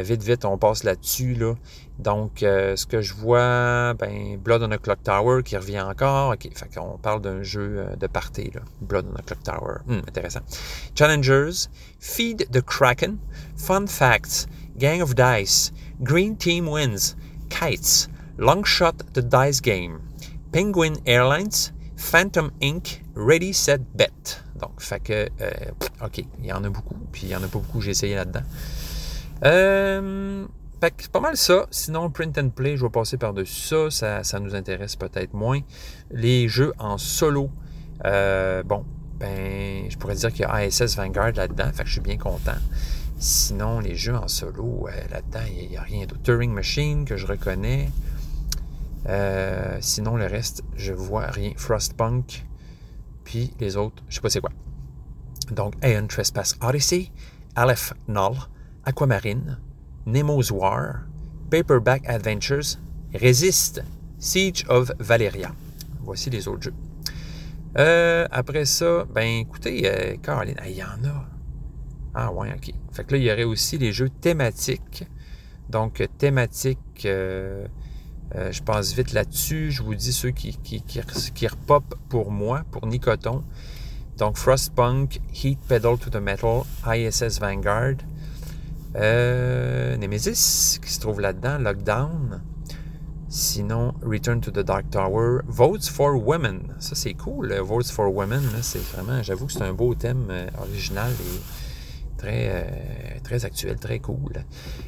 vite, 0.03 0.23
vite, 0.23 0.45
on 0.45 0.59
passe 0.59 0.85
là-dessus. 0.85 1.33
Là. 1.33 1.55
Donc, 1.99 2.43
euh, 2.43 2.77
ce 2.77 2.85
que 2.85 3.01
je 3.01 3.15
vois, 3.15 3.95
ben, 3.95 4.37
Blood 4.37 4.63
on 4.63 4.71
a 4.71 4.79
Clock 4.79 5.03
Tower 5.03 5.43
qui 5.43 5.57
revient 5.57 5.81
encore. 5.81 6.33
OK, 6.33 6.49
fait 6.55 6.75
qu'on 6.75 6.99
parle 6.99 7.23
d'un 7.23 7.43
jeu 7.43 7.79
euh, 7.79 7.97
de 7.97 8.07
party, 8.07 8.51
là. 8.55 8.61
Blood 8.83 9.07
on 9.13 9.17
a 9.17 9.23
Clock 9.23 9.43
Tower. 9.43 9.77
Hmm, 9.87 10.07
intéressant. 10.07 10.41
Challengers, 10.95 11.69
Feed 11.99 12.49
the 12.53 12.61
Kraken, 12.61 13.19
Fun 13.57 13.87
Facts, 13.87 14.47
Gang 14.77 15.01
of 15.01 15.15
Dice, 15.15 15.73
Green 16.01 16.37
Team 16.37 16.69
Wins, 16.69 17.17
Kites, 17.49 18.09
Long 18.39 18.65
Shot 18.65 18.99
the 19.15 19.21
Dice 19.21 19.63
Game, 19.63 20.01
Penguin 20.53 20.95
Airlines, 21.07 21.73
Phantom 21.97 22.51
Inc., 22.61 23.03
Ready, 23.15 23.55
Set, 23.55 23.81
Bet. 23.95 24.43
Donc, 24.61 24.81
fait 24.81 25.01
que, 25.01 25.29
euh, 25.41 25.51
OK, 26.05 26.19
il 26.19 26.47
y 26.47 26.53
en 26.53 26.63
a 26.65 26.69
beaucoup, 26.69 26.97
puis 27.11 27.23
il 27.25 27.29
y 27.31 27.37
en 27.37 27.43
a 27.43 27.49
pas 27.49 27.59
beaucoup, 27.59 27.81
j'ai 27.81 27.93
essayé 27.93 28.15
là-dedans. 28.15 28.43
Euh, 29.45 30.47
c'est 30.81 31.11
pas 31.11 31.21
mal 31.21 31.37
ça. 31.37 31.67
Sinon, 31.71 32.11
print 32.11 32.37
and 32.39 32.51
play, 32.51 32.77
je 32.77 32.85
vais 32.85 32.91
passer 32.91 33.17
par-dessus 33.17 33.89
ça. 33.91 34.23
ça. 34.23 34.41
nous 34.41 34.55
intéresse 34.55 34.97
peut-être 34.97 35.35
moins. 35.35 35.61
Les 36.11 36.49
jeux 36.49 36.73
en 36.79 36.99
solo, 36.99 37.51
euh, 38.05 38.63
bon, 38.63 38.85
ben, 39.19 39.91
je 39.91 39.97
pourrais 39.97 40.15
dire 40.15 40.31
qu'il 40.31 40.43
y 40.43 40.45
a 40.45 40.53
ASS 40.53 40.97
Vanguard 40.97 41.33
là-dedans. 41.33 41.71
Fait 41.73 41.83
que 41.83 41.89
je 41.89 41.95
suis 41.95 42.01
bien 42.01 42.19
content. 42.19 42.59
Sinon, 43.19 43.81
les 43.81 43.97
jeux 43.97 44.15
en 44.15 44.29
solo, 44.29 44.89
euh, 44.89 45.09
là-dedans, 45.11 45.41
il 45.49 45.71
n'y 45.71 45.77
a, 45.77 45.83
rien 45.83 46.05
d'autre. 46.05 46.23
Turing 46.23 46.53
Machine, 46.53 47.05
que 47.07 47.17
je 47.17 47.27
reconnais. 47.27 47.91
Euh, 49.09 49.79
sinon, 49.81 50.17
le 50.17 50.27
reste, 50.27 50.63
je 50.77 50.93
vois 50.93 51.27
rien. 51.27 51.53
Frostpunk. 51.57 52.45
Puis 53.25 53.55
les 53.59 53.77
autres, 53.77 54.03
je 54.09 54.17
sais 54.17 54.21
pas 54.21 54.31
c'est 54.31 54.41
quoi. 54.41 54.53
Donc, 55.51 55.75
Aeon 55.83 56.07
Trespass 56.07 56.57
Odyssey, 56.61 57.11
Aleph 57.55 57.95
Null, 58.09 58.37
Aquamarine, 58.85 59.59
Nemo's 60.07 60.53
War, 60.53 61.07
Paperback 61.51 62.09
Adventures, 62.09 62.79
Resist, 63.21 63.83
Siege 64.19 64.65
of 64.69 64.93
Valeria. 65.01 65.53
Voici 66.03 66.31
les 66.31 66.47
autres 66.47 66.63
jeux. 66.63 66.75
Euh, 67.79 68.27
après 68.31 68.65
ça, 68.65 69.05
ben 69.13 69.41
écoutez, 69.41 69.83
euh, 69.85 70.17
Caroline, 70.23 70.57
il 70.67 70.77
y 70.77 70.83
en 70.83 71.05
a. 71.05 71.27
Ah 72.15 72.33
ouais, 72.33 72.53
ok. 72.55 72.73
Fait 72.93 73.05
que 73.05 73.13
là, 73.13 73.19
il 73.19 73.25
y 73.25 73.33
aurait 73.33 73.45
aussi 73.45 73.77
les 73.77 73.93
jeux 73.93 74.09
thématiques. 74.09 75.05
Donc, 75.69 76.09
thématiques, 76.17 77.05
euh, 77.05 77.67
je 78.33 78.63
passe 78.63 78.95
vite 78.95 79.13
là-dessus. 79.13 79.73
Je 79.73 79.83
vous 79.83 79.95
dis 79.95 80.13
ceux 80.13 80.31
qui, 80.31 80.57
qui, 80.57 80.81
qui, 80.83 81.01
qui 81.35 81.47
repopent 81.47 81.97
pour 82.09 82.31
moi, 82.31 82.63
pour 82.71 82.87
Nicoton. 82.87 83.45
Donc, 84.17 84.39
Frostpunk, 84.39 85.21
Heat 85.35 85.59
Pedal 85.69 85.99
to 85.99 86.09
the 86.09 86.17
Metal, 86.23 86.63
ISS 86.87 87.39
Vanguard, 87.39 87.97
euh, 88.97 89.97
Nemesis, 89.99 90.79
qui 90.83 90.93
se 90.93 91.01
trouve 91.01 91.21
là-dedans, 91.21 91.59
Lockdown. 91.59 92.43
Sinon, 93.29 93.93
Return 94.03 94.41
to 94.41 94.51
the 94.51 94.61
Dark 94.61 94.89
Tower. 94.91 95.43
Votes 95.47 95.89
for 95.91 96.17
Women. 96.17 96.75
Ça, 96.79 96.95
c'est 96.95 97.15
cool. 97.15 97.53
Votes 97.61 97.91
for 97.91 98.15
Women, 98.15 98.43
c'est 98.63 98.83
vraiment, 98.93 99.23
j'avoue 99.23 99.47
que 99.47 99.53
c'est 99.53 99.63
un 99.63 99.75
beau 99.75 99.95
thème 99.95 100.29
euh, 100.31 100.49
original 100.59 101.11
et 101.11 102.17
très, 102.17 102.49
euh, 102.49 103.19
très 103.23 103.45
actuel, 103.45 103.77
très 103.77 103.99
cool. 103.99 104.33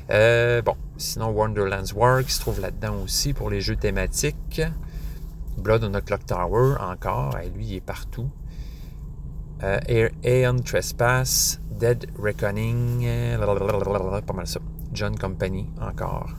bon, 0.08 0.76
sinon, 0.96 1.30
Wonderland's 1.30 1.92
War, 1.92 2.24
qui 2.24 2.32
se 2.32 2.40
trouve 2.40 2.60
là-dedans 2.60 3.02
aussi 3.02 3.34
pour 3.34 3.50
les 3.50 3.60
jeux 3.60 3.76
thématiques. 3.76 4.62
Blood 5.58 5.84
on 5.84 5.90
the 5.90 6.02
Clock 6.02 6.24
Tower, 6.24 6.76
encore. 6.80 7.36
Et 7.38 7.50
lui, 7.50 7.66
il 7.66 7.74
est 7.74 7.80
partout. 7.80 8.30
Aeon 9.60 10.56
Trespass. 10.64 11.60
Dead 11.78 12.06
Reckoning, 12.18 13.04
euh, 13.06 14.20
pas 14.22 14.32
mal 14.32 14.46
ça. 14.46 14.60
John 14.92 15.16
Company 15.16 15.70
encore. 15.80 16.30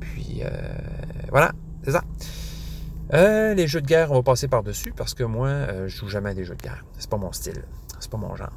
Puis 0.00 0.42
euh, 0.44 0.48
voilà, 1.30 1.52
c'est 1.84 1.92
ça. 1.92 2.02
Euh, 3.12 3.54
les 3.54 3.66
jeux 3.66 3.80
de 3.80 3.86
guerre, 3.86 4.12
on 4.12 4.16
va 4.16 4.22
passer 4.22 4.48
par-dessus 4.48 4.92
parce 4.96 5.14
que 5.14 5.24
moi, 5.24 5.86
je 5.86 5.96
joue 5.96 6.08
jamais 6.08 6.30
à 6.30 6.34
des 6.34 6.44
jeux 6.44 6.54
de 6.54 6.62
guerre. 6.62 6.84
C'est 6.98 7.10
pas 7.10 7.16
mon 7.16 7.32
style. 7.32 7.64
C'est 7.98 8.10
pas 8.10 8.18
mon 8.18 8.34
genre. 8.36 8.52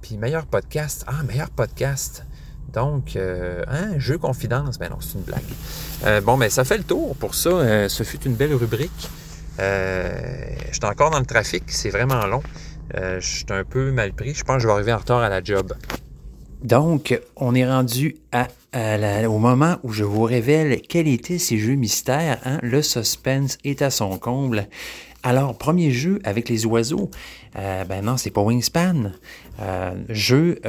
puis 0.00 0.16
meilleur 0.18 0.46
podcast. 0.46 1.04
Ah, 1.06 1.22
meilleur 1.22 1.50
podcast. 1.50 2.26
Donc, 2.72 3.16
hein, 3.16 3.98
jeu 3.98 4.18
confidence. 4.18 4.78
Ben 4.78 4.90
non, 4.90 5.00
c'est 5.00 5.18
une 5.18 5.24
blague. 5.24 6.22
bon, 6.24 6.36
ben, 6.36 6.50
ça 6.50 6.64
fait 6.64 6.78
le 6.78 6.84
tour 6.84 7.14
pour 7.16 7.34
ça. 7.34 7.88
ce 7.88 8.02
fut 8.02 8.22
une 8.24 8.34
belle 8.34 8.54
rubrique. 8.54 9.10
je 9.58 10.72
suis 10.72 10.84
encore 10.84 11.10
dans 11.10 11.20
le 11.20 11.26
trafic. 11.26 11.64
C'est 11.68 11.90
vraiment 11.90 12.26
long. 12.26 12.42
Euh, 12.94 13.20
je 13.20 13.36
suis 13.36 13.46
un 13.50 13.64
peu 13.64 13.90
mal 13.92 14.12
pris. 14.12 14.34
Je 14.34 14.44
pense 14.44 14.56
que 14.56 14.62
je 14.62 14.66
vais 14.66 14.72
arriver 14.72 14.92
en 14.92 14.98
retard 14.98 15.20
à 15.20 15.28
la 15.28 15.42
job. 15.42 15.74
Donc, 16.62 17.18
on 17.36 17.54
est 17.54 17.66
rendu 17.68 18.16
au 18.74 19.38
moment 19.38 19.76
où 19.82 19.92
je 19.92 20.04
vous 20.04 20.22
révèle 20.22 20.80
quels 20.82 21.08
étaient 21.08 21.38
ces 21.38 21.58
jeux 21.58 21.74
mystères. 21.74 22.38
Hein? 22.44 22.58
Le 22.62 22.82
suspense 22.82 23.58
est 23.64 23.82
à 23.82 23.90
son 23.90 24.16
comble. 24.18 24.68
Alors, 25.24 25.56
premier 25.56 25.90
jeu 25.92 26.20
avec 26.24 26.48
les 26.48 26.66
oiseaux. 26.66 27.10
Euh, 27.56 27.84
ben 27.84 28.04
non, 28.04 28.16
c'est 28.16 28.30
pas 28.30 28.42
Wingspan. 28.42 29.12
Euh, 29.60 29.92
jeu 30.08 30.60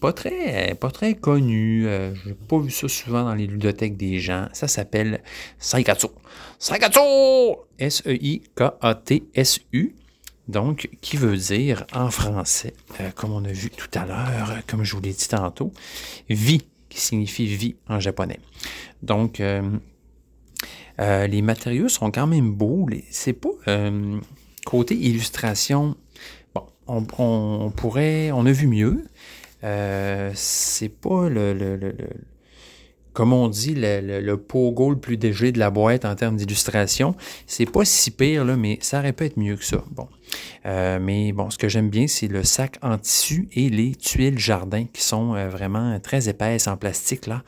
pas 0.00 0.12
très 0.12 0.74
pas 0.74 0.90
très 0.90 1.14
connu. 1.14 1.86
J'ai 2.24 2.34
pas 2.34 2.58
vu 2.58 2.70
ça 2.70 2.88
souvent 2.88 3.24
dans 3.24 3.34
les 3.34 3.46
ludothèques 3.46 3.96
des 3.96 4.18
gens. 4.18 4.48
Ça 4.52 4.68
s'appelle 4.68 5.22
Saikatsu. 5.58 6.08
Saikatsu! 6.58 7.00
S-E-I-K-A-T-S-U. 7.78 8.46
Donc, 10.48 10.88
qui 11.00 11.16
veut 11.16 11.36
dire 11.36 11.84
en 11.92 12.10
français, 12.10 12.72
euh, 13.00 13.10
comme 13.14 13.32
on 13.32 13.44
a 13.44 13.52
vu 13.52 13.70
tout 13.70 13.88
à 13.98 14.06
l'heure, 14.06 14.50
euh, 14.50 14.60
comme 14.66 14.84
je 14.84 14.94
vous 14.94 15.02
l'ai 15.02 15.12
dit 15.12 15.28
tantôt, 15.28 15.72
vie, 16.28 16.64
qui 16.88 17.00
signifie 17.00 17.46
vie 17.46 17.74
en 17.88 17.98
japonais. 17.98 18.38
Donc, 19.02 19.40
euh, 19.40 19.68
les 20.98 21.42
matériaux 21.42 21.88
sont 21.88 22.10
quand 22.10 22.28
même 22.28 22.52
beaux. 22.52 22.88
C'est 23.10 23.32
pas 23.32 23.50
côté 24.64 24.94
illustration. 24.94 25.96
Bon, 26.54 26.66
on, 26.86 27.70
pourrait, 27.70 28.30
on 28.32 28.46
a 28.46 28.52
vu 28.52 28.66
mieux. 28.66 29.04
c'est 30.34 30.88
pas 30.88 31.28
le, 31.28 31.94
comme 33.16 33.32
on 33.32 33.48
dit, 33.48 33.74
le, 33.74 34.02
le, 34.02 34.20
le 34.20 34.36
pogo 34.36 34.90
le 34.90 34.98
plus 34.98 35.16
léger 35.16 35.50
de 35.50 35.58
la 35.58 35.70
boîte 35.70 36.04
en 36.04 36.14
termes 36.14 36.36
d'illustration. 36.36 37.14
C'est 37.46 37.64
pas 37.64 37.86
si 37.86 38.10
pire, 38.10 38.44
mais 38.44 38.78
ça 38.82 38.98
aurait 38.98 39.14
pu 39.14 39.24
être 39.24 39.38
mieux 39.38 39.56
que 39.56 39.64
ça. 39.64 39.82
Bon. 39.90 40.06
Euh, 40.66 40.98
mais 41.00 41.32
bon, 41.32 41.48
ce 41.48 41.56
que 41.56 41.66
j'aime 41.66 41.88
bien, 41.88 42.08
c'est 42.08 42.28
le 42.28 42.44
sac 42.44 42.76
en 42.82 42.98
tissu 42.98 43.48
et 43.54 43.70
les 43.70 43.94
tuiles 43.94 44.38
jardin 44.38 44.84
qui 44.92 45.00
sont 45.02 45.34
euh, 45.34 45.48
vraiment 45.48 45.98
très 45.98 46.28
épaisses 46.28 46.66
en 46.66 46.76
plastique. 46.76 47.26
Là. 47.26 47.42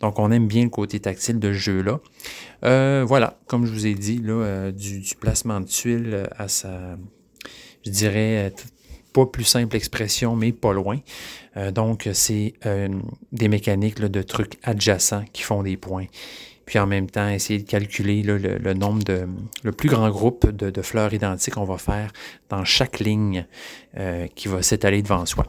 Donc, 0.00 0.18
on 0.18 0.30
aime 0.30 0.46
bien 0.46 0.64
le 0.64 0.68
côté 0.68 1.00
tactile 1.00 1.38
de 1.38 1.54
ce 1.54 1.58
jeu-là. 1.58 2.00
Euh, 2.66 3.02
voilà, 3.08 3.38
comme 3.46 3.64
je 3.64 3.72
vous 3.72 3.86
ai 3.86 3.94
dit, 3.94 4.20
du, 4.20 5.02
placement 5.18 5.62
de 5.62 5.66
tuiles 5.66 6.28
à 6.36 6.48
sa, 6.48 6.98
je 7.82 7.90
dirais, 7.90 8.52
pas 9.14 9.24
plus 9.26 9.44
simple 9.44 9.76
expression, 9.76 10.36
mais 10.36 10.52
pas 10.52 10.74
loin. 10.74 10.98
donc, 11.72 12.08
c'est 12.12 12.54
des 13.32 13.48
mécaniques 13.48 14.00
de 14.00 14.22
trucs 14.22 14.58
adjacents 14.64 15.24
qui 15.32 15.42
font 15.42 15.62
des 15.62 15.78
points 15.78 16.06
puis 16.64 16.78
en 16.78 16.86
même 16.86 17.08
temps 17.08 17.28
essayer 17.28 17.60
de 17.60 17.68
calculer 17.68 18.22
le, 18.22 18.74
nombre 18.74 19.02
de, 19.04 19.26
le 19.62 19.72
plus 19.72 19.88
grand 19.88 20.08
groupe 20.10 20.50
de, 20.50 20.82
fleurs 20.82 21.12
identiques 21.12 21.54
qu'on 21.54 21.64
va 21.64 21.78
faire 21.78 22.12
dans 22.48 22.64
chaque 22.64 23.00
ligne 23.00 23.46
euh, 23.96 24.26
qui 24.34 24.48
va 24.48 24.62
s'étaler 24.62 25.02
devant 25.02 25.24
soi. 25.26 25.46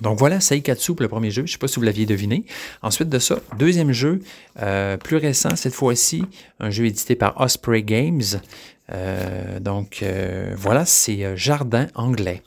Donc 0.00 0.18
voilà, 0.18 0.40
Seikatsu 0.40 0.94
pour 0.94 1.02
le 1.02 1.08
premier 1.08 1.30
jeu. 1.30 1.42
Je 1.42 1.50
ne 1.50 1.52
sais 1.52 1.58
pas 1.58 1.68
si 1.68 1.76
vous 1.76 1.82
l'aviez 1.84 2.06
deviné. 2.06 2.46
Ensuite 2.80 3.10
de 3.10 3.18
ça, 3.18 3.40
deuxième 3.58 3.92
jeu, 3.92 4.20
euh, 4.60 4.96
plus 4.96 5.18
récent 5.18 5.54
cette 5.54 5.74
fois-ci, 5.74 6.22
un 6.60 6.70
jeu 6.70 6.86
édité 6.86 7.14
par 7.14 7.38
Osprey 7.38 7.82
Games. 7.82 8.22
Euh, 8.94 9.60
donc 9.60 10.04
voilà, 10.56 10.84
c'est 10.84 11.36
Jardin 11.36 11.86
anglais. 11.94 12.42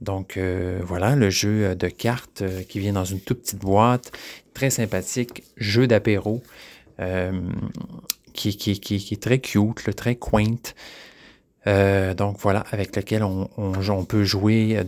Donc 0.00 0.38
voilà, 0.82 1.14
le 1.16 1.30
jeu 1.30 1.74
de 1.74 1.88
cartes 1.88 2.42
qui 2.68 2.78
vient 2.78 2.94
dans 2.94 3.04
une 3.04 3.20
toute 3.20 3.42
petite 3.42 3.60
boîte, 3.60 4.12
très 4.54 4.70
sympathique, 4.70 5.44
jeu 5.56 5.86
d'apéro. 5.86 6.42
Euh, 7.00 7.32
qui, 8.32 8.48
est 8.50 9.20
très 9.20 9.38
cute, 9.38 9.94
très 9.96 10.14
quaint. 10.14 10.56
Euh, 11.66 12.14
donc 12.14 12.38
voilà, 12.38 12.64
avec 12.70 12.96
lequel 12.96 13.22
on, 13.22 14.04
peut 14.08 14.24
jouer 14.24 14.78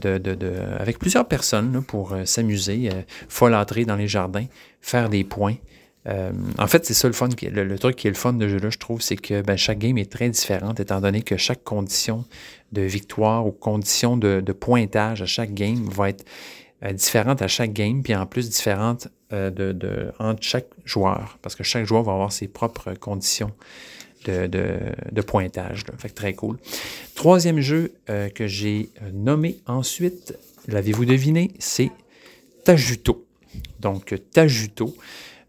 avec 0.79 0.99
plusieurs 0.99 1.29
personnes 1.29 1.83
pour 1.83 2.13
euh, 2.13 2.25
s'amuser, 2.25 2.89
folâtrer 3.29 3.85
dans 3.85 3.97
les 3.97 4.09
jardins, 4.09 4.47
faire 4.81 5.11
des 5.11 5.25
points. 5.25 5.57
En 6.07 6.67
fait, 6.67 6.85
c'est 6.85 6.95
ça 6.95 7.07
le 7.07 7.15
fun, 7.15 7.29
le, 7.41 7.79
truc 7.79 7.97
qui 7.97 8.09
est 8.09 8.11
le 8.11 8.17
fun 8.17 8.33
de 8.33 8.49
jeu-là, 8.49 8.71
je 8.71 8.79
trouve, 8.79 9.01
c'est 9.01 9.17
que 9.17 9.41
ben, 9.43 9.57
chaque 9.57 9.79
game 9.79 9.99
est 9.99 10.11
très 10.11 10.29
différente, 10.29 10.81
étant 10.81 11.01
donné 11.01 11.23
que 11.23 11.37
chaque 11.37 11.63
condition 11.63 12.25
de 12.73 12.83
victoire 12.83 13.47
ou 13.47 13.53
condition 13.53 14.17
de, 14.17 14.41
pointage 14.53 15.23
à 15.23 15.27
chaque 15.27 15.55
game 15.55 15.89
va 15.89 16.09
être 16.09 16.25
différente 16.93 17.43
à 17.43 17.49
chaque 17.49 17.73
game, 17.73 18.03
puis 18.03 18.15
en 18.17 18.27
plus 18.27 18.51
différente 18.51 19.07
euh, 19.33 19.51
de, 19.51 20.13
entre 20.19 20.43
chaque 20.43 20.67
joueur, 20.85 21.39
parce 21.41 21.55
que 21.55 21.63
chaque 21.63 21.85
joueur 21.85 22.03
va 22.03 22.13
avoir 22.13 22.33
ses 22.33 22.49
propres 22.49 22.95
conditions 22.95 23.53
de, 24.25 25.21
pointage. 25.23 25.85
Fait 25.99 26.09
très 26.09 26.35
cool. 26.35 26.59
Troisième 27.15 27.61
jeu 27.61 27.93
euh, 28.11 28.29
que 28.29 28.47
j'ai 28.47 28.91
nommé 29.13 29.61
ensuite, 29.67 30.37
l'avez-vous 30.67 31.05
deviné, 31.05 31.53
c'est 31.59 31.91
Tajuto. 32.65 33.27
Donc, 33.81 34.15
Tajuto. 34.33 34.95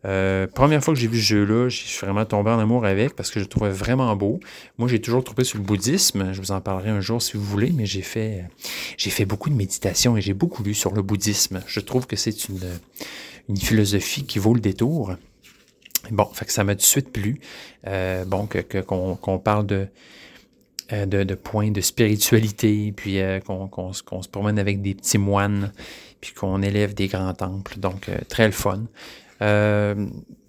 Euh, 0.05 0.47
première 0.47 0.83
fois 0.83 0.93
que 0.93 0.99
j'ai 0.99 1.07
vu 1.07 1.17
ce 1.17 1.25
jeu-là, 1.25 1.69
je 1.69 1.77
suis 1.77 2.05
vraiment 2.05 2.25
tombé 2.25 2.51
en 2.51 2.59
amour 2.59 2.85
avec 2.85 3.15
parce 3.15 3.31
que 3.31 3.39
je 3.39 3.45
le 3.45 3.49
trouvais 3.49 3.69
vraiment 3.69 4.15
beau. 4.15 4.39
Moi, 4.77 4.89
j'ai 4.89 4.99
toujours 4.99 5.23
trouvé 5.23 5.43
sur 5.43 5.57
le 5.57 5.63
bouddhisme. 5.63 6.33
Je 6.33 6.41
vous 6.41 6.51
en 6.51 6.61
parlerai 6.61 6.89
un 6.89 7.01
jour 7.01 7.21
si 7.21 7.37
vous 7.37 7.43
voulez, 7.43 7.71
mais 7.71 7.85
j'ai 7.85 8.01
fait, 8.01 8.45
beaucoup 9.25 9.49
de 9.49 9.55
méditation 9.55 10.17
et 10.17 10.21
j'ai 10.21 10.33
beaucoup 10.33 10.63
lu 10.63 10.73
sur 10.73 10.93
le 10.93 11.01
bouddhisme. 11.01 11.61
Je 11.67 11.79
trouve 11.79 12.05
que 12.05 12.15
c'est 12.15 12.49
une, 12.49 12.59
philosophie 13.57 14.25
qui 14.25 14.39
vaut 14.39 14.53
le 14.53 14.61
détour. 14.61 15.15
Bon, 16.11 16.25
fait 16.33 16.45
que 16.45 16.51
ça 16.51 16.65
m'a 16.65 16.75
tout 16.75 16.79
de 16.79 16.85
suite 16.85 17.11
plu. 17.11 17.39
Euh, 17.87 18.25
bon, 18.25 18.47
qu'on, 18.85 19.39
parle 19.39 19.65
de, 19.65 19.87
euh, 20.91 21.05
de, 21.05 21.35
points 21.35 21.71
de 21.71 21.79
spiritualité, 21.79 22.91
puis 22.93 23.19
qu'on, 23.45 23.93
se 23.93 24.27
promène 24.29 24.59
avec 24.59 24.81
des 24.81 24.95
petits 24.95 25.17
moines, 25.17 25.71
puis 26.19 26.33
qu'on 26.33 26.61
élève 26.61 26.93
des 26.93 27.07
grands 27.07 27.33
temples. 27.33 27.79
Donc, 27.79 28.11
très 28.27 28.47
le 28.47 28.51
fun. 28.51 28.83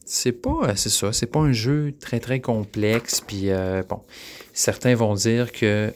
C'est 0.06 0.32
pas, 0.32 0.76
c'est 0.76 1.26
pas 1.26 1.40
un 1.40 1.52
jeu 1.52 1.94
très 1.98 2.20
très 2.20 2.40
complexe, 2.40 3.20
puis 3.20 3.48
bon, 3.88 4.00
certains 4.52 4.94
vont 4.94 5.14
dire 5.14 5.52
que 5.52 5.92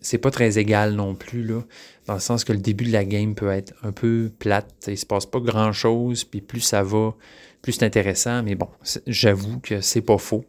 c'est 0.00 0.18
pas 0.18 0.30
très 0.30 0.58
égal 0.58 0.92
non 0.94 1.14
plus, 1.14 1.44
là 1.44 1.62
dans 2.06 2.14
le 2.14 2.20
sens 2.20 2.44
que 2.44 2.52
le 2.52 2.58
début 2.58 2.84
de 2.84 2.92
la 2.92 3.04
game 3.04 3.34
peut 3.34 3.50
être 3.50 3.72
un 3.82 3.92
peu 3.92 4.30
plate, 4.38 4.72
il 4.88 4.98
se 4.98 5.06
passe 5.06 5.26
pas 5.26 5.40
grand-chose, 5.40 6.24
puis 6.24 6.40
plus 6.40 6.60
ça 6.60 6.82
va, 6.82 7.14
plus 7.62 7.72
c'est 7.72 7.84
intéressant, 7.84 8.42
mais 8.42 8.54
bon, 8.54 8.68
j'avoue 9.06 9.58
que 9.60 9.80
c'est 9.80 10.02
pas 10.02 10.18
faux 10.18 10.44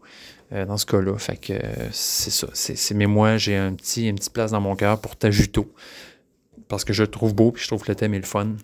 euh, 0.52 0.66
dans 0.66 0.78
ce 0.78 0.86
cas-là, 0.86 1.18
fait 1.18 1.38
que 1.38 1.54
c'est 1.92 2.32
ça, 2.32 2.48
mais 2.94 3.06
moi 3.06 3.38
j'ai 3.38 3.56
un 3.56 3.74
petit, 3.74 4.10
une 4.10 4.16
petite 4.16 4.34
place 4.34 4.52
dans 4.52 4.62
mon 4.62 4.76
cœur 4.76 5.00
pour 5.00 5.16
Tajuto, 5.16 5.72
parce 6.68 6.84
que 6.84 6.94
je 6.94 7.04
le 7.04 7.10
trouve 7.10 7.34
beau, 7.34 7.52
puis 7.52 7.64
je 7.64 7.68
trouve 7.68 7.84
que 7.84 7.92
le 7.92 7.96
thème 7.96 8.14
est 8.14 8.20
le 8.20 8.26
fun, 8.26 8.56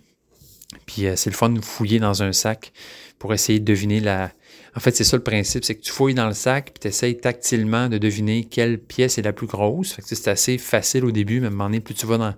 puis 0.86 1.06
euh, 1.06 1.16
c'est 1.16 1.30
le 1.30 1.36
fun 1.36 1.50
de 1.50 1.62
fouiller 1.62 2.00
dans 2.00 2.24
un 2.24 2.34
sac 2.34 2.74
pour 3.20 3.34
essayer 3.34 3.60
de 3.60 3.66
deviner 3.66 4.00
la, 4.00 4.32
en 4.76 4.80
fait, 4.80 4.96
c'est 4.96 5.04
ça 5.04 5.18
le 5.18 5.24
principe, 5.24 5.66
c'est 5.66 5.76
que 5.76 5.82
tu 5.82 5.92
fouilles 5.92 6.14
dans 6.14 6.28
le 6.28 6.34
sac 6.34 6.72
puis 6.74 6.80
tu 6.80 6.88
essayes 6.88 7.18
tactilement 7.18 7.90
de 7.90 7.98
deviner 7.98 8.46
quelle 8.46 8.80
pièce 8.80 9.18
est 9.18 9.22
la 9.22 9.34
plus 9.34 9.48
grosse. 9.48 9.98
c'est 10.02 10.28
assez 10.28 10.58
facile 10.58 11.04
au 11.04 11.12
début, 11.12 11.42
mais 11.42 11.48
à 11.48 11.50
un 11.50 11.52
moment 11.52 11.66
donné, 11.66 11.82
plus 11.82 11.94
tu 11.94 12.06
vas 12.06 12.18
dans. 12.18 12.34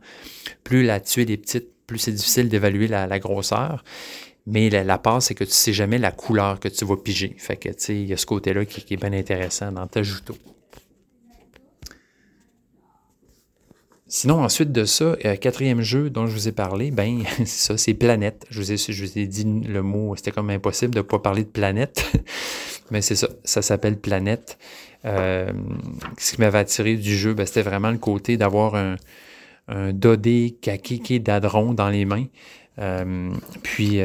Plus 0.64 0.84
la 0.84 1.00
tuile 1.00 1.30
est 1.30 1.38
petite, 1.38 1.68
plus 1.86 2.00
c'est 2.00 2.12
difficile 2.12 2.50
d'évaluer 2.50 2.88
la, 2.88 3.20
grosseur. 3.20 3.84
Mais 4.46 4.70
la, 4.70 4.98
part, 4.98 5.22
c'est 5.22 5.36
que 5.36 5.44
tu 5.44 5.52
sais 5.52 5.74
jamais 5.74 6.00
la 6.00 6.12
couleur 6.12 6.60
que 6.60 6.68
tu 6.68 6.86
vas 6.86 6.98
piger. 6.98 7.36
Fait 7.38 7.56
que, 7.56 7.70
tu 7.70 7.76
sais, 7.78 7.96
il 7.96 8.08
y 8.08 8.14
a 8.14 8.18
ce 8.18 8.26
côté-là 8.26 8.66
qui, 8.66 8.82
qui, 8.82 8.96
est 8.96 8.98
bien 8.98 9.14
intéressant 9.14 9.72
dans 9.72 9.88
ta 9.88 10.04
juto. 10.04 10.36
Sinon, 14.16 14.44
ensuite 14.44 14.72
de 14.72 14.86
ça, 14.86 15.16
euh, 15.26 15.36
quatrième 15.38 15.82
jeu 15.82 16.12
dont 16.12 16.28
je 16.28 16.34
vous 16.34 16.48
ai 16.48 16.52
parlé, 16.52 16.92
ben, 16.92 17.24
c'est 17.38 17.48
ça, 17.48 17.78
c'est 17.80 17.96
Planète. 17.96 18.46
Je 18.52 18.62
vous, 18.62 18.72
ai, 18.72 19.26
dit 19.26 19.44
le 19.44 19.82
mot, 19.82 20.16
c'était 20.16 20.30
comme 20.30 20.52
impossible 20.52 20.94
de 20.94 21.00
ne 21.00 21.02
pas 21.02 21.18
parler 21.18 21.44
de 21.44 21.50
Planète. 21.50 22.12
Mais 22.92 23.02
c'est 23.02 23.16
ça, 23.16 23.28
ça 23.44 23.64
s'appelle 23.64 23.98
Planète. 23.98 24.60
Euh, 25.04 25.52
ce 26.20 26.34
qui 26.34 26.42
m'avait 26.42 26.60
attiré 26.60 26.96
du 26.96 27.18
jeu, 27.18 27.34
ben, 27.34 27.48
c'était 27.48 27.64
vraiment 27.64 27.90
le 27.90 27.98
côté 27.98 28.38
d'avoir 28.38 28.76
un, 28.76 28.98
un 29.68 29.94
dodé 29.94 30.60
kakiki 30.62 31.20
d'adron 31.20 31.74
dans 31.74 31.90
les 31.90 32.06
mains. 32.06 32.28
Euh, 32.78 33.32
puis, 33.64 34.00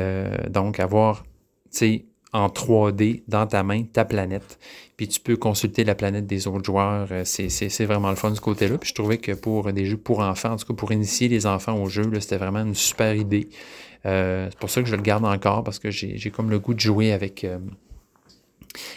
donc, 0.48 0.80
avoir, 0.80 1.24
tu 1.70 1.78
sais, 1.78 2.04
en 2.32 2.46
3D 2.46 3.24
dans 3.28 3.46
ta 3.46 3.62
main 3.62 3.82
ta 3.84 4.06
planète. 4.06 4.58
Puis 4.98 5.08
tu 5.08 5.20
peux 5.20 5.36
consulter 5.36 5.84
la 5.84 5.94
planète 5.94 6.26
des 6.26 6.46
autres 6.48 6.64
joueurs. 6.64 7.08
Euh, 7.12 7.22
c'est 7.24 7.84
vraiment 7.84 8.10
le 8.10 8.16
fun 8.16 8.30
de 8.30 8.34
ce 8.34 8.40
côté-là. 8.40 8.76
Puis 8.78 8.90
je 8.90 8.94
trouvais 8.94 9.16
que 9.18 9.32
pour 9.32 9.72
des 9.72 9.86
jeux 9.86 9.96
pour 9.96 10.18
enfants, 10.18 10.50
en 10.50 10.56
tout 10.56 10.66
cas 10.66 10.74
pour 10.74 10.92
initier 10.92 11.28
les 11.28 11.46
enfants 11.46 11.80
au 11.80 11.88
jeu, 11.88 12.10
c'était 12.20 12.36
vraiment 12.36 12.60
une 12.60 12.74
super 12.74 13.14
idée. 13.14 13.48
Euh, 14.06 14.48
c'est 14.50 14.58
pour 14.58 14.70
ça 14.70 14.82
que 14.82 14.88
je 14.88 14.96
le 14.96 15.02
garde 15.02 15.24
encore 15.24 15.64
parce 15.64 15.78
que 15.78 15.90
j'ai 15.90 16.30
comme 16.30 16.50
le 16.50 16.58
goût 16.58 16.74
de 16.74 16.80
jouer 16.80 17.12
avec, 17.12 17.44
euh, 17.44 17.58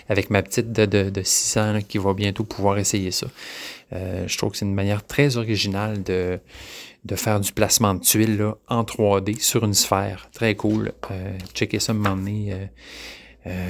avec 0.10 0.32
ma 0.32 0.42
petite 0.42 0.72
de, 0.72 0.86
de, 0.86 1.22
6 1.24 1.58
ans 1.58 1.80
qui 1.88 2.00
va 2.00 2.14
bientôt 2.16 2.44
pouvoir 2.44 2.80
essayer 2.80 3.12
ça. 3.12 3.28
je 3.92 4.38
trouve 4.38 4.52
que 4.52 4.58
c'est 4.58 4.66
une 4.66 4.74
manière 4.74 5.06
très 5.06 5.38
originale 5.38 6.02
de, 6.02 6.40
de 7.06 7.16
faire 7.16 7.40
du 7.40 7.52
placement 7.52 7.96
de 7.96 8.00
tuiles 8.00 8.46
en 8.68 8.84
3D 8.84 9.40
sur 9.40 9.64
une 9.64 9.74
sphère. 9.74 10.30
Très 10.34 10.56
cool. 10.56 10.94
checker 11.54 11.80
ça, 11.80 11.94
un 11.94 12.28
euh, 12.28 12.66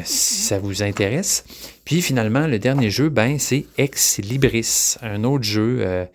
si 0.03 0.41
ça 0.43 0.59
vous 0.59 0.83
intéresse? 0.83 1.45
Puis 1.85 2.01
finalement, 2.01 2.47
le 2.47 2.59
dernier 2.59 2.89
jeu, 2.89 3.09
ben, 3.09 3.39
c'est 3.39 3.65
Ex 3.77 4.19
Libris, 4.19 4.95
un 5.01 5.23
autre 5.23 5.43
jeu 5.43 5.79
euh, 5.81 6.05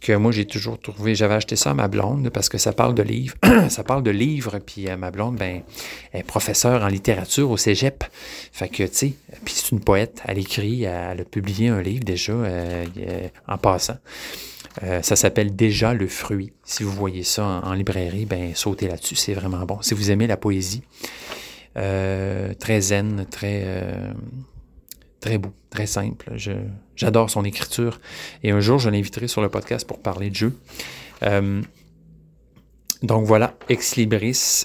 que 0.00 0.12
moi 0.12 0.30
j'ai 0.32 0.44
toujours 0.44 0.78
trouvé. 0.78 1.14
J'avais 1.14 1.34
acheté 1.34 1.56
ça 1.56 1.70
à 1.70 1.74
ma 1.74 1.88
blonde 1.88 2.30
parce 2.30 2.48
que 2.48 2.58
ça 2.58 2.72
parle 2.72 2.94
de 2.94 3.02
livres. 3.02 3.34
ça 3.68 3.82
parle 3.82 4.02
de 4.02 4.10
livres, 4.10 4.58
puis 4.58 4.88
euh, 4.88 4.96
ma 4.96 5.10
blonde, 5.10 5.36
ben, 5.36 5.62
est 6.12 6.22
professeure 6.22 6.82
en 6.82 6.88
littérature 6.88 7.50
au 7.50 7.56
cégep. 7.56 8.04
Fait 8.52 8.68
que, 8.68 8.84
tu 8.84 8.94
sais, 8.94 9.12
puis 9.44 9.54
c'est 9.56 9.72
une 9.72 9.80
poète. 9.80 10.22
Elle 10.26 10.38
écrit, 10.38 10.84
elle 10.84 11.20
a 11.20 11.24
publié 11.24 11.68
un 11.68 11.82
livre 11.82 12.04
déjà 12.04 12.34
en 13.48 13.58
passant. 13.58 13.96
ça 15.02 15.16
s'appelle 15.16 15.56
Déjà 15.56 15.94
le 15.94 16.06
fruit. 16.06 16.52
Si 16.64 16.84
vous 16.84 16.92
voyez 16.92 17.24
ça 17.24 17.44
en, 17.44 17.70
en 17.70 17.72
librairie, 17.72 18.26
ben 18.26 18.54
sautez 18.54 18.88
là-dessus, 18.88 19.16
c'est 19.16 19.34
vraiment 19.34 19.64
bon. 19.64 19.78
Si 19.82 19.94
vous 19.94 20.10
aimez 20.10 20.26
la 20.26 20.36
poésie, 20.36 20.82
euh, 21.76 22.54
très 22.54 22.80
zen, 22.80 23.26
très, 23.30 23.62
euh, 23.66 24.12
très 25.20 25.38
beau, 25.38 25.52
très 25.68 25.86
simple. 25.86 26.32
J'adore 26.94 27.28
son 27.28 27.44
écriture. 27.44 28.00
Et 28.42 28.50
un 28.50 28.60
jour, 28.60 28.78
je 28.78 28.88
l'inviterai 28.88 29.28
sur 29.28 29.42
le 29.42 29.48
podcast 29.48 29.86
pour 29.86 30.00
parler 30.00 30.30
de 30.30 30.34
jeu. 30.34 30.58
Euh, 31.22 31.60
donc 33.02 33.26
voilà, 33.26 33.54
Ex 33.68 33.96
Libris, 33.96 34.64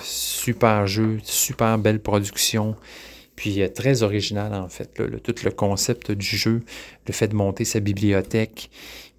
super 0.00 0.86
jeu, 0.86 1.18
super 1.22 1.76
belle 1.76 2.00
production, 2.00 2.76
puis 3.36 3.62
très 3.74 4.02
original 4.02 4.54
en 4.54 4.70
fait. 4.70 4.94
tout 4.94 5.34
le 5.44 5.50
concept 5.50 6.12
du 6.12 6.36
jeu, 6.36 6.62
le 7.06 7.12
fait 7.12 7.28
de 7.28 7.34
monter 7.34 7.66
sa 7.66 7.80
bibliothèque, 7.80 8.70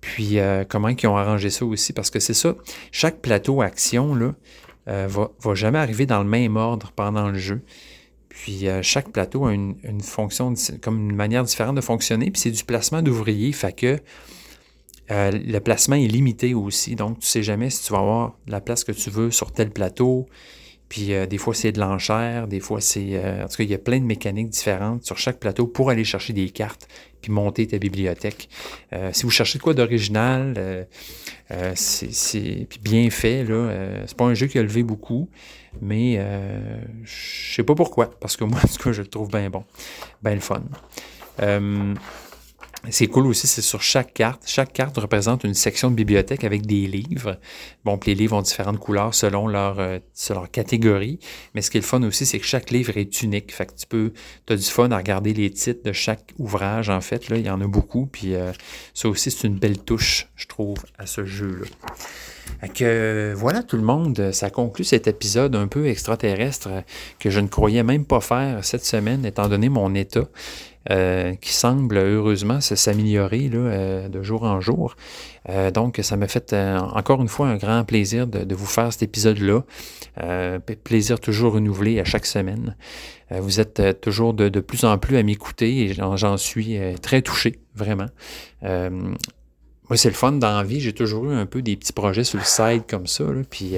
puis 0.01 0.39
comment 0.67 0.87
ils 0.87 1.07
ont 1.07 1.15
arrangé 1.15 1.51
ça 1.51 1.63
aussi, 1.63 1.93
parce 1.93 2.09
que 2.09 2.19
c'est 2.19 2.33
ça, 2.33 2.55
chaque 2.91 3.21
plateau 3.21 3.61
action, 3.61 4.15
là, 4.15 4.33
euh, 4.87 5.07
va, 5.07 5.55
jamais 5.55 5.79
arriver 5.79 6.05
dans 6.05 6.23
le 6.23 6.29
même 6.29 6.57
ordre 6.57 6.91
pendant 6.95 7.29
le 7.29 7.37
jeu. 7.37 7.61
Puis 8.29 8.67
euh, 8.67 8.81
chaque 8.81 9.11
plateau 9.11 9.45
a 9.45 9.53
une, 9.53 9.75
une 9.83 10.01
fonction, 10.01 10.53
comme 10.81 11.09
une 11.09 11.15
manière 11.15 11.43
différente 11.43 11.75
de 11.75 11.81
fonctionner. 11.81 12.31
Puis 12.31 12.41
c'est 12.41 12.51
du 12.51 12.63
placement 12.63 13.01
d'ouvriers, 13.01 13.51
fait 13.51 13.73
que 13.73 13.99
euh, 15.11 15.31
le 15.31 15.59
placement 15.59 15.97
est 15.97 16.07
limité 16.07 16.53
aussi. 16.53 16.95
Donc 16.95 17.19
tu 17.19 17.27
sais 17.27 17.43
jamais 17.43 17.69
si 17.69 17.83
tu 17.83 17.91
vas 17.93 17.99
avoir 17.99 18.37
la 18.47 18.61
place 18.61 18.83
que 18.83 18.91
tu 18.91 19.09
veux 19.09 19.31
sur 19.31 19.51
tel 19.51 19.69
plateau. 19.69 20.27
Puis 20.91 21.13
euh, 21.13 21.25
des 21.25 21.37
fois 21.37 21.55
c'est 21.55 21.71
de 21.71 21.79
l'enchère, 21.79 22.49
des 22.49 22.59
fois 22.59 22.81
c'est... 22.81 23.17
en 23.17 23.47
tout 23.47 23.55
cas, 23.57 23.63
il 23.63 23.71
y 23.71 23.73
a 23.73 23.77
plein 23.77 23.99
de 23.99 24.05
mécaniques 24.05 24.49
différentes 24.49 25.05
sur 25.05 25.17
chaque 25.17 25.39
plateau 25.39 25.65
pour 25.65 25.89
aller 25.89 26.03
chercher 26.03 26.33
des 26.33 26.49
cartes 26.49 26.89
puis 27.21 27.31
monter 27.31 27.67
ta 27.67 27.77
bibliothèque. 27.77 28.49
si 29.11 29.23
vous 29.23 29.29
cherchez 29.29 29.59
quoi 29.59 29.75
d'original, 29.75 30.87
c'est 31.75 32.67
bien 32.81 33.11
fait. 33.11 33.43
Là, 33.43 34.01
c'est 34.07 34.17
pas 34.17 34.25
un 34.25 34.33
jeu 34.33 34.47
qui 34.47 34.57
a 34.57 34.63
levé 34.63 34.81
beaucoup. 34.81 35.29
Mais 35.79 36.15
euh, 36.17 36.81
je 37.03 37.55
sais 37.55 37.63
pas 37.63 37.75
pourquoi, 37.75 38.11
parce 38.19 38.35
que 38.35 38.43
moi, 38.43 38.59
en 38.63 38.67
tout 38.67 38.83
cas, 38.83 38.91
je 38.91 39.01
le 39.01 39.07
trouve 39.07 39.29
bien 39.29 39.49
bon, 39.49 39.63
bien 40.21 40.35
le 40.35 40.41
fun. 40.41 40.63
Euh, 42.83 42.87
c'est 42.91 43.07
cool 43.07 43.27
aussi, 43.27 43.47
c'est 43.47 43.61
sur 43.61 43.81
chaque 43.81 44.13
carte. 44.13 44.43
Chaque 44.45 44.73
carte 44.73 44.97
représente 44.97 45.43
une 45.43 45.53
section 45.53 45.89
de 45.89 45.95
bibliothèque 45.95 46.43
avec 46.43 46.65
des 46.65 46.87
livres. 46.87 47.39
Bon, 47.85 47.97
puis 47.97 48.11
les 48.11 48.15
livres 48.21 48.35
ont 48.37 48.41
différentes 48.41 48.79
couleurs 48.79 49.13
selon 49.13 49.47
leur, 49.47 49.79
euh, 49.79 49.99
leur 50.29 50.49
catégorie. 50.49 51.19
Mais 51.53 51.61
ce 51.61 51.69
qui 51.69 51.77
est 51.77 51.81
le 51.81 51.85
fun 51.85 52.01
aussi, 52.03 52.25
c'est 52.25 52.39
que 52.39 52.45
chaque 52.45 52.71
livre 52.71 52.97
est 52.97 53.21
unique. 53.21 53.53
Fait 53.53 53.65
que 53.65 53.73
tu 53.75 53.85
peux, 53.87 54.13
as 54.49 54.55
du 54.55 54.63
fun 54.63 54.91
à 54.91 54.97
regarder 54.97 55.33
les 55.33 55.49
titres 55.51 55.83
de 55.83 55.91
chaque 55.91 56.33
ouvrage, 56.37 56.89
en 56.89 57.01
fait. 57.01 57.29
Là, 57.29 57.37
il 57.37 57.45
y 57.45 57.49
en 57.49 57.61
a 57.61 57.67
beaucoup. 57.67 58.07
Puis 58.07 58.35
euh, 58.35 58.51
ça 58.93 59.09
aussi, 59.09 59.31
c'est 59.31 59.47
une 59.47 59.57
belle 59.57 59.79
touche, 59.79 60.27
je 60.35 60.47
trouve, 60.47 60.77
à 60.97 61.05
ce 61.05 61.25
jeu-là. 61.25 61.67
Que, 62.75 63.33
voilà 63.35 63.63
tout 63.63 63.77
le 63.77 63.83
monde, 63.83 64.31
ça 64.33 64.49
conclut 64.49 64.83
cet 64.83 65.07
épisode 65.07 65.55
un 65.55 65.67
peu 65.67 65.87
extraterrestre 65.87 66.69
que 67.17 67.29
je 67.29 67.39
ne 67.39 67.47
croyais 67.47 67.81
même 67.81 68.05
pas 68.05 68.19
faire 68.19 68.63
cette 68.63 68.85
semaine, 68.85 69.25
étant 69.25 69.47
donné 69.47 69.69
mon 69.69 69.95
état. 69.95 70.27
Euh, 70.89 71.35
qui 71.35 71.53
semble 71.53 71.97
heureusement 71.97 72.59
s'améliorer 72.59 73.51
euh, 73.53 74.09
de 74.09 74.23
jour 74.23 74.41
en 74.41 74.59
jour. 74.61 74.95
Euh, 75.47 75.69
donc, 75.69 75.99
ça 76.01 76.17
m'a 76.17 76.27
fait 76.27 76.55
encore 76.55 77.21
une 77.21 77.27
fois 77.27 77.49
un 77.49 77.57
grand 77.57 77.83
plaisir 77.83 78.25
de, 78.25 78.55
vous 78.55 78.65
faire 78.65 78.91
cet 78.91 79.03
épisode-là. 79.03 79.63
plaisir 80.83 81.19
toujours 81.19 81.53
renouvelé 81.53 81.99
à 81.99 82.03
chaque 82.03 82.25
semaine. 82.25 82.75
vous 83.29 83.59
êtes 83.59 84.01
toujours 84.01 84.33
de, 84.33 84.59
plus 84.59 84.83
en 84.83 84.97
plus 84.97 85.17
à 85.17 85.23
m'écouter 85.23 85.83
et 85.83 85.93
j'en 85.93 86.37
suis 86.37 86.79
très 86.99 87.21
touché, 87.21 87.59
vraiment. 87.75 88.07
moi, 88.63 89.97
c'est 89.97 90.09
le 90.09 90.15
fun 90.15 90.31
dans 90.31 90.57
la 90.57 90.63
vie. 90.63 90.79
J'ai 90.79 90.93
toujours 90.93 91.29
eu 91.29 91.35
un 91.35 91.45
peu 91.45 91.61
des 91.61 91.75
petits 91.75 91.93
projets 91.93 92.23
sur 92.23 92.39
le 92.39 92.45
side 92.45 92.83
comme 92.89 93.05
ça. 93.05 93.25
puis. 93.49 93.75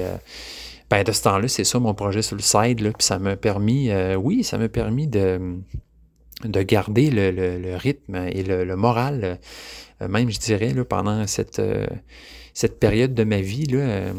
Ben, 0.90 1.02
de 1.02 1.12
ce 1.12 1.22
temps-là, 1.22 1.48
c'est 1.48 1.64
ça 1.64 1.78
mon 1.78 1.94
projet 1.94 2.20
sur 2.20 2.36
le 2.36 2.42
side. 2.42 2.80
Là, 2.80 2.90
puis 2.92 3.04
ça 3.04 3.18
m'a 3.18 3.36
permis, 3.36 3.90
oui, 4.16 4.44
ça 4.44 4.58
m'a 4.58 4.68
permis 4.68 5.08
de, 5.08 5.40
de 6.42 6.62
garder 6.62 7.10
le, 7.10 7.76
rythme 7.76 8.16
et 8.16 8.42
le, 8.42 8.76
moral, 8.76 9.38
euh, 10.02 10.08
même 10.08 10.30
je 10.30 10.38
dirais, 10.38 10.72
là, 10.72 10.84
pendant 10.84 11.26
cette, 11.26 11.58
euh, 11.58 11.86
cette 12.52 12.78
période 12.78 13.14
de 13.14 13.24
ma 13.24 13.40
vie. 13.40 13.66
Là, 13.66 13.78
euh, 13.78 14.12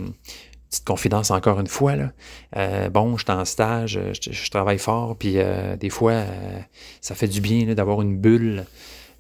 petite 0.70 0.86
confidence 0.86 1.32
encore 1.32 1.60
une 1.60 1.68
fois. 1.68 1.96
Là. 1.96 2.90
bon, 2.90 3.18
je 3.18 3.24
suis 3.24 3.32
en 3.32 3.46
stage, 3.46 4.00
je, 4.14 4.50
travaille 4.50 4.80
fort, 4.80 5.16
puis 5.16 5.38
des 5.80 5.90
fois, 5.90 6.24
ça 7.02 7.16
fait 7.16 7.28
du 7.28 7.40
bien 7.40 7.74
d'avoir 7.74 8.02
une 8.02 8.18
bulle. 8.18 8.66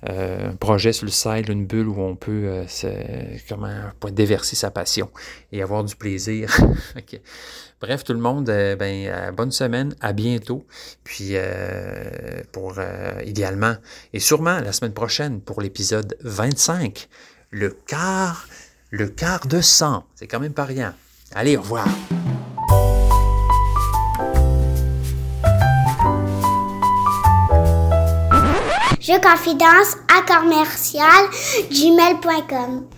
un 0.06 0.56
projet 0.60 0.92
sur 0.92 1.06
le 1.06 1.12
site, 1.12 1.48
une 1.48 1.66
bulle 1.66 1.88
où 1.88 2.02
on 2.02 2.16
peut 2.16 2.66
comment, 3.48 3.70
déverser 4.12 4.56
sa 4.56 4.70
passion 4.70 5.10
et 5.52 5.62
avoir 5.62 5.84
du 5.84 5.96
plaisir. 5.96 6.50
Bref, 7.82 8.04
tout 8.04 8.14
le 8.14 8.20
monde, 8.20 8.50
euh, 8.50 8.76
ben, 8.76 9.08
euh, 9.08 9.32
bonne 9.32 9.52
semaine, 9.52 9.96
à 10.02 10.14
bientôt. 10.14 10.66
Puis 11.04 11.32
euh, 11.34 12.42
pour 12.52 12.76
idéalement, 13.26 13.76
et 14.14 14.20
sûrement 14.20 14.60
la 14.60 14.72
semaine 14.72 14.94
prochaine 14.94 15.42
pour 15.42 15.62
l'épisode 15.62 16.16
25, 16.22 17.10
le 17.52 17.70
quart, 17.70 18.48
le 18.92 19.08
quart 19.08 19.48
de 19.48 19.62
sang. 19.62 20.06
C'est 20.16 20.28
quand 20.28 20.40
même 20.40 20.54
pas 20.54 20.66
rien. 20.66 20.96
Allez, 21.34 21.58
au 21.58 21.62
revoir. 21.62 21.88
Je 29.00 29.22
confidence 29.22 29.98
à 30.10 30.24
commercial 30.24 31.30
gmail.com. 31.70 32.96